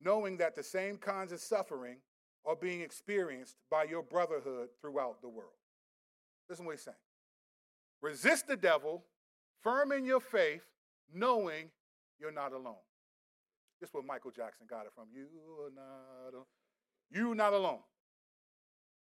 knowing 0.00 0.36
that 0.36 0.54
the 0.54 0.62
same 0.62 0.96
kinds 0.96 1.32
of 1.32 1.40
suffering 1.40 1.96
are 2.44 2.54
being 2.54 2.80
experienced 2.80 3.56
by 3.70 3.84
your 3.84 4.02
brotherhood 4.02 4.68
throughout 4.80 5.20
the 5.20 5.28
world. 5.28 5.50
Listen 6.48 6.64
to 6.64 6.66
what 6.66 6.76
he's 6.76 6.84
saying. 6.84 6.96
Resist 8.00 8.46
the 8.46 8.56
devil, 8.56 9.04
firm 9.62 9.90
in 9.90 10.04
your 10.04 10.20
faith, 10.20 10.62
knowing 11.12 11.70
you're 12.20 12.30
not 12.30 12.52
alone. 12.52 12.76
This 13.80 13.88
is 13.88 13.94
where 13.94 14.04
Michael 14.04 14.30
Jackson 14.30 14.66
got 14.68 14.86
it 14.86 14.92
from. 14.94 15.06
You 15.12 15.26
are 15.64 15.70
not 15.74 16.32
alone. 16.32 16.44
You 17.10 17.34
not 17.34 17.52
alone 17.52 17.80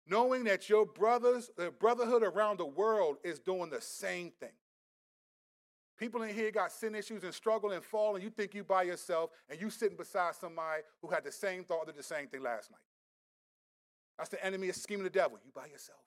knowing 0.09 0.43
that 0.45 0.69
your 0.69 0.85
brothers, 0.85 1.49
the 1.57 1.71
brotherhood 1.71 2.23
around 2.23 2.57
the 2.57 2.65
world 2.65 3.17
is 3.23 3.39
doing 3.39 3.69
the 3.69 3.81
same 3.81 4.31
thing. 4.39 4.51
People 5.97 6.21
in 6.21 6.33
here 6.33 6.51
got 6.51 6.71
sin 6.71 6.93
issues 6.93 7.23
and 7.23 7.33
struggle 7.33 7.71
and 7.71 7.83
fall, 7.83 8.15
and 8.15 8.23
you 8.23 8.29
think 8.29 8.53
you 8.53 8.63
by 8.63 8.83
yourself, 8.83 9.31
and 9.49 9.59
you 9.59 9.69
sitting 9.69 9.97
beside 9.97 10.35
somebody 10.35 10.83
who 11.01 11.07
had 11.09 11.23
the 11.23 11.31
same 11.31 11.63
thought, 11.63 11.87
did 11.87 11.97
the 11.97 12.03
same 12.03 12.27
thing 12.27 12.43
last 12.43 12.69
night. 12.69 12.79
That's 14.17 14.29
the 14.29 14.43
enemy, 14.43 14.67
is 14.67 14.81
scheming 14.81 15.03
the 15.03 15.09
devil. 15.09 15.39
You 15.43 15.51
by 15.53 15.65
yourself. 15.65 15.99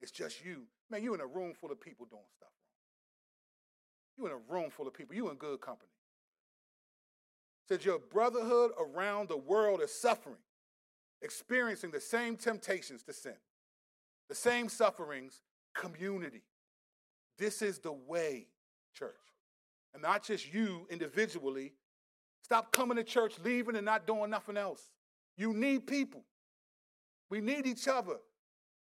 It's 0.00 0.10
just 0.10 0.44
you. 0.44 0.62
Man, 0.90 1.02
you 1.02 1.14
in 1.14 1.20
a 1.20 1.26
room 1.26 1.54
full 1.54 1.70
of 1.70 1.80
people 1.80 2.06
doing 2.06 2.22
stuff 2.36 2.48
wrong. 4.18 4.18
You 4.18 4.26
in 4.26 4.32
a 4.32 4.52
room 4.52 4.70
full 4.70 4.86
of 4.86 4.94
people. 4.94 5.14
You 5.14 5.30
in 5.30 5.36
good 5.36 5.60
company. 5.60 5.90
Says 7.68 7.84
your 7.84 7.98
brotherhood 7.98 8.72
around 8.78 9.28
the 9.28 9.36
world 9.36 9.80
is 9.80 9.92
suffering 9.92 10.38
experiencing 11.22 11.90
the 11.90 12.00
same 12.00 12.36
temptations 12.36 13.02
to 13.04 13.12
sin, 13.12 13.34
the 14.28 14.34
same 14.34 14.68
sufferings, 14.68 15.40
community. 15.74 16.42
This 17.38 17.62
is 17.62 17.78
the 17.78 17.92
way, 17.92 18.48
church. 18.94 19.14
And 19.94 20.02
not 20.02 20.24
just 20.24 20.52
you 20.52 20.86
individually. 20.90 21.72
Stop 22.42 22.72
coming 22.72 22.96
to 22.96 23.04
church, 23.04 23.34
leaving, 23.42 23.76
and 23.76 23.84
not 23.84 24.06
doing 24.06 24.30
nothing 24.30 24.56
else. 24.56 24.90
You 25.36 25.52
need 25.52 25.86
people. 25.86 26.24
We 27.28 27.40
need 27.40 27.66
each 27.66 27.88
other. 27.88 28.16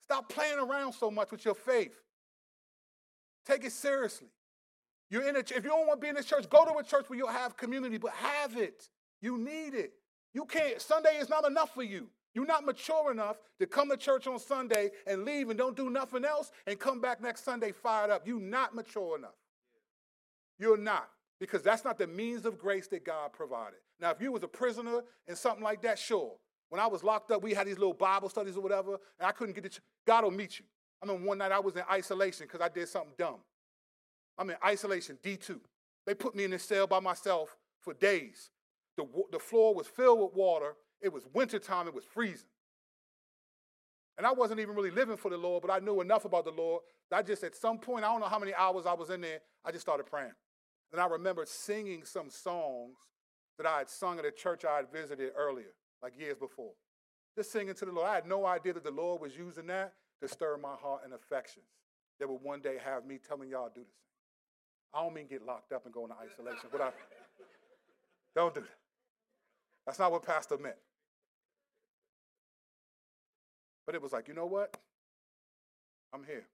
Stop 0.02 0.28
playing 0.28 0.58
around 0.58 0.92
so 0.92 1.10
much 1.10 1.30
with 1.30 1.44
your 1.44 1.54
faith. 1.54 1.94
Take 3.46 3.64
it 3.64 3.72
seriously. 3.72 4.28
You're 5.10 5.28
in 5.28 5.36
a, 5.36 5.40
if 5.40 5.50
you 5.50 5.70
don't 5.70 5.86
want 5.86 6.00
to 6.00 6.04
be 6.04 6.08
in 6.08 6.16
a 6.16 6.22
church, 6.22 6.48
go 6.48 6.64
to 6.64 6.76
a 6.78 6.82
church 6.82 7.08
where 7.08 7.18
you'll 7.18 7.28
have 7.28 7.56
community, 7.56 7.98
but 7.98 8.12
have 8.12 8.56
it. 8.56 8.88
You 9.20 9.38
need 9.38 9.74
it. 9.74 9.92
You 10.32 10.44
can't, 10.44 10.80
Sunday 10.80 11.16
is 11.18 11.28
not 11.28 11.46
enough 11.46 11.72
for 11.74 11.82
you. 11.82 12.08
You're 12.34 12.46
not 12.46 12.64
mature 12.64 13.12
enough 13.12 13.36
to 13.60 13.66
come 13.66 13.90
to 13.90 13.96
church 13.96 14.26
on 14.26 14.38
Sunday 14.38 14.90
and 15.06 15.24
leave 15.24 15.50
and 15.50 15.58
don't 15.58 15.76
do 15.76 15.88
nothing 15.88 16.24
else 16.24 16.50
and 16.66 16.78
come 16.78 17.00
back 17.00 17.22
next 17.22 17.44
Sunday 17.44 17.70
fired 17.70 18.10
up. 18.10 18.26
You're 18.26 18.40
not 18.40 18.74
mature 18.74 19.16
enough. 19.16 19.36
You're 20.58 20.76
not, 20.76 21.08
because 21.38 21.62
that's 21.62 21.84
not 21.84 21.98
the 21.98 22.06
means 22.06 22.44
of 22.44 22.58
grace 22.58 22.88
that 22.88 23.04
God 23.04 23.32
provided. 23.32 23.78
Now, 24.00 24.10
if 24.10 24.20
you 24.20 24.32
was 24.32 24.42
a 24.42 24.48
prisoner 24.48 25.02
and 25.28 25.38
something 25.38 25.62
like 25.62 25.82
that, 25.82 25.98
sure. 25.98 26.32
When 26.70 26.80
I 26.80 26.86
was 26.86 27.04
locked 27.04 27.30
up, 27.30 27.42
we 27.42 27.54
had 27.54 27.66
these 27.66 27.78
little 27.78 27.94
Bible 27.94 28.28
studies 28.28 28.56
or 28.56 28.60
whatever, 28.60 28.98
and 29.18 29.28
I 29.28 29.32
couldn't 29.32 29.54
get 29.54 29.62
to 29.64 29.70
church. 29.70 29.82
God 30.06 30.24
will 30.24 30.30
meet 30.32 30.58
you. 30.58 30.64
I 31.02 31.06
mean, 31.06 31.24
one 31.24 31.38
night 31.38 31.52
I 31.52 31.60
was 31.60 31.76
in 31.76 31.82
isolation 31.90 32.46
because 32.46 32.60
I 32.60 32.68
did 32.68 32.88
something 32.88 33.12
dumb. 33.16 33.36
I'm 34.38 34.50
in 34.50 34.56
isolation, 34.64 35.18
D2. 35.22 35.60
They 36.06 36.14
put 36.14 36.34
me 36.34 36.44
in 36.44 36.50
this 36.50 36.64
cell 36.64 36.86
by 36.86 37.00
myself 37.00 37.56
for 37.80 37.94
days. 37.94 38.50
The, 38.96 39.06
the 39.30 39.38
floor 39.38 39.74
was 39.74 39.86
filled 39.86 40.20
with 40.20 40.34
water. 40.34 40.74
It 41.04 41.12
was 41.12 41.24
wintertime. 41.34 41.86
It 41.86 41.94
was 41.94 42.04
freezing. 42.04 42.48
And 44.16 44.26
I 44.26 44.32
wasn't 44.32 44.60
even 44.60 44.74
really 44.74 44.90
living 44.90 45.16
for 45.16 45.30
the 45.30 45.36
Lord, 45.36 45.62
but 45.62 45.70
I 45.70 45.80
knew 45.80 46.00
enough 46.00 46.24
about 46.24 46.44
the 46.44 46.50
Lord 46.52 46.82
that 47.10 47.18
I 47.18 47.22
just, 47.22 47.44
at 47.44 47.54
some 47.54 47.78
point, 47.78 48.04
I 48.04 48.10
don't 48.10 48.20
know 48.20 48.26
how 48.26 48.38
many 48.38 48.54
hours 48.54 48.86
I 48.86 48.94
was 48.94 49.10
in 49.10 49.20
there, 49.20 49.40
I 49.64 49.70
just 49.70 49.82
started 49.82 50.06
praying. 50.06 50.32
And 50.92 51.00
I 51.00 51.06
remember 51.06 51.44
singing 51.46 52.04
some 52.04 52.30
songs 52.30 52.96
that 53.58 53.66
I 53.66 53.78
had 53.78 53.90
sung 53.90 54.18
at 54.18 54.24
a 54.24 54.30
church 54.30 54.64
I 54.64 54.76
had 54.76 54.90
visited 54.90 55.32
earlier, 55.36 55.74
like 56.02 56.18
years 56.18 56.38
before. 56.38 56.72
Just 57.36 57.52
singing 57.52 57.74
to 57.74 57.84
the 57.84 57.92
Lord. 57.92 58.08
I 58.08 58.14
had 58.14 58.26
no 58.26 58.46
idea 58.46 58.72
that 58.72 58.84
the 58.84 58.90
Lord 58.90 59.20
was 59.20 59.36
using 59.36 59.66
that 59.66 59.92
to 60.22 60.28
stir 60.28 60.56
my 60.56 60.74
heart 60.80 61.02
and 61.04 61.12
affections 61.12 61.66
that 62.18 62.28
would 62.28 62.40
one 62.42 62.60
day 62.60 62.76
have 62.82 63.04
me 63.04 63.18
telling 63.18 63.50
y'all 63.50 63.70
do 63.74 63.80
this. 63.80 64.04
I 64.94 65.02
don't 65.02 65.12
mean 65.12 65.26
get 65.26 65.44
locked 65.44 65.72
up 65.72 65.84
and 65.84 65.92
go 65.92 66.04
into 66.04 66.14
isolation, 66.14 66.68
but 66.70 66.80
I 66.80 66.90
don't 68.36 68.54
do 68.54 68.60
that. 68.60 68.78
That's 69.86 69.98
not 69.98 70.12
what 70.12 70.22
Pastor 70.22 70.56
meant. 70.56 70.76
But 73.86 73.94
it 73.94 74.02
was 74.02 74.12
like, 74.12 74.28
you 74.28 74.34
know 74.34 74.46
what? 74.46 74.76
I'm 76.12 76.24
here. 76.24 76.46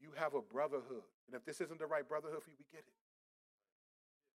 You 0.00 0.10
have 0.16 0.34
a 0.34 0.40
brotherhood. 0.40 1.04
And 1.26 1.36
if 1.36 1.44
this 1.44 1.60
isn't 1.60 1.78
the 1.78 1.86
right 1.86 2.08
brotherhood 2.08 2.42
for 2.42 2.50
you, 2.50 2.56
we 2.58 2.64
get 2.72 2.80
it. 2.86 2.94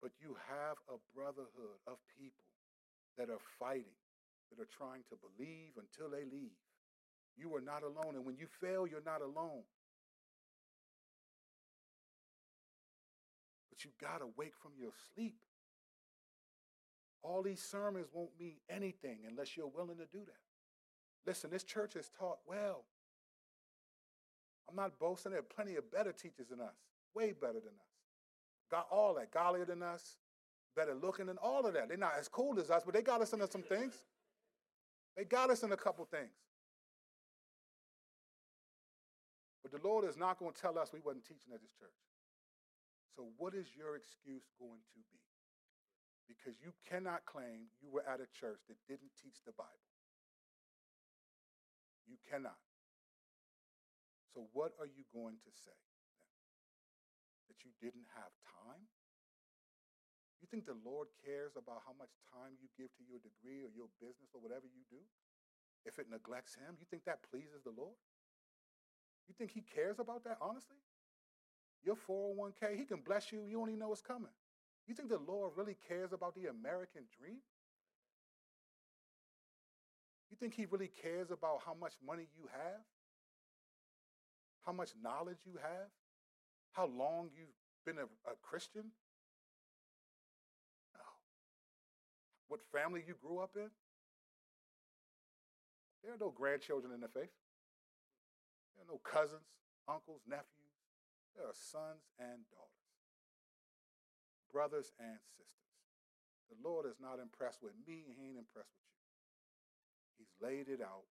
But 0.01 0.11
you 0.19 0.35
have 0.49 0.75
a 0.89 0.99
brotherhood 1.15 1.79
of 1.87 1.97
people 2.19 2.43
that 3.17 3.29
are 3.29 3.39
fighting, 3.57 3.95
that 4.51 4.61
are 4.61 4.67
trying 4.77 5.03
to 5.09 5.15
believe 5.15 5.71
until 5.77 6.09
they 6.11 6.25
leave. 6.25 6.57
You 7.37 7.55
are 7.55 7.61
not 7.61 7.83
alone. 7.83 8.15
And 8.15 8.25
when 8.25 8.35
you 8.35 8.47
fail, 8.59 8.85
you're 8.85 9.05
not 9.05 9.21
alone. 9.21 9.63
But 13.69 13.85
you 13.85 13.91
got 13.99 14.19
to 14.19 14.27
wake 14.37 14.53
from 14.61 14.71
your 14.77 14.91
sleep. 15.15 15.39
All 17.23 17.41
these 17.41 17.61
sermons 17.61 18.07
won't 18.11 18.37
mean 18.37 18.55
anything 18.69 19.19
unless 19.27 19.55
you're 19.55 19.67
willing 19.67 19.97
to 19.97 20.05
do 20.11 20.19
that. 20.25 20.52
Listen, 21.25 21.49
this 21.49 21.63
church 21.63 21.93
has 21.93 22.09
taught 22.09 22.39
well. 22.47 22.83
I'm 24.69 24.75
not 24.75 24.97
boasting. 24.99 25.31
There 25.31 25.39
are 25.39 25.43
plenty 25.43 25.75
of 25.75 25.89
better 25.91 26.11
teachers 26.11 26.47
than 26.49 26.59
us, 26.59 26.75
way 27.13 27.31
better 27.31 27.53
than 27.53 27.73
us. 27.79 27.93
Got 28.71 28.87
all 28.91 29.13
that, 29.15 29.31
godlier 29.31 29.65
than 29.65 29.83
us, 29.83 30.17
better 30.75 30.95
looking 30.95 31.27
than 31.27 31.37
all 31.37 31.65
of 31.65 31.73
that. 31.75 31.87
They're 31.87 31.97
not 31.97 32.13
as 32.19 32.27
cool 32.27 32.59
as 32.59 32.69
us, 32.69 32.83
but 32.83 32.93
they 32.93 33.01
got 33.01 33.21
us 33.21 33.33
into 33.33 33.49
some 33.49 33.61
things. 33.61 33.93
They 35.15 35.23
got 35.23 35.49
us 35.51 35.63
in 35.63 35.71
a 35.71 35.77
couple 35.77 36.05
things. 36.05 36.33
But 39.61 39.71
the 39.71 39.87
Lord 39.87 40.05
is 40.05 40.17
not 40.17 40.39
going 40.39 40.53
to 40.53 40.59
tell 40.59 40.77
us 40.79 40.91
we 40.91 40.99
wasn't 40.99 41.23
teaching 41.23 41.53
at 41.53 41.61
this 41.61 41.71
church. 41.79 41.89
So 43.15 43.27
what 43.37 43.53
is 43.53 43.67
your 43.77 43.95
excuse 43.95 44.43
going 44.59 44.81
to 44.93 44.99
be? 45.11 45.21
Because 46.27 46.59
you 46.59 46.73
cannot 46.89 47.25
claim 47.25 47.69
you 47.81 47.91
were 47.91 48.03
at 48.09 48.19
a 48.19 48.27
church 48.39 48.59
that 48.67 48.77
didn't 48.87 49.11
teach 49.21 49.37
the 49.45 49.53
Bible. 49.53 49.92
You 52.07 52.17
cannot. 52.29 52.59
So, 54.33 54.49
what 54.51 54.73
are 54.81 54.89
you 54.89 55.05
going 55.13 55.37
to 55.45 55.51
say? 55.53 55.77
That 57.47 57.61
you 57.61 57.71
didn't 57.77 58.09
have 58.17 58.33
time? 58.43 58.89
You 60.41 60.49
think 60.51 60.65
the 60.67 60.79
Lord 60.83 61.07
cares 61.23 61.55
about 61.55 61.87
how 61.87 61.95
much 61.95 62.11
time 62.33 62.59
you 62.59 62.67
give 62.75 62.91
to 62.99 63.03
your 63.07 63.21
degree 63.23 63.63
or 63.63 63.71
your 63.71 63.87
business 64.03 64.35
or 64.35 64.43
whatever 64.43 64.67
you 64.67 64.83
do? 64.91 64.99
If 65.85 65.99
it 65.99 66.11
neglects 66.11 66.55
Him, 66.55 66.75
you 66.79 66.87
think 66.89 67.05
that 67.05 67.23
pleases 67.31 67.63
the 67.63 67.71
Lord? 67.71 67.95
You 69.27 69.35
think 69.37 69.51
He 69.55 69.63
cares 69.63 69.99
about 69.99 70.23
that, 70.25 70.41
honestly? 70.41 70.81
Your 71.85 71.95
401k, 71.95 72.75
He 72.75 72.83
can 72.83 72.99
bless 72.99 73.31
you, 73.31 73.45
you 73.47 73.55
don't 73.55 73.69
even 73.69 73.79
know 73.79 73.93
what's 73.93 74.03
coming. 74.03 74.33
You 74.87 74.95
think 74.95 75.07
the 75.07 75.23
Lord 75.23 75.53
really 75.55 75.77
cares 75.87 76.11
about 76.11 76.35
the 76.35 76.47
American 76.51 77.07
dream? 77.15 77.39
You 80.33 80.37
think 80.41 80.55
he 80.55 80.65
really 80.65 80.89
cares 80.89 81.29
about 81.29 81.61
how 81.63 81.75
much 81.79 81.93
money 82.03 82.25
you 82.35 82.49
have? 82.51 82.81
How 84.65 84.71
much 84.71 84.89
knowledge 84.97 85.37
you 85.45 85.61
have? 85.61 85.93
How 86.71 86.87
long 86.87 87.29
you've 87.37 87.53
been 87.85 87.99
a, 88.01 88.09
a 88.25 88.33
Christian? 88.41 88.89
No. 90.95 91.05
What 92.47 92.61
family 92.73 93.03
you 93.05 93.13
grew 93.21 93.37
up 93.37 93.51
in? 93.55 93.69
There 96.03 96.11
are 96.11 96.19
no 96.19 96.33
grandchildren 96.35 96.91
in 96.95 97.01
the 97.01 97.09
faith. 97.09 97.29
There 98.73 98.81
are 98.81 98.89
no 98.89 98.97
cousins, 99.05 99.45
uncles, 99.87 100.21
nephews. 100.27 100.73
There 101.37 101.45
are 101.45 101.53
sons 101.53 102.09
and 102.17 102.41
daughters, 102.49 102.89
brothers 104.51 104.93
and 104.97 105.21
sisters. 105.37 105.77
The 106.49 106.57
Lord 106.67 106.87
is 106.87 106.97
not 106.99 107.21
impressed 107.21 107.61
with 107.61 107.77
me, 107.85 108.01
and 108.09 108.17
He 108.17 108.33
ain't 108.33 108.41
impressed 108.41 108.73
with 108.73 108.81
you. 108.89 108.92
He's 110.23 110.39
laid 110.39 110.71
it 110.71 110.79
out. 110.79 111.03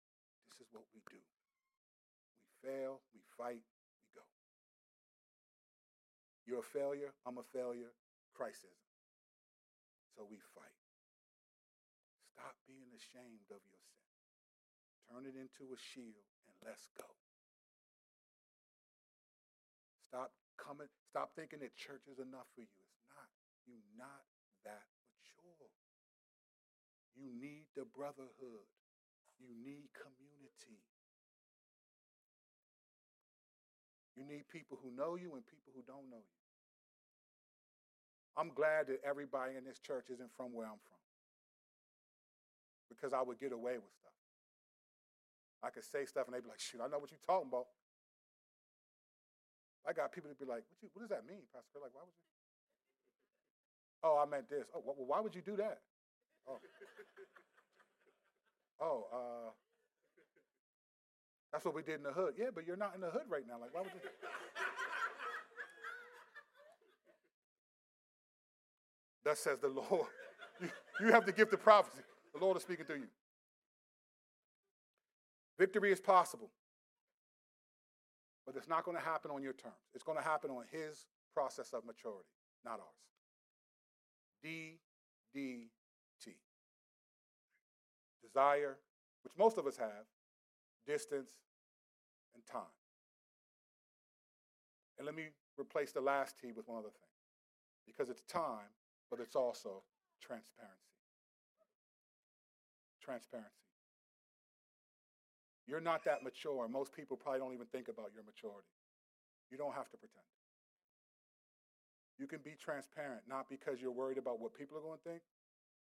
This 0.49 0.65
is 0.65 0.73
what 0.73 0.89
we 0.97 1.05
do. 1.05 1.21
We 1.21 2.49
fail, 2.65 3.05
we 3.13 3.21
fight, 3.37 3.61
we 3.61 4.09
go. 4.17 4.25
You're 6.49 6.65
a 6.65 6.73
failure, 6.73 7.13
I'm 7.29 7.37
a 7.37 7.45
failure, 7.53 7.93
Christ 8.33 8.65
isn't. 8.65 8.89
So 10.17 10.25
we 10.25 10.41
fight. 10.57 10.81
Stop 12.33 12.57
being 12.65 12.89
ashamed 12.97 13.53
of 13.53 13.61
your 13.69 13.85
sin. 13.85 14.09
Turn 15.13 15.29
it 15.29 15.37
into 15.37 15.69
a 15.69 15.77
shield 15.77 16.25
and 16.49 16.57
let's 16.65 16.89
go. 16.97 17.05
Stop 20.09 20.33
coming, 20.57 20.89
stop 21.13 21.37
thinking 21.37 21.61
that 21.61 21.77
church 21.77 22.09
is 22.09 22.17
enough 22.17 22.49
for 22.57 22.65
you. 22.65 22.81
It's 22.81 23.05
not. 23.13 23.29
You're 23.69 23.93
not 23.93 24.25
that 24.65 24.89
mature. 25.05 25.69
You 27.13 27.29
need 27.29 27.69
the 27.77 27.85
brotherhood. 27.85 28.73
You 29.43 29.59
need 29.59 29.91
community. 29.91 30.79
You 34.15 34.25
need 34.25 34.47
people 34.49 34.79
who 34.79 34.95
know 34.95 35.17
you 35.19 35.35
and 35.35 35.43
people 35.43 35.75
who 35.75 35.83
don't 35.83 36.07
know 36.07 36.23
you. 36.23 36.39
I'm 38.39 38.55
glad 38.55 38.87
that 38.87 39.03
everybody 39.05 39.57
in 39.59 39.65
this 39.65 39.79
church 39.79 40.09
isn't 40.09 40.31
from 40.37 40.55
where 40.55 40.67
I'm 40.67 40.81
from 40.89 41.03
because 42.89 43.13
I 43.13 43.21
would 43.21 43.41
get 43.41 43.53
away 43.53 43.77
with 43.77 43.93
stuff. 43.93 44.17
I 45.63 45.71
could 45.71 45.85
say 45.85 46.05
stuff 46.05 46.27
and 46.27 46.35
they'd 46.35 46.43
be 46.45 46.49
like, 46.49 46.61
shoot, 46.61 46.81
I 46.81 46.89
know 46.89 46.99
what 46.99 47.11
you're 47.11 47.27
talking 47.27 47.49
about. 47.49 47.67
I 49.87 49.93
got 49.93 50.13
people 50.13 50.31
to 50.31 50.37
be 50.39 50.47
like, 50.47 50.63
what, 50.71 50.79
you, 50.81 50.89
what 50.95 51.03
does 51.03 51.11
that 51.11 51.27
mean, 51.27 51.43
Pastor? 51.53 51.83
Like, 51.83 51.91
why 51.93 52.07
would 52.07 52.15
you? 52.15 52.29
Oh, 54.05 54.19
I 54.19 54.27
meant 54.27 54.49
this. 54.49 54.67
Oh, 54.75 54.83
well, 54.85 54.97
why 55.07 55.21
would 55.21 55.35
you 55.35 55.43
do 55.43 55.57
that? 55.57 55.79
Oh. 56.47 56.59
Oh, 58.83 59.07
uh, 59.13 59.51
that's 61.53 61.65
what 61.65 61.73
we 61.75 61.83
did 61.83 61.97
in 61.97 62.03
the 62.03 62.11
hood. 62.11 62.35
Yeah, 62.37 62.47
but 62.53 62.67
you're 62.67 62.77
not 62.77 62.97
in 62.97 63.01
the 63.01 63.11
hood 63.11 63.23
right 63.29 63.45
now. 63.47 63.61
Like, 63.61 63.73
why 63.73 63.83
would 63.83 63.93
you? 63.95 64.01
Thus 69.25 69.39
says 69.39 69.61
the 69.61 69.69
Lord. 69.69 69.89
You, 70.61 70.69
you 71.01 71.13
have 71.13 71.25
the 71.27 71.33
gift 71.33 71.53
of 71.55 71.61
prophecy. 71.61 72.03
The 72.35 72.39
Lord 72.39 72.57
is 72.57 72.63
speaking 72.63 72.85
through 72.85 72.99
you. 72.99 73.09
Victory 75.59 75.91
is 75.91 76.01
possible, 76.01 76.51
but 78.47 78.55
it's 78.55 78.69
not 78.69 78.85
going 78.85 78.97
to 78.97 79.03
happen 79.03 79.33
on 79.33 79.43
your 79.43 79.55
terms. 79.55 79.75
It's 79.93 80.05
going 80.05 80.19
to 80.19 80.23
happen 80.23 80.51
on 80.51 80.65
His 80.71 81.07
process 81.35 81.73
of 81.73 81.85
maturity, 81.85 82.29
not 82.65 82.75
ours. 82.75 83.03
D, 84.45 84.79
D, 85.35 85.71
desire, 88.23 88.79
which 89.25 89.33
most 89.39 89.59
of 89.59 89.67
us 89.67 89.77
have, 89.77 90.07
distance, 90.87 91.33
and 92.35 92.45
time. 92.47 92.63
And 94.99 95.07
let 95.07 95.15
me 95.15 95.29
replace 95.59 95.93
the 95.93 96.01
last 96.01 96.37
T 96.41 96.53
with 96.53 96.69
one 96.69 96.79
other 96.79 96.89
thing. 96.89 97.11
Because 97.87 98.09
it's 98.09 98.23
time, 98.23 98.71
but 99.11 99.21
it's 99.21 99.35
also 99.35 99.83
transparency. 100.21 100.79
Transparency. 103.03 103.51
You're 105.67 105.81
not 105.81 106.05
that 106.05 106.23
mature, 106.23 106.69
most 106.69 106.93
people 106.93 107.17
probably 107.17 107.41
don't 107.41 107.55
even 107.55 107.67
think 107.67 107.89
about 107.89 108.11
your 108.15 108.25
maturity. 108.25 108.71
You 109.51 109.59
don't 109.59 109.75
have 109.75 109.91
to 109.91 109.97
pretend. 109.97 110.27
You 112.19 112.27
can 112.27 112.41
be 112.45 112.55
transparent, 112.59 113.23
not 113.29 113.49
because 113.49 113.81
you're 113.81 113.93
worried 113.93 114.19
about 114.19 114.39
what 114.39 114.55
people 114.55 114.79
are 114.79 114.81
going 114.81 114.99
to 114.99 115.09
think, 115.09 115.23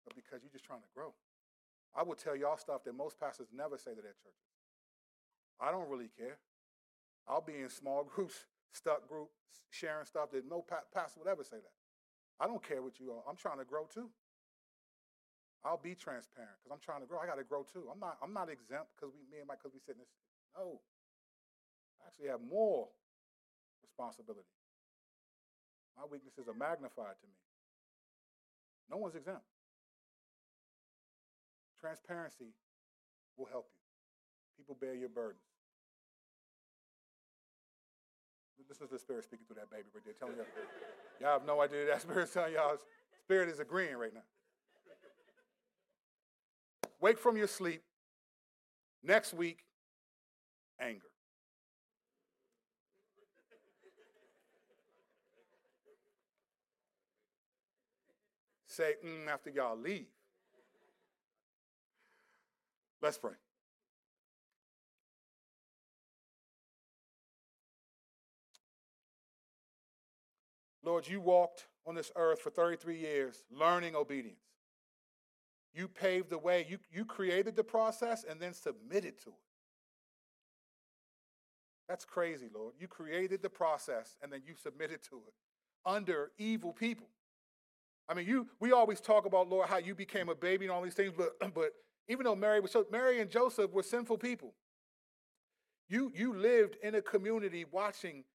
but 0.05 0.15
because 0.15 0.41
you're 0.43 0.51
just 0.51 0.65
trying 0.65 0.81
to 0.81 0.91
grow. 0.95 1.13
I 1.95 2.03
will 2.03 2.15
tell 2.15 2.35
y'all 2.35 2.57
stuff 2.57 2.83
that 2.85 2.95
most 2.95 3.19
pastors 3.19 3.47
never 3.53 3.77
say 3.77 3.91
to 3.91 4.01
their 4.01 4.15
churches. 4.15 4.47
I 5.59 5.71
don't 5.71 5.89
really 5.89 6.09
care. 6.17 6.39
I'll 7.27 7.41
be 7.41 7.59
in 7.61 7.69
small 7.69 8.03
groups, 8.15 8.45
stuck 8.71 9.07
groups, 9.07 9.35
sharing 9.69 10.05
stuff 10.05 10.31
that 10.31 10.49
no 10.49 10.65
pastor 10.93 11.19
would 11.19 11.29
ever 11.29 11.43
say 11.43 11.57
that. 11.57 11.75
I 12.39 12.47
don't 12.47 12.63
care 12.63 12.81
what 12.81 12.99
you 12.99 13.11
are. 13.11 13.21
I'm 13.29 13.35
trying 13.35 13.59
to 13.59 13.65
grow 13.65 13.85
too. 13.85 14.09
I'll 15.61 15.77
be 15.77 15.93
transparent 15.93 16.57
because 16.57 16.73
I'm 16.73 16.81
trying 16.81 17.05
to 17.05 17.07
grow. 17.07 17.21
I 17.21 17.29
got 17.29 17.37
to 17.37 17.45
grow 17.45 17.61
too. 17.61 17.85
I'm 17.93 18.01
not. 18.01 18.17
I'm 18.17 18.33
not 18.33 18.49
exempt 18.49 18.97
because 18.97 19.13
we, 19.13 19.21
me 19.29 19.45
and 19.45 19.47
my, 19.47 19.53
because 19.53 19.77
we 19.77 19.79
sit 19.85 19.93
in 19.93 20.01
this. 20.01 20.09
No, 20.57 20.81
I 22.01 22.09
actually 22.09 22.33
have 22.33 22.41
more 22.41 22.89
responsibility. 23.85 24.49
My 25.93 26.09
weaknesses 26.09 26.49
are 26.49 26.57
magnified 26.57 27.13
to 27.21 27.27
me. 27.29 27.37
No 28.89 28.97
one's 28.97 29.13
exempt. 29.13 29.45
Transparency 31.81 32.53
will 33.37 33.47
help 33.47 33.65
you. 33.73 34.63
People 34.63 34.77
bear 34.79 34.93
your 34.93 35.09
burdens. 35.09 35.41
This 38.69 38.79
is 38.79 38.89
the 38.89 38.99
Spirit 38.99 39.25
speaking 39.25 39.45
through 39.47 39.57
that 39.57 39.69
baby 39.71 39.83
right 39.93 40.05
there, 40.05 40.13
telling 40.13 40.35
you. 40.35 40.45
Y'all 41.19 41.39
have 41.39 41.45
no 41.45 41.59
idea 41.61 41.85
that 41.87 42.01
Spirit's 42.01 42.33
telling 42.33 42.53
y'all. 42.53 42.77
Spirit 43.19 43.49
is 43.49 43.59
agreeing 43.59 43.97
right 43.97 44.13
now. 44.13 44.21
Wake 47.01 47.17
from 47.19 47.35
your 47.35 47.47
sleep. 47.47 47.81
Next 49.03 49.33
week, 49.33 49.65
anger. 50.79 51.01
Say 58.67 58.93
mm, 59.03 59.27
after 59.27 59.49
y'all 59.49 59.77
leave. 59.77 60.05
Let's 63.01 63.17
pray. 63.17 63.31
Lord, 70.83 71.07
you 71.07 71.21
walked 71.21 71.67
on 71.85 71.95
this 71.95 72.11
earth 72.15 72.41
for 72.41 72.49
33 72.49 72.97
years 72.97 73.43
learning 73.51 73.95
obedience. 73.95 74.41
You 75.73 75.87
paved 75.87 76.29
the 76.29 76.37
way. 76.37 76.65
You, 76.69 76.79
you 76.91 77.05
created 77.05 77.55
the 77.55 77.63
process 77.63 78.25
and 78.29 78.39
then 78.39 78.53
submitted 78.53 79.17
to 79.23 79.29
it. 79.29 79.35
That's 81.87 82.05
crazy, 82.05 82.49
Lord. 82.53 82.73
You 82.79 82.87
created 82.87 83.41
the 83.41 83.49
process 83.49 84.15
and 84.21 84.31
then 84.31 84.41
you 84.45 84.53
submitted 84.61 85.03
to 85.09 85.15
it 85.27 85.33
under 85.85 86.31
evil 86.37 86.73
people. 86.73 87.07
I 88.09 88.13
mean, 88.13 88.27
you 88.27 88.47
we 88.59 88.71
always 88.71 88.99
talk 88.99 89.25
about, 89.25 89.49
Lord, 89.49 89.69
how 89.69 89.77
you 89.77 89.95
became 89.95 90.29
a 90.29 90.35
baby 90.35 90.65
and 90.65 90.71
all 90.73 90.81
these 90.81 90.93
things, 90.93 91.13
but 91.15 91.31
but 91.53 91.71
even 92.11 92.25
though 92.25 92.35
Mary 92.35 92.59
was 92.59 92.71
so 92.71 92.85
Mary 92.91 93.21
and 93.21 93.31
Joseph 93.31 93.71
were 93.71 93.83
sinful 93.83 94.17
people. 94.17 94.53
You 95.87 96.11
you 96.13 96.33
lived 96.33 96.75
in 96.83 96.95
a 96.95 97.01
community 97.01 97.65
watching 97.71 98.25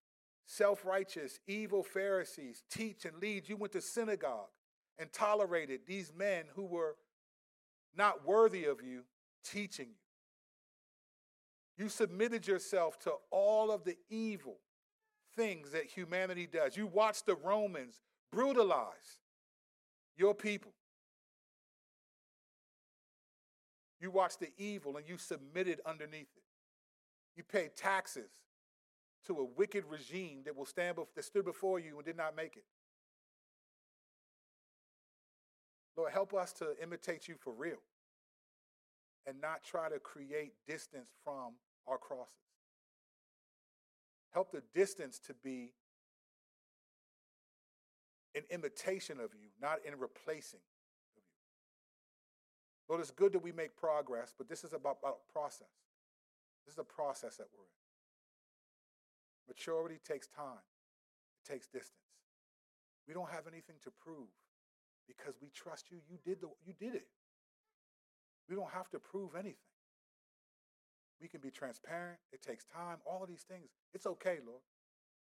self-righteous, 0.46 1.40
evil 1.46 1.82
Pharisees 1.82 2.62
teach 2.70 3.04
and 3.04 3.18
lead. 3.20 3.48
You 3.48 3.56
went 3.56 3.72
to 3.74 3.82
synagogue 3.82 4.48
and 4.98 5.12
tolerated 5.12 5.80
these 5.86 6.12
men 6.16 6.44
who 6.54 6.64
were 6.64 6.96
not 7.94 8.26
worthy 8.26 8.64
of 8.64 8.82
you 8.82 9.02
teaching 9.44 9.88
you. 9.88 11.84
You 11.84 11.90
submitted 11.90 12.46
yourself 12.46 12.98
to 13.00 13.12
all 13.30 13.70
of 13.70 13.84
the 13.84 13.98
evil 14.08 14.56
things 15.34 15.72
that 15.72 15.84
humanity 15.84 16.48
does. 16.50 16.76
You 16.78 16.86
watched 16.86 17.26
the 17.26 17.36
Romans 17.36 18.00
brutalize 18.32 19.20
your 20.16 20.34
people. 20.34 20.72
You 24.06 24.12
watched 24.12 24.38
the 24.38 24.52
evil 24.56 24.96
and 24.96 25.08
you 25.08 25.18
submitted 25.18 25.80
underneath 25.84 26.28
it. 26.36 26.44
You 27.34 27.42
paid 27.42 27.74
taxes 27.74 28.30
to 29.26 29.38
a 29.38 29.44
wicked 29.44 29.82
regime 29.90 30.42
that 30.44 30.56
will 30.56 30.64
stand 30.64 30.96
that 31.16 31.24
stood 31.24 31.44
before 31.44 31.80
you 31.80 31.96
and 31.96 32.06
did 32.06 32.16
not 32.16 32.36
make 32.36 32.56
it. 32.56 32.62
Lord, 35.96 36.12
help 36.12 36.34
us 36.34 36.52
to 36.52 36.80
imitate 36.80 37.26
you 37.26 37.34
for 37.36 37.52
real 37.52 37.82
and 39.26 39.40
not 39.40 39.64
try 39.64 39.88
to 39.88 39.98
create 39.98 40.52
distance 40.68 41.10
from 41.24 41.54
our 41.88 41.98
crosses. 41.98 42.32
Help 44.32 44.52
the 44.52 44.62
distance 44.72 45.18
to 45.26 45.34
be 45.42 45.72
an 48.36 48.44
imitation 48.50 49.18
of 49.18 49.34
you, 49.34 49.48
not 49.60 49.78
in 49.84 49.98
replacing. 49.98 50.60
Lord, 52.88 53.00
it's 53.00 53.10
good 53.10 53.32
that 53.32 53.42
we 53.42 53.52
make 53.52 53.76
progress, 53.76 54.34
but 54.36 54.48
this 54.48 54.64
is 54.64 54.72
about, 54.72 54.98
about 55.02 55.18
process. 55.32 55.68
This 56.64 56.74
is 56.74 56.78
a 56.78 56.84
process 56.84 57.36
that 57.36 57.46
we're 57.52 57.64
in. 57.64 57.76
Maturity 59.48 60.00
takes 60.04 60.26
time, 60.26 60.64
it 61.44 61.50
takes 61.50 61.66
distance. 61.66 61.92
We 63.06 63.14
don't 63.14 63.30
have 63.30 63.46
anything 63.46 63.76
to 63.84 63.90
prove 63.90 64.28
because 65.06 65.34
we 65.40 65.48
trust 65.50 65.90
you. 65.90 65.98
You 66.10 66.18
did, 66.24 66.40
the, 66.40 66.48
you 66.64 66.74
did 66.78 66.94
it. 66.94 67.06
We 68.48 68.56
don't 68.56 68.70
have 68.70 68.90
to 68.90 68.98
prove 68.98 69.34
anything. 69.34 69.54
We 71.20 71.28
can 71.28 71.40
be 71.40 71.50
transparent. 71.50 72.18
It 72.32 72.42
takes 72.42 72.64
time. 72.64 72.98
All 73.06 73.22
of 73.22 73.28
these 73.28 73.42
things. 73.42 73.70
It's 73.94 74.06
okay, 74.06 74.38
Lord. 74.46 74.60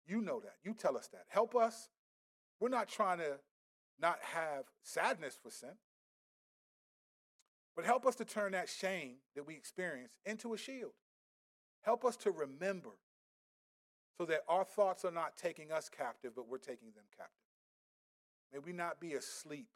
You 0.08 0.22
know 0.22 0.40
that. 0.40 0.56
You 0.64 0.74
tell 0.74 0.98
us 0.98 1.08
that. 1.10 1.26
Help 1.28 1.56
us. 1.56 1.90
We're 2.60 2.70
not 2.70 2.88
trying 2.88 3.20
to 3.20 3.38
not 4.00 4.20
have 4.22 4.66
sadness 4.82 5.38
for 5.42 5.52
sin, 5.52 5.76
but 7.78 7.86
help 7.86 8.08
us 8.08 8.16
to 8.16 8.26
turn 8.26 8.54
that 8.54 8.68
shame 8.68 9.18
that 9.36 9.46
we 9.46 9.54
experience 9.54 10.18
into 10.26 10.56
a 10.56 10.58
shield. 10.58 10.94
Help 11.84 12.04
us 12.04 12.18
to 12.18 12.32
remember 12.32 12.98
so 14.18 14.26
that 14.26 14.42
our 14.50 14.64
thoughts 14.66 15.06
are 15.06 15.12
not 15.12 15.38
taking 15.38 15.72
us 15.72 15.88
captive, 15.88 16.32
but 16.36 16.50
we're 16.50 16.58
taking 16.58 16.88
them 16.96 17.06
captive. 17.16 17.34
May 18.52 18.60
we 18.60 18.74
not 18.74 19.00
be 19.00 19.14
asleep. 19.14 19.68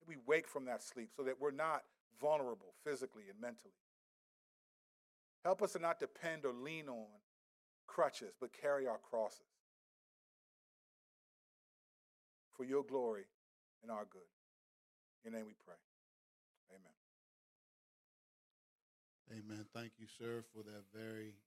May 0.00 0.16
we 0.16 0.22
wake 0.26 0.48
from 0.48 0.64
that 0.64 0.82
sleep 0.82 1.10
so 1.14 1.22
that 1.24 1.38
we're 1.38 1.50
not 1.50 1.82
vulnerable 2.18 2.72
physically 2.82 3.24
and 3.30 3.38
mentally. 3.38 3.74
Help 5.44 5.60
us 5.60 5.74
to 5.74 5.78
not 5.80 6.00
depend 6.00 6.46
or 6.46 6.54
lean 6.54 6.88
on 6.88 7.04
crutches, 7.86 8.32
but 8.40 8.54
carry 8.54 8.86
our 8.86 8.98
crosses 8.98 9.40
for 12.56 12.64
your 12.64 12.84
glory 12.84 13.24
and 13.82 13.92
our 13.92 14.06
good. 14.10 14.22
In 15.24 15.32
your 15.32 15.40
name 15.40 15.46
we 15.46 15.54
pray. 15.62 15.76
Amen. 19.30 19.62
Thank 19.72 19.92
you, 19.98 20.10
sir, 20.10 20.42
for 20.50 20.62
that 20.66 20.82
very 20.90 21.38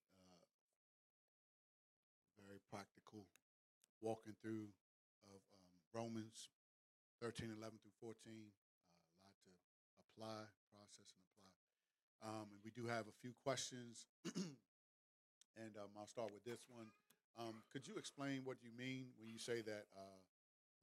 very 2.47 2.59
practical 2.69 3.25
walking 3.97 4.35
through 4.39 4.69
of 5.31 5.41
um, 5.55 5.71
Romans 5.89 6.53
13, 7.17 7.49
11 7.49 7.79
through 7.81 7.97
14. 7.97 8.13
Uh, 8.23 9.25
a 9.25 9.25
lot 9.25 9.87
to 9.89 9.99
apply, 10.05 10.43
process, 10.69 11.11
and 11.15 11.23
apply. 11.33 11.51
Um, 12.23 12.47
and 12.53 12.61
we 12.61 12.71
do 12.71 12.85
have 12.85 13.07
a 13.07 13.15
few 13.19 13.33
questions, 13.41 14.05
and 15.57 15.73
um, 15.79 15.91
I'll 15.97 16.11
start 16.11 16.29
with 16.29 16.43
this 16.43 16.61
one. 16.67 16.91
Um, 17.39 17.63
could 17.71 17.87
you 17.87 17.97
explain 17.97 18.45
what 18.45 18.61
you 18.61 18.69
mean 18.75 19.11
when 19.17 19.31
you 19.31 19.39
say 19.39 19.65
that 19.65 19.89
uh, 19.97 20.21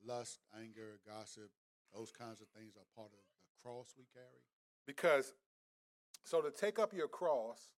lust, 0.03 0.43
anger, 0.57 0.99
gossip, 1.07 1.55
those 1.95 2.11
kinds 2.11 2.41
of 2.41 2.49
things 2.51 2.75
are 2.75 2.89
part 2.97 3.15
of 3.15 3.21
the 3.21 3.57
cross 3.63 3.95
we 3.95 4.11
carry? 4.11 4.43
Because, 4.89 5.33
so 6.25 6.41
to 6.41 6.51
take 6.51 6.79
up 6.79 6.93
your 6.93 7.09
cross 7.09 7.73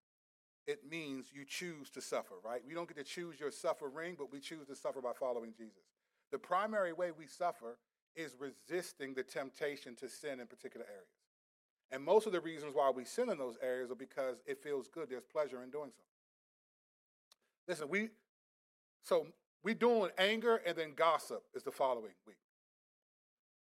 it 0.66 0.88
means 0.88 1.26
you 1.32 1.44
choose 1.44 1.90
to 1.90 2.00
suffer, 2.00 2.34
right? 2.44 2.62
We 2.66 2.74
don't 2.74 2.86
get 2.86 2.96
to 2.96 3.04
choose 3.04 3.40
your 3.40 3.50
suffering, 3.50 4.14
but 4.16 4.32
we 4.32 4.38
choose 4.38 4.68
to 4.68 4.76
suffer 4.76 5.00
by 5.00 5.12
following 5.12 5.52
Jesus. 5.56 5.82
The 6.30 6.38
primary 6.38 6.92
way 6.92 7.10
we 7.10 7.26
suffer 7.26 7.78
is 8.14 8.36
resisting 8.38 9.14
the 9.14 9.22
temptation 9.22 9.96
to 9.96 10.08
sin 10.08 10.38
in 10.38 10.46
particular 10.46 10.86
areas. 10.86 11.08
And 11.90 12.02
most 12.02 12.26
of 12.26 12.32
the 12.32 12.40
reasons 12.40 12.74
why 12.74 12.90
we 12.90 13.04
sin 13.04 13.28
in 13.28 13.38
those 13.38 13.56
areas 13.62 13.90
are 13.90 13.96
because 13.96 14.36
it 14.46 14.62
feels 14.62 14.88
good. 14.88 15.10
There's 15.10 15.24
pleasure 15.24 15.62
in 15.62 15.70
doing 15.70 15.90
so. 15.90 16.02
Listen, 17.68 17.88
we 17.88 18.08
so 19.02 19.26
we 19.62 19.74
doing 19.74 20.10
anger 20.16 20.60
and 20.64 20.76
then 20.76 20.94
gossip 20.94 21.42
is 21.54 21.62
the 21.64 21.70
following 21.70 22.14
week. 22.26 22.36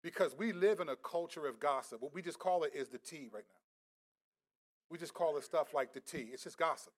Because 0.03 0.35
we 0.37 0.53
live 0.53 0.81
in 0.81 0.89
a 0.89 0.97
culture 0.97 1.47
of 1.47 1.61
gossip. 1.61 2.01
What 2.01 2.15
we 2.15 2.23
just 2.23 2.39
call 2.39 2.65
it 2.65 2.73
is 2.75 2.89
the 2.89 2.99
tea 2.99 3.29
right 3.33 3.45
now. 3.49 3.66
We 4.91 4.99
just 4.99 5.15
call 5.15 5.37
it 5.37 5.45
stuff 5.45 5.75
like 5.75 5.93
the 5.93 6.01
tea. 6.01 6.29
It's 6.33 6.45
just 6.45 6.59
gossip. 6.59 6.93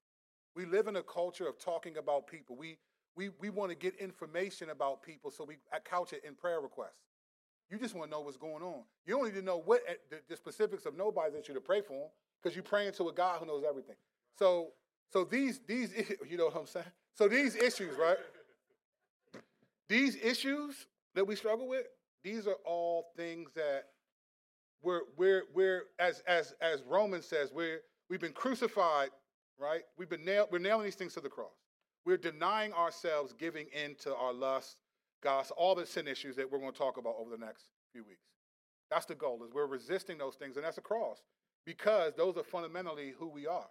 We 0.54 0.64
live 0.64 0.88
in 0.88 0.96
a 0.96 1.02
culture 1.02 1.46
of 1.46 1.58
talking 1.58 1.96
about 1.96 2.26
people. 2.26 2.56
We, 2.56 2.78
we, 3.16 3.30
we 3.40 3.50
want 3.50 3.70
to 3.70 3.76
get 3.76 3.94
information 3.96 4.70
about 4.70 5.02
people, 5.02 5.30
so 5.30 5.44
we 5.44 5.56
couch 5.84 6.12
it 6.12 6.24
in 6.24 6.34
prayer 6.34 6.60
requests. 6.60 7.08
You 7.70 7.78
just 7.78 7.94
want 7.94 8.10
to 8.10 8.16
know 8.16 8.22
what's 8.22 8.36
going 8.36 8.62
on. 8.62 8.82
You 9.06 9.16
don't 9.16 9.26
need 9.26 9.34
to 9.34 9.44
know 9.44 9.58
what 9.58 9.82
eh, 9.86 9.94
the, 10.10 10.20
the 10.28 10.36
specifics 10.36 10.86
of 10.86 10.96
nobody 10.96 11.32
that 11.34 11.48
you 11.48 11.54
to 11.54 11.60
pray 11.60 11.82
for 11.82 12.08
because 12.42 12.56
you're 12.56 12.62
praying 12.62 12.92
to 12.92 13.08
a 13.08 13.12
God 13.12 13.40
who 13.40 13.46
knows 13.46 13.62
everything. 13.68 13.96
So, 14.38 14.68
so 15.12 15.24
these, 15.24 15.60
these, 15.66 15.92
you 16.28 16.38
know 16.38 16.46
what 16.46 16.56
I'm 16.56 16.66
saying? 16.66 16.86
So 17.14 17.28
these 17.28 17.56
issues, 17.56 17.96
right? 17.98 18.16
These 19.88 20.16
issues 20.16 20.86
that 21.14 21.26
we 21.26 21.36
struggle 21.36 21.68
with, 21.68 21.86
these 22.22 22.46
are 22.46 22.56
all 22.64 23.08
things 23.16 23.50
that 23.54 23.84
we're, 24.82 25.02
we're, 25.16 25.44
we're 25.54 25.82
as, 25.98 26.22
as, 26.26 26.54
as 26.60 26.82
Romans 26.82 27.26
says, 27.26 27.50
we're, 27.52 27.80
we've 28.08 28.20
been 28.20 28.32
crucified, 28.32 29.10
right? 29.58 29.82
We've 29.96 30.08
been 30.08 30.24
nailed, 30.24 30.48
we're 30.52 30.58
nailing 30.58 30.84
these 30.84 30.94
things 30.94 31.14
to 31.14 31.20
the 31.20 31.28
cross. 31.28 31.56
We're 32.04 32.16
denying 32.16 32.72
ourselves 32.72 33.32
giving 33.32 33.66
in 33.72 33.94
to 34.02 34.14
our 34.14 34.32
lust, 34.32 34.76
gossip, 35.22 35.56
all 35.58 35.74
the 35.74 35.84
sin 35.84 36.06
issues 36.06 36.36
that 36.36 36.50
we're 36.50 36.58
going 36.58 36.72
to 36.72 36.78
talk 36.78 36.96
about 36.96 37.16
over 37.18 37.30
the 37.30 37.44
next 37.44 37.64
few 37.92 38.04
weeks. 38.04 38.22
That's 38.90 39.04
the 39.06 39.14
goal, 39.14 39.42
is 39.44 39.52
we're 39.52 39.66
resisting 39.66 40.16
those 40.16 40.36
things, 40.36 40.56
and 40.56 40.64
that's 40.64 40.78
a 40.78 40.82
cross 40.82 41.22
because 41.66 42.14
those 42.16 42.36
are 42.36 42.44
fundamentally 42.44 43.12
who 43.18 43.28
we 43.28 43.46
are. 43.46 43.68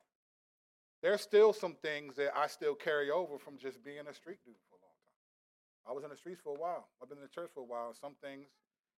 There's 1.01 1.21
still 1.21 1.53
some 1.53 1.75
things 1.81 2.15
that 2.15 2.35
I 2.35 2.47
still 2.47 2.75
carry 2.75 3.09
over 3.09 3.37
from 3.37 3.57
just 3.57 3.83
being 3.83 4.07
a 4.07 4.13
street 4.13 4.39
dude 4.45 4.55
for 4.69 4.75
a 4.75 4.81
long 4.81 4.93
time. 5.01 5.89
I 5.89 5.93
was 5.93 6.03
in 6.03 6.09
the 6.09 6.17
streets 6.17 6.41
for 6.43 6.55
a 6.55 6.59
while. 6.59 6.87
I've 7.01 7.09
been 7.09 7.17
in 7.17 7.23
the 7.23 7.29
church 7.29 7.49
for 7.53 7.61
a 7.61 7.65
while. 7.65 7.93
Some 7.99 8.13
things 8.21 8.47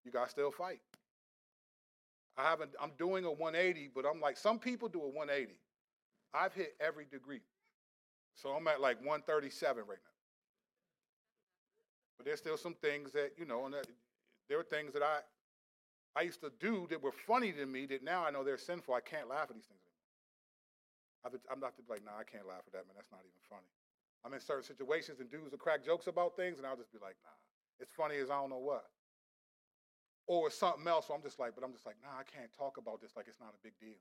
you 0.04 0.12
to 0.12 0.26
still 0.28 0.52
fight. 0.52 0.80
I 2.40 2.50
haven't, 2.50 2.72
I'm 2.82 2.92
doing 2.98 3.26
a 3.26 3.32
180, 3.32 3.90
but 3.94 4.06
I'm 4.06 4.22
like, 4.22 4.38
some 4.38 4.60
people 4.60 4.88
do 4.88 5.02
a 5.02 5.08
180. 5.10 5.60
I've 6.34 6.54
hit 6.54 6.76
every 6.80 7.06
degree. 7.06 7.42
So 8.36 8.52
I'm 8.52 8.66
at 8.70 8.80
like 8.80 8.98
137 9.00 9.84
right 9.84 9.90
now. 9.90 10.18
But 12.18 12.26
there's 12.26 12.40
still 12.40 12.56
some 12.56 12.76
things 12.76 13.12
that, 13.12 13.32
you 13.38 13.46
know, 13.46 13.66
and 13.66 13.74
that, 13.74 13.88
there 14.48 14.60
are 14.60 14.64
things 14.64 14.94
that 14.94 15.04
I 15.04 15.20
I 16.16 16.24
used 16.24 16.42
to 16.42 16.52
do 16.60 16.88
that 16.90 17.02
were 17.02 17.12
funny 17.12 17.52
to 17.54 17.66
me 17.66 17.86
that 17.86 18.04
now 18.04 18.26
I 18.26 18.32
know 18.32 18.44
they're 18.44 18.58
sinful. 18.58 18.94
I 18.94 19.00
can't 19.00 19.30
laugh 19.30 19.48
at 19.50 19.56
these 19.56 19.70
things 19.70 19.80
anymore. 19.86 21.40
I'm 21.52 21.60
not 21.60 21.74
like, 21.88 22.04
nah, 22.04 22.18
I 22.20 22.24
can't 22.24 22.48
laugh 22.48 22.64
at 22.66 22.74
that, 22.74 22.88
man. 22.88 22.96
That's 22.96 23.12
not 23.12 23.22
even 23.22 23.40
funny. 23.48 23.70
I'm 24.26 24.34
in 24.34 24.42
certain 24.42 24.64
situations 24.64 25.20
and 25.20 25.30
dudes 25.30 25.52
will 25.52 25.60
crack 25.60 25.86
jokes 25.86 26.08
about 26.08 26.36
things, 26.36 26.58
and 26.58 26.66
I'll 26.66 26.76
just 26.76 26.92
be 26.92 27.00
like, 27.00 27.16
nah, 27.24 27.38
it's 27.80 27.94
funny 27.94 28.18
as 28.18 28.30
I 28.30 28.42
don't 28.42 28.50
know 28.50 28.58
what. 28.60 28.90
Or 30.30 30.54
something 30.54 30.86
else, 30.86 31.10
so 31.10 31.18
I'm 31.18 31.26
just 31.26 31.42
like, 31.42 31.58
but 31.58 31.66
I'm 31.66 31.74
just 31.74 31.90
like, 31.90 31.98
nah, 32.06 32.22
I 32.22 32.22
can't 32.22 32.54
talk 32.54 32.78
about 32.78 33.02
this 33.02 33.18
like 33.18 33.26
it's 33.26 33.42
not 33.42 33.50
a 33.50 33.62
big 33.66 33.74
deal. 33.82 33.98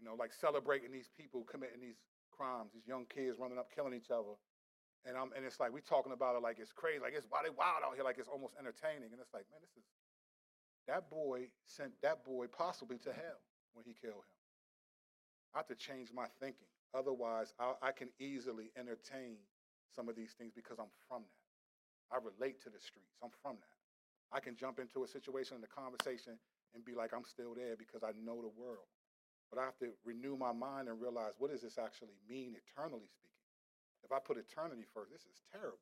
You 0.00 0.08
know, 0.08 0.16
like 0.16 0.32
celebrating 0.32 0.88
these 0.88 1.12
people 1.12 1.44
committing 1.44 1.84
these 1.84 2.00
crimes, 2.32 2.72
these 2.72 2.88
young 2.88 3.04
kids 3.12 3.36
running 3.36 3.60
up, 3.60 3.68
killing 3.68 3.92
each 3.92 4.08
other. 4.08 4.40
And 5.04 5.20
I'm 5.20 5.36
and 5.36 5.44
it's 5.44 5.60
like 5.60 5.68
we 5.68 5.84
talking 5.84 6.16
about 6.16 6.32
it 6.32 6.40
like 6.40 6.56
it's 6.56 6.72
crazy, 6.72 6.96
like 6.96 7.12
it's 7.12 7.28
why 7.28 7.44
they 7.44 7.52
wild 7.52 7.84
out 7.84 7.92
here, 7.92 8.04
like 8.04 8.16
it's 8.16 8.32
almost 8.32 8.56
entertaining. 8.56 9.12
And 9.12 9.20
it's 9.20 9.36
like, 9.36 9.44
man, 9.52 9.60
this 9.60 9.76
is 9.76 9.84
that 10.88 11.12
boy 11.12 11.52
sent 11.68 11.92
that 12.00 12.24
boy 12.24 12.48
possibly 12.48 12.96
to 13.04 13.12
hell 13.12 13.44
when 13.76 13.84
he 13.84 13.92
killed 13.92 14.24
him. 14.24 14.36
I 15.52 15.60
have 15.60 15.68
to 15.68 15.76
change 15.76 16.08
my 16.08 16.26
thinking. 16.40 16.72
Otherwise, 16.96 17.52
I, 17.60 17.76
I 17.82 17.92
can 17.92 18.08
easily 18.16 18.72
entertain 18.80 19.36
some 19.94 20.08
of 20.08 20.16
these 20.16 20.32
things 20.40 20.52
because 20.56 20.80
I'm 20.80 20.92
from 21.04 21.28
that. 21.28 22.16
I 22.16 22.18
relate 22.18 22.64
to 22.64 22.70
the 22.70 22.80
streets. 22.80 23.20
I'm 23.22 23.30
from 23.42 23.60
that. 23.60 23.79
I 24.32 24.40
can 24.40 24.56
jump 24.56 24.78
into 24.78 25.02
a 25.02 25.08
situation 25.08 25.56
in 25.56 25.60
the 25.60 25.68
conversation 25.68 26.38
and 26.74 26.84
be 26.84 26.94
like, 26.94 27.10
I'm 27.14 27.24
still 27.24 27.54
there 27.54 27.74
because 27.76 28.02
I 28.02 28.12
know 28.22 28.40
the 28.40 28.54
world. 28.54 28.86
But 29.50 29.58
I 29.58 29.64
have 29.64 29.78
to 29.78 29.90
renew 30.04 30.36
my 30.36 30.52
mind 30.52 30.88
and 30.88 31.00
realize 31.00 31.34
what 31.38 31.50
does 31.50 31.62
this 31.62 31.78
actually 31.78 32.14
mean, 32.28 32.54
eternally 32.54 33.10
speaking? 33.10 33.42
If 34.04 34.12
I 34.12 34.18
put 34.22 34.38
eternity 34.38 34.86
first, 34.94 35.10
this 35.10 35.22
is 35.22 35.42
terrible. 35.50 35.78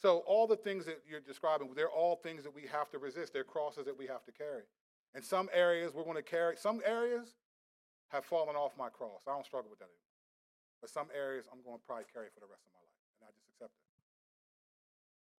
So 0.00 0.24
all 0.26 0.46
the 0.46 0.56
things 0.56 0.86
that 0.86 1.04
you're 1.04 1.20
describing, 1.20 1.68
they're 1.76 1.92
all 1.92 2.16
things 2.16 2.42
that 2.44 2.54
we 2.54 2.64
have 2.72 2.88
to 2.90 2.98
resist. 2.98 3.34
They're 3.34 3.44
crosses 3.44 3.84
that 3.84 3.96
we 3.96 4.06
have 4.06 4.24
to 4.24 4.32
carry. 4.32 4.64
In 5.14 5.22
some 5.22 5.50
areas, 5.52 5.92
we're 5.92 6.08
going 6.08 6.16
to 6.16 6.22
carry. 6.22 6.56
Some 6.56 6.80
areas 6.86 7.36
have 8.08 8.24
fallen 8.24 8.56
off 8.56 8.72
my 8.78 8.88
cross. 8.88 9.20
I 9.28 9.32
don't 9.32 9.44
struggle 9.44 9.68
with 9.68 9.78
that 9.80 9.92
anymore. 9.92 10.16
But 10.80 10.88
some 10.88 11.08
areas, 11.12 11.44
I'm 11.52 11.60
going 11.60 11.76
to 11.76 11.84
probably 11.84 12.08
carry 12.08 12.32
for 12.32 12.40
the 12.40 12.48
rest 12.48 12.64
of 12.64 12.72
my 12.72 12.80
life, 12.80 13.04
and 13.20 13.28
I 13.28 13.30
just 13.36 13.44
accept 13.52 13.76
it. 13.76 13.84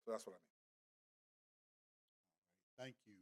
So 0.06 0.12
that's 0.14 0.26
what 0.30 0.38
I 0.38 0.42
mean. 0.46 0.51
Thank 2.82 3.06
you. 3.06 3.22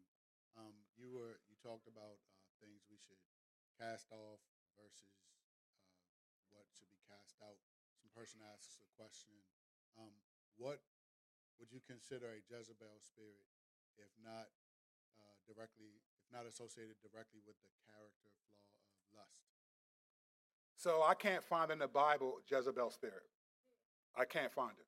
Um, 0.56 0.72
you 0.95 1.11
were 1.11 1.36
you 1.52 1.60
talked 1.60 1.91
about 1.91 2.15
uh, 2.31 2.48
things 2.64 2.88
we 2.88 2.95
should 2.95 3.19
cast 3.76 4.07
off 4.07 4.40
versus 4.80 5.19
uh, 5.36 6.48
what 6.56 6.64
should 6.72 6.88
be 6.88 7.03
cast 7.11 7.36
out. 7.44 7.60
Some 7.99 8.07
person 8.15 8.40
asks 8.40 8.80
a 8.80 8.88
question. 8.95 9.36
Um, 9.99 10.15
what 10.56 10.80
would 11.60 11.76
you 11.76 11.84
consider 11.84 12.31
a 12.31 12.40
Jezebel 12.40 13.03
spirit, 13.03 13.44
if 13.99 14.07
not 14.23 14.48
uh, 15.19 15.36
directly, 15.44 15.91
if 16.23 16.31
not 16.31 16.48
associated 16.48 16.95
directly 17.03 17.44
with 17.44 17.60
the 17.60 17.72
character 17.84 18.31
flaw 18.56 18.64
of 18.95 19.03
lust? 19.11 19.44
So 20.80 21.03
I 21.03 21.19
can't 21.19 21.44
find 21.44 21.68
in 21.68 21.84
the 21.84 21.91
Bible 21.91 22.40
Jezebel 22.48 22.95
spirit. 22.95 23.27
I 24.15 24.23
can't 24.23 24.56
find 24.56 24.80
it. 24.80 24.88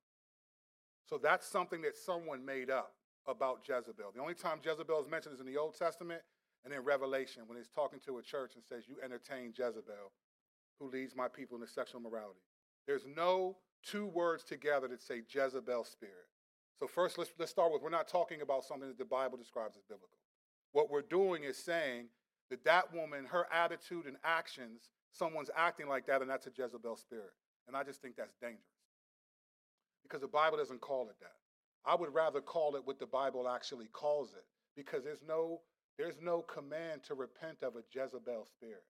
So 1.04 1.20
that's 1.20 1.44
something 1.44 1.84
that 1.84 2.00
someone 2.00 2.48
made 2.48 2.72
up 2.72 2.96
about 3.28 3.62
Jezebel. 3.68 4.12
The 4.14 4.22
only 4.22 4.34
time 4.34 4.60
Jezebel 4.64 5.02
is 5.02 5.10
mentioned 5.10 5.36
is 5.36 5.40
in 5.40 5.46
the 5.46 5.58
Old 5.58 5.78
Testament 5.78 6.22
and 6.66 6.74
in 6.74 6.82
Revelation 6.82 7.44
when 7.48 7.58
he's 7.58 7.70
talking 7.70 8.00
to 8.06 8.18
a 8.18 8.22
church 8.22 8.54
and 8.56 8.64
says, 8.64 8.84
You 8.88 8.98
entertain 9.04 9.54
Jezebel, 9.58 10.12
who 10.80 10.90
leads 10.90 11.16
my 11.16 11.28
people 11.28 11.58
into 11.58 11.72
sexual 11.72 12.02
morality. 12.02 12.42
There's 12.88 13.06
no 13.06 13.58
two 13.84 14.08
words 14.08 14.44
together 14.44 14.88
that 14.88 15.02
say 15.02 15.22
Jezebel 15.28 15.84
spirit. 15.84 16.28
So, 16.80 16.88
first, 16.88 17.18
let's, 17.18 17.32
let's 17.38 17.52
start 17.52 17.72
with 17.72 17.84
we're 17.84 17.90
not 17.90 18.08
talking 18.08 18.42
about 18.42 18.64
something 18.64 18.88
that 18.88 18.98
the 18.98 19.06
Bible 19.06 19.38
describes 19.38 19.78
as 19.78 19.84
biblical. 19.84 20.18
What 20.72 20.90
we're 20.90 21.04
doing 21.04 21.44
is 21.44 21.58
saying 21.58 22.06
that 22.50 22.64
that 22.66 22.94
woman, 22.94 23.26
her 23.26 23.46
attitude 23.54 24.06
and 24.08 24.18
actions, 24.24 24.90
someone's 25.12 25.52
acting 25.56 25.88
like 25.88 26.08
that, 26.08 26.22
and 26.22 26.30
that's 26.30 26.48
a 26.48 26.52
Jezebel 26.56 26.98
spirit. 26.98 27.34
And 27.68 27.78
I 27.78 27.84
just 27.84 28.02
think 28.02 28.16
that's 28.16 28.36
dangerous 28.42 28.66
because 30.04 30.22
the 30.22 30.28
Bible 30.28 30.58
doesn't 30.58 30.82
call 30.82 31.10
it 31.10 31.16
that. 31.22 31.41
I 31.86 31.96
would 31.96 32.14
rather 32.14 32.42
call 32.42 32.76
it 32.76 32.86
what 32.86 33.00
the 33.00 33.08
Bible 33.08 33.50
actually 33.50 33.88
calls 33.88 34.34
it 34.34 34.46
because 34.76 35.04
there's 35.04 35.24
no 35.28 35.62
there's 35.98 36.20
no 36.22 36.42
command 36.42 37.04
to 37.04 37.16
repent 37.16 37.58
of 37.64 37.76
a 37.76 37.84
Jezebel 37.92 38.46
spirit. 38.46 38.84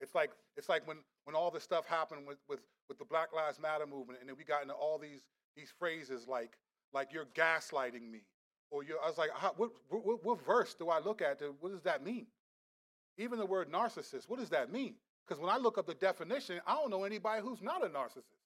It's 0.00 0.14
like 0.14 0.30
it's 0.56 0.68
like 0.68 0.86
when 0.86 0.98
when 1.24 1.34
all 1.34 1.50
this 1.50 1.62
stuff 1.62 1.86
happened 1.86 2.26
with 2.26 2.38
with 2.48 2.60
with 2.88 2.98
the 2.98 3.04
Black 3.04 3.32
Lives 3.34 3.60
Matter 3.60 3.86
movement, 3.86 4.20
and 4.20 4.28
then 4.28 4.36
we 4.36 4.44
got 4.44 4.62
into 4.62 4.74
all 4.74 4.98
these 4.98 5.22
these 5.56 5.72
phrases 5.78 6.26
like 6.28 6.58
like 6.92 7.12
you're 7.12 7.26
gaslighting 7.34 8.10
me, 8.10 8.22
or 8.70 8.82
you 8.82 8.98
I 9.02 9.08
was 9.08 9.18
like, 9.18 9.30
how, 9.34 9.52
what, 9.56 9.70
what 9.88 10.24
what 10.24 10.44
verse 10.44 10.74
do 10.74 10.88
I 10.88 11.00
look 11.00 11.22
at? 11.22 11.38
To, 11.40 11.54
what 11.60 11.72
does 11.72 11.82
that 11.82 12.04
mean? 12.04 12.26
Even 13.16 13.38
the 13.38 13.46
word 13.46 13.70
narcissist, 13.70 14.28
what 14.28 14.38
does 14.38 14.50
that 14.50 14.72
mean? 14.72 14.94
Because 15.26 15.40
when 15.40 15.50
I 15.50 15.58
look 15.58 15.76
up 15.76 15.86
the 15.86 15.94
definition, 15.94 16.60
I 16.66 16.74
don't 16.74 16.90
know 16.90 17.04
anybody 17.04 17.42
who's 17.42 17.60
not 17.60 17.84
a 17.84 17.88
narcissist. 17.88 18.37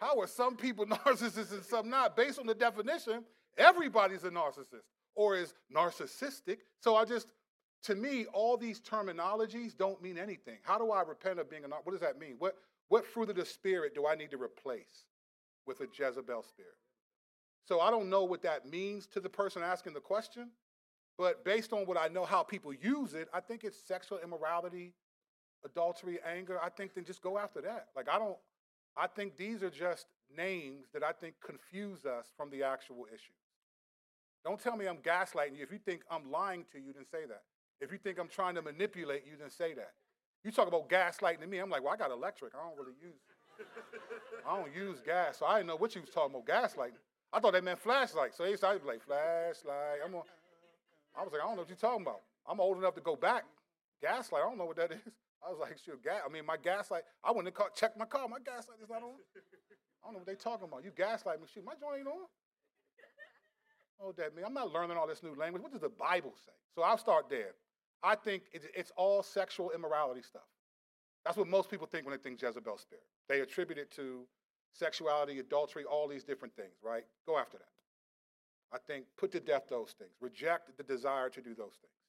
How 0.00 0.18
are 0.18 0.26
some 0.26 0.56
people 0.56 0.86
narcissists 1.06 1.52
and 1.52 1.62
some 1.62 1.90
not? 1.90 2.16
Based 2.16 2.38
on 2.38 2.46
the 2.46 2.54
definition, 2.54 3.24
everybody's 3.58 4.24
a 4.24 4.30
narcissist 4.30 4.88
or 5.14 5.36
is 5.36 5.54
narcissistic. 5.74 6.58
So 6.80 6.96
I 6.96 7.04
just, 7.04 7.28
to 7.84 7.94
me, 7.94 8.26
all 8.32 8.56
these 8.56 8.80
terminologies 8.80 9.76
don't 9.76 10.02
mean 10.02 10.18
anything. 10.18 10.58
How 10.62 10.78
do 10.78 10.90
I 10.90 11.02
repent 11.02 11.38
of 11.38 11.50
being 11.50 11.64
a 11.64 11.68
narcissist? 11.68 11.84
What 11.84 11.92
does 11.92 12.00
that 12.00 12.18
mean? 12.18 12.36
What, 12.38 12.56
what 12.88 13.06
fruit 13.06 13.30
of 13.30 13.36
the 13.36 13.44
spirit 13.44 13.94
do 13.94 14.06
I 14.06 14.14
need 14.14 14.30
to 14.30 14.38
replace 14.42 15.04
with 15.66 15.80
a 15.80 15.86
Jezebel 15.86 16.42
spirit? 16.42 16.74
So 17.68 17.80
I 17.80 17.90
don't 17.90 18.08
know 18.08 18.24
what 18.24 18.42
that 18.42 18.68
means 18.68 19.06
to 19.08 19.20
the 19.20 19.28
person 19.28 19.62
asking 19.62 19.92
the 19.92 20.00
question, 20.00 20.50
but 21.18 21.44
based 21.44 21.72
on 21.72 21.80
what 21.80 21.98
I 21.98 22.08
know 22.08 22.24
how 22.24 22.42
people 22.42 22.72
use 22.72 23.12
it, 23.14 23.28
I 23.32 23.40
think 23.40 23.62
it's 23.62 23.76
sexual 23.86 24.18
immorality, 24.18 24.94
adultery, 25.64 26.18
anger. 26.26 26.58
I 26.62 26.70
think 26.70 26.94
then 26.94 27.04
just 27.04 27.22
go 27.22 27.38
after 27.38 27.60
that. 27.60 27.88
Like 27.94 28.08
I 28.08 28.18
don't 28.18 28.38
I 28.96 29.06
think 29.06 29.36
these 29.36 29.62
are 29.62 29.70
just 29.70 30.06
names 30.36 30.86
that 30.92 31.02
I 31.02 31.12
think 31.12 31.34
confuse 31.44 32.04
us 32.04 32.26
from 32.36 32.50
the 32.50 32.62
actual 32.62 33.06
issue. 33.12 33.32
Don't 34.44 34.60
tell 34.60 34.76
me 34.76 34.86
I'm 34.86 34.98
gaslighting 34.98 35.56
you. 35.56 35.62
If 35.62 35.72
you 35.72 35.78
think 35.78 36.02
I'm 36.10 36.30
lying 36.30 36.64
to 36.72 36.78
you, 36.78 36.92
then 36.94 37.04
say 37.04 37.26
that. 37.26 37.42
If 37.80 37.92
you 37.92 37.98
think 37.98 38.18
I'm 38.18 38.28
trying 38.28 38.54
to 38.54 38.62
manipulate 38.62 39.24
you, 39.26 39.32
then 39.38 39.50
say 39.50 39.74
that. 39.74 39.92
You 40.44 40.50
talk 40.50 40.68
about 40.68 40.88
gaslighting 40.88 41.40
to 41.40 41.46
me, 41.46 41.58
I'm 41.58 41.68
like, 41.68 41.82
well, 41.82 41.92
I 41.92 41.96
got 41.96 42.10
electric. 42.10 42.54
I 42.54 42.66
don't 42.66 42.78
really 42.78 42.96
use 43.00 43.14
I 44.48 44.56
don't 44.56 44.74
use 44.74 45.00
gas. 45.04 45.38
So 45.38 45.46
I 45.46 45.58
didn't 45.58 45.68
know 45.68 45.76
what 45.76 45.94
you 45.94 46.00
was 46.00 46.10
talking 46.10 46.34
about, 46.34 46.46
gaslighting. 46.46 47.00
I 47.32 47.40
thought 47.40 47.52
they 47.52 47.60
meant 47.60 47.78
flashlight. 47.78 48.34
So 48.34 48.44
they 48.44 48.52
be 48.52 48.86
like, 48.86 49.02
flashlight. 49.04 50.00
I'm 50.04 50.14
a, 50.14 50.22
I 51.16 51.22
was 51.22 51.32
like, 51.32 51.42
I 51.42 51.46
don't 51.46 51.56
know 51.56 51.62
what 51.62 51.68
you're 51.68 51.76
talking 51.76 52.02
about. 52.02 52.20
I'm 52.48 52.60
old 52.60 52.78
enough 52.78 52.94
to 52.94 53.00
go 53.00 53.16
back. 53.16 53.44
Gaslight, 54.00 54.42
I 54.42 54.48
don't 54.48 54.58
know 54.58 54.64
what 54.64 54.76
that 54.76 54.92
is. 54.92 54.98
I 55.44 55.50
was 55.50 55.58
like, 55.58 55.78
sure, 55.78 55.96
gas. 56.02 56.20
I 56.26 56.32
mean, 56.32 56.44
my 56.44 56.56
gaslight. 56.56 57.02
I 57.24 57.32
went 57.32 57.46
to 57.46 57.52
car, 57.52 57.68
check 57.74 57.96
my 57.98 58.04
car. 58.04 58.28
My 58.28 58.38
gaslight 58.44 58.78
is 58.82 58.88
not 58.90 59.02
on. 59.02 59.16
I 60.02 60.06
don't 60.06 60.12
know 60.12 60.18
what 60.18 60.26
they 60.26 60.34
talking 60.34 60.68
about. 60.68 60.84
You 60.84 60.92
gaslight 60.96 61.40
me. 61.40 61.46
Shoot, 61.52 61.64
my 61.64 61.72
joint 61.80 62.00
ain't 62.00 62.08
on. 62.08 62.28
Oh, 64.02 64.12
that 64.16 64.34
mean 64.34 64.44
I'm 64.46 64.54
not 64.54 64.72
learning 64.72 64.96
all 64.96 65.06
this 65.06 65.22
new 65.22 65.34
language. 65.34 65.62
What 65.62 65.72
does 65.72 65.82
the 65.82 65.90
Bible 65.90 66.32
say? 66.46 66.52
So 66.74 66.82
I'll 66.82 66.98
start 66.98 67.28
there. 67.28 67.52
I 68.02 68.14
think 68.14 68.44
it's 68.52 68.92
all 68.96 69.22
sexual 69.22 69.72
immorality 69.74 70.22
stuff. 70.22 70.48
That's 71.24 71.36
what 71.36 71.48
most 71.48 71.70
people 71.70 71.86
think 71.86 72.06
when 72.06 72.16
they 72.16 72.22
think 72.22 72.40
Jezebel 72.40 72.78
spirit. 72.78 73.04
They 73.28 73.40
attribute 73.40 73.78
it 73.78 73.90
to 73.92 74.26
sexuality, 74.72 75.38
adultery, 75.38 75.84
all 75.84 76.08
these 76.08 76.24
different 76.24 76.56
things, 76.56 76.72
right? 76.82 77.04
Go 77.26 77.38
after 77.38 77.58
that. 77.58 77.68
I 78.72 78.78
think 78.86 79.04
put 79.18 79.32
to 79.32 79.40
death 79.40 79.64
those 79.68 79.94
things. 79.98 80.12
Reject 80.20 80.74
the 80.78 80.82
desire 80.82 81.28
to 81.28 81.40
do 81.42 81.54
those 81.54 81.76
things. 81.82 81.99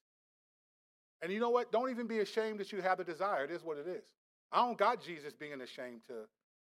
And 1.22 1.32
you 1.32 1.38
know 1.38 1.50
what? 1.50 1.70
Don't 1.70 1.90
even 1.90 2.06
be 2.06 2.18
ashamed 2.18 2.58
that 2.58 2.72
you 2.72 2.82
have 2.82 2.98
the 2.98 3.04
desire. 3.04 3.44
It 3.44 3.50
is 3.50 3.62
what 3.62 3.78
it 3.78 3.86
is. 3.86 4.04
I 4.50 4.58
don't 4.58 4.76
got 4.76 5.02
Jesus 5.02 5.32
being 5.32 5.60
ashamed 5.60 6.02
to, 6.08 6.26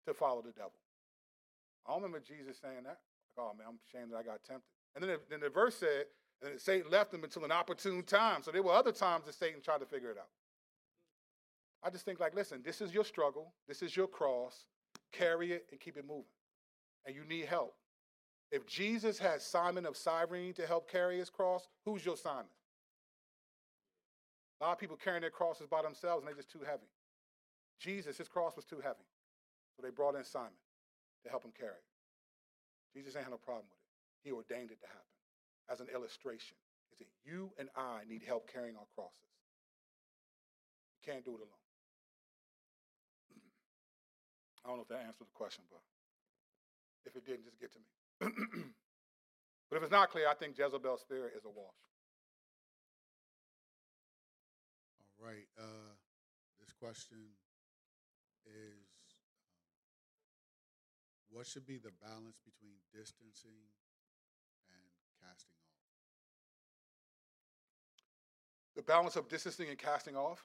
to 0.07 0.15
follow 0.15 0.43
the 0.43 0.53
devil. 0.53 0.73
I 1.87 1.93
don't 1.93 2.03
remember 2.03 2.21
Jesus 2.25 2.59
saying 2.61 2.85
that. 2.85 2.99
Like, 3.37 3.47
oh 3.47 3.53
man, 3.57 3.67
I'm 3.69 3.79
ashamed 3.89 4.13
that 4.13 4.19
I 4.19 4.23
got 4.23 4.45
tempted. 4.45 4.69
And 4.95 5.03
then, 5.03 5.11
the, 5.11 5.21
then 5.29 5.41
the 5.41 5.49
verse 5.49 5.75
said, 5.77 6.07
and 6.43 6.61
Satan 6.61 6.91
left 6.91 7.13
him 7.13 7.25
until 7.25 7.45
an 7.45 7.53
opportune 7.53 8.03
time. 8.03 8.43
So 8.43 8.51
there 8.51 8.63
were 8.63 8.73
other 8.73 8.93
times 8.93 9.25
that 9.27 9.35
Satan 9.35 9.61
tried 9.63 9.79
to 9.79 9.87
figure 9.87 10.11
it 10.11 10.19
out. 10.19 10.29
I 11.83 11.91
just 11.91 12.05
think 12.05 12.21
like, 12.21 12.35
listen, 12.35 12.61
this 12.65 12.81
is 12.81 12.93
your 12.93 13.05
struggle. 13.05 13.53
This 13.67 13.83
is 13.83 13.97
your 13.97 14.07
cross. 14.07 14.67
Carry 15.13 15.53
it 15.53 15.67
and 15.71 15.81
keep 15.81 15.97
it 15.97 16.07
moving. 16.07 16.25
And 17.07 17.15
you 17.15 17.25
need 17.25 17.47
help. 17.47 17.75
If 18.51 18.67
Jesus 18.67 19.19
had 19.19 19.43
Simon 19.43 19.85
of 19.87 19.97
Cyrene 19.97 20.53
to 20.55 20.67
help 20.67 20.91
carry 20.91 21.19
his 21.19 21.31
cross, 21.31 21.67
who's 21.85 22.05
your 22.05 22.17
Simon? 22.17 22.47
A 24.65 24.73
lot 24.73 24.73
of 24.73 24.79
people 24.81 24.97
carrying 24.97 25.21
their 25.21 25.29
crosses 25.29 25.69
by 25.69 25.83
themselves 25.83 26.25
and 26.25 26.27
they're 26.27 26.41
just 26.41 26.49
too 26.49 26.65
heavy. 26.65 26.89
Jesus, 27.77 28.17
his 28.17 28.33
cross 28.33 28.57
was 28.57 28.65
too 28.65 28.81
heavy. 28.81 29.05
So 29.77 29.85
they 29.85 29.93
brought 29.93 30.17
in 30.17 30.25
Simon 30.25 30.57
to 31.23 31.29
help 31.29 31.45
him 31.45 31.53
carry 31.53 31.77
it. 31.77 31.93
Jesus 32.97 33.13
ain't 33.13 33.29
had 33.29 33.37
no 33.37 33.37
problem 33.37 33.69
with 33.69 33.77
it. 33.77 33.85
He 34.25 34.33
ordained 34.33 34.73
it 34.73 34.81
to 34.81 34.89
happen 34.89 35.13
as 35.69 35.85
an 35.85 35.93
illustration. 35.93 36.57
Is 36.97 37.05
that 37.05 37.13
you 37.29 37.53
and 37.61 37.69
I 37.77 38.09
need 38.09 38.25
help 38.25 38.49
carrying 38.49 38.81
our 38.81 38.89
crosses. 38.97 39.29
You 40.97 41.13
can't 41.13 41.29
do 41.29 41.37
it 41.37 41.45
alone. 41.45 41.65
I 44.65 44.73
don't 44.73 44.81
know 44.81 44.89
if 44.89 44.93
that 44.97 45.05
answers 45.05 45.29
the 45.29 45.37
question, 45.37 45.69
but 45.69 45.85
if 47.05 47.13
it 47.21 47.29
didn't, 47.29 47.45
just 47.45 47.61
get 47.61 47.69
to 47.77 47.81
me. 47.85 47.91
but 49.69 49.77
if 49.77 49.83
it's 49.85 49.93
not 49.93 50.09
clear, 50.09 50.25
I 50.25 50.33
think 50.33 50.57
Jezebel's 50.57 51.05
spirit 51.05 51.37
is 51.37 51.45
a 51.45 51.53
wash. 51.53 51.85
Right. 55.25 55.49
Uh, 55.59 55.93
this 56.61 56.73
question 56.73 57.17
is 58.47 58.85
um, 59.17 60.21
what 61.31 61.47
should 61.47 61.67
be 61.67 61.79
the 61.79 61.93
balance 62.03 62.39
between 62.45 62.75
distancing 62.93 63.73
and 64.69 64.85
casting 65.23 65.57
off? 65.57 65.81
The 68.77 68.83
balance 68.83 69.17
of 69.17 69.29
distancing 69.29 69.71
and 69.71 69.79
casting 69.79 70.17
off? 70.17 70.45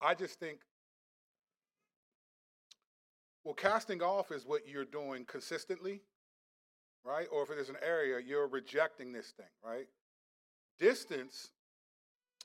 I 0.00 0.14
just 0.14 0.38
think, 0.38 0.60
well, 3.44 3.54
casting 3.54 4.00
off 4.00 4.30
is 4.30 4.46
what 4.46 4.68
you're 4.68 4.84
doing 4.84 5.24
consistently, 5.24 6.02
right? 7.04 7.26
Or 7.32 7.42
if 7.42 7.48
there's 7.48 7.68
an 7.68 7.76
area, 7.82 8.20
you're 8.24 8.46
rejecting 8.46 9.12
this 9.12 9.32
thing, 9.36 9.46
right? 9.64 9.86
Distance 10.78 11.50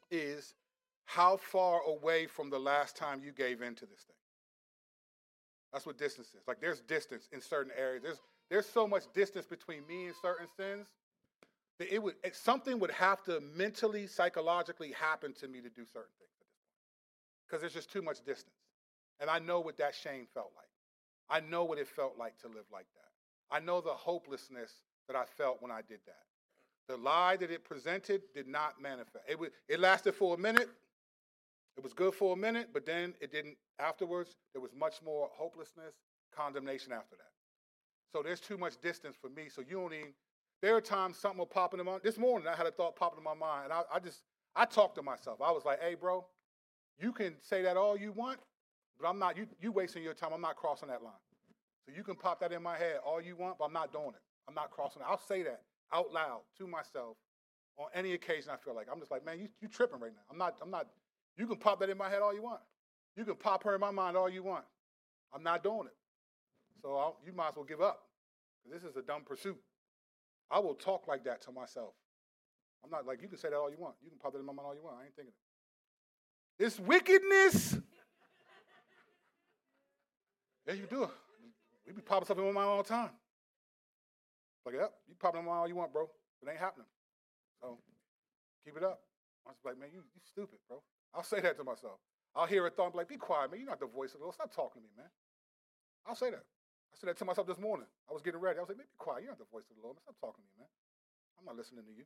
is 0.10 0.54
how 1.06 1.38
far 1.38 1.82
away 1.82 2.26
from 2.28 2.50
the 2.50 2.60
last 2.60 2.96
time 2.98 3.22
you 3.24 3.32
gave 3.32 3.62
in 3.62 3.76
to 3.76 3.86
this 3.86 4.02
thing. 4.02 4.16
That's 5.72 5.86
what 5.86 5.98
distance 5.98 6.28
is. 6.30 6.42
Like 6.48 6.60
there's 6.60 6.82
distance 6.82 7.28
in 7.32 7.42
certain 7.42 7.72
areas. 7.78 8.04
There's 8.04 8.22
there's 8.50 8.66
so 8.66 8.88
much 8.88 9.04
distance 9.14 9.46
between 9.46 9.86
me 9.88 10.06
and 10.06 10.16
certain 10.22 10.48
sins 10.58 10.88
that 11.80 11.94
it 11.94 12.02
would 12.02 12.16
it, 12.24 12.36
something 12.36 12.80
would 12.80 12.92
have 12.92 13.24
to 13.24 13.42
mentally, 13.56 14.08
psychologically 14.08 14.92
happen 14.92 15.34
to 15.34 15.48
me 15.48 15.62
to 15.62 15.70
do 15.70 15.86
certain 15.86 16.14
things. 16.18 16.32
Because 17.46 17.62
there's 17.62 17.74
just 17.74 17.92
too 17.92 18.02
much 18.02 18.18
distance. 18.26 18.56
And 19.20 19.30
I 19.30 19.40
know 19.40 19.60
what 19.60 19.78
that 19.78 19.96
shame 19.96 20.28
felt 20.34 20.52
like. 20.56 20.66
I 21.30 21.46
know 21.46 21.64
what 21.64 21.78
it 21.78 21.88
felt 21.88 22.18
like 22.18 22.38
to 22.40 22.48
live 22.48 22.66
like 22.72 22.88
that. 22.96 23.56
I 23.56 23.60
know 23.60 23.82
the 23.82 23.92
hopelessness 23.92 24.72
that 25.08 25.16
I 25.16 25.26
felt 25.26 25.62
when 25.62 25.72
I 25.72 25.82
did 25.82 26.00
that. 26.06 26.24
The 26.88 26.98
lie 26.98 27.38
that 27.38 27.52
it 27.52 27.64
presented 27.64 28.22
did 28.34 28.48
not 28.48 28.82
manifest. 28.82 29.26
It, 29.28 29.40
was, 29.40 29.50
it 29.68 29.80
lasted 29.80 30.14
for 30.14 30.36
a 30.36 30.38
minute, 30.38 30.70
it 31.78 31.84
was 31.84 31.94
good 31.94 32.14
for 32.14 32.34
a 32.34 32.38
minute, 32.38 32.70
but 32.74 32.86
then 32.86 33.14
it 33.20 33.32
didn't. 33.32 33.58
Afterwards, 33.80 34.36
there 34.54 34.62
was 34.62 34.72
much 34.78 35.02
more 35.04 35.30
hopelessness, 35.34 35.94
condemnation 36.36 36.94
after 36.94 37.16
that. 37.18 37.32
So 38.12 38.22
there's 38.24 38.40
too 38.40 38.58
much 38.58 38.80
distance 38.82 39.16
for 39.20 39.30
me. 39.30 39.50
So 39.50 39.62
you 39.62 39.78
don't 39.78 39.94
even. 39.94 40.14
There 40.62 40.76
are 40.76 40.82
times 40.82 41.18
something 41.18 41.40
will 41.40 41.46
pop 41.46 41.74
into 41.74 41.84
my. 41.84 41.92
Mind. 41.92 42.04
This 42.04 42.18
morning 42.18 42.48
I 42.48 42.56
had 42.56 42.66
a 42.66 42.72
thought 42.72 42.96
pop 42.96 43.18
in 43.18 43.24
my 43.24 43.34
mind, 43.34 43.66
and 43.66 43.74
I, 43.74 43.82
I 43.94 44.00
just 44.00 44.22
I 44.56 44.66
talked 44.66 44.96
to 44.96 45.02
myself. 45.02 45.42
I 45.42 45.52
was 45.52 45.66
like, 45.66 45.82
"Hey, 45.82 45.96
bro, 45.96 46.26
you 46.98 47.12
can 47.12 47.36
say 47.42 47.62
that 47.64 47.76
all 47.76 47.98
you 47.98 48.14
want, 48.14 48.40
but 49.00 49.08
I'm 49.08 49.20
not. 49.20 49.36
You 49.36 49.48
you 49.60 49.72
wasting 49.74 50.02
your 50.02 50.14
time. 50.14 50.32
I'm 50.34 50.42
not 50.42 50.56
crossing 50.56 50.88
that 50.88 51.04
line. 51.04 51.14
So 51.86 51.94
you 51.96 52.04
can 52.04 52.16
pop 52.16 52.40
that 52.40 52.52
in 52.52 52.64
my 52.64 52.78
head 52.78 53.00
all 53.06 53.22
you 53.22 53.36
want, 53.36 53.58
but 53.60 53.66
I'm 53.66 53.74
not 53.74 53.92
doing 53.92 54.10
it. 54.10 54.22
I'm 54.48 54.56
not 54.56 54.72
crossing 54.72 55.02
it. 55.02 55.06
I'll 55.08 55.20
say 55.20 55.44
that 55.44 55.62
out 55.94 56.12
loud 56.14 56.42
to 56.58 56.68
myself 56.68 57.18
on 57.78 57.88
any 57.94 58.14
occasion 58.14 58.50
I 58.52 58.58
feel 58.58 58.74
like. 58.74 58.88
I'm 58.92 59.00
just 59.00 59.12
like, 59.12 59.26
man, 59.26 59.40
you 59.40 59.50
you 59.62 59.68
tripping 59.68 60.00
right 60.00 60.14
now. 60.14 60.22
I'm 60.32 60.38
not. 60.38 60.56
I'm 60.62 60.72
not 60.72 60.88
you 61.38 61.48
can 61.48 61.58
pop 61.58 61.80
that 61.80 61.90
in 61.90 61.98
my 61.98 62.10
head 62.10 62.22
all 62.22 62.34
you 62.34 62.42
want. 62.42 62.62
You 63.16 63.26
can 63.26 63.36
pop 63.36 63.64
her 63.64 63.76
in 63.76 63.82
my 63.82 63.92
mind 63.92 64.18
all 64.18 64.30
you 64.30 64.44
want. 64.44 64.66
I'm 65.34 65.44
not 65.44 65.64
doing 65.64 65.88
it. 65.88 65.96
So 66.82 66.96
I'll, 66.96 67.18
you 67.26 67.34
might 67.34 67.50
as 67.50 67.56
well 67.56 67.66
give 67.66 67.82
up. 67.82 68.04
This 68.72 68.84
is 68.84 68.96
a 68.96 69.02
dumb 69.02 69.24
pursuit. 69.24 69.58
I 70.50 70.60
will 70.60 70.74
talk 70.74 71.08
like 71.08 71.24
that 71.26 71.42
to 71.44 71.52
myself. 71.52 71.94
I'm 72.84 72.90
not 72.90 73.06
like, 73.06 73.22
you 73.22 73.28
can 73.28 73.38
say 73.38 73.50
that 73.50 73.56
all 73.56 73.70
you 73.70 73.78
want. 73.80 73.96
You 74.04 74.10
can 74.10 74.20
pop 74.20 74.34
that 74.34 74.40
in 74.40 74.46
my 74.46 74.54
mind 74.54 74.68
all 74.68 74.76
you 74.76 74.84
want. 74.84 74.98
I 75.02 75.06
ain't 75.06 75.16
thinking 75.16 75.34
it. 76.60 76.64
It's 76.64 76.80
wickedness. 76.80 77.78
yeah, 80.68 80.74
you 80.74 80.86
do. 80.90 81.10
We 81.86 81.94
be 81.94 82.02
popping 82.02 82.26
stuff 82.26 82.38
in 82.38 82.46
my 82.46 82.52
mind 82.52 82.68
all 82.68 82.84
the 82.84 82.90
time. 82.90 83.10
Like, 84.66 84.76
yep, 84.76 84.94
you 85.08 85.16
pop 85.20 85.36
it 85.36 85.40
in 85.40 85.46
my 85.46 85.52
mind 85.52 85.60
all 85.62 85.68
you 85.68 85.76
want, 85.76 85.94
bro. 85.94 86.10
It 86.42 86.50
ain't 86.50 86.60
happening. 86.60 86.88
So 87.62 87.78
keep 88.64 88.78
it 88.78 88.84
up. 88.84 89.02
I 89.46 89.50
was 89.50 89.58
like, 89.64 89.80
man, 89.80 89.90
you, 89.94 90.00
you 90.00 90.22
stupid, 90.24 90.60
bro. 90.68 90.82
I'll 91.16 91.24
say 91.24 91.40
that 91.42 91.58
to 91.58 91.64
myself. 91.64 92.00
I'll 92.36 92.46
hear 92.46 92.68
a 92.68 92.70
thought, 92.70 92.92
be 92.92 92.98
like, 92.98 93.08
be 93.08 93.16
quiet, 93.16 93.50
man. 93.50 93.62
You're 93.62 93.70
not 93.70 93.80
the 93.80 93.88
voice 93.88 94.12
of 94.14 94.20
the 94.20 94.26
Lord. 94.26 94.36
Stop 94.36 94.54
talking 94.54 94.82
to 94.82 94.88
me, 94.88 94.94
man. 94.98 95.08
I'll 96.06 96.16
say 96.16 96.30
that. 96.30 96.44
I 96.44 96.96
said 97.00 97.10
that 97.10 97.18
to 97.20 97.26
myself 97.26 97.48
this 97.48 97.60
morning. 97.60 97.88
I 98.10 98.14
was 98.14 98.22
getting 98.22 98.40
ready. 98.40 98.60
I 98.60 98.62
was 98.62 98.70
like, 98.70 98.78
man, 98.78 98.88
be 98.92 98.98
quiet. 98.98 99.24
You're 99.24 99.32
not 99.32 99.40
the 99.40 99.52
voice 99.52 99.64
of 99.72 99.78
the 99.80 99.84
Lord. 99.84 99.96
Stop 100.04 100.16
talking 100.20 100.44
to 100.44 100.50
me, 100.52 100.68
man. 100.68 100.72
I'm 101.40 101.46
not 101.46 101.56
listening 101.56 101.84
to 101.86 101.92
you. 101.96 102.04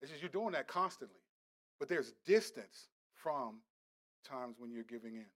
It's 0.00 0.10
just 0.10 0.22
you're 0.22 0.32
doing 0.32 0.52
that 0.52 0.68
constantly. 0.68 1.20
But 1.80 1.88
there's 1.88 2.12
distance 2.26 2.88
from 3.14 3.64
times 4.24 4.56
when 4.58 4.70
you're 4.70 4.84
giving 4.84 5.16
in. 5.16 5.26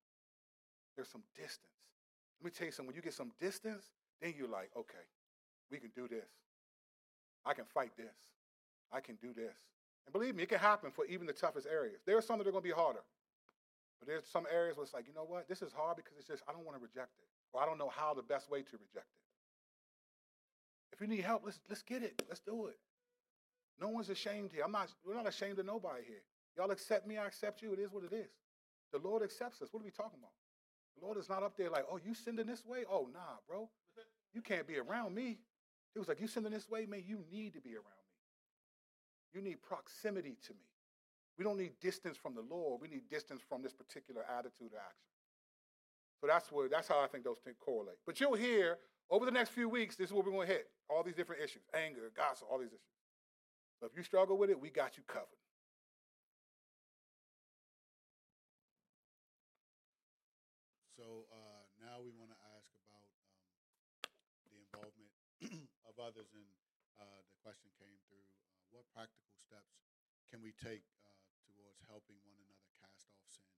There's 0.94 1.08
some 1.08 1.24
distance. 1.34 1.72
Let 2.40 2.44
me 2.44 2.50
tell 2.50 2.66
you 2.66 2.72
something. 2.72 2.88
When 2.88 2.96
you 2.96 3.02
get 3.02 3.14
some 3.14 3.32
distance, 3.40 3.84
then 4.20 4.34
you're 4.36 4.48
like, 4.48 4.70
okay, 4.76 5.06
we 5.70 5.78
can 5.78 5.90
do 5.94 6.08
this. 6.08 6.28
I 7.44 7.54
can 7.54 7.64
fight 7.64 7.96
this. 7.96 8.16
I 8.92 9.00
can 9.00 9.16
do 9.16 9.32
this. 9.34 9.56
And 10.06 10.12
believe 10.12 10.34
me, 10.34 10.44
it 10.44 10.48
can 10.48 10.58
happen 10.58 10.90
for 10.90 11.04
even 11.06 11.26
the 11.26 11.32
toughest 11.32 11.66
areas. 11.70 12.00
There 12.06 12.16
are 12.16 12.22
some 12.22 12.38
that 12.38 12.46
are 12.46 12.52
going 12.52 12.62
to 12.62 12.68
be 12.68 12.74
harder. 12.74 13.02
But 13.98 14.08
there's 14.08 14.26
some 14.26 14.46
areas 14.52 14.76
where 14.76 14.84
it's 14.84 14.94
like, 14.94 15.06
you 15.06 15.14
know 15.14 15.24
what? 15.24 15.48
This 15.48 15.62
is 15.62 15.72
hard 15.72 15.96
because 15.96 16.12
it's 16.18 16.28
just, 16.28 16.42
I 16.48 16.52
don't 16.52 16.64
want 16.64 16.76
to 16.78 16.82
reject 16.82 17.18
it. 17.18 17.26
Or 17.52 17.62
I 17.62 17.66
don't 17.66 17.78
know 17.78 17.90
how 17.94 18.14
the 18.14 18.22
best 18.22 18.50
way 18.50 18.62
to 18.62 18.72
reject 18.72 19.06
it. 19.06 19.22
If 20.92 21.00
you 21.00 21.06
need 21.06 21.24
help, 21.24 21.42
let's, 21.44 21.60
let's 21.68 21.82
get 21.82 22.02
it. 22.02 22.22
Let's 22.28 22.40
do 22.40 22.66
it. 22.66 22.78
No 23.80 23.88
one's 23.88 24.08
ashamed 24.08 24.52
here. 24.52 24.62
I'm 24.64 24.72
not, 24.72 24.88
we're 25.04 25.14
not 25.14 25.28
ashamed 25.28 25.58
of 25.58 25.66
nobody 25.66 26.02
here. 26.06 26.22
Y'all 26.56 26.70
accept 26.70 27.06
me, 27.06 27.18
I 27.18 27.26
accept 27.26 27.60
you. 27.60 27.72
It 27.72 27.78
is 27.78 27.92
what 27.92 28.04
it 28.04 28.14
is. 28.14 28.30
The 28.92 28.98
Lord 28.98 29.22
accepts 29.22 29.60
us. 29.60 29.68
What 29.72 29.80
are 29.80 29.84
we 29.84 29.90
talking 29.90 30.18
about? 30.18 30.32
The 30.98 31.04
Lord 31.04 31.18
is 31.18 31.28
not 31.28 31.42
up 31.42 31.56
there 31.58 31.68
like, 31.68 31.84
oh, 31.90 31.98
you 32.02 32.14
sending 32.14 32.46
this 32.46 32.64
way? 32.64 32.84
Oh, 32.90 33.08
nah, 33.12 33.36
bro. 33.46 33.68
You 34.32 34.40
can't 34.40 34.66
be 34.66 34.78
around 34.78 35.14
me. 35.14 35.38
He 35.92 35.98
was 35.98 36.08
like, 36.08 36.20
you 36.20 36.26
sending 36.26 36.52
this 36.52 36.68
way, 36.70 36.86
man, 36.86 37.02
you 37.06 37.24
need 37.30 37.52
to 37.54 37.60
be 37.60 37.74
around 37.74 38.05
you 39.34 39.40
need 39.40 39.62
proximity 39.62 40.36
to 40.46 40.52
me. 40.52 40.66
We 41.38 41.44
don't 41.44 41.58
need 41.58 41.72
distance 41.80 42.16
from 42.16 42.34
the 42.34 42.42
Lord. 42.42 42.80
We 42.80 42.88
need 42.88 43.08
distance 43.10 43.42
from 43.46 43.62
this 43.62 43.72
particular 43.72 44.24
attitude 44.38 44.72
or 44.72 44.80
action. 44.80 45.12
So 46.20 46.26
that's 46.26 46.50
where 46.50 46.68
that's 46.68 46.88
how 46.88 47.00
I 47.00 47.06
think 47.06 47.24
those 47.24 47.38
things 47.44 47.56
correlate. 47.60 47.98
But 48.06 48.20
you'll 48.20 48.34
hear 48.34 48.78
over 49.10 49.24
the 49.24 49.30
next 49.30 49.50
few 49.50 49.68
weeks, 49.68 49.94
this 49.96 50.08
is 50.08 50.12
what 50.12 50.24
we're 50.24 50.32
going 50.32 50.48
to 50.48 50.52
hit. 50.54 50.68
All 50.88 51.02
these 51.02 51.14
different 51.14 51.42
issues. 51.42 51.62
Anger, 51.74 52.10
gossip, 52.16 52.48
all 52.50 52.58
these 52.58 52.72
issues. 52.72 52.96
So 53.78 53.86
if 53.86 53.92
you 53.94 54.02
struggle 54.02 54.38
with 54.38 54.48
it, 54.48 54.58
we 54.58 54.70
got 54.70 54.96
you 54.96 55.04
covered. 55.06 55.28
So 60.96 61.28
uh, 61.28 61.62
now 61.76 62.00
we 62.00 62.10
want 62.16 62.32
to 62.32 62.40
ask 62.56 62.72
about 62.72 63.06
um, 64.08 64.16
the 64.48 64.56
involvement 64.64 65.12
of 65.86 65.94
others, 66.00 66.32
and 66.32 66.48
uh, 66.96 67.20
the 67.28 67.36
question 67.44 67.68
practical 68.96 69.36
steps 69.44 69.76
can 70.32 70.40
we 70.40 70.56
take 70.56 70.80
uh, 71.04 71.12
towards 71.44 71.84
helping 71.84 72.16
one 72.24 72.40
another 72.40 72.64
cast 72.80 73.04
off 73.12 73.20
sin 73.28 73.52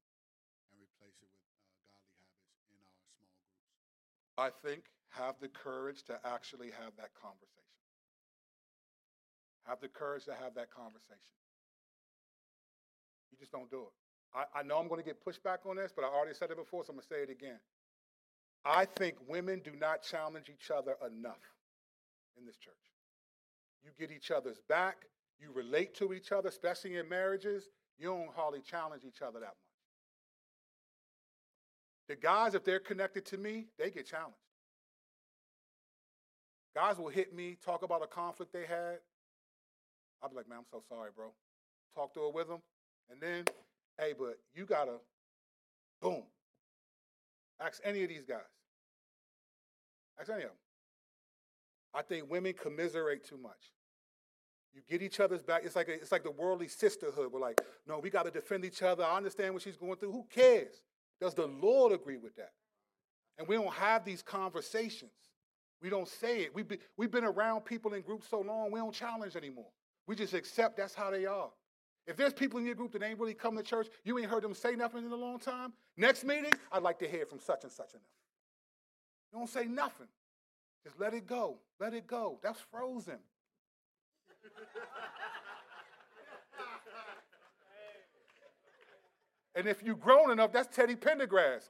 and 0.74 0.82
replace 0.82 1.14
it 1.22 1.30
with 1.30 1.46
uh, 1.54 1.86
godly 1.86 2.10
habits 2.18 2.66
in 2.74 2.74
our 2.82 2.90
small 2.90 3.06
groups? 3.14 3.46
I 4.34 4.50
think 4.50 4.90
have 5.14 5.38
the 5.38 5.46
courage 5.46 6.02
to 6.10 6.18
actually 6.26 6.74
have 6.74 6.90
that 6.98 7.14
conversation. 7.14 7.78
Have 9.70 9.78
the 9.78 9.88
courage 9.88 10.26
to 10.26 10.34
have 10.34 10.58
that 10.58 10.74
conversation. 10.74 11.38
You 13.30 13.38
just 13.38 13.54
don't 13.54 13.70
do 13.70 13.86
it. 13.86 13.94
I, 14.34 14.60
I 14.60 14.62
know 14.66 14.76
I'm 14.82 14.90
going 14.90 15.00
to 15.00 15.06
get 15.06 15.22
pushback 15.24 15.62
on 15.68 15.76
this, 15.76 15.92
but 15.94 16.04
I 16.04 16.08
already 16.08 16.34
said 16.34 16.50
it 16.50 16.58
before, 16.58 16.84
so 16.84 16.90
I'm 16.90 16.96
going 16.96 17.06
to 17.06 17.14
say 17.14 17.22
it 17.22 17.30
again. 17.30 17.60
I 18.64 18.84
think 18.84 19.16
women 19.28 19.62
do 19.64 19.72
not 19.78 20.02
challenge 20.02 20.50
each 20.50 20.70
other 20.70 20.96
enough 21.06 21.40
in 22.36 22.44
this 22.44 22.56
church. 22.56 22.74
You 23.84 23.90
get 23.98 24.14
each 24.14 24.30
other's 24.30 24.60
back. 24.68 25.06
You 25.40 25.52
relate 25.52 25.94
to 25.96 26.12
each 26.12 26.32
other, 26.32 26.48
especially 26.48 26.96
in 26.96 27.08
marriages. 27.08 27.68
You 27.98 28.08
don't 28.08 28.30
hardly 28.34 28.60
challenge 28.60 29.04
each 29.06 29.22
other 29.22 29.40
that 29.40 29.46
much. 29.46 29.54
The 32.08 32.16
guys, 32.16 32.54
if 32.54 32.64
they're 32.64 32.80
connected 32.80 33.26
to 33.26 33.38
me, 33.38 33.66
they 33.78 33.90
get 33.90 34.06
challenged. 34.06 34.36
Guys 36.74 36.96
will 36.96 37.08
hit 37.08 37.34
me, 37.34 37.56
talk 37.64 37.82
about 37.82 38.02
a 38.02 38.06
conflict 38.06 38.52
they 38.52 38.66
had. 38.66 38.98
I'll 40.22 40.28
be 40.28 40.36
like, 40.36 40.48
man, 40.48 40.58
I'm 40.58 40.64
so 40.70 40.82
sorry, 40.88 41.10
bro. 41.14 41.32
Talk 41.94 42.14
to 42.14 42.20
her 42.20 42.30
with 42.30 42.48
them. 42.48 42.62
And 43.10 43.20
then, 43.20 43.44
hey, 43.98 44.14
but 44.18 44.38
you 44.54 44.64
gotta, 44.64 44.96
boom. 46.00 46.22
Ask 47.60 47.80
any 47.84 48.02
of 48.02 48.08
these 48.08 48.24
guys. 48.24 48.38
Ask 50.20 50.30
any 50.30 50.42
of 50.42 50.50
them. 50.50 50.58
I 51.94 52.02
think 52.02 52.30
women 52.30 52.52
commiserate 52.52 53.24
too 53.24 53.38
much. 53.38 53.72
You 54.74 54.82
get 54.88 55.02
each 55.02 55.20
other's 55.20 55.42
back. 55.42 55.62
It's 55.64 55.76
like 55.76 55.88
a, 55.88 55.94
it's 55.94 56.12
like 56.12 56.22
the 56.22 56.30
worldly 56.30 56.68
sisterhood. 56.68 57.32
We're 57.32 57.40
like, 57.40 57.60
no, 57.86 57.98
we 57.98 58.10
got 58.10 58.24
to 58.24 58.30
defend 58.30 58.64
each 58.64 58.82
other. 58.82 59.04
I 59.04 59.16
understand 59.16 59.54
what 59.54 59.62
she's 59.62 59.76
going 59.76 59.96
through. 59.96 60.12
Who 60.12 60.26
cares? 60.30 60.82
Does 61.20 61.34
the 61.34 61.46
Lord 61.46 61.92
agree 61.92 62.18
with 62.18 62.36
that? 62.36 62.52
And 63.38 63.48
we 63.48 63.56
don't 63.56 63.72
have 63.74 64.04
these 64.04 64.22
conversations. 64.22 65.10
We 65.80 65.90
don't 65.90 66.08
say 66.08 66.42
it. 66.42 66.54
We've 66.54 66.66
been, 66.66 66.78
we've 66.96 67.10
been 67.10 67.24
around 67.24 67.64
people 67.64 67.94
in 67.94 68.02
groups 68.02 68.28
so 68.28 68.40
long, 68.40 68.70
we 68.70 68.80
don't 68.80 68.94
challenge 68.94 69.36
anymore. 69.36 69.70
We 70.06 70.16
just 70.16 70.34
accept 70.34 70.76
that's 70.76 70.94
how 70.94 71.10
they 71.10 71.26
are. 71.26 71.50
If 72.06 72.16
there's 72.16 72.32
people 72.32 72.58
in 72.58 72.66
your 72.66 72.74
group 72.74 72.92
that 72.92 73.02
ain't 73.02 73.18
really 73.18 73.34
come 73.34 73.56
to 73.56 73.62
church, 73.62 73.88
you 74.02 74.18
ain't 74.18 74.30
heard 74.30 74.42
them 74.42 74.54
say 74.54 74.74
nothing 74.74 75.04
in 75.04 75.12
a 75.12 75.16
long 75.16 75.38
time, 75.38 75.72
next 75.96 76.24
meeting, 76.24 76.52
I'd 76.72 76.82
like 76.82 76.98
to 77.00 77.08
hear 77.08 77.26
from 77.26 77.38
such 77.38 77.64
and 77.64 77.72
such 77.72 77.92
and 77.92 78.00
them. 78.00 78.08
Don't 79.32 79.48
say 79.48 79.66
nothing. 79.66 80.08
Just 80.82 80.98
let 80.98 81.12
it 81.12 81.26
go. 81.26 81.58
Let 81.78 81.92
it 81.92 82.06
go. 82.06 82.38
That's 82.42 82.60
frozen. 82.72 83.18
And 89.54 89.66
if 89.66 89.82
you've 89.82 90.00
grown 90.00 90.30
enough, 90.30 90.52
that's 90.52 90.74
Teddy 90.74 90.94
Pendergrass. 90.94 91.68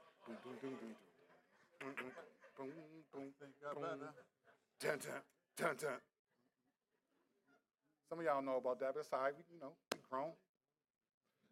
Some 8.08 8.18
of 8.20 8.24
y'all 8.24 8.42
know 8.42 8.56
about 8.56 8.80
that, 8.80 8.94
but 8.94 9.00
it's 9.00 9.12
all 9.12 9.20
right. 9.20 9.34
You 9.52 9.60
know, 9.60 9.72
grown. 10.10 10.30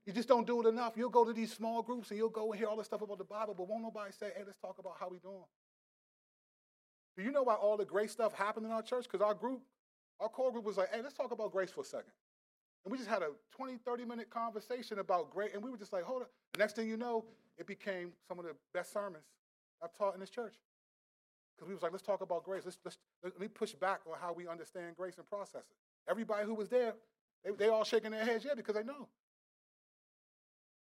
You 0.06 0.12
just 0.12 0.28
don't 0.28 0.46
do 0.46 0.60
it 0.62 0.68
enough. 0.68 0.92
You'll 0.96 1.10
go 1.10 1.24
to 1.24 1.32
these 1.32 1.52
small 1.52 1.82
groups 1.82 2.10
and 2.10 2.18
you'll 2.18 2.28
go 2.28 2.52
and 2.52 2.58
hear 2.58 2.68
all 2.68 2.76
this 2.76 2.86
stuff 2.86 3.02
about 3.02 3.18
the 3.18 3.24
Bible, 3.24 3.54
but 3.54 3.68
won't 3.68 3.82
nobody 3.82 4.12
say, 4.12 4.30
hey, 4.36 4.42
let's 4.46 4.58
talk 4.58 4.78
about 4.78 4.94
how 5.00 5.08
we 5.08 5.18
doing. 5.18 5.44
Do 7.16 7.24
you 7.24 7.32
know 7.32 7.42
why 7.42 7.54
all 7.54 7.76
the 7.76 7.84
great 7.84 8.10
stuff 8.10 8.32
happened 8.32 8.66
in 8.66 8.72
our 8.72 8.82
church? 8.82 9.04
Because 9.10 9.20
our 9.20 9.34
group, 9.34 9.62
our 10.20 10.28
core 10.28 10.52
group 10.52 10.64
was 10.64 10.76
like, 10.76 10.92
hey, 10.92 11.02
let's 11.02 11.14
talk 11.14 11.32
about 11.32 11.52
grace 11.52 11.70
for 11.70 11.82
a 11.82 11.84
second. 11.84 12.12
And 12.84 12.92
we 12.92 12.98
just 12.98 13.10
had 13.10 13.22
a 13.22 13.30
20, 13.56 13.78
30 13.84 14.04
minute 14.04 14.30
conversation 14.30 14.98
about 14.98 15.30
grace. 15.30 15.50
And 15.54 15.62
we 15.62 15.70
were 15.70 15.76
just 15.76 15.92
like, 15.92 16.04
hold 16.04 16.22
on. 16.22 16.28
The 16.52 16.58
next 16.60 16.76
thing 16.76 16.88
you 16.88 16.96
know, 16.96 17.24
it 17.58 17.66
became 17.66 18.12
some 18.28 18.38
of 18.38 18.44
the 18.44 18.52
best 18.72 18.92
sermons 18.92 19.24
I've 19.82 19.92
taught 19.92 20.14
in 20.14 20.20
this 20.20 20.30
church. 20.30 20.54
Because 21.56 21.68
we 21.68 21.74
was 21.74 21.82
like, 21.82 21.92
let's 21.92 22.04
talk 22.04 22.20
about 22.20 22.44
grace. 22.44 22.62
Let's, 22.64 22.78
let's, 22.84 22.98
let 23.24 23.40
me 23.40 23.48
push 23.48 23.72
back 23.72 24.00
on 24.06 24.18
how 24.20 24.32
we 24.32 24.46
understand 24.46 24.96
grace 24.96 25.16
and 25.18 25.26
process 25.26 25.62
it. 25.62 25.76
Everybody 26.08 26.46
who 26.46 26.54
was 26.54 26.68
there, 26.68 26.94
they, 27.44 27.50
they 27.52 27.68
all 27.68 27.84
shaking 27.84 28.10
their 28.10 28.24
heads, 28.24 28.44
yeah, 28.44 28.54
because 28.54 28.74
they 28.74 28.84
know. 28.84 29.08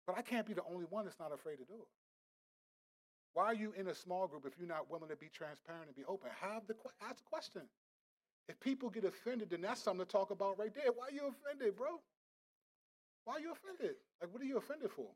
But 0.08 0.18
I 0.18 0.22
can't 0.22 0.48
be 0.48 0.54
the 0.54 0.64
only 0.64 0.86
one 0.90 1.06
that's 1.06 1.20
not 1.20 1.32
afraid 1.34 1.58
to 1.58 1.66
do 1.66 1.76
it. 1.76 1.88
Why 3.34 3.46
are 3.46 3.54
you 3.54 3.74
in 3.78 3.88
a 3.88 3.96
small 3.96 4.28
group 4.28 4.46
if 4.46 4.54
you're 4.58 4.68
not 4.68 4.90
willing 4.90 5.10
to 5.10 5.16
be 5.16 5.30
transparent 5.32 5.86
and 5.88 5.96
be 5.96 6.04
open? 6.06 6.30
Have 6.42 6.68
the 6.68 6.76
ask 7.02 7.18
the 7.18 7.24
question. 7.30 7.62
If 8.48 8.60
people 8.60 8.90
get 8.90 9.06
offended, 9.06 9.50
then 9.50 9.62
that's 9.62 9.82
something 9.82 10.06
to 10.06 10.12
talk 10.12 10.32
about 10.32 10.60
right 10.60 10.74
there. 10.74 10.92
Why 10.94 11.08
are 11.08 11.12
you 11.12 11.22
offended, 11.28 11.76
bro? 11.76 12.00
Why 13.26 13.36
are 13.36 13.40
you 13.40 13.52
offended? 13.52 13.96
Like, 14.20 14.34
what 14.34 14.42
are 14.42 14.46
you 14.46 14.58
offended 14.58 14.92
for? 14.92 15.08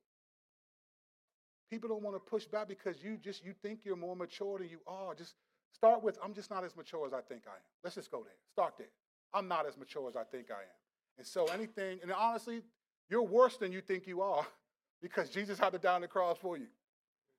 People 1.69 1.89
don't 1.89 2.03
want 2.03 2.15
to 2.15 2.19
push 2.19 2.45
back 2.45 2.67
because 2.67 3.03
you 3.03 3.17
just 3.17 3.43
you 3.43 3.53
think 3.61 3.79
you're 3.83 3.95
more 3.95 4.15
mature 4.15 4.59
than 4.59 4.69
you 4.69 4.79
are. 4.87 5.15
Just 5.15 5.33
start 5.73 6.03
with, 6.03 6.17
I'm 6.23 6.33
just 6.33 6.51
not 6.51 6.63
as 6.63 6.75
mature 6.75 7.05
as 7.05 7.13
I 7.13 7.21
think 7.21 7.43
I 7.47 7.55
am. 7.55 7.63
Let's 7.83 7.95
just 7.95 8.11
go 8.11 8.23
there. 8.23 8.35
Start 8.51 8.75
there. 8.77 8.87
I'm 9.33 9.47
not 9.47 9.67
as 9.67 9.77
mature 9.77 10.07
as 10.07 10.15
I 10.15 10.23
think 10.23 10.51
I 10.51 10.61
am. 10.61 10.75
And 11.17 11.25
so 11.25 11.45
anything, 11.45 11.99
and 12.03 12.11
honestly, 12.11 12.61
you're 13.09 13.23
worse 13.23 13.57
than 13.57 13.71
you 13.71 13.81
think 13.81 14.07
you 14.07 14.21
are 14.21 14.45
because 15.01 15.29
Jesus 15.29 15.57
had 15.57 15.71
to 15.73 15.79
die 15.79 15.95
on 15.95 16.01
the 16.01 16.07
cross 16.07 16.37
for 16.37 16.57
you. 16.57 16.67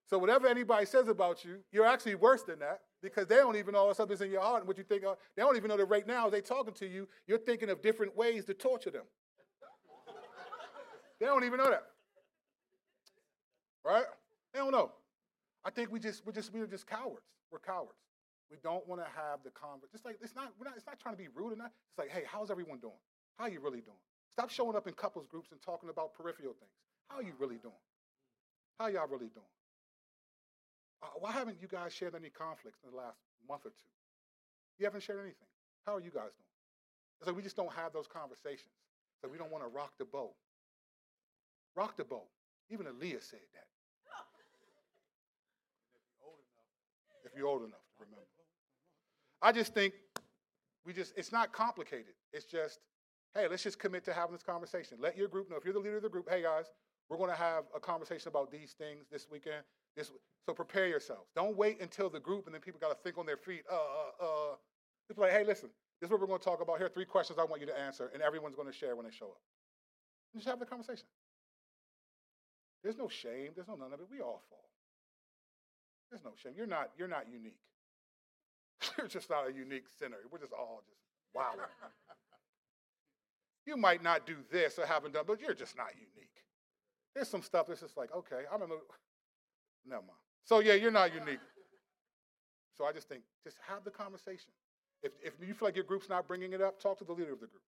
So 0.09 0.19
whatever 0.19 0.47
anybody 0.47 0.87
says 0.87 1.09
about 1.09 1.45
you, 1.45 1.59
you're 1.73 1.87
actually 1.87 2.15
worse 2.17 2.43
than 2.43 2.59
that 2.61 2.81
because 3.15 3.27
they 3.27 3.37
don't 3.37 3.57
even 3.57 3.73
know 3.73 3.93
something's 3.93 4.21
in 4.21 4.31
your 4.31 4.41
heart 4.41 4.61
and 4.61 4.69
what 4.69 4.79
you 4.79 4.85
think. 4.85 5.05
Of, 5.05 5.17
they 5.37 5.43
don't 5.43 5.57
even 5.57 5.69
know 5.69 5.77
that 5.77 5.87
right 5.87 6.07
now, 6.07 6.27
as 6.27 6.33
they 6.33 6.41
talking 6.41 6.75
to 6.75 6.87
you, 6.87 7.09
you're 7.27 7.39
thinking 7.39 7.71
of 7.71 7.83
different 7.83 8.17
ways 8.17 8.45
to 8.47 8.55
torture 8.55 8.91
them. 8.91 9.05
they 11.21 11.27
don't 11.27 11.45
even 11.45 11.59
know 11.59 11.71
that, 11.71 11.85
right? 13.85 14.05
They 14.53 14.59
don't 14.59 14.73
know. 14.73 14.93
I 15.65 15.71
think 15.71 15.91
we 15.91 15.99
just 15.99 16.25
we're 16.25 16.33
just 16.33 16.53
we're 16.53 16.67
just 16.67 16.87
cowards. 16.87 17.27
We're 17.51 17.59
cowards. 17.59 17.99
We 18.51 18.57
don't 18.63 18.87
want 18.87 19.01
to 19.01 19.09
have 19.17 19.43
the 19.45 19.51
conversation. 19.51 19.91
Just 19.93 20.05
like 20.05 20.19
it's 20.23 20.35
not, 20.35 20.53
we're 20.59 20.65
not, 20.65 20.77
it's 20.77 20.87
not 20.87 21.01
trying 21.01 21.17
to 21.17 21.23
be 21.23 21.29
rude 21.35 21.53
or 21.53 21.57
not. 21.57 21.73
It's 21.91 21.99
like, 21.99 22.11
hey, 22.11 22.23
how's 22.27 22.51
everyone 22.51 22.79
doing? 22.79 23.01
How 23.39 23.45
are 23.45 23.51
you 23.51 23.61
really 23.61 23.81
doing? 23.81 23.99
Stop 24.33 24.51
showing 24.51 24.77
up 24.77 24.87
in 24.87 24.95
couples 24.95 25.27
groups 25.27 25.51
and 25.51 25.61
talking 25.61 25.89
about 25.89 26.15
peripheral 26.15 26.55
things. 26.55 26.71
How 27.09 27.17
are 27.17 27.23
you 27.23 27.33
really 27.39 27.57
doing? 27.57 27.75
How 28.79 28.87
y'all 28.89 29.09
really 29.09 29.31
doing? 29.33 29.56
Uh, 31.07 31.19
why 31.21 31.31
haven't 31.31 31.59
you 31.63 31.69
guys 31.69 31.93
shared 31.93 32.15
any 32.15 32.31
conflicts 32.31 32.81
in 32.85 32.91
the 32.91 32.97
last 32.97 33.19
month 33.49 33.63
or 33.65 33.71
two? 33.71 33.91
You 34.79 34.87
haven't 34.87 35.03
shared 35.03 35.21
anything. 35.21 35.47
How 35.87 35.95
are 35.95 36.01
you 36.01 36.11
guys 36.11 36.35
doing? 36.35 36.55
It's 37.21 37.27
like 37.27 37.37
we 37.37 37.43
just 37.43 37.57
don't 37.57 37.73
have 37.73 37.93
those 37.93 38.07
conversations. 38.07 38.75
So 39.23 39.29
we 39.29 39.39
don't 39.39 39.51
want 39.51 39.65
to 39.65 39.69
rock 39.69 39.93
the 39.99 40.05
boat. 40.05 40.35
Rock 41.75 41.97
the 41.97 42.05
boat. 42.05 42.27
Even 42.71 42.87
Aaliyah 42.87 43.23
said 43.23 43.41
that. 43.55 43.69
if 47.25 47.33
you're 47.37 47.47
old 47.47 47.63
enough 47.63 47.87
to 47.99 48.05
remember. 48.05 48.27
I 49.41 49.53
just 49.53 49.73
think 49.75 49.95
we 50.85 50.93
just, 50.93 51.15
it's 51.17 51.33
not 51.33 51.53
complicated. 51.53 52.15
It's 52.33 52.47
just, 52.47 52.81
hey, 53.35 53.47
let's 53.49 53.63
just 53.63 53.79
commit 53.79 54.05
to 54.07 54.13
having 54.13 54.33
this 54.33 54.43
conversation. 54.43 54.99
Let 55.01 55.17
your 55.17 55.29
group 55.29 55.49
know. 55.51 55.57
If 55.57 55.65
you're 55.65 55.75
the 55.75 55.81
leader 55.81 55.99
of 55.99 56.03
the 56.03 56.09
group, 56.09 56.29
hey 56.29 56.43
guys, 56.43 56.67
we're 57.09 57.19
going 57.19 57.31
to 57.31 57.37
have 57.37 57.65
a 57.75 57.81
conversation 57.81 58.29
about 58.29 58.51
these 58.51 58.73
things 58.73 59.07
this 59.11 59.29
weekend. 59.31 59.63
This, 59.97 60.11
so 60.45 60.53
prepare 60.53 60.87
yourselves. 60.87 61.29
Don't 61.35 61.57
wait 61.57 61.81
until 61.81 62.11
the 62.11 62.21
group 62.21 62.47
and 62.47 62.55
then 62.55 62.61
people 62.61 62.81
got 62.81 62.91
to 62.91 63.03
think 63.03 63.19
on 63.19 63.27
their 63.27 63.37
feet. 63.37 63.63
Uh, 63.71 63.75
uh, 63.75 64.25
uh. 64.25 64.55
Just 65.09 65.19
like, 65.19 65.33
hey, 65.33 65.45
listen, 65.45 65.71
this 66.01 66.09
is 66.09 66.11
what 66.11 66.21
we're 66.21 66.27
going 66.27 66.41
to 66.41 66.45
talk 66.45 66.61
about. 66.61 66.79
Here 66.79 66.87
are 66.87 66.91
three 66.91 67.05
questions 67.05 67.39
I 67.39 67.45
want 67.45 67.61
you 67.61 67.67
to 67.69 67.79
answer, 67.79 68.11
and 68.13 68.23
everyone's 68.23 68.57
going 68.57 68.69
to 68.69 68.77
share 68.77 68.97
when 68.97 69.07
they 69.07 69.13
show 69.13 69.27
up. 69.27 69.41
just 70.35 70.47
have 70.47 70.59
the 70.59 70.67
conversation. 70.67 71.07
There's 72.83 72.99
no 72.99 73.09
shame. 73.09 73.51
There's 73.55 73.69
no 73.69 73.77
none 73.77 73.93
of 73.93 74.01
it. 74.01 74.07
We 74.11 74.21
all 74.21 74.43
fall. 74.51 74.71
There's 76.11 76.25
no 76.25 76.33
shame. 76.41 76.53
You're 76.57 76.67
not, 76.67 76.91
you're 76.99 77.09
not 77.09 77.27
unique. 77.33 77.59
you're 78.99 79.09
just 79.09 79.31
not 79.31 79.49
a 79.49 79.53
unique 79.53 79.87
sinner. 79.99 80.19
We're 80.31 80.39
just 80.39 80.53
all 80.53 80.83
just 80.87 81.01
wow. 81.35 81.55
you 83.67 83.77
might 83.77 84.03
not 84.03 84.27
do 84.27 84.37
this 84.51 84.79
or 84.79 84.87
haven't 84.87 85.15
done, 85.15 85.25
but 85.27 85.41
you're 85.41 85.55
just 85.55 85.77
not 85.77 85.93
unique. 85.95 86.45
There's 87.15 87.29
some 87.29 87.43
stuff 87.43 87.67
that's 87.67 87.81
just 87.81 87.97
like, 87.97 88.15
okay, 88.15 88.43
I 88.51 88.55
remember 88.55 88.77
Never 89.89 90.03
mind. 90.03 90.19
So 90.45 90.61
yeah, 90.61 90.75
you're 90.75 90.91
not 90.91 91.15
unique. 91.15 91.41
So 92.77 92.85
I 92.85 92.93
just 92.93 93.09
think, 93.09 93.23
just 93.45 93.57
have 93.67 93.85
the 93.85 93.91
conversation. 93.91 94.53
If, 95.03 95.13
if 95.23 95.35
you 95.47 95.55
feel 95.55 95.69
like 95.69 95.77
your 95.77 95.85
group's 95.85 96.09
not 96.09 96.27
bringing 96.27 96.53
it 96.53 96.61
up, 96.61 96.81
talk 96.81 96.99
to 96.99 97.05
the 97.05 97.13
leader 97.13 97.33
of 97.33 97.41
the 97.41 97.47
group. 97.47 97.63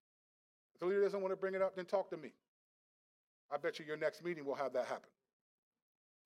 If 0.75 0.81
the 0.81 0.87
leader 0.87 1.03
doesn't 1.03 1.21
want 1.21 1.33
to 1.33 1.37
bring 1.37 1.55
it 1.55 1.63
up, 1.63 1.77
then 1.77 1.85
talk 1.87 2.11
to 2.11 2.17
me. 2.17 2.33
I 3.51 3.57
bet 3.57 3.79
you 3.79 3.85
your 3.85 3.97
next 3.97 4.23
meeting 4.25 4.45
will 4.45 4.55
have 4.55 4.73
that 4.75 4.87
happen. 4.87 5.09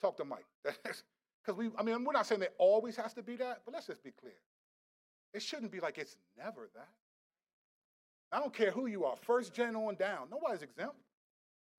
Talk 0.01 0.16
to 0.16 0.24
Mike. 0.24 0.47
Because 1.44 1.59
we, 1.59 1.70
I 1.77 1.82
mean, 1.82 2.05
we're 2.05 2.12
not 2.12 2.27
saying 2.27 2.40
that 2.43 2.55
always 2.56 2.94
has 2.97 3.14
to 3.14 3.23
be 3.23 3.35
that, 3.36 3.62
but 3.64 3.74
let's 3.74 3.86
just 3.89 4.05
be 4.05 4.12
clear. 4.12 4.36
It 5.35 5.43
shouldn't 5.43 5.73
be 5.73 5.81
like 5.81 5.98
it's 5.98 6.16
never 6.39 6.69
that. 6.74 6.89
I 8.31 8.39
don't 8.39 8.55
care 8.55 8.70
who 8.70 8.86
you 8.86 9.05
are, 9.05 9.16
first 9.16 9.52
gen 9.52 9.74
on 9.74 9.97
down. 9.97 10.28
Nobody's 10.31 10.62
exempt. 10.62 10.97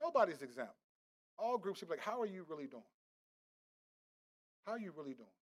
Nobody's 0.02 0.42
exempt. 0.42 0.74
All 1.40 1.58
groups 1.58 1.80
should 1.80 1.88
be 1.88 1.94
like, 1.96 2.04
how 2.04 2.22
are 2.22 2.26
you 2.26 2.46
really 2.50 2.68
doing? 2.68 2.84
How 4.66 4.74
are 4.74 4.80
you 4.80 4.94
really 4.96 5.14
doing? 5.14 5.38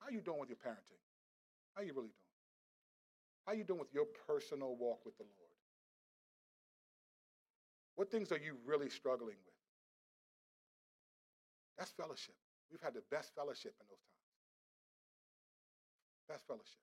How 0.00 0.08
are 0.08 0.12
you 0.12 0.20
doing 0.20 0.40
with 0.40 0.48
your 0.48 0.58
parenting? 0.58 1.00
How 1.74 1.82
you 1.82 1.92
really 1.92 2.08
doing? 2.08 2.32
How 3.44 3.52
are 3.52 3.56
you 3.56 3.64
doing 3.64 3.80
with 3.80 3.92
your 3.92 4.06
personal 4.26 4.74
walk 4.76 5.04
with 5.04 5.16
the 5.18 5.24
Lord? 5.24 5.52
What 7.96 8.10
things 8.10 8.32
are 8.32 8.38
you 8.38 8.56
really 8.64 8.88
struggling 8.88 9.36
with? 9.44 9.54
That's 11.78 11.92
fellowship. 11.92 12.34
We've 12.70 12.80
had 12.80 12.94
the 12.94 13.04
best 13.10 13.34
fellowship 13.34 13.74
in 13.80 13.86
those 13.86 14.00
times. 14.00 14.32
Best 16.28 16.46
fellowship. 16.46 16.80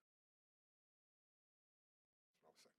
That's. 2.45 2.61
All 2.61 2.69
right, 2.69 2.77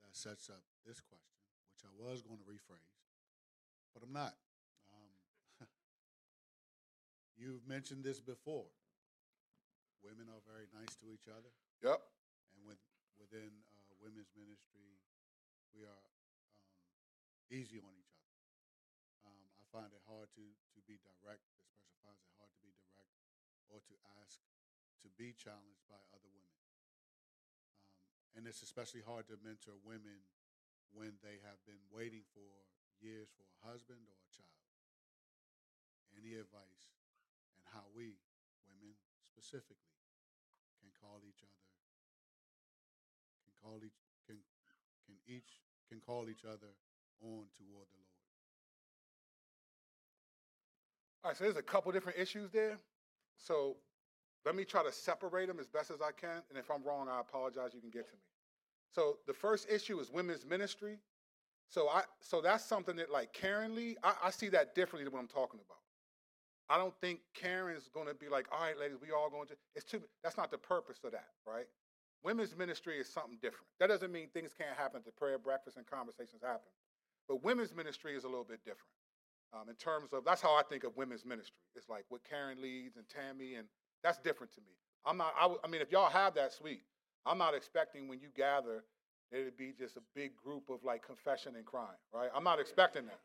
well, 0.00 0.08
that 0.08 0.16
sets 0.16 0.48
up 0.48 0.64
this 0.86 1.00
question, 1.04 1.36
which 1.76 1.84
I 1.84 1.92
was 1.92 2.22
going 2.22 2.38
to 2.38 2.48
rephrase, 2.48 2.96
but 3.92 4.02
I'm 4.02 4.14
not. 4.14 4.34
You've 7.56 7.72
mentioned 7.72 8.04
this 8.04 8.20
before. 8.20 8.68
Women 10.04 10.28
are 10.28 10.44
very 10.44 10.68
nice 10.76 10.92
to 11.00 11.08
each 11.08 11.24
other. 11.24 11.48
Yep. 11.80 12.04
And 12.52 12.60
with, 12.68 12.76
within 13.16 13.48
uh, 13.72 13.96
women's 13.96 14.28
ministry, 14.36 15.00
we 15.72 15.88
are 15.88 16.04
um, 16.04 16.52
easy 17.48 17.80
on 17.80 17.96
each 17.96 18.12
other. 18.12 18.44
Um, 19.24 19.48
I 19.56 19.64
find 19.72 19.88
it 19.88 20.04
hard 20.04 20.28
to, 20.36 20.44
to 20.44 20.80
be 20.84 21.00
direct. 21.00 21.48
This 21.48 21.64
person 21.64 21.96
finds 22.04 22.20
it 22.20 22.28
hard 22.36 22.52
to 22.52 22.60
be 22.60 22.76
direct 22.76 23.16
or 23.72 23.80
to 23.88 23.96
ask 24.20 24.36
to 25.00 25.08
be 25.16 25.32
challenged 25.32 25.88
by 25.88 25.96
other 26.12 26.28
women. 26.28 26.60
Um, 26.76 28.36
and 28.36 28.42
it's 28.44 28.60
especially 28.60 29.00
hard 29.00 29.32
to 29.32 29.40
mentor 29.40 29.80
women 29.80 30.28
when 30.92 31.16
they 31.24 31.40
have 31.40 31.56
been 31.64 31.80
waiting 31.88 32.28
for 32.36 32.68
years 33.00 33.32
for 33.32 33.48
a 33.48 33.58
husband 33.64 34.04
or 34.04 34.12
a 34.12 34.28
child. 34.28 34.68
Any 36.20 36.36
advice 36.36 36.92
how 37.76 37.84
we, 37.92 38.16
women 38.64 38.96
specifically, 39.20 39.92
can 40.80 40.88
call 40.96 41.20
each 41.28 41.44
other, 41.44 41.68
can 43.44 43.52
call 43.60 43.76
each 43.84 44.00
can 44.24 44.40
can 45.04 45.16
each 45.28 45.60
can 45.92 46.00
call 46.00 46.32
each 46.32 46.48
other 46.48 46.72
on 47.20 47.44
toward 47.52 47.84
the 47.92 48.00
Lord. 48.00 48.16
All 51.22 51.30
right, 51.30 51.36
so 51.36 51.44
there's 51.44 51.56
a 51.56 51.62
couple 51.62 51.92
different 51.92 52.18
issues 52.18 52.50
there. 52.50 52.78
So 53.36 53.76
let 54.44 54.54
me 54.54 54.64
try 54.64 54.82
to 54.82 54.92
separate 54.92 55.48
them 55.48 55.58
as 55.60 55.66
best 55.66 55.90
as 55.90 56.00
I 56.00 56.12
can. 56.12 56.42
And 56.48 56.56
if 56.56 56.70
I'm 56.70 56.82
wrong, 56.82 57.08
I 57.08 57.20
apologize. 57.20 57.74
You 57.74 57.80
can 57.80 57.90
get 57.90 58.06
to 58.06 58.14
me. 58.14 58.22
So 58.94 59.18
the 59.26 59.34
first 59.34 59.68
issue 59.68 59.98
is 59.98 60.10
women's 60.10 60.46
ministry. 60.46 60.98
So 61.68 61.88
I 61.88 62.02
so 62.20 62.40
that's 62.40 62.64
something 62.64 62.96
that 62.96 63.10
like 63.10 63.32
Karen 63.32 63.74
Lee, 63.74 63.96
I, 64.02 64.14
I 64.24 64.30
see 64.30 64.48
that 64.50 64.74
differently 64.74 65.04
than 65.04 65.12
what 65.12 65.20
I'm 65.20 65.28
talking 65.28 65.60
about. 65.64 65.85
I 66.68 66.78
don't 66.78 66.94
think 67.00 67.20
Karen's 67.34 67.88
going 67.92 68.08
to 68.08 68.14
be 68.14 68.28
like, 68.28 68.46
all 68.52 68.60
right, 68.60 68.78
ladies, 68.78 68.98
we 69.00 69.12
all 69.12 69.30
going 69.30 69.46
to. 69.48 69.54
It's 69.74 69.84
too. 69.84 70.02
That's 70.22 70.36
not 70.36 70.50
the 70.50 70.58
purpose 70.58 70.98
of 71.04 71.12
that, 71.12 71.28
right? 71.46 71.66
Women's 72.24 72.56
ministry 72.56 72.98
is 72.98 73.08
something 73.08 73.38
different. 73.40 73.66
That 73.78 73.88
doesn't 73.88 74.10
mean 74.10 74.28
things 74.34 74.50
can't 74.56 74.76
happen 74.76 74.98
at 74.98 75.04
the 75.04 75.12
prayer 75.12 75.38
breakfast 75.38 75.76
and 75.76 75.86
conversations 75.86 76.42
happen, 76.42 76.70
but 77.28 77.44
women's 77.44 77.74
ministry 77.74 78.16
is 78.16 78.24
a 78.24 78.28
little 78.28 78.44
bit 78.44 78.60
different. 78.64 78.90
Um, 79.54 79.68
in 79.68 79.76
terms 79.76 80.12
of 80.12 80.24
that's 80.24 80.42
how 80.42 80.54
I 80.54 80.62
think 80.68 80.82
of 80.82 80.96
women's 80.96 81.24
ministry. 81.24 81.54
It's 81.76 81.88
like 81.88 82.04
what 82.08 82.22
Karen 82.28 82.60
leads 82.60 82.96
and 82.96 83.04
Tammy, 83.08 83.54
and 83.54 83.68
that's 84.02 84.18
different 84.18 84.52
to 84.54 84.60
me. 84.60 84.72
I'm 85.04 85.16
not. 85.16 85.34
I, 85.38 85.54
I 85.64 85.68
mean, 85.68 85.80
if 85.80 85.92
y'all 85.92 86.10
have 86.10 86.34
that, 86.34 86.52
sweet. 86.52 86.82
I'm 87.24 87.38
not 87.38 87.54
expecting 87.54 88.08
when 88.08 88.20
you 88.20 88.28
gather 88.36 88.84
it'd 89.32 89.56
be 89.56 89.72
just 89.78 89.96
a 89.96 90.02
big 90.14 90.36
group 90.36 90.70
of 90.70 90.84
like 90.84 91.04
confession 91.04 91.56
and 91.56 91.64
crying, 91.64 91.98
right? 92.12 92.30
I'm 92.34 92.44
not 92.44 92.60
expecting 92.60 93.06
that. 93.06 93.20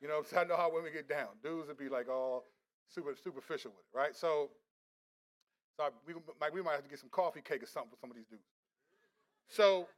You 0.00 0.08
know, 0.08 0.22
I 0.36 0.44
know 0.44 0.56
how 0.56 0.72
women 0.72 0.92
get 0.92 1.08
down. 1.08 1.28
Dudes 1.42 1.68
would 1.68 1.78
be 1.78 1.88
like 1.88 2.08
all 2.08 2.44
super 2.88 3.14
superficial 3.22 3.72
with 3.72 3.84
it, 3.92 3.96
right? 3.96 4.16
So, 4.16 4.50
so 5.76 5.84
I, 5.84 5.88
we 6.06 6.14
might 6.40 6.52
we 6.52 6.62
might 6.62 6.72
have 6.72 6.84
to 6.84 6.90
get 6.90 6.98
some 6.98 7.10
coffee 7.10 7.40
cake 7.42 7.62
or 7.62 7.66
something 7.66 7.90
for 7.90 7.96
some 8.00 8.10
of 8.10 8.16
these 8.16 8.26
dudes. 8.26 8.42
So, 9.48 9.88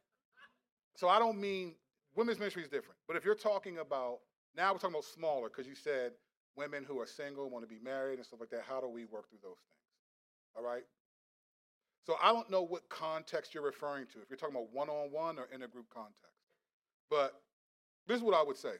so 0.95 1.07
I 1.07 1.19
don't 1.19 1.39
mean 1.39 1.75
women's 2.15 2.39
ministry 2.39 2.63
is 2.63 2.69
different, 2.69 2.97
but 3.07 3.15
if 3.15 3.25
you're 3.25 3.35
talking 3.35 3.79
about 3.79 4.19
now 4.55 4.71
we're 4.71 4.79
talking 4.79 4.95
about 4.95 5.05
smaller 5.05 5.49
because 5.49 5.67
you 5.67 5.75
said 5.75 6.13
women 6.55 6.83
who 6.87 6.99
are 6.99 7.05
single 7.05 7.49
want 7.49 7.63
to 7.63 7.69
be 7.69 7.79
married 7.83 8.17
and 8.17 8.25
stuff 8.25 8.39
like 8.39 8.49
that. 8.49 8.63
How 8.67 8.79
do 8.79 8.87
we 8.87 9.05
work 9.05 9.29
through 9.29 9.39
those 9.43 9.57
things? 9.57 10.55
All 10.55 10.63
right. 10.63 10.83
So 12.05 12.15
I 12.21 12.31
don't 12.31 12.49
know 12.49 12.61
what 12.61 12.87
context 12.89 13.53
you're 13.53 13.63
referring 13.63 14.05
to, 14.13 14.21
if 14.21 14.29
you're 14.29 14.37
talking 14.37 14.55
about 14.55 14.71
one 14.71 14.89
on 14.89 15.11
one 15.11 15.39
or 15.39 15.47
in 15.53 15.63
a 15.63 15.67
group 15.67 15.87
context. 15.93 16.37
But 17.09 17.33
this 18.07 18.17
is 18.17 18.23
what 18.23 18.35
I 18.35 18.43
would 18.43 18.57
say 18.57 18.75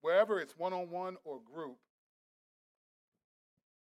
wherever 0.00 0.40
it's 0.40 0.56
one 0.56 0.72
on 0.72 0.90
one 0.90 1.16
or 1.24 1.40
group, 1.40 1.76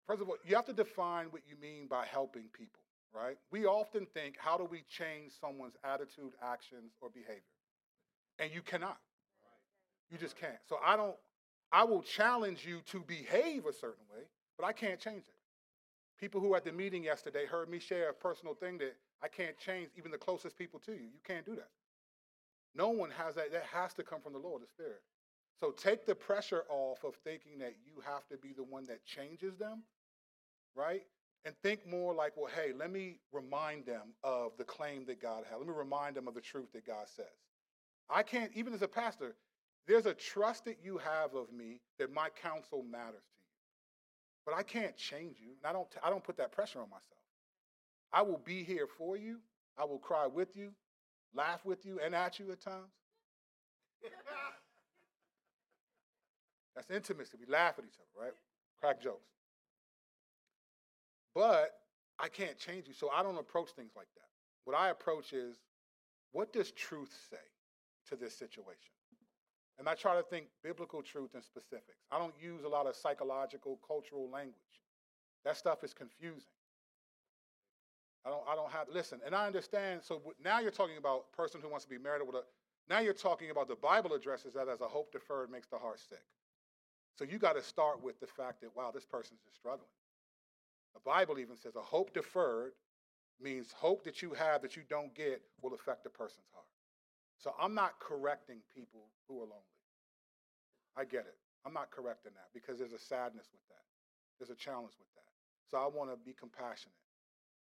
first 0.09 0.23
of 0.23 0.27
all, 0.29 0.37
you 0.43 0.55
have 0.55 0.65
to 0.65 0.73
define 0.73 1.27
what 1.27 1.43
you 1.47 1.55
mean 1.61 1.85
by 1.87 2.03
helping 2.03 2.45
people, 2.51 2.81
right? 3.13 3.37
We 3.51 3.67
often 3.67 4.07
think, 4.07 4.37
how 4.39 4.57
do 4.57 4.63
we 4.65 4.83
change 4.89 5.33
someone's 5.39 5.75
attitude, 5.83 6.33
actions, 6.41 6.93
or 6.99 7.09
behavior? 7.11 7.43
And 8.39 8.51
you 8.51 8.63
cannot. 8.63 8.97
You 10.09 10.17
just 10.17 10.35
can't. 10.35 10.57
So 10.67 10.77
I 10.83 10.97
don't, 10.97 11.15
I 11.71 11.83
will 11.83 12.01
challenge 12.01 12.65
you 12.65 12.81
to 12.87 13.01
behave 13.01 13.67
a 13.67 13.73
certain 13.73 14.03
way, 14.11 14.23
but 14.57 14.65
I 14.65 14.71
can't 14.71 14.99
change 14.99 15.25
it. 15.27 15.35
People 16.19 16.41
who 16.41 16.49
were 16.49 16.57
at 16.57 16.65
the 16.65 16.71
meeting 16.71 17.03
yesterday 17.03 17.45
heard 17.45 17.69
me 17.69 17.77
share 17.77 18.09
a 18.09 18.13
personal 18.13 18.55
thing 18.55 18.79
that 18.79 18.95
I 19.21 19.27
can't 19.27 19.59
change, 19.59 19.89
even 19.95 20.09
the 20.09 20.17
closest 20.17 20.57
people 20.57 20.79
to 20.87 20.91
you. 20.91 21.03
You 21.03 21.21
can't 21.23 21.45
do 21.45 21.53
that. 21.55 21.69
No 22.73 22.89
one 22.89 23.11
has 23.11 23.35
that. 23.35 23.51
That 23.51 23.65
has 23.71 23.93
to 23.93 24.03
come 24.03 24.21
from 24.21 24.33
the 24.33 24.39
Lord, 24.39 24.63
the 24.63 24.67
Spirit. 24.67 25.01
So 25.59 25.71
take 25.71 26.05
the 26.05 26.15
pressure 26.15 26.63
off 26.69 27.03
of 27.03 27.15
thinking 27.23 27.59
that 27.59 27.75
you 27.85 28.01
have 28.05 28.25
to 28.29 28.37
be 28.37 28.53
the 28.53 28.63
one 28.63 28.85
that 28.85 29.05
changes 29.05 29.57
them, 29.57 29.83
right? 30.75 31.03
And 31.45 31.55
think 31.63 31.87
more 31.87 32.13
like, 32.13 32.33
well, 32.35 32.51
hey, 32.53 32.73
let 32.77 32.91
me 32.91 33.19
remind 33.31 33.85
them 33.85 34.13
of 34.23 34.51
the 34.57 34.63
claim 34.63 35.05
that 35.05 35.21
God 35.21 35.43
has. 35.49 35.57
Let 35.57 35.67
me 35.67 35.73
remind 35.73 36.15
them 36.15 36.27
of 36.27 36.33
the 36.33 36.41
truth 36.41 36.71
that 36.73 36.85
God 36.85 37.07
says. 37.07 37.25
I 38.09 38.23
can't, 38.23 38.51
even 38.55 38.73
as 38.73 38.81
a 38.81 38.87
pastor, 38.87 39.35
there's 39.87 40.05
a 40.05 40.13
trust 40.13 40.65
that 40.65 40.77
you 40.83 40.97
have 40.97 41.33
of 41.35 41.51
me 41.51 41.79
that 41.97 42.13
my 42.13 42.29
counsel 42.41 42.83
matters 42.83 43.23
to 43.35 43.39
you. 43.39 43.45
But 44.45 44.55
I 44.55 44.63
can't 44.63 44.95
change 44.97 45.37
you, 45.39 45.51
and 45.61 45.69
I 45.69 45.73
don't, 45.73 45.87
I 46.03 46.09
don't 46.09 46.23
put 46.23 46.37
that 46.37 46.51
pressure 46.51 46.79
on 46.79 46.89
myself. 46.89 47.03
I 48.11 48.21
will 48.21 48.41
be 48.43 48.63
here 48.63 48.87
for 48.97 49.15
you. 49.15 49.37
I 49.77 49.85
will 49.85 49.99
cry 49.99 50.27
with 50.27 50.55
you, 50.55 50.71
laugh 51.33 51.65
with 51.65 51.85
you, 51.85 51.99
and 52.03 52.13
at 52.13 52.39
you 52.39 52.51
at 52.51 52.59
times. 52.59 52.91
That's 56.75 56.89
intimacy. 56.91 57.37
We 57.39 57.45
laugh 57.51 57.75
at 57.77 57.85
each 57.85 57.97
other, 57.99 58.25
right? 58.25 58.33
Crack 58.79 59.01
jokes. 59.01 59.29
But 61.39 61.71
I 62.19 62.27
can't 62.27 62.57
change 62.57 62.89
you, 62.89 62.93
so 62.93 63.09
I 63.15 63.23
don't 63.23 63.37
approach 63.37 63.69
things 63.69 63.93
like 63.95 64.09
that. 64.15 64.27
What 64.65 64.75
I 64.75 64.89
approach 64.89 65.31
is, 65.31 65.55
what 66.33 66.51
does 66.51 66.71
truth 66.71 67.15
say 67.29 67.37
to 68.09 68.17
this 68.17 68.33
situation? 68.33 68.91
And 69.77 69.87
I 69.87 69.93
try 69.95 70.17
to 70.17 70.21
think 70.21 70.47
biblical 70.61 71.01
truth 71.01 71.35
and 71.35 71.41
specifics. 71.41 72.03
I 72.11 72.19
don't 72.19 72.33
use 72.41 72.65
a 72.65 72.67
lot 72.67 72.87
of 72.87 72.95
psychological, 72.97 73.79
cultural 73.87 74.29
language. 74.29 74.83
That 75.45 75.55
stuff 75.55 75.81
is 75.85 75.93
confusing. 75.93 76.51
I 78.25 78.31
don't, 78.31 78.43
I 78.45 78.55
don't 78.55 78.71
have, 78.73 78.87
listen, 78.91 79.21
and 79.25 79.33
I 79.33 79.47
understand. 79.47 80.01
So 80.03 80.21
now 80.43 80.59
you're 80.59 80.71
talking 80.71 80.97
about 80.97 81.31
person 81.31 81.61
who 81.61 81.69
wants 81.69 81.85
to 81.85 81.89
be 81.89 81.97
married 81.97 82.27
with 82.27 82.35
a, 82.35 82.43
now 82.89 82.99
you're 82.99 83.13
talking 83.13 83.49
about 83.49 83.69
the 83.69 83.77
Bible 83.77 84.13
addresses 84.13 84.55
that 84.55 84.67
as 84.67 84.81
a 84.81 84.89
hope 84.89 85.13
deferred 85.13 85.49
makes 85.49 85.69
the 85.69 85.77
heart 85.77 86.01
sick. 86.01 86.25
So 87.17 87.23
you 87.23 87.39
got 87.39 87.53
to 87.53 87.63
start 87.63 88.03
with 88.03 88.19
the 88.19 88.27
fact 88.27 88.59
that, 88.59 88.75
wow, 88.75 88.91
this 88.93 89.05
person's 89.05 89.39
just 89.45 89.55
struggling. 89.55 89.87
The 90.93 90.99
Bible 90.99 91.39
even 91.39 91.55
says 91.55 91.75
a 91.75 91.81
hope 91.81 92.13
deferred 92.13 92.73
means 93.41 93.71
hope 93.71 94.03
that 94.03 94.21
you 94.21 94.33
have 94.33 94.61
that 94.61 94.75
you 94.75 94.83
don't 94.89 95.13
get 95.15 95.41
will 95.61 95.73
affect 95.73 96.05
a 96.05 96.09
person's 96.09 96.47
heart. 96.53 96.65
So 97.37 97.53
I'm 97.59 97.73
not 97.73 97.99
correcting 97.99 98.57
people 98.75 99.07
who 99.27 99.37
are 99.37 99.45
lonely. 99.45 99.79
I 100.97 101.05
get 101.05 101.21
it. 101.21 101.37
I'm 101.65 101.73
not 101.73 101.91
correcting 101.91 102.31
that 102.35 102.49
because 102.53 102.77
there's 102.77 102.93
a 102.93 102.99
sadness 102.99 103.47
with 103.51 103.61
that. 103.69 103.83
There's 104.39 104.49
a 104.49 104.61
challenge 104.61 104.93
with 104.97 105.07
that. 105.15 105.31
So 105.69 105.77
I 105.77 105.87
want 105.87 106.09
to 106.11 106.17
be 106.17 106.33
compassionate. 106.33 106.95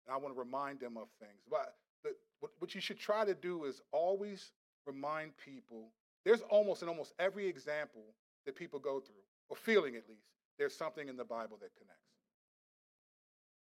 And 0.06 0.14
I 0.14 0.18
want 0.18 0.34
to 0.34 0.38
remind 0.38 0.80
them 0.80 0.96
of 0.96 1.08
things. 1.20 1.42
But 1.50 1.74
the, 2.02 2.14
what, 2.58 2.74
you 2.74 2.80
should 2.80 2.98
try 2.98 3.24
to 3.24 3.34
do 3.34 3.64
is 3.64 3.80
always 3.92 4.52
remind 4.86 5.36
people. 5.36 5.92
There's 6.24 6.42
almost 6.48 6.82
in 6.82 6.88
almost 6.88 7.12
every 7.18 7.46
example 7.46 8.02
that 8.46 8.56
people 8.56 8.78
go 8.78 9.00
through, 9.00 9.22
or 9.48 9.56
feeling 9.56 9.96
at 9.96 10.08
least, 10.08 10.26
there's 10.58 10.74
something 10.74 11.08
in 11.08 11.16
the 11.16 11.24
Bible 11.24 11.58
that 11.60 11.70
connects. 11.76 12.09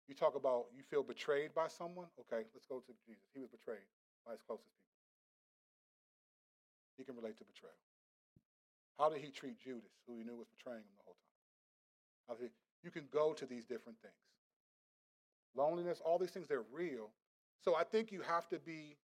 You 0.08 0.16
talk 0.16 0.36
about 0.36 0.66
you 0.76 0.84
feel 0.84 1.04
betrayed 1.04 1.54
by 1.54 1.68
someone. 1.68 2.08
Okay, 2.20 2.48
let's 2.54 2.66
go 2.66 2.80
to 2.80 2.94
Jesus. 3.06 3.28
He 3.34 3.40
was 3.40 3.50
betrayed 3.50 3.86
by 4.26 4.32
his 4.34 4.42
closest 4.42 4.72
people 4.72 4.88
he 6.98 7.04
can 7.04 7.16
relate 7.16 7.38
to 7.38 7.46
betrayal. 7.46 7.78
How 8.98 9.10
did 9.10 9.22
he 9.22 9.30
treat 9.30 9.60
Judas, 9.60 9.94
who 10.08 10.18
he 10.18 10.24
knew 10.24 10.36
was 10.36 10.48
betraying 10.58 10.82
him 10.82 10.98
the 10.98 11.04
whole 11.06 11.16
time? 12.28 12.38
He, 12.42 12.50
you 12.84 12.92
can 12.92 13.06
go 13.14 13.34
to 13.34 13.46
these 13.46 13.66
different 13.66 14.00
things. 14.02 14.14
Loneliness, 15.56 16.02
all 16.04 16.18
these 16.18 16.32
things, 16.32 16.48
they're 16.48 16.66
real. 16.74 17.12
So 17.64 17.76
I 17.76 17.84
think 17.84 18.12
you 18.12 18.22
have 18.22 18.48
to 18.50 18.60
be, 18.60 18.98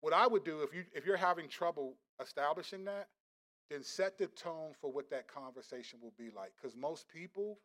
what 0.00 0.12
I 0.12 0.26
would 0.26 0.44
do 0.44 0.62
if, 0.62 0.74
you, 0.74 0.84
if 0.92 1.06
you're 1.06 1.16
having 1.16 1.48
trouble 1.48 1.94
establishing 2.20 2.84
that, 2.86 3.08
then 3.70 3.82
set 3.82 4.18
the 4.18 4.26
tone 4.26 4.72
for 4.80 4.92
what 4.92 5.08
that 5.10 5.28
conversation 5.28 6.00
will 6.02 6.12
be 6.18 6.30
like. 6.34 6.50
Because 6.60 6.76
most 6.76 7.06
people 7.08 7.58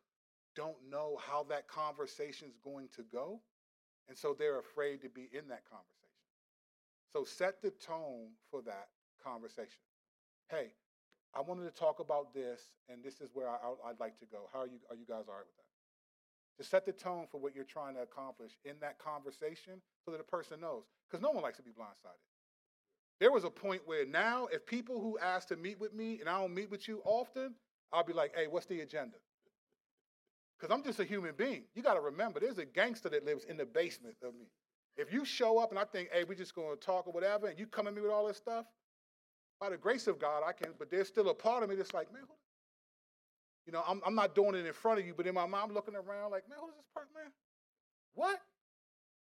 don't 0.58 0.76
know 0.90 1.16
how 1.24 1.46
that 1.48 1.68
conversation 1.68 2.48
is 2.48 2.58
going 2.64 2.88
to 2.96 3.04
go. 3.12 3.40
And 4.08 4.18
so 4.18 4.34
they're 4.36 4.58
afraid 4.58 5.00
to 5.02 5.08
be 5.08 5.28
in 5.32 5.46
that 5.48 5.62
conversation. 5.70 6.18
So 7.12 7.24
set 7.24 7.62
the 7.62 7.70
tone 7.70 8.30
for 8.50 8.60
that 8.62 8.88
conversation. 9.22 9.84
Hey, 10.50 10.72
I 11.34 11.42
wanted 11.42 11.64
to 11.64 11.70
talk 11.70 12.00
about 12.00 12.34
this, 12.34 12.60
and 12.88 13.04
this 13.04 13.20
is 13.20 13.30
where 13.34 13.48
I, 13.48 13.68
would 13.68 14.00
like 14.00 14.18
to 14.18 14.26
go. 14.26 14.48
How 14.52 14.60
are 14.60 14.66
you? 14.66 14.78
Are 14.90 14.96
you 14.96 15.06
guys 15.06 15.24
all 15.28 15.34
right 15.34 15.46
with 15.46 15.56
that? 15.56 16.62
To 16.62 16.68
set 16.68 16.86
the 16.86 16.92
tone 16.92 17.26
for 17.30 17.38
what 17.38 17.54
you're 17.54 17.64
trying 17.64 17.94
to 17.94 18.00
accomplish 18.00 18.52
in 18.64 18.74
that 18.80 18.98
conversation, 18.98 19.80
so 20.04 20.10
that 20.10 20.20
a 20.20 20.24
person 20.24 20.60
knows, 20.60 20.84
because 21.08 21.22
no 21.22 21.30
one 21.30 21.42
likes 21.42 21.58
to 21.58 21.62
be 21.62 21.70
blindsided. 21.70 22.24
There 23.20 23.30
was 23.30 23.44
a 23.44 23.50
point 23.50 23.82
where 23.84 24.06
now, 24.06 24.48
if 24.50 24.66
people 24.66 25.00
who 25.00 25.18
ask 25.18 25.48
to 25.48 25.56
meet 25.56 25.78
with 25.78 25.94
me 25.94 26.18
and 26.20 26.28
I 26.28 26.40
don't 26.40 26.54
meet 26.54 26.70
with 26.70 26.88
you 26.88 27.00
often, 27.04 27.54
I'll 27.92 28.04
be 28.04 28.12
like, 28.12 28.34
"Hey, 28.34 28.46
what's 28.48 28.66
the 28.66 28.80
agenda?" 28.80 29.18
Because 30.58 30.74
I'm 30.74 30.82
just 30.82 30.98
a 30.98 31.04
human 31.04 31.34
being. 31.36 31.64
You 31.74 31.82
got 31.82 31.94
to 31.94 32.00
remember, 32.00 32.40
there's 32.40 32.58
a 32.58 32.64
gangster 32.64 33.08
that 33.10 33.24
lives 33.24 33.44
in 33.44 33.56
the 33.56 33.66
basement 33.66 34.16
of 34.22 34.34
me. 34.34 34.46
If 34.96 35.12
you 35.12 35.24
show 35.24 35.58
up 35.58 35.70
and 35.70 35.78
I 35.78 35.84
think, 35.84 36.08
hey, 36.12 36.24
we're 36.24 36.34
just 36.34 36.54
going 36.54 36.76
to 36.76 36.84
talk 36.84 37.06
or 37.06 37.12
whatever, 37.12 37.46
and 37.46 37.58
you 37.58 37.66
come 37.66 37.86
at 37.86 37.94
me 37.94 38.00
with 38.00 38.10
all 38.10 38.26
this 38.26 38.36
stuff, 38.36 38.66
by 39.60 39.70
the 39.70 39.76
grace 39.76 40.06
of 40.08 40.18
God, 40.18 40.42
I 40.46 40.52
can, 40.52 40.72
but 40.78 40.90
there's 40.90 41.08
still 41.08 41.28
a 41.30 41.34
part 41.34 41.62
of 41.62 41.68
me 41.68 41.76
that's 41.76 41.94
like, 41.94 42.12
man, 42.12 42.22
who, 42.26 42.34
you 43.66 43.72
know, 43.72 43.82
I'm, 43.86 44.00
I'm 44.04 44.14
not 44.14 44.34
doing 44.34 44.54
it 44.54 44.66
in 44.66 44.72
front 44.72 44.98
of 44.98 45.06
you, 45.06 45.14
but 45.16 45.26
in 45.26 45.34
my 45.34 45.46
mind, 45.46 45.66
I'm 45.68 45.74
looking 45.74 45.94
around 45.94 46.30
like, 46.32 46.48
man, 46.48 46.58
who's 46.60 46.74
this 46.74 46.86
person, 46.94 47.10
man? 47.14 47.30
What? 48.14 48.40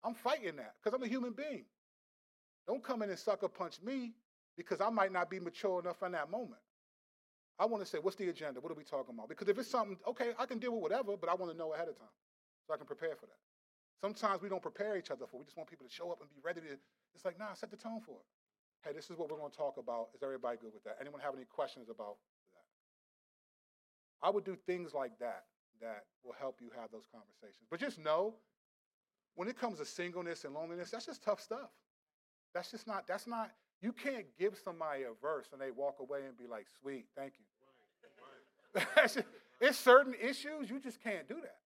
I'm 0.04 0.14
fighting 0.14 0.58
that 0.58 0.76
because 0.84 0.96
I'm 0.96 1.04
a 1.04 1.08
human 1.08 1.32
being. 1.34 1.66
Don't 2.68 2.84
come 2.84 3.02
in 3.02 3.10
and 3.10 3.18
sucker 3.18 3.48
punch 3.48 3.82
me 3.84 4.14
because 4.58 4.82
I 4.82 4.90
might 4.90 5.12
not 5.12 5.30
be 5.30 5.40
mature 5.40 5.80
enough 5.80 6.04
in 6.04 6.12
that 6.12 6.30
moment. 6.30 6.62
I 7.60 7.66
want 7.66 7.84
to 7.84 7.90
say, 7.90 8.00
what's 8.00 8.16
the 8.16 8.30
agenda? 8.30 8.60
What 8.60 8.72
are 8.72 8.76
we 8.76 8.84
talking 8.84 9.14
about? 9.14 9.30
Because 9.30 9.48
if 9.48 9.58
it's 9.60 9.70
something, 9.70 9.98
okay, 10.08 10.32
I 10.40 10.46
can 10.46 10.58
deal 10.58 10.74
with 10.74 10.82
whatever, 10.82 11.16
but 11.16 11.30
I 11.30 11.36
want 11.36 11.52
to 11.52 11.58
know 11.58 11.74
ahead 11.74 11.88
of 11.88 11.98
time 11.98 12.16
so 12.66 12.74
I 12.74 12.78
can 12.78 12.88
prepare 12.88 13.16
for 13.16 13.28
that. 13.28 13.42
Sometimes 14.02 14.42
we 14.42 14.50
don't 14.50 14.62
prepare 14.62 14.98
each 14.98 15.12
other 15.12 15.26
for. 15.30 15.40
We 15.40 15.46
just 15.46 15.56
want 15.56 15.70
people 15.70 15.86
to 15.86 15.92
show 15.92 16.12
up 16.12 16.20
and 16.20 16.30
be 16.30 16.42
ready 16.44 16.62
to. 16.62 16.78
It's 17.16 17.24
like, 17.24 17.38
nah, 17.40 17.54
set 17.54 17.72
the 17.72 17.78
tone 17.78 18.02
for 18.06 18.18
it. 18.18 18.26
Hey, 18.84 18.92
this 18.94 19.10
is 19.10 19.18
what 19.18 19.30
we're 19.32 19.38
going 19.38 19.52
to 19.52 19.58
talk 19.58 19.78
about. 19.78 20.10
Is 20.14 20.24
everybody 20.24 20.58
good 20.60 20.74
with 20.74 20.84
that? 20.84 20.98
Anyone 21.00 21.22
have 21.22 21.36
any 21.36 21.46
questions 21.46 21.88
about 21.90 22.18
that? 22.52 24.28
I 24.28 24.30
would 24.30 24.44
do 24.44 24.58
things 24.66 24.94
like 24.94 25.18
that 25.20 25.46
that 25.80 26.04
will 26.24 26.36
help 26.38 26.58
you 26.60 26.70
have 26.80 26.92
those 26.92 27.06
conversations. 27.12 27.68
But 27.70 27.80
just 27.80 28.00
know, 28.00 28.34
when 29.36 29.48
it 29.48 29.58
comes 29.58 29.80
to 29.80 29.86
singleness 29.86 30.44
and 30.44 30.54
loneliness, 30.54 30.92
that's 30.92 31.06
just 31.06 31.24
tough 31.24 31.40
stuff. 31.40 31.70
That's 32.54 32.72
just 32.72 32.88
not. 32.88 33.08
That's 33.08 33.28
not. 33.28 33.52
You 33.84 33.92
can't 33.92 34.26
give 34.40 34.58
somebody 34.64 35.04
a 35.04 35.12
verse 35.22 35.48
and 35.52 35.60
they 35.60 35.70
walk 35.70 35.98
away 36.00 36.20
and 36.26 36.38
be 36.38 36.48
like, 36.48 36.68
"Sweet, 36.82 37.06
thank 37.18 37.34
you." 37.38 37.46
Right, 38.98 39.26
it's 39.62 39.78
certain 39.78 40.16
issues 40.16 40.70
you 40.70 40.80
just 40.80 41.04
can't 41.04 41.28
do 41.28 41.36
that. 41.36 41.60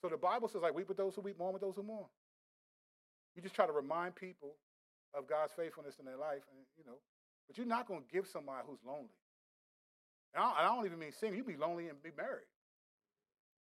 So 0.00 0.08
the 0.08 0.16
Bible 0.16 0.48
says, 0.48 0.62
like, 0.62 0.74
weep 0.74 0.88
with 0.88 0.96
those 0.96 1.14
who 1.14 1.20
weep, 1.20 1.38
mourn 1.38 1.52
with 1.52 1.60
those 1.60 1.76
who 1.76 1.82
mourn. 1.82 2.06
You 3.34 3.42
just 3.42 3.54
try 3.54 3.66
to 3.66 3.72
remind 3.72 4.14
people 4.14 4.54
of 5.12 5.26
God's 5.26 5.52
faithfulness 5.52 5.98
in 5.98 6.06
their 6.06 6.16
life, 6.16 6.42
and 6.50 6.64
you 6.78 6.84
know, 6.86 6.98
but 7.46 7.58
you're 7.58 7.66
not 7.66 7.86
going 7.86 8.00
to 8.00 8.08
give 8.10 8.26
somebody 8.26 8.62
who's 8.66 8.80
lonely. 8.86 9.18
And 10.34 10.42
I, 10.42 10.64
don't 10.64 10.86
even 10.86 10.98
mean 10.98 11.12
single. 11.12 11.36
You 11.36 11.44
be 11.44 11.56
lonely 11.56 11.88
and 11.88 12.02
be 12.02 12.10
married. 12.16 12.48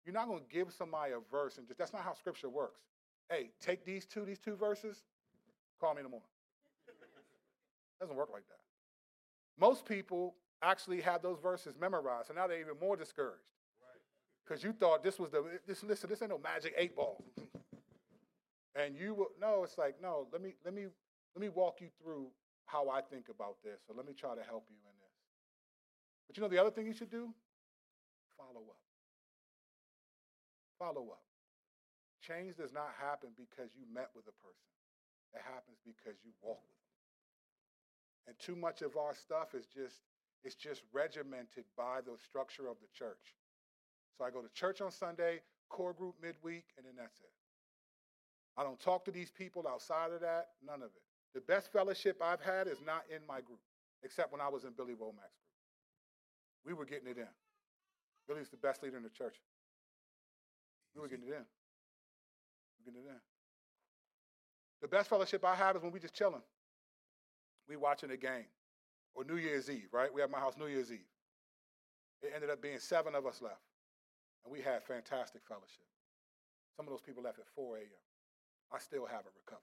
You're 0.05 0.13
not 0.13 0.27
going 0.27 0.39
to 0.39 0.49
give 0.53 0.71
somebody 0.73 1.13
a 1.13 1.19
verse 1.31 1.57
and 1.57 1.67
just 1.67 1.77
that's 1.77 1.93
not 1.93 2.03
how 2.03 2.13
Scripture 2.13 2.49
works. 2.49 2.81
Hey, 3.29 3.51
take 3.61 3.85
these 3.85 4.05
two, 4.05 4.25
these 4.25 4.39
two 4.39 4.55
verses, 4.55 5.03
call 5.79 5.93
me 5.93 5.99
in 5.99 6.03
the 6.03 6.09
morning. 6.09 6.27
Doesn't 8.01 8.15
work 8.15 8.29
like 8.33 8.47
that. 8.49 8.59
Most 9.59 9.85
people 9.85 10.35
actually 10.61 11.01
have 11.01 11.21
those 11.21 11.37
verses 11.41 11.75
memorized, 11.79 12.29
and 12.29 12.37
now 12.37 12.47
they're 12.47 12.59
even 12.59 12.79
more 12.81 12.97
discouraged. 12.97 13.45
Because 14.43 14.63
you 14.63 14.73
thought 14.73 15.03
this 15.03 15.19
was 15.19 15.29
the 15.29 15.43
this 15.67 15.83
listen 15.83 16.09
this 16.09 16.21
ain't 16.21 16.31
no 16.31 16.39
magic 16.39 16.73
eight 16.75 16.95
ball. 16.95 17.23
And 18.75 18.97
you 18.97 19.13
will 19.13 19.31
no 19.39 19.63
it's 19.63 19.77
like 19.77 20.01
no 20.01 20.27
let 20.33 20.41
me 20.41 20.55
let 20.65 20.73
me 20.73 20.87
let 21.35 21.41
me 21.41 21.49
walk 21.49 21.79
you 21.79 21.87
through 22.01 22.27
how 22.65 22.89
i 22.89 23.01
think 23.01 23.27
about 23.29 23.55
this 23.63 23.79
or 23.87 23.95
let 23.95 24.07
me 24.07 24.13
try 24.13 24.35
to 24.35 24.43
help 24.43 24.65
you 24.67 24.75
in 24.75 24.95
this. 24.99 25.15
But 26.27 26.35
you 26.35 26.41
know 26.43 26.49
the 26.49 26.59
other 26.59 26.71
thing 26.71 26.87
you 26.87 26.93
should 26.93 27.11
do? 27.11 27.29
Follow 28.35 28.65
up. 28.67 28.81
Follow 30.79 31.11
up. 31.11 31.23
Change 32.19 32.57
does 32.57 32.73
not 32.73 32.91
happen 32.99 33.29
because 33.37 33.69
you 33.77 33.85
met 33.93 34.09
with 34.15 34.25
a 34.25 34.35
person. 34.41 34.67
It 35.33 35.41
happens 35.45 35.77
because 35.85 36.17
you 36.25 36.31
walk 36.41 36.59
with 36.67 36.80
and 38.27 38.35
too 38.39 38.55
much 38.55 38.81
of 38.81 38.97
our 38.97 39.15
stuff 39.15 39.53
is 39.53 39.65
just 39.65 40.01
it's 40.43 40.55
just 40.55 40.81
regimented 40.91 41.65
by 41.77 42.01
the 42.01 42.17
structure 42.25 42.67
of 42.67 42.77
the 42.81 42.87
church 42.93 43.35
so 44.21 44.27
I 44.27 44.29
go 44.29 44.41
to 44.41 44.53
church 44.53 44.81
on 44.81 44.91
Sunday, 44.91 45.41
core 45.69 45.93
group 45.93 46.13
midweek, 46.21 46.65
and 46.77 46.85
then 46.85 46.93
that's 46.95 47.19
it. 47.21 47.33
I 48.55 48.63
don't 48.63 48.79
talk 48.79 49.03
to 49.05 49.11
these 49.11 49.31
people 49.31 49.65
outside 49.67 50.11
of 50.11 50.21
that, 50.21 50.49
none 50.63 50.83
of 50.83 50.89
it. 50.95 51.01
The 51.33 51.41
best 51.41 51.71
fellowship 51.71 52.21
I've 52.21 52.41
had 52.41 52.67
is 52.67 52.77
not 52.85 53.03
in 53.09 53.25
my 53.27 53.41
group, 53.41 53.61
except 54.03 54.31
when 54.31 54.39
I 54.39 54.49
was 54.49 54.63
in 54.63 54.73
Billy 54.77 54.93
Womack's 54.93 55.39
group. 55.41 55.57
We 56.65 56.73
were 56.73 56.85
getting 56.85 57.07
it 57.07 57.17
in. 57.17 57.33
Billy's 58.27 58.49
the 58.49 58.57
best 58.57 58.83
leader 58.83 58.97
in 58.97 59.01
the 59.01 59.09
church. 59.09 59.35
We 60.93 61.01
were 61.01 61.07
getting 61.07 61.25
it 61.25 61.33
in. 61.33 61.45
We 62.85 62.85
were 62.85 62.91
getting 62.91 63.07
it 63.07 63.09
in. 63.09 63.19
The 64.83 64.87
best 64.87 65.09
fellowship 65.09 65.43
I 65.43 65.55
have 65.55 65.77
is 65.77 65.81
when 65.81 65.91
we 65.91 65.99
just 65.99 66.13
chilling. 66.13 66.43
We 67.67 67.75
watching 67.75 68.11
a 68.11 68.17
game. 68.17 68.45
Or 69.13 69.23
New 69.25 69.35
Year's 69.35 69.69
Eve, 69.69 69.89
right? 69.91 70.13
We 70.13 70.21
have 70.21 70.29
my 70.29 70.39
house 70.39 70.55
New 70.57 70.67
Year's 70.67 70.91
Eve. 70.91 70.99
It 72.21 72.31
ended 72.33 72.49
up 72.49 72.61
being 72.61 72.79
seven 72.79 73.13
of 73.15 73.25
us 73.25 73.41
left. 73.41 73.61
And 74.45 74.51
we 74.51 74.61
had 74.61 74.83
fantastic 74.83 75.41
fellowship. 75.47 75.85
Some 76.77 76.87
of 76.87 76.91
those 76.91 77.01
people 77.01 77.23
left 77.23 77.39
at 77.39 77.47
4 77.55 77.77
a.m. 77.77 78.03
I 78.71 78.79
still 78.79 79.05
haven't 79.05 79.35
recovered. 79.35 79.61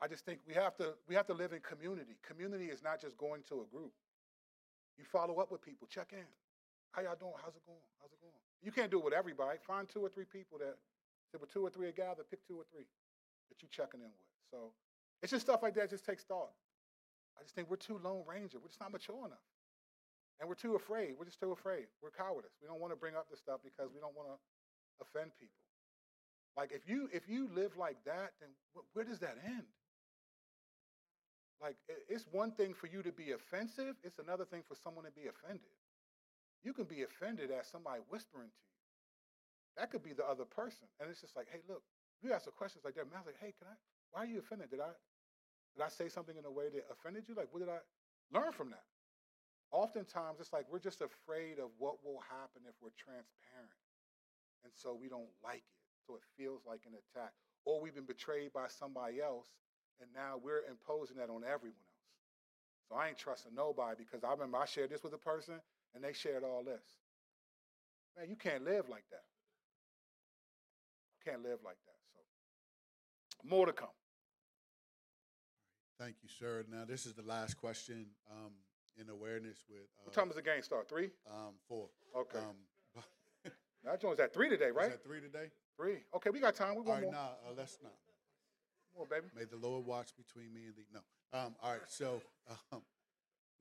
I 0.00 0.08
just 0.08 0.24
think 0.24 0.40
we 0.46 0.54
have 0.54 0.76
to 0.78 0.94
we 1.08 1.14
have 1.14 1.26
to 1.26 1.34
live 1.34 1.52
in 1.52 1.60
community. 1.60 2.18
Community 2.26 2.66
is 2.66 2.82
not 2.82 3.00
just 3.00 3.16
going 3.16 3.42
to 3.48 3.62
a 3.62 3.66
group. 3.70 3.92
You 4.98 5.04
follow 5.04 5.38
up 5.38 5.52
with 5.52 5.62
people, 5.62 5.86
check 5.86 6.10
in. 6.12 6.26
How 6.90 7.02
y'all 7.02 7.14
doing? 7.14 7.38
How's 7.38 7.54
it 7.54 7.62
going? 7.64 7.86
How's 8.00 8.10
it 8.10 8.20
going? 8.20 8.34
You 8.62 8.72
can't 8.72 8.90
do 8.90 8.98
it 8.98 9.04
with 9.04 9.14
everybody. 9.14 9.58
Find 9.62 9.88
two 9.88 10.00
or 10.00 10.08
three 10.08 10.26
people 10.26 10.58
that 10.58 10.74
if 11.32 11.40
were 11.40 11.46
two 11.46 11.62
or 11.62 11.70
three 11.70 11.88
are 11.88 11.96
gathered, 11.96 12.28
pick 12.28 12.44
two 12.46 12.58
or 12.58 12.64
three 12.70 12.84
that 13.52 13.60
you're 13.60 13.68
checking 13.68 14.00
in 14.00 14.08
with. 14.08 14.32
So 14.48 14.72
it's 15.20 15.30
just 15.30 15.44
stuff 15.44 15.62
like 15.62 15.76
that 15.76 15.90
just 15.92 16.08
takes 16.08 16.24
thought. 16.24 16.56
I 17.36 17.42
just 17.44 17.54
think 17.54 17.68
we're 17.68 17.76
too 17.76 18.00
lone 18.00 18.24
ranger. 18.24 18.56
We're 18.56 18.72
just 18.72 18.80
not 18.80 18.92
mature 18.92 19.28
enough. 19.28 19.44
And 20.40 20.48
we're 20.48 20.56
too 20.56 20.74
afraid. 20.74 21.14
We're 21.18 21.28
just 21.28 21.38
too 21.38 21.52
afraid. 21.52 21.86
We're 22.00 22.10
cowardice. 22.10 22.56
We 22.60 22.66
don't 22.66 22.80
want 22.80 22.92
to 22.92 22.98
bring 22.98 23.14
up 23.14 23.28
this 23.28 23.38
stuff 23.38 23.60
because 23.62 23.92
we 23.92 24.00
don't 24.00 24.16
want 24.16 24.32
to 24.32 24.36
offend 25.04 25.36
people. 25.36 25.60
Like 26.56 26.72
if 26.72 26.88
you 26.88 27.08
if 27.12 27.28
you 27.28 27.48
live 27.54 27.76
like 27.76 27.96
that, 28.04 28.32
then 28.40 28.48
where 28.92 29.04
does 29.04 29.20
that 29.20 29.36
end? 29.44 29.68
Like 31.60 31.76
it's 32.08 32.26
one 32.32 32.50
thing 32.52 32.74
for 32.74 32.88
you 32.88 33.02
to 33.02 33.12
be 33.12 33.32
offensive. 33.32 33.96
It's 34.02 34.18
another 34.18 34.44
thing 34.44 34.62
for 34.66 34.74
someone 34.74 35.04
to 35.04 35.12
be 35.12 35.28
offended. 35.28 35.72
You 36.64 36.72
can 36.72 36.84
be 36.84 37.02
offended 37.02 37.50
at 37.50 37.66
somebody 37.66 38.00
whispering 38.08 38.48
to 38.48 38.60
you. 38.60 38.72
That 39.78 39.90
could 39.90 40.02
be 40.02 40.12
the 40.12 40.26
other 40.26 40.44
person, 40.44 40.86
and 41.00 41.08
it's 41.08 41.20
just 41.20 41.34
like, 41.34 41.46
hey, 41.50 41.60
look, 41.68 41.82
you 42.22 42.32
ask 42.32 42.44
the 42.44 42.50
questions 42.50 42.84
like 42.84 42.94
that. 42.94 43.04
Man, 43.04 43.16
I 43.16 43.20
was 43.20 43.26
like, 43.26 43.40
hey, 43.40 43.52
can 43.58 43.68
I? 43.68 43.76
Why 44.12 44.22
are 44.22 44.26
you 44.26 44.38
offended? 44.38 44.70
Did 44.70 44.80
I 44.80 44.92
did 45.76 45.82
I 45.82 45.88
say 45.88 46.08
something 46.08 46.36
in 46.36 46.44
a 46.44 46.50
way 46.50 46.68
that 46.68 46.84
offended 46.92 47.24
you? 47.28 47.34
Like, 47.34 47.48
what 47.50 47.60
did 47.60 47.68
I 47.68 47.80
learn 48.32 48.52
from 48.52 48.70
that? 48.70 48.84
oftentimes 49.72 50.38
it's 50.38 50.52
like 50.52 50.66
we're 50.70 50.78
just 50.78 51.00
afraid 51.00 51.58
of 51.58 51.72
what 51.78 52.04
will 52.04 52.20
happen 52.28 52.62
if 52.68 52.76
we're 52.80 52.94
transparent. 52.94 53.72
And 54.64 54.72
so 54.76 54.94
we 54.94 55.08
don't 55.08 55.32
like 55.42 55.64
it. 55.64 55.80
So 56.06 56.14
it 56.14 56.22
feels 56.36 56.62
like 56.68 56.84
an 56.86 56.92
attack. 56.94 57.32
Or 57.64 57.80
we've 57.80 57.94
been 57.94 58.06
betrayed 58.06 58.52
by 58.52 58.68
somebody 58.68 59.20
else, 59.20 59.48
and 60.00 60.08
now 60.14 60.38
we're 60.38 60.62
imposing 60.68 61.16
that 61.16 61.30
on 61.30 61.42
everyone 61.42 61.82
else. 61.82 62.12
So 62.88 62.94
I 62.94 63.08
ain't 63.08 63.18
trusting 63.18 63.54
nobody 63.54 64.04
because 64.04 64.22
I 64.22 64.30
remember 64.30 64.58
I 64.58 64.66
shared 64.66 64.90
this 64.90 65.02
with 65.02 65.14
a 65.14 65.18
person 65.18 65.54
and 65.94 66.04
they 66.04 66.12
shared 66.12 66.44
all 66.44 66.62
this. 66.62 66.84
Man, 68.16 68.28
you 68.28 68.36
can't 68.36 68.64
live 68.64 68.88
like 68.88 69.04
that. 69.10 69.24
You 71.16 71.32
can't 71.32 71.42
live 71.42 71.60
like 71.64 71.78
that. 71.86 72.01
More 73.44 73.66
to 73.66 73.72
come. 73.72 73.88
Thank 75.98 76.16
you, 76.22 76.28
sir. 76.28 76.64
Now, 76.70 76.84
this 76.86 77.06
is 77.06 77.14
the 77.14 77.22
last 77.22 77.56
question. 77.56 78.06
Um, 78.30 78.52
in 79.00 79.08
awareness 79.08 79.64
with. 79.68 79.88
Uh, 79.98 80.04
what 80.04 80.14
time 80.14 80.28
does 80.28 80.36
the 80.36 80.42
game 80.42 80.62
start? 80.62 80.88
Three? 80.88 81.10
Um, 81.30 81.54
four. 81.68 81.88
Okay. 82.16 82.38
Um, 82.38 83.02
that 83.84 84.00
joint's 84.00 84.20
at 84.20 84.32
three 84.32 84.48
today, 84.48 84.70
right? 84.70 84.92
at 84.92 85.04
three 85.04 85.20
today? 85.20 85.50
Three. 85.76 86.04
Okay, 86.14 86.30
we 86.30 86.40
got 86.40 86.54
time. 86.54 86.74
We 86.74 86.82
want 86.82 86.88
all 86.88 86.94
right, 86.94 87.02
more. 87.04 87.12
Nah, 87.12 87.50
uh, 87.50 87.54
let's 87.56 87.78
not. 87.82 87.92
More, 88.96 89.06
baby. 89.06 89.32
May 89.34 89.44
the 89.44 89.56
Lord 89.56 89.86
watch 89.86 90.12
between 90.16 90.52
me 90.52 90.68
and 90.68 90.76
thee. 90.76 90.88
No. 90.92 91.00
Um, 91.32 91.56
all 91.62 91.72
right. 91.72 91.88
So, 91.88 92.20
um, 92.72 92.82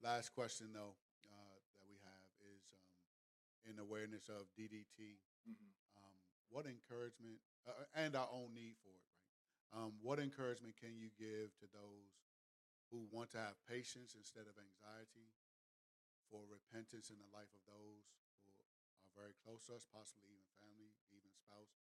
last 0.03 0.35
question 0.35 0.67
though 0.73 0.91
uh, 1.31 1.55
that 1.71 1.87
we 1.87 1.95
have 2.03 2.27
is 2.51 2.61
um, 2.75 3.71
in 3.71 3.79
awareness 3.79 4.27
of 4.27 4.43
DDT. 4.59 5.15
Mm-hmm. 5.47 5.71
Um, 5.95 6.15
what 6.51 6.65
encouragement 6.67 7.39
uh, 7.63 7.71
uh, 7.71 8.03
and 8.03 8.15
our 8.15 8.27
own 8.27 8.51
need 8.53 8.75
for 8.83 8.91
it? 8.91 9.10
Um, 9.71 9.95
what 10.03 10.19
encouragement 10.19 10.75
can 10.75 10.99
you 10.99 11.07
give 11.15 11.55
to 11.63 11.67
those 11.71 12.11
who 12.91 13.07
want 13.07 13.31
to 13.31 13.39
have 13.39 13.55
patience 13.71 14.19
instead 14.19 14.43
of 14.43 14.59
anxiety, 14.59 15.31
for 16.27 16.43
repentance 16.47 17.11
in 17.11 17.19
the 17.19 17.31
life 17.31 17.51
of 17.55 17.63
those 17.67 18.07
who 18.43 18.51
are 18.59 18.71
very 19.15 19.35
close 19.43 19.67
to 19.67 19.75
us, 19.75 19.87
possibly 19.87 20.31
even 20.31 20.47
family, 20.59 20.91
even 21.11 21.31
spouse, 21.35 21.75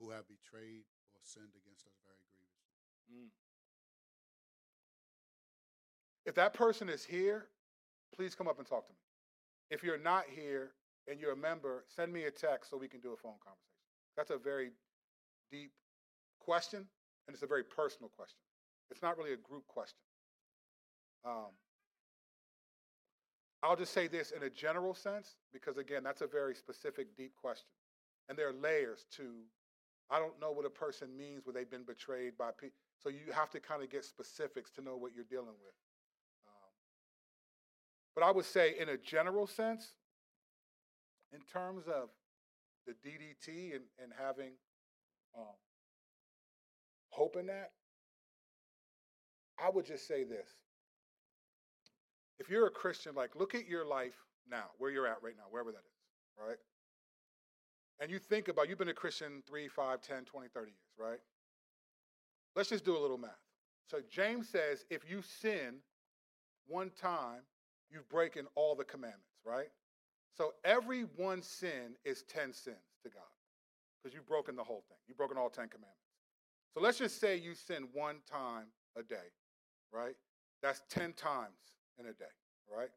who 0.00 0.12
have 0.12 0.28
betrayed 0.28 0.84
or 1.12 1.20
sinned 1.24 1.56
against 1.56 1.88
us 1.88 1.96
very 2.04 2.20
grievously. 2.32 2.76
Mm. 3.08 3.32
If 6.28 6.34
that 6.36 6.52
person 6.52 6.88
is 6.88 7.04
here, 7.04 7.48
please 8.14 8.34
come 8.34 8.48
up 8.48 8.58
and 8.60 8.68
talk 8.68 8.86
to 8.86 8.92
me. 8.92 9.00
If 9.70 9.82
you're 9.82 9.98
not 10.00 10.24
here 10.28 10.72
and 11.08 11.20
you're 11.20 11.32
a 11.32 11.36
member, 11.36 11.84
send 11.88 12.12
me 12.12 12.24
a 12.24 12.30
text 12.30 12.70
so 12.70 12.76
we 12.76 12.88
can 12.88 13.00
do 13.00 13.12
a 13.12 13.16
phone 13.16 13.40
conversation. 13.40 13.88
That's 14.16 14.30
a 14.30 14.36
very 14.36 14.72
deep 15.50 15.72
question, 16.40 16.86
and 17.28 17.34
it's 17.34 17.42
a 17.42 17.46
very 17.46 17.62
personal 17.62 18.10
question. 18.16 18.38
It's 18.90 19.02
not 19.02 19.18
really 19.18 19.34
a 19.34 19.36
group 19.36 19.66
question. 19.68 19.98
Um, 21.26 21.52
I'll 23.62 23.76
just 23.76 23.92
say 23.92 24.08
this 24.08 24.30
in 24.30 24.44
a 24.44 24.50
general 24.50 24.94
sense, 24.94 25.36
because 25.52 25.76
again, 25.76 26.02
that's 26.02 26.22
a 26.22 26.26
very 26.26 26.54
specific, 26.54 27.14
deep 27.16 27.32
question. 27.36 27.68
And 28.28 28.38
there 28.38 28.48
are 28.48 28.54
layers 28.54 29.04
to, 29.16 29.24
I 30.10 30.18
don't 30.18 30.40
know 30.40 30.52
what 30.52 30.64
a 30.64 30.70
person 30.70 31.14
means 31.16 31.44
when 31.44 31.54
they've 31.54 31.70
been 31.70 31.84
betrayed 31.84 32.38
by 32.38 32.50
people. 32.58 32.78
So 32.98 33.10
you 33.10 33.32
have 33.32 33.50
to 33.50 33.60
kind 33.60 33.82
of 33.82 33.90
get 33.90 34.04
specifics 34.04 34.70
to 34.72 34.80
know 34.80 34.96
what 34.96 35.12
you're 35.14 35.24
dealing 35.28 35.48
with. 35.48 35.74
Um, 36.46 36.70
but 38.14 38.24
I 38.24 38.30
would 38.30 38.46
say, 38.46 38.74
in 38.78 38.88
a 38.88 38.96
general 38.96 39.46
sense, 39.46 39.92
in 41.32 41.40
terms 41.40 41.84
of 41.88 42.08
the 42.86 42.92
DDT 42.92 43.74
and, 43.74 43.84
and 44.02 44.12
having 44.18 44.52
um, 45.36 45.54
hope 47.18 47.36
in 47.36 47.46
that, 47.46 47.72
I 49.62 49.70
would 49.70 49.84
just 49.84 50.06
say 50.06 50.24
this. 50.24 50.48
If 52.38 52.48
you're 52.48 52.66
a 52.66 52.70
Christian, 52.70 53.14
like 53.14 53.34
look 53.34 53.54
at 53.54 53.66
your 53.66 53.84
life 53.84 54.14
now, 54.48 54.66
where 54.78 54.90
you're 54.90 55.06
at 55.06 55.22
right 55.22 55.34
now, 55.36 55.44
wherever 55.50 55.72
that 55.72 55.78
is, 55.78 56.46
right? 56.46 56.56
And 58.00 58.10
you 58.10 58.20
think 58.20 58.46
about, 58.46 58.68
you've 58.68 58.78
been 58.78 58.88
a 58.88 58.94
Christian 58.94 59.42
3, 59.48 59.66
5, 59.66 60.00
10, 60.00 60.24
20, 60.24 60.48
30 60.48 60.66
years, 60.70 60.76
right? 60.96 61.18
Let's 62.54 62.68
just 62.68 62.84
do 62.84 62.96
a 62.96 63.00
little 63.00 63.18
math. 63.18 63.32
So 63.90 63.98
James 64.08 64.48
says 64.48 64.84
if 64.90 65.02
you 65.10 65.22
sin 65.22 65.80
one 66.68 66.90
time, 67.00 67.42
you've 67.90 68.08
broken 68.08 68.46
all 68.54 68.76
the 68.76 68.84
commandments, 68.84 69.40
right? 69.44 69.68
So 70.36 70.52
every 70.64 71.02
one 71.16 71.42
sin 71.42 71.96
is 72.04 72.22
10 72.28 72.52
sins 72.52 72.76
to 73.02 73.08
God 73.08 73.22
because 74.00 74.14
you've 74.14 74.28
broken 74.28 74.54
the 74.54 74.62
whole 74.62 74.84
thing. 74.88 74.98
You've 75.08 75.16
broken 75.16 75.36
all 75.36 75.50
10 75.50 75.68
commandments. 75.68 76.07
So 76.74 76.80
let's 76.80 76.98
just 76.98 77.20
say 77.20 77.36
you 77.36 77.54
sin 77.54 77.88
one 77.92 78.16
time 78.30 78.66
a 78.96 79.02
day, 79.02 79.32
right? 79.92 80.14
That's 80.62 80.82
10 80.90 81.12
times 81.14 81.76
in 81.98 82.06
a 82.06 82.12
day, 82.12 82.24
right? 82.74 82.90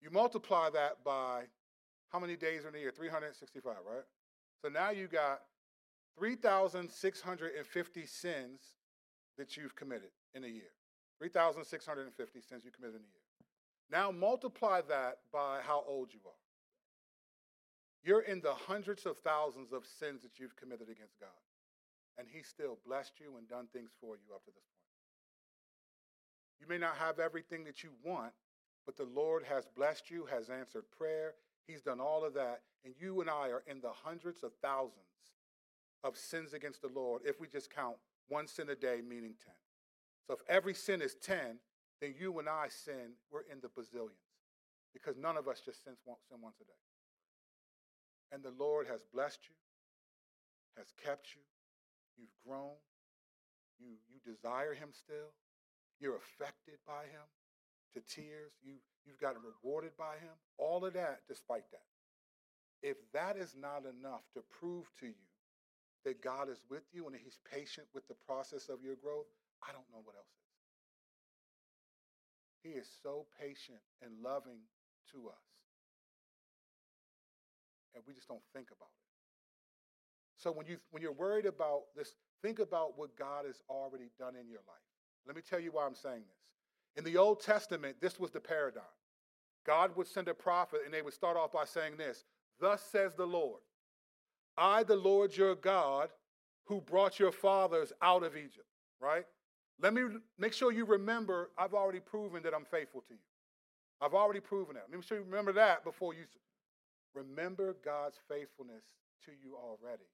You 0.00 0.10
multiply 0.10 0.70
that 0.70 1.04
by 1.04 1.44
how 2.10 2.18
many 2.18 2.36
days 2.36 2.64
in 2.64 2.74
a 2.74 2.78
year? 2.78 2.90
365, 2.90 3.74
right? 3.86 4.04
So 4.62 4.68
now 4.68 4.90
you 4.90 5.06
got 5.06 5.40
3,650 6.18 8.06
sins 8.06 8.60
that 9.36 9.56
you've 9.56 9.76
committed 9.76 10.10
in 10.34 10.44
a 10.44 10.48
year. 10.48 10.72
3,650 11.18 12.40
sins 12.40 12.64
you 12.64 12.70
committed 12.70 12.96
in 12.96 13.02
a 13.02 13.04
year. 13.04 13.28
Now 13.90 14.10
multiply 14.10 14.80
that 14.88 15.18
by 15.32 15.60
how 15.66 15.84
old 15.86 16.12
you 16.12 16.20
are. 16.26 16.32
You're 18.04 18.20
in 18.20 18.40
the 18.40 18.54
hundreds 18.54 19.06
of 19.06 19.18
thousands 19.18 19.72
of 19.72 19.84
sins 19.86 20.22
that 20.22 20.38
you've 20.38 20.56
committed 20.56 20.88
against 20.88 21.18
God. 21.18 21.28
And 22.18 22.26
He 22.30 22.42
still 22.42 22.78
blessed 22.86 23.20
you 23.20 23.36
and 23.38 23.48
done 23.48 23.66
things 23.72 23.90
for 24.00 24.16
you 24.16 24.34
up 24.34 24.44
to 24.44 24.50
this 24.50 24.66
point. 24.74 24.88
You 26.60 26.66
may 26.66 26.78
not 26.78 26.96
have 26.96 27.18
everything 27.18 27.64
that 27.64 27.82
you 27.82 27.90
want, 28.04 28.32
but 28.84 28.96
the 28.96 29.04
Lord 29.04 29.44
has 29.44 29.68
blessed 29.76 30.10
you, 30.10 30.26
has 30.26 30.50
answered 30.50 30.84
prayer. 30.96 31.34
He's 31.66 31.82
done 31.82 32.00
all 32.00 32.24
of 32.24 32.34
that. 32.34 32.62
And 32.84 32.94
you 32.98 33.20
and 33.20 33.30
I 33.30 33.48
are 33.50 33.62
in 33.66 33.80
the 33.80 33.92
hundreds 34.04 34.42
of 34.42 34.52
thousands 34.62 35.04
of 36.02 36.16
sins 36.16 36.54
against 36.54 36.82
the 36.82 36.88
Lord 36.88 37.22
if 37.24 37.40
we 37.40 37.48
just 37.48 37.74
count 37.74 37.96
one 38.28 38.46
sin 38.46 38.70
a 38.70 38.74
day, 38.74 39.00
meaning 39.06 39.34
10. 39.44 39.54
So 40.26 40.34
if 40.34 40.40
every 40.48 40.74
sin 40.74 41.02
is 41.02 41.14
10, 41.22 41.58
then 42.00 42.14
you 42.18 42.38
and 42.38 42.48
I 42.48 42.68
sin, 42.68 43.14
we're 43.30 43.42
in 43.50 43.60
the 43.60 43.68
bazillions 43.68 44.28
because 44.92 45.16
none 45.16 45.36
of 45.36 45.48
us 45.48 45.60
just 45.64 45.84
sin 45.84 45.94
once, 46.06 46.20
a 46.60 46.64
day. 46.64 46.72
And 48.32 48.42
the 48.42 48.52
Lord 48.58 48.86
has 48.86 49.00
blessed 49.12 49.40
you, 49.48 49.54
has 50.76 50.92
kept 51.02 51.34
you, 51.34 51.42
you've 52.18 52.34
grown, 52.46 52.76
you, 53.78 53.96
you 54.10 54.18
desire 54.26 54.74
Him 54.74 54.90
still, 54.92 55.32
you're 56.00 56.16
affected 56.16 56.78
by 56.86 57.06
Him 57.08 57.24
to 57.94 58.00
tears, 58.04 58.52
you, 58.62 58.74
you've 59.06 59.20
gotten 59.20 59.40
rewarded 59.42 59.96
by 59.96 60.18
Him, 60.20 60.34
all 60.58 60.84
of 60.84 60.92
that 60.94 61.20
despite 61.28 61.70
that. 61.72 61.86
If 62.82 62.96
that 63.12 63.36
is 63.36 63.54
not 63.58 63.82
enough 63.86 64.22
to 64.34 64.42
prove 64.60 64.86
to 65.00 65.06
you 65.06 65.26
that 66.04 66.22
God 66.22 66.48
is 66.48 66.62
with 66.70 66.84
you 66.92 67.06
and 67.06 67.14
that 67.14 67.22
He's 67.22 67.38
patient 67.50 67.86
with 67.94 68.06
the 68.08 68.14
process 68.26 68.68
of 68.68 68.84
your 68.84 68.96
growth, 68.96 69.26
I 69.62 69.72
don't 69.72 69.88
know 69.90 70.02
what 70.04 70.14
else 70.14 70.30
is. 70.30 70.48
He 72.62 72.70
is 72.78 72.88
so 73.02 73.26
patient 73.40 73.80
and 74.02 74.22
loving 74.22 74.62
to 75.12 75.28
us. 75.28 75.48
And 77.94 78.04
we 78.06 78.14
just 78.14 78.28
don't 78.28 78.44
think 78.52 78.68
about 78.70 78.90
it. 78.94 79.07
So 80.38 80.52
when 80.52 80.66
you 80.66 80.78
when 80.90 81.02
you're 81.02 81.12
worried 81.12 81.46
about 81.46 81.82
this, 81.96 82.14
think 82.42 82.60
about 82.60 82.96
what 82.96 83.16
God 83.16 83.44
has 83.44 83.60
already 83.68 84.10
done 84.18 84.36
in 84.36 84.48
your 84.48 84.60
life. 84.68 84.76
Let 85.26 85.34
me 85.36 85.42
tell 85.42 85.58
you 85.58 85.72
why 85.72 85.84
I'm 85.84 85.96
saying 85.96 86.22
this. 86.26 86.38
In 86.96 87.04
the 87.04 87.18
Old 87.18 87.40
Testament, 87.40 87.96
this 88.00 88.18
was 88.18 88.30
the 88.30 88.40
paradigm. 88.40 88.84
God 89.66 89.96
would 89.96 90.06
send 90.06 90.28
a 90.28 90.34
prophet 90.34 90.80
and 90.84 90.94
they 90.94 91.02
would 91.02 91.12
start 91.12 91.36
off 91.36 91.52
by 91.52 91.64
saying 91.64 91.96
this, 91.96 92.24
"Thus 92.60 92.82
says 92.82 93.14
the 93.14 93.26
Lord, 93.26 93.60
I 94.56 94.84
the 94.84 94.96
Lord 94.96 95.36
your 95.36 95.56
God 95.56 96.12
who 96.66 96.80
brought 96.80 97.18
your 97.18 97.32
fathers 97.32 97.92
out 98.00 98.22
of 98.22 98.36
Egypt." 98.36 98.68
Right? 99.00 99.26
Let 99.80 99.92
me 99.92 100.20
make 100.38 100.52
sure 100.52 100.72
you 100.72 100.84
remember 100.84 101.50
I've 101.58 101.74
already 101.74 102.00
proven 102.00 102.42
that 102.44 102.54
I'm 102.54 102.64
faithful 102.64 103.02
to 103.02 103.14
you. 103.14 103.20
I've 104.00 104.14
already 104.14 104.40
proven 104.40 104.76
that. 104.76 104.88
Let 104.88 104.96
me 104.96 105.02
sure 105.02 105.18
you 105.18 105.24
remember 105.24 105.52
that 105.54 105.82
before 105.82 106.14
you 106.14 106.26
remember 107.14 107.74
God's 107.74 108.18
faithfulness 108.28 108.84
to 109.24 109.32
you 109.32 109.56
already. 109.56 110.06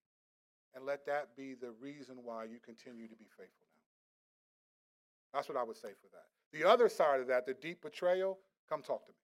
And 0.74 0.84
let 0.84 1.06
that 1.06 1.36
be 1.36 1.55
the 1.55 1.70
reason 1.80 2.16
why 2.22 2.44
you 2.44 2.59
continue 2.64 3.06
to 3.06 3.14
be 3.14 3.26
faithful 3.36 3.66
now. 3.70 5.38
That's 5.38 5.48
what 5.48 5.59
I 5.59 5.62
would 5.62 5.76
say 5.76 5.94
for 6.01 6.09
that. 6.12 6.26
The 6.52 6.68
other 6.68 6.88
side 6.88 7.20
of 7.20 7.26
that, 7.28 7.46
the 7.46 7.55
deep 7.55 7.82
betrayal, 7.82 8.38
come 8.68 8.82
talk 8.82 9.06
to 9.06 9.12
me. 9.12 9.18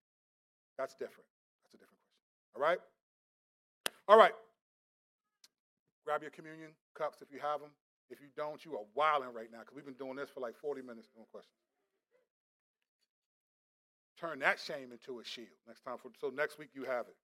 That's 0.78 0.94
different. 0.94 1.26
That's 1.62 1.74
a 1.74 1.78
different 1.78 1.98
question. 2.02 2.56
All 2.56 2.62
right? 2.62 2.78
All 4.08 4.18
right. 4.18 4.34
Grab 6.04 6.22
your 6.22 6.30
communion 6.30 6.70
cups 6.94 7.22
if 7.22 7.32
you 7.32 7.38
have 7.38 7.60
them. 7.60 7.70
If 8.10 8.20
you 8.20 8.26
don't, 8.36 8.64
you 8.64 8.74
are 8.74 8.84
wilding 8.94 9.32
right 9.32 9.46
now 9.52 9.60
because 9.60 9.76
we've 9.76 9.84
been 9.84 9.94
doing 9.94 10.16
this 10.16 10.30
for 10.30 10.40
like 10.40 10.56
40 10.56 10.82
minutes 10.82 11.08
doing 11.14 11.26
questions. 11.30 11.54
Turn 14.18 14.40
that 14.40 14.58
shame 14.58 14.90
into 14.92 15.20
a 15.20 15.24
shield 15.24 15.54
next 15.66 15.82
time. 15.82 15.96
For, 15.96 16.10
so 16.20 16.28
next 16.28 16.58
week 16.58 16.70
you 16.74 16.84
have 16.84 17.06
it. 17.06 17.16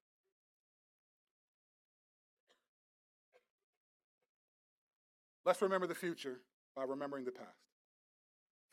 Let's 5.46 5.62
remember 5.62 5.86
the 5.86 5.94
future 5.94 6.40
by 6.74 6.82
remembering 6.82 7.24
the 7.24 7.30
past. 7.30 7.48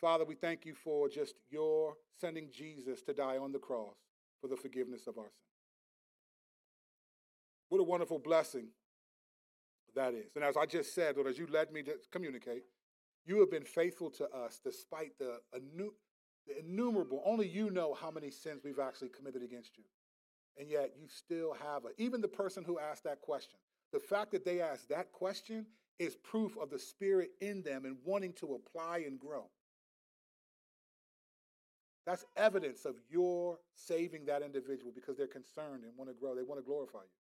Father, 0.02 0.26
we 0.26 0.34
thank 0.34 0.66
you 0.66 0.74
for 0.74 1.08
just 1.08 1.36
your 1.52 1.94
sending 2.20 2.50
Jesus 2.52 3.04
to 3.04 3.14
die 3.14 3.38
on 3.38 3.52
the 3.52 3.60
cross 3.60 3.96
for 4.42 4.48
the 4.48 4.58
forgiveness 4.58 5.06
of 5.06 5.20
our 5.20 5.26
sins. 5.26 5.34
What 7.70 7.80
a 7.80 7.84
wonderful 7.84 8.18
blessing 8.18 8.70
that 9.96 10.16
is. 10.16 10.36
And 10.36 10.44
as 10.44 10.58
I 10.58 10.66
just 10.66 10.96
said, 10.96 11.16
or 11.18 11.28
as 11.28 11.38
you 11.38 11.46
led 11.46 11.72
me 11.72 11.84
to 11.84 11.94
communicate, 12.12 12.64
you 13.24 13.40
have 13.40 13.52
been 13.52 13.64
faithful 13.64 14.10
to 14.10 14.28
us 14.30 14.60
despite 14.64 15.18
the, 15.20 15.42
the 15.54 15.92
innumerable, 16.60 17.22
only 17.24 17.48
you 17.48 17.70
know 17.70 17.94
how 17.94 18.10
many 18.10 18.32
sins 18.32 18.64
we've 18.66 18.80
actually 18.80 19.10
committed 19.10 19.44
against 19.44 19.78
you. 19.78 19.84
And 20.58 20.70
yet 20.70 20.94
you 21.00 21.08
still 21.08 21.54
have 21.54 21.86
a, 21.86 22.02
even 22.02 22.20
the 22.20 22.28
person 22.28 22.64
who 22.64 22.80
asked 22.80 23.04
that 23.04 23.22
question, 23.22 23.60
the 23.92 24.00
fact 24.00 24.32
that 24.32 24.44
they 24.44 24.60
asked 24.60 24.90
that 24.90 25.12
question 25.12 25.68
is 26.00 26.16
proof 26.16 26.58
of 26.58 26.70
the 26.70 26.80
spirit 26.80 27.32
in 27.42 27.62
them 27.64 27.86
and 27.86 27.98
wanting 28.04 28.34
to 28.34 28.56
apply 28.56 29.04
and 29.06 29.20
grow. 29.20 29.46
That's 32.06 32.26
evidence 32.36 32.86
of 32.86 32.96
your 33.10 33.60
saving 33.76 34.26
that 34.26 34.42
individual 34.42 34.92
because 34.94 35.16
they're 35.16 35.28
concerned 35.28 35.84
and 35.84 35.94
want 35.98 36.10
to 36.10 36.16
grow. 36.20 36.36
They 36.36 36.44
want 36.44 36.60
to 36.60 36.66
glorify 36.66 37.00
you. 37.00 37.20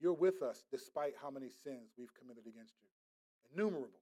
You're 0.00 0.14
with 0.14 0.42
us 0.42 0.64
despite 0.70 1.14
how 1.20 1.30
many 1.30 1.48
sins 1.48 1.92
we've 1.96 2.12
committed 2.14 2.44
against 2.46 2.74
you. 2.82 2.88
Innumerable. 3.54 4.00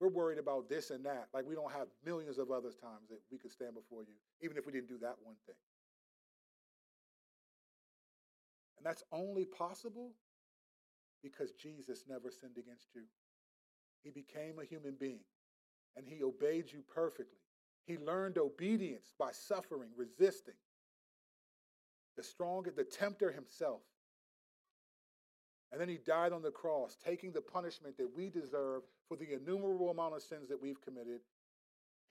We're 0.00 0.08
worried 0.08 0.38
about 0.38 0.68
this 0.68 0.90
and 0.90 1.04
that, 1.06 1.28
like 1.32 1.46
we 1.48 1.54
don't 1.54 1.72
have 1.72 1.86
millions 2.04 2.38
of 2.38 2.50
other 2.50 2.70
times 2.70 3.08
that 3.10 3.20
we 3.30 3.38
could 3.38 3.52
stand 3.52 3.74
before 3.74 4.02
you, 4.02 4.14
even 4.42 4.56
if 4.56 4.66
we 4.66 4.72
didn't 4.72 4.88
do 4.88 4.98
that 4.98 5.14
one 5.22 5.36
thing. 5.46 5.54
And 8.76 8.84
that's 8.84 9.04
only 9.12 9.44
possible 9.44 10.10
because 11.24 11.52
Jesus 11.52 12.04
never 12.08 12.30
sinned 12.30 12.58
against 12.58 12.94
you. 12.94 13.02
He 14.04 14.10
became 14.10 14.60
a 14.60 14.64
human 14.64 14.94
being 15.00 15.24
and 15.96 16.06
he 16.06 16.22
obeyed 16.22 16.70
you 16.70 16.82
perfectly. 16.94 17.40
He 17.86 17.98
learned 17.98 18.38
obedience 18.38 19.12
by 19.18 19.32
suffering, 19.32 19.90
resisting. 19.96 20.54
The 22.16 22.22
stronger, 22.22 22.70
the 22.70 22.84
tempter 22.84 23.32
himself 23.32 23.80
and 25.74 25.80
then 25.80 25.88
he 25.88 25.98
died 26.06 26.32
on 26.32 26.40
the 26.40 26.52
cross, 26.52 26.96
taking 27.04 27.32
the 27.32 27.40
punishment 27.40 27.96
that 27.98 28.08
we 28.14 28.30
deserve 28.30 28.82
for 29.08 29.16
the 29.16 29.32
innumerable 29.34 29.90
amount 29.90 30.14
of 30.14 30.22
sins 30.22 30.48
that 30.48 30.62
we've 30.62 30.80
committed. 30.80 31.18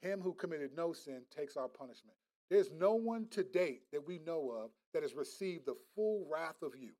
Him 0.02 0.20
who 0.20 0.34
committed 0.34 0.72
no 0.76 0.92
sin 0.92 1.22
takes 1.34 1.56
our 1.56 1.68
punishment. 1.68 2.14
There's 2.50 2.70
no 2.78 2.92
one 2.92 3.26
to 3.30 3.42
date 3.42 3.84
that 3.90 4.06
we 4.06 4.18
know 4.18 4.50
of 4.50 4.70
that 4.92 5.02
has 5.02 5.14
received 5.14 5.64
the 5.64 5.78
full 5.94 6.26
wrath 6.30 6.62
of 6.62 6.72
you. 6.78 6.90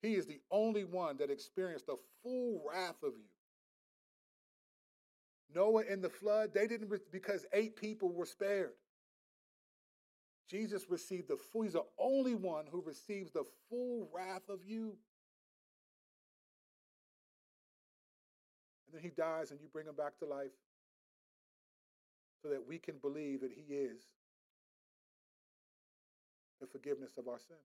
He 0.00 0.14
is 0.14 0.26
the 0.26 0.40
only 0.50 0.84
one 0.84 1.16
that 1.18 1.30
experienced 1.30 1.86
the 1.86 1.96
full 2.22 2.62
wrath 2.68 3.02
of 3.02 3.14
you. 3.16 3.24
Noah 5.54 5.82
in 5.82 6.00
the 6.00 6.10
flood, 6.10 6.50
they 6.54 6.66
didn't, 6.66 6.92
because 7.10 7.46
eight 7.52 7.74
people 7.76 8.12
were 8.12 8.26
spared. 8.26 8.72
Jesus 10.48 10.88
received 10.88 11.28
the 11.28 11.36
full, 11.36 11.62
he's 11.62 11.72
the 11.72 11.84
only 11.98 12.34
one 12.34 12.64
who 12.70 12.82
receives 12.84 13.32
the 13.32 13.44
full 13.68 14.08
wrath 14.14 14.48
of 14.48 14.60
you. 14.64 14.96
And 18.86 18.94
then 18.94 19.02
he 19.02 19.10
dies 19.10 19.50
and 19.50 19.60
you 19.60 19.68
bring 19.70 19.86
him 19.86 19.96
back 19.96 20.18
to 20.18 20.26
life 20.26 20.52
so 22.42 22.48
that 22.48 22.66
we 22.66 22.78
can 22.78 22.96
believe 22.98 23.40
that 23.40 23.52
he 23.52 23.74
is 23.74 24.00
the 26.60 26.66
forgiveness 26.66 27.12
of 27.18 27.28
our 27.28 27.38
sin. 27.38 27.56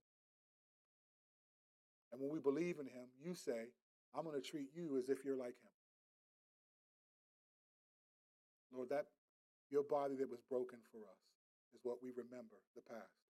And 2.14 2.22
when 2.22 2.30
we 2.30 2.38
believe 2.38 2.77
in 2.77 2.85
him, 2.85 3.10
you 3.18 3.34
say, 3.34 3.73
I'm 4.14 4.22
going 4.22 4.38
to 4.40 4.45
treat 4.45 4.69
you 4.77 5.02
as 5.02 5.10
if 5.10 5.26
you're 5.26 5.35
like 5.35 5.57
him. 5.57 5.73
Lord, 8.69 8.94
that 8.94 9.10
your 9.73 9.81
body 9.81 10.14
that 10.22 10.30
was 10.30 10.45
broken 10.45 10.77
for 10.94 11.02
us 11.10 11.22
is 11.73 11.81
what 11.81 11.98
we 12.06 12.14
remember 12.14 12.61
the 12.77 12.85
past. 12.85 13.26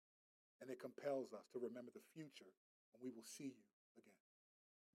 And 0.61 0.73
it 0.73 0.81
compels 0.81 1.29
us 1.29 1.45
to 1.53 1.61
remember 1.61 1.93
the 1.93 2.01
future 2.13 2.49
when 2.89 3.05
we 3.05 3.13
will 3.13 3.25
see 3.25 3.53
you 3.53 3.69
again. 3.97 4.25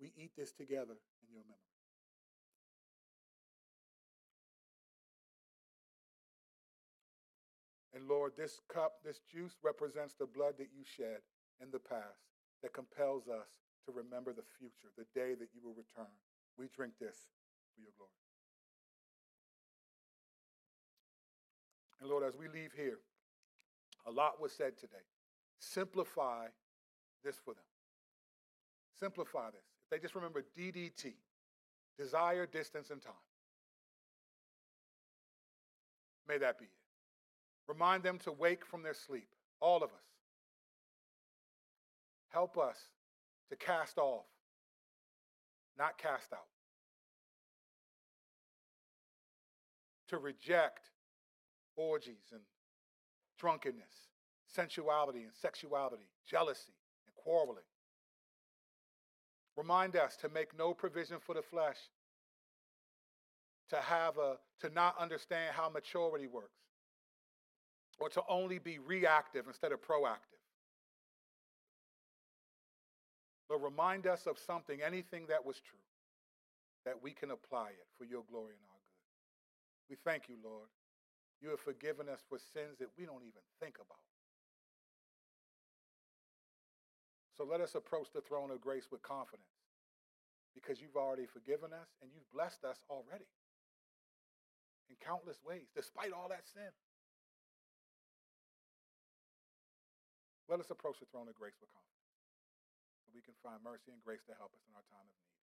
We 0.03 0.11
eat 0.19 0.35
this 0.35 0.51
together 0.51 0.99
in 1.23 1.31
your 1.31 1.47
memory. 1.47 1.71
And 7.95 8.09
Lord, 8.11 8.33
this 8.37 8.61
cup, 8.67 8.99
this 9.05 9.23
juice 9.31 9.55
represents 9.63 10.15
the 10.15 10.27
blood 10.27 10.59
that 10.59 10.75
you 10.75 10.83
shed 10.83 11.23
in 11.63 11.71
the 11.71 11.79
past 11.79 12.27
that 12.63 12.75
compels 12.75 13.27
us 13.29 13.47
to 13.87 13.93
remember 13.93 14.33
the 14.33 14.45
future, 14.59 14.91
the 14.99 15.07
day 15.15 15.35
that 15.35 15.49
you 15.55 15.61
will 15.63 15.75
return. 15.75 16.11
We 16.59 16.67
drink 16.75 16.95
this 17.01 17.17
for 17.75 17.81
your 17.81 17.93
glory. 17.97 18.11
And 22.01 22.11
Lord, 22.11 22.25
as 22.25 22.37
we 22.37 22.49
leave 22.49 22.73
here, 22.77 22.99
a 24.07 24.11
lot 24.11 24.41
was 24.41 24.53
said 24.53 24.77
today. 24.77 25.07
Simplify 25.59 26.47
this 27.25 27.37
for 27.43 27.55
them. 27.55 27.65
Simplify 28.99 29.47
this. 29.51 29.65
If 29.85 29.91
they 29.91 29.99
just 29.99 30.15
remember 30.15 30.45
DDT, 30.59 31.15
desire, 31.99 32.47
distance, 32.47 32.91
and 32.91 33.01
time, 33.01 33.15
may 36.29 36.39
that 36.39 36.59
be 36.59 36.67
it. 36.67 36.71
Remind 37.69 38.03
them 38.03 38.19
to 38.21 38.33
wake 38.33 38.65
from 38.65 38.83
their 38.83 38.95
sleep, 38.95 39.29
all 39.61 39.83
of 39.83 39.91
us. 39.91 40.07
Help 42.29 42.59
us 42.59 42.79
to 43.51 43.57
cast 43.57 43.99
off, 43.99 44.27
not 45.79 45.99
cast 45.99 46.33
out. 46.33 46.49
To 50.09 50.19
reject 50.19 50.91
orgies 51.77 52.33
and 52.33 52.41
drunkenness, 53.39 54.09
sensuality 54.47 55.25
and 55.25 55.35
sexuality, 55.35 56.09
jealousy 56.27 56.73
and 57.07 57.15
quarreling. 57.17 57.65
Remind 59.57 59.97
us 59.97 60.17
to 60.19 60.29
make 60.29 60.57
no 60.57 60.75
provision 60.75 61.19
for 61.19 61.35
the 61.35 61.43
flesh, 61.43 61.79
to 63.71 63.77
have 63.77 64.19
a 64.19 64.37
to 64.61 64.71
not 64.71 64.95
understand 64.99 65.55
how 65.55 65.69
maturity 65.69 66.27
works, 66.27 66.63
or 67.99 68.09
to 68.09 68.23
only 68.29 68.59
be 68.59 68.79
reactive 68.79 69.47
instead 69.47 69.73
of 69.73 69.83
proactive. 69.83 70.36
But 73.49 73.63
remind 73.63 74.07
us 74.07 74.27
of 74.27 74.39
something, 74.39 74.83
anything 74.83 75.27
that 75.29 75.45
was 75.45 75.61
true, 75.61 75.87
that 76.85 77.03
we 77.03 77.13
can 77.13 77.31
apply 77.31 77.71
it 77.71 77.87
for 77.99 78.05
your 78.05 78.23
glory 78.31 78.55
and 78.59 78.67
our 78.71 78.83
good. 78.83 79.03
We 79.91 79.97
thank 80.03 80.29
you, 80.29 80.37
Lord. 80.43 80.69
You 81.41 81.51
have 81.51 81.61
forgiven 81.61 82.09
us 82.09 82.21
for 82.29 82.39
sins 82.39 82.79
that 82.81 82.91
we 82.99 83.05
don't 83.05 83.23
even 83.23 83.45
think 83.61 83.77
about. 83.77 84.03
So 87.37 87.45
let 87.45 87.61
us 87.61 87.75
approach 87.75 88.09
the 88.15 88.23
throne 88.23 88.51
of 88.51 88.61
grace 88.61 88.89
with 88.91 89.03
confidence 89.03 89.47
because 90.55 90.81
you've 90.81 90.97
already 90.97 91.27
forgiven 91.27 91.71
us 91.75 91.91
and 92.01 92.11
you've 92.11 92.27
blessed 92.33 92.65
us 92.65 92.81
already 92.89 93.29
in 94.89 94.97
countless 95.05 95.37
ways, 95.45 95.69
despite 95.77 96.17
all 96.17 96.29
that 96.31 96.49
sin. 96.49 96.73
Let 100.49 100.61
us 100.61 100.71
approach 100.71 100.99
the 100.99 101.07
throne 101.13 101.29
of 101.29 101.35
grace 101.35 101.59
with 101.61 101.69
confidence 101.69 101.96
we 103.17 103.23
can 103.23 103.33
find 103.43 103.57
mercy 103.65 103.91
and 103.93 104.03
grace 104.05 104.21
to 104.29 104.35
help 104.37 104.53
us 104.53 104.61
in 104.69 104.77
our 104.77 104.85
time 104.93 105.09
of 105.09 105.17
need. 105.25 105.41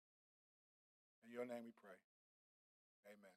In 1.29 1.31
your 1.31 1.45
name 1.45 1.69
we 1.69 1.73
pray. 1.77 1.93
Amen. 3.13 3.37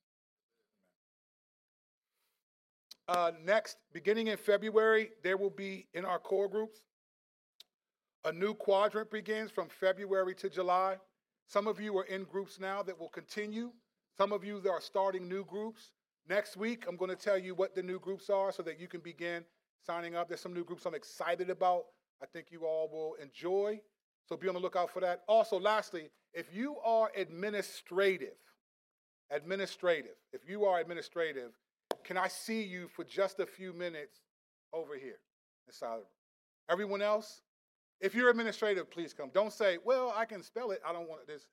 Uh, 3.12 3.32
next, 3.44 3.76
beginning 3.92 4.28
in 4.28 4.38
February, 4.38 5.10
there 5.22 5.36
will 5.36 5.50
be 5.50 5.88
in 5.94 6.06
our 6.06 6.18
core 6.18 6.48
groups. 6.48 6.80
A 8.24 8.32
new 8.32 8.54
quadrant 8.54 9.12
begins 9.12 9.52
from 9.52 9.68
February 9.68 10.34
to 10.36 10.50
July. 10.50 10.96
Some 11.48 11.68
of 11.68 11.82
you 11.82 11.98
are 11.98 12.06
in 12.06 12.24
groups 12.24 12.58
now 12.58 12.82
that 12.84 12.98
will 12.98 13.10
continue. 13.10 13.72
Some 14.18 14.32
of 14.32 14.46
you 14.46 14.62
that 14.62 14.70
are 14.70 14.80
starting 14.80 15.28
new 15.28 15.44
groups. 15.44 15.92
Next 16.30 16.56
week, 16.56 16.86
I'm 16.88 16.96
going 16.96 17.10
to 17.10 17.18
tell 17.18 17.38
you 17.38 17.54
what 17.54 17.76
the 17.76 17.84
new 17.84 18.00
groups 18.00 18.30
are 18.30 18.54
so 18.54 18.64
that 18.64 18.80
you 18.80 18.88
can 18.88 19.02
begin 19.02 19.44
signing 19.86 20.16
up. 20.16 20.30
There's 20.30 20.40
some 20.40 20.54
new 20.54 20.64
groups 20.64 20.86
I'm 20.86 20.96
excited 20.96 21.50
about. 21.50 21.86
I 22.22 22.28
think 22.28 22.48
you 22.52 22.66
all 22.66 22.88
will 22.90 23.16
enjoy. 23.22 23.82
So 24.28 24.38
be 24.38 24.48
on 24.48 24.54
the 24.54 24.60
lookout 24.60 24.90
for 24.90 25.02
that. 25.02 25.22
Also, 25.28 25.60
lastly, 25.60 26.10
if 26.34 26.54
you 26.54 26.78
are 26.86 27.12
administrative, 27.18 28.38
administrative, 29.30 30.16
if 30.32 30.48
you 30.48 30.66
are 30.66 30.80
administrative, 30.80 31.52
can 32.04 32.18
I 32.18 32.28
see 32.28 32.62
you 32.62 32.88
for 32.88 33.04
just 33.04 33.40
a 33.40 33.46
few 33.46 33.74
minutes 33.74 34.22
over 34.74 34.96
here 34.96 35.20
inside 35.68 35.88
the 35.88 35.98
room? 35.98 36.06
Everyone 36.70 37.02
else, 37.02 37.42
if 38.00 38.16
you're 38.16 38.30
administrative, 38.30 38.90
please 38.90 39.14
come. 39.14 39.30
Don't 39.34 39.52
say, 39.52 39.78
well, 39.84 40.14
I 40.16 40.26
can 40.26 40.42
spell 40.42 40.72
it. 40.72 40.82
I 40.86 40.94
don't 40.94 41.10
want 41.10 41.28
this. 41.28 41.48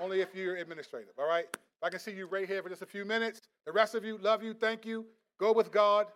Only 0.00 0.20
if 0.20 0.34
you're 0.34 0.56
administrative, 0.56 1.12
all 1.18 1.28
right? 1.28 1.46
If 1.52 1.84
I 1.84 1.90
can 1.90 2.00
see 2.00 2.12
you 2.12 2.26
right 2.26 2.46
here 2.46 2.62
for 2.62 2.68
just 2.68 2.82
a 2.82 2.86
few 2.86 3.04
minutes. 3.04 3.40
The 3.66 3.72
rest 3.72 3.94
of 3.94 4.04
you, 4.04 4.18
love 4.18 4.42
you, 4.42 4.54
thank 4.54 4.84
you. 4.84 5.06
Go 5.38 5.52
with 5.52 5.70
God 5.70 6.06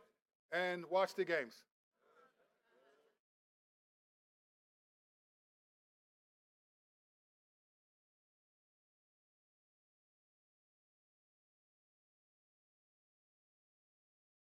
and 0.53 0.85
watch 0.91 1.15
the 1.15 1.25
games. 1.25 1.55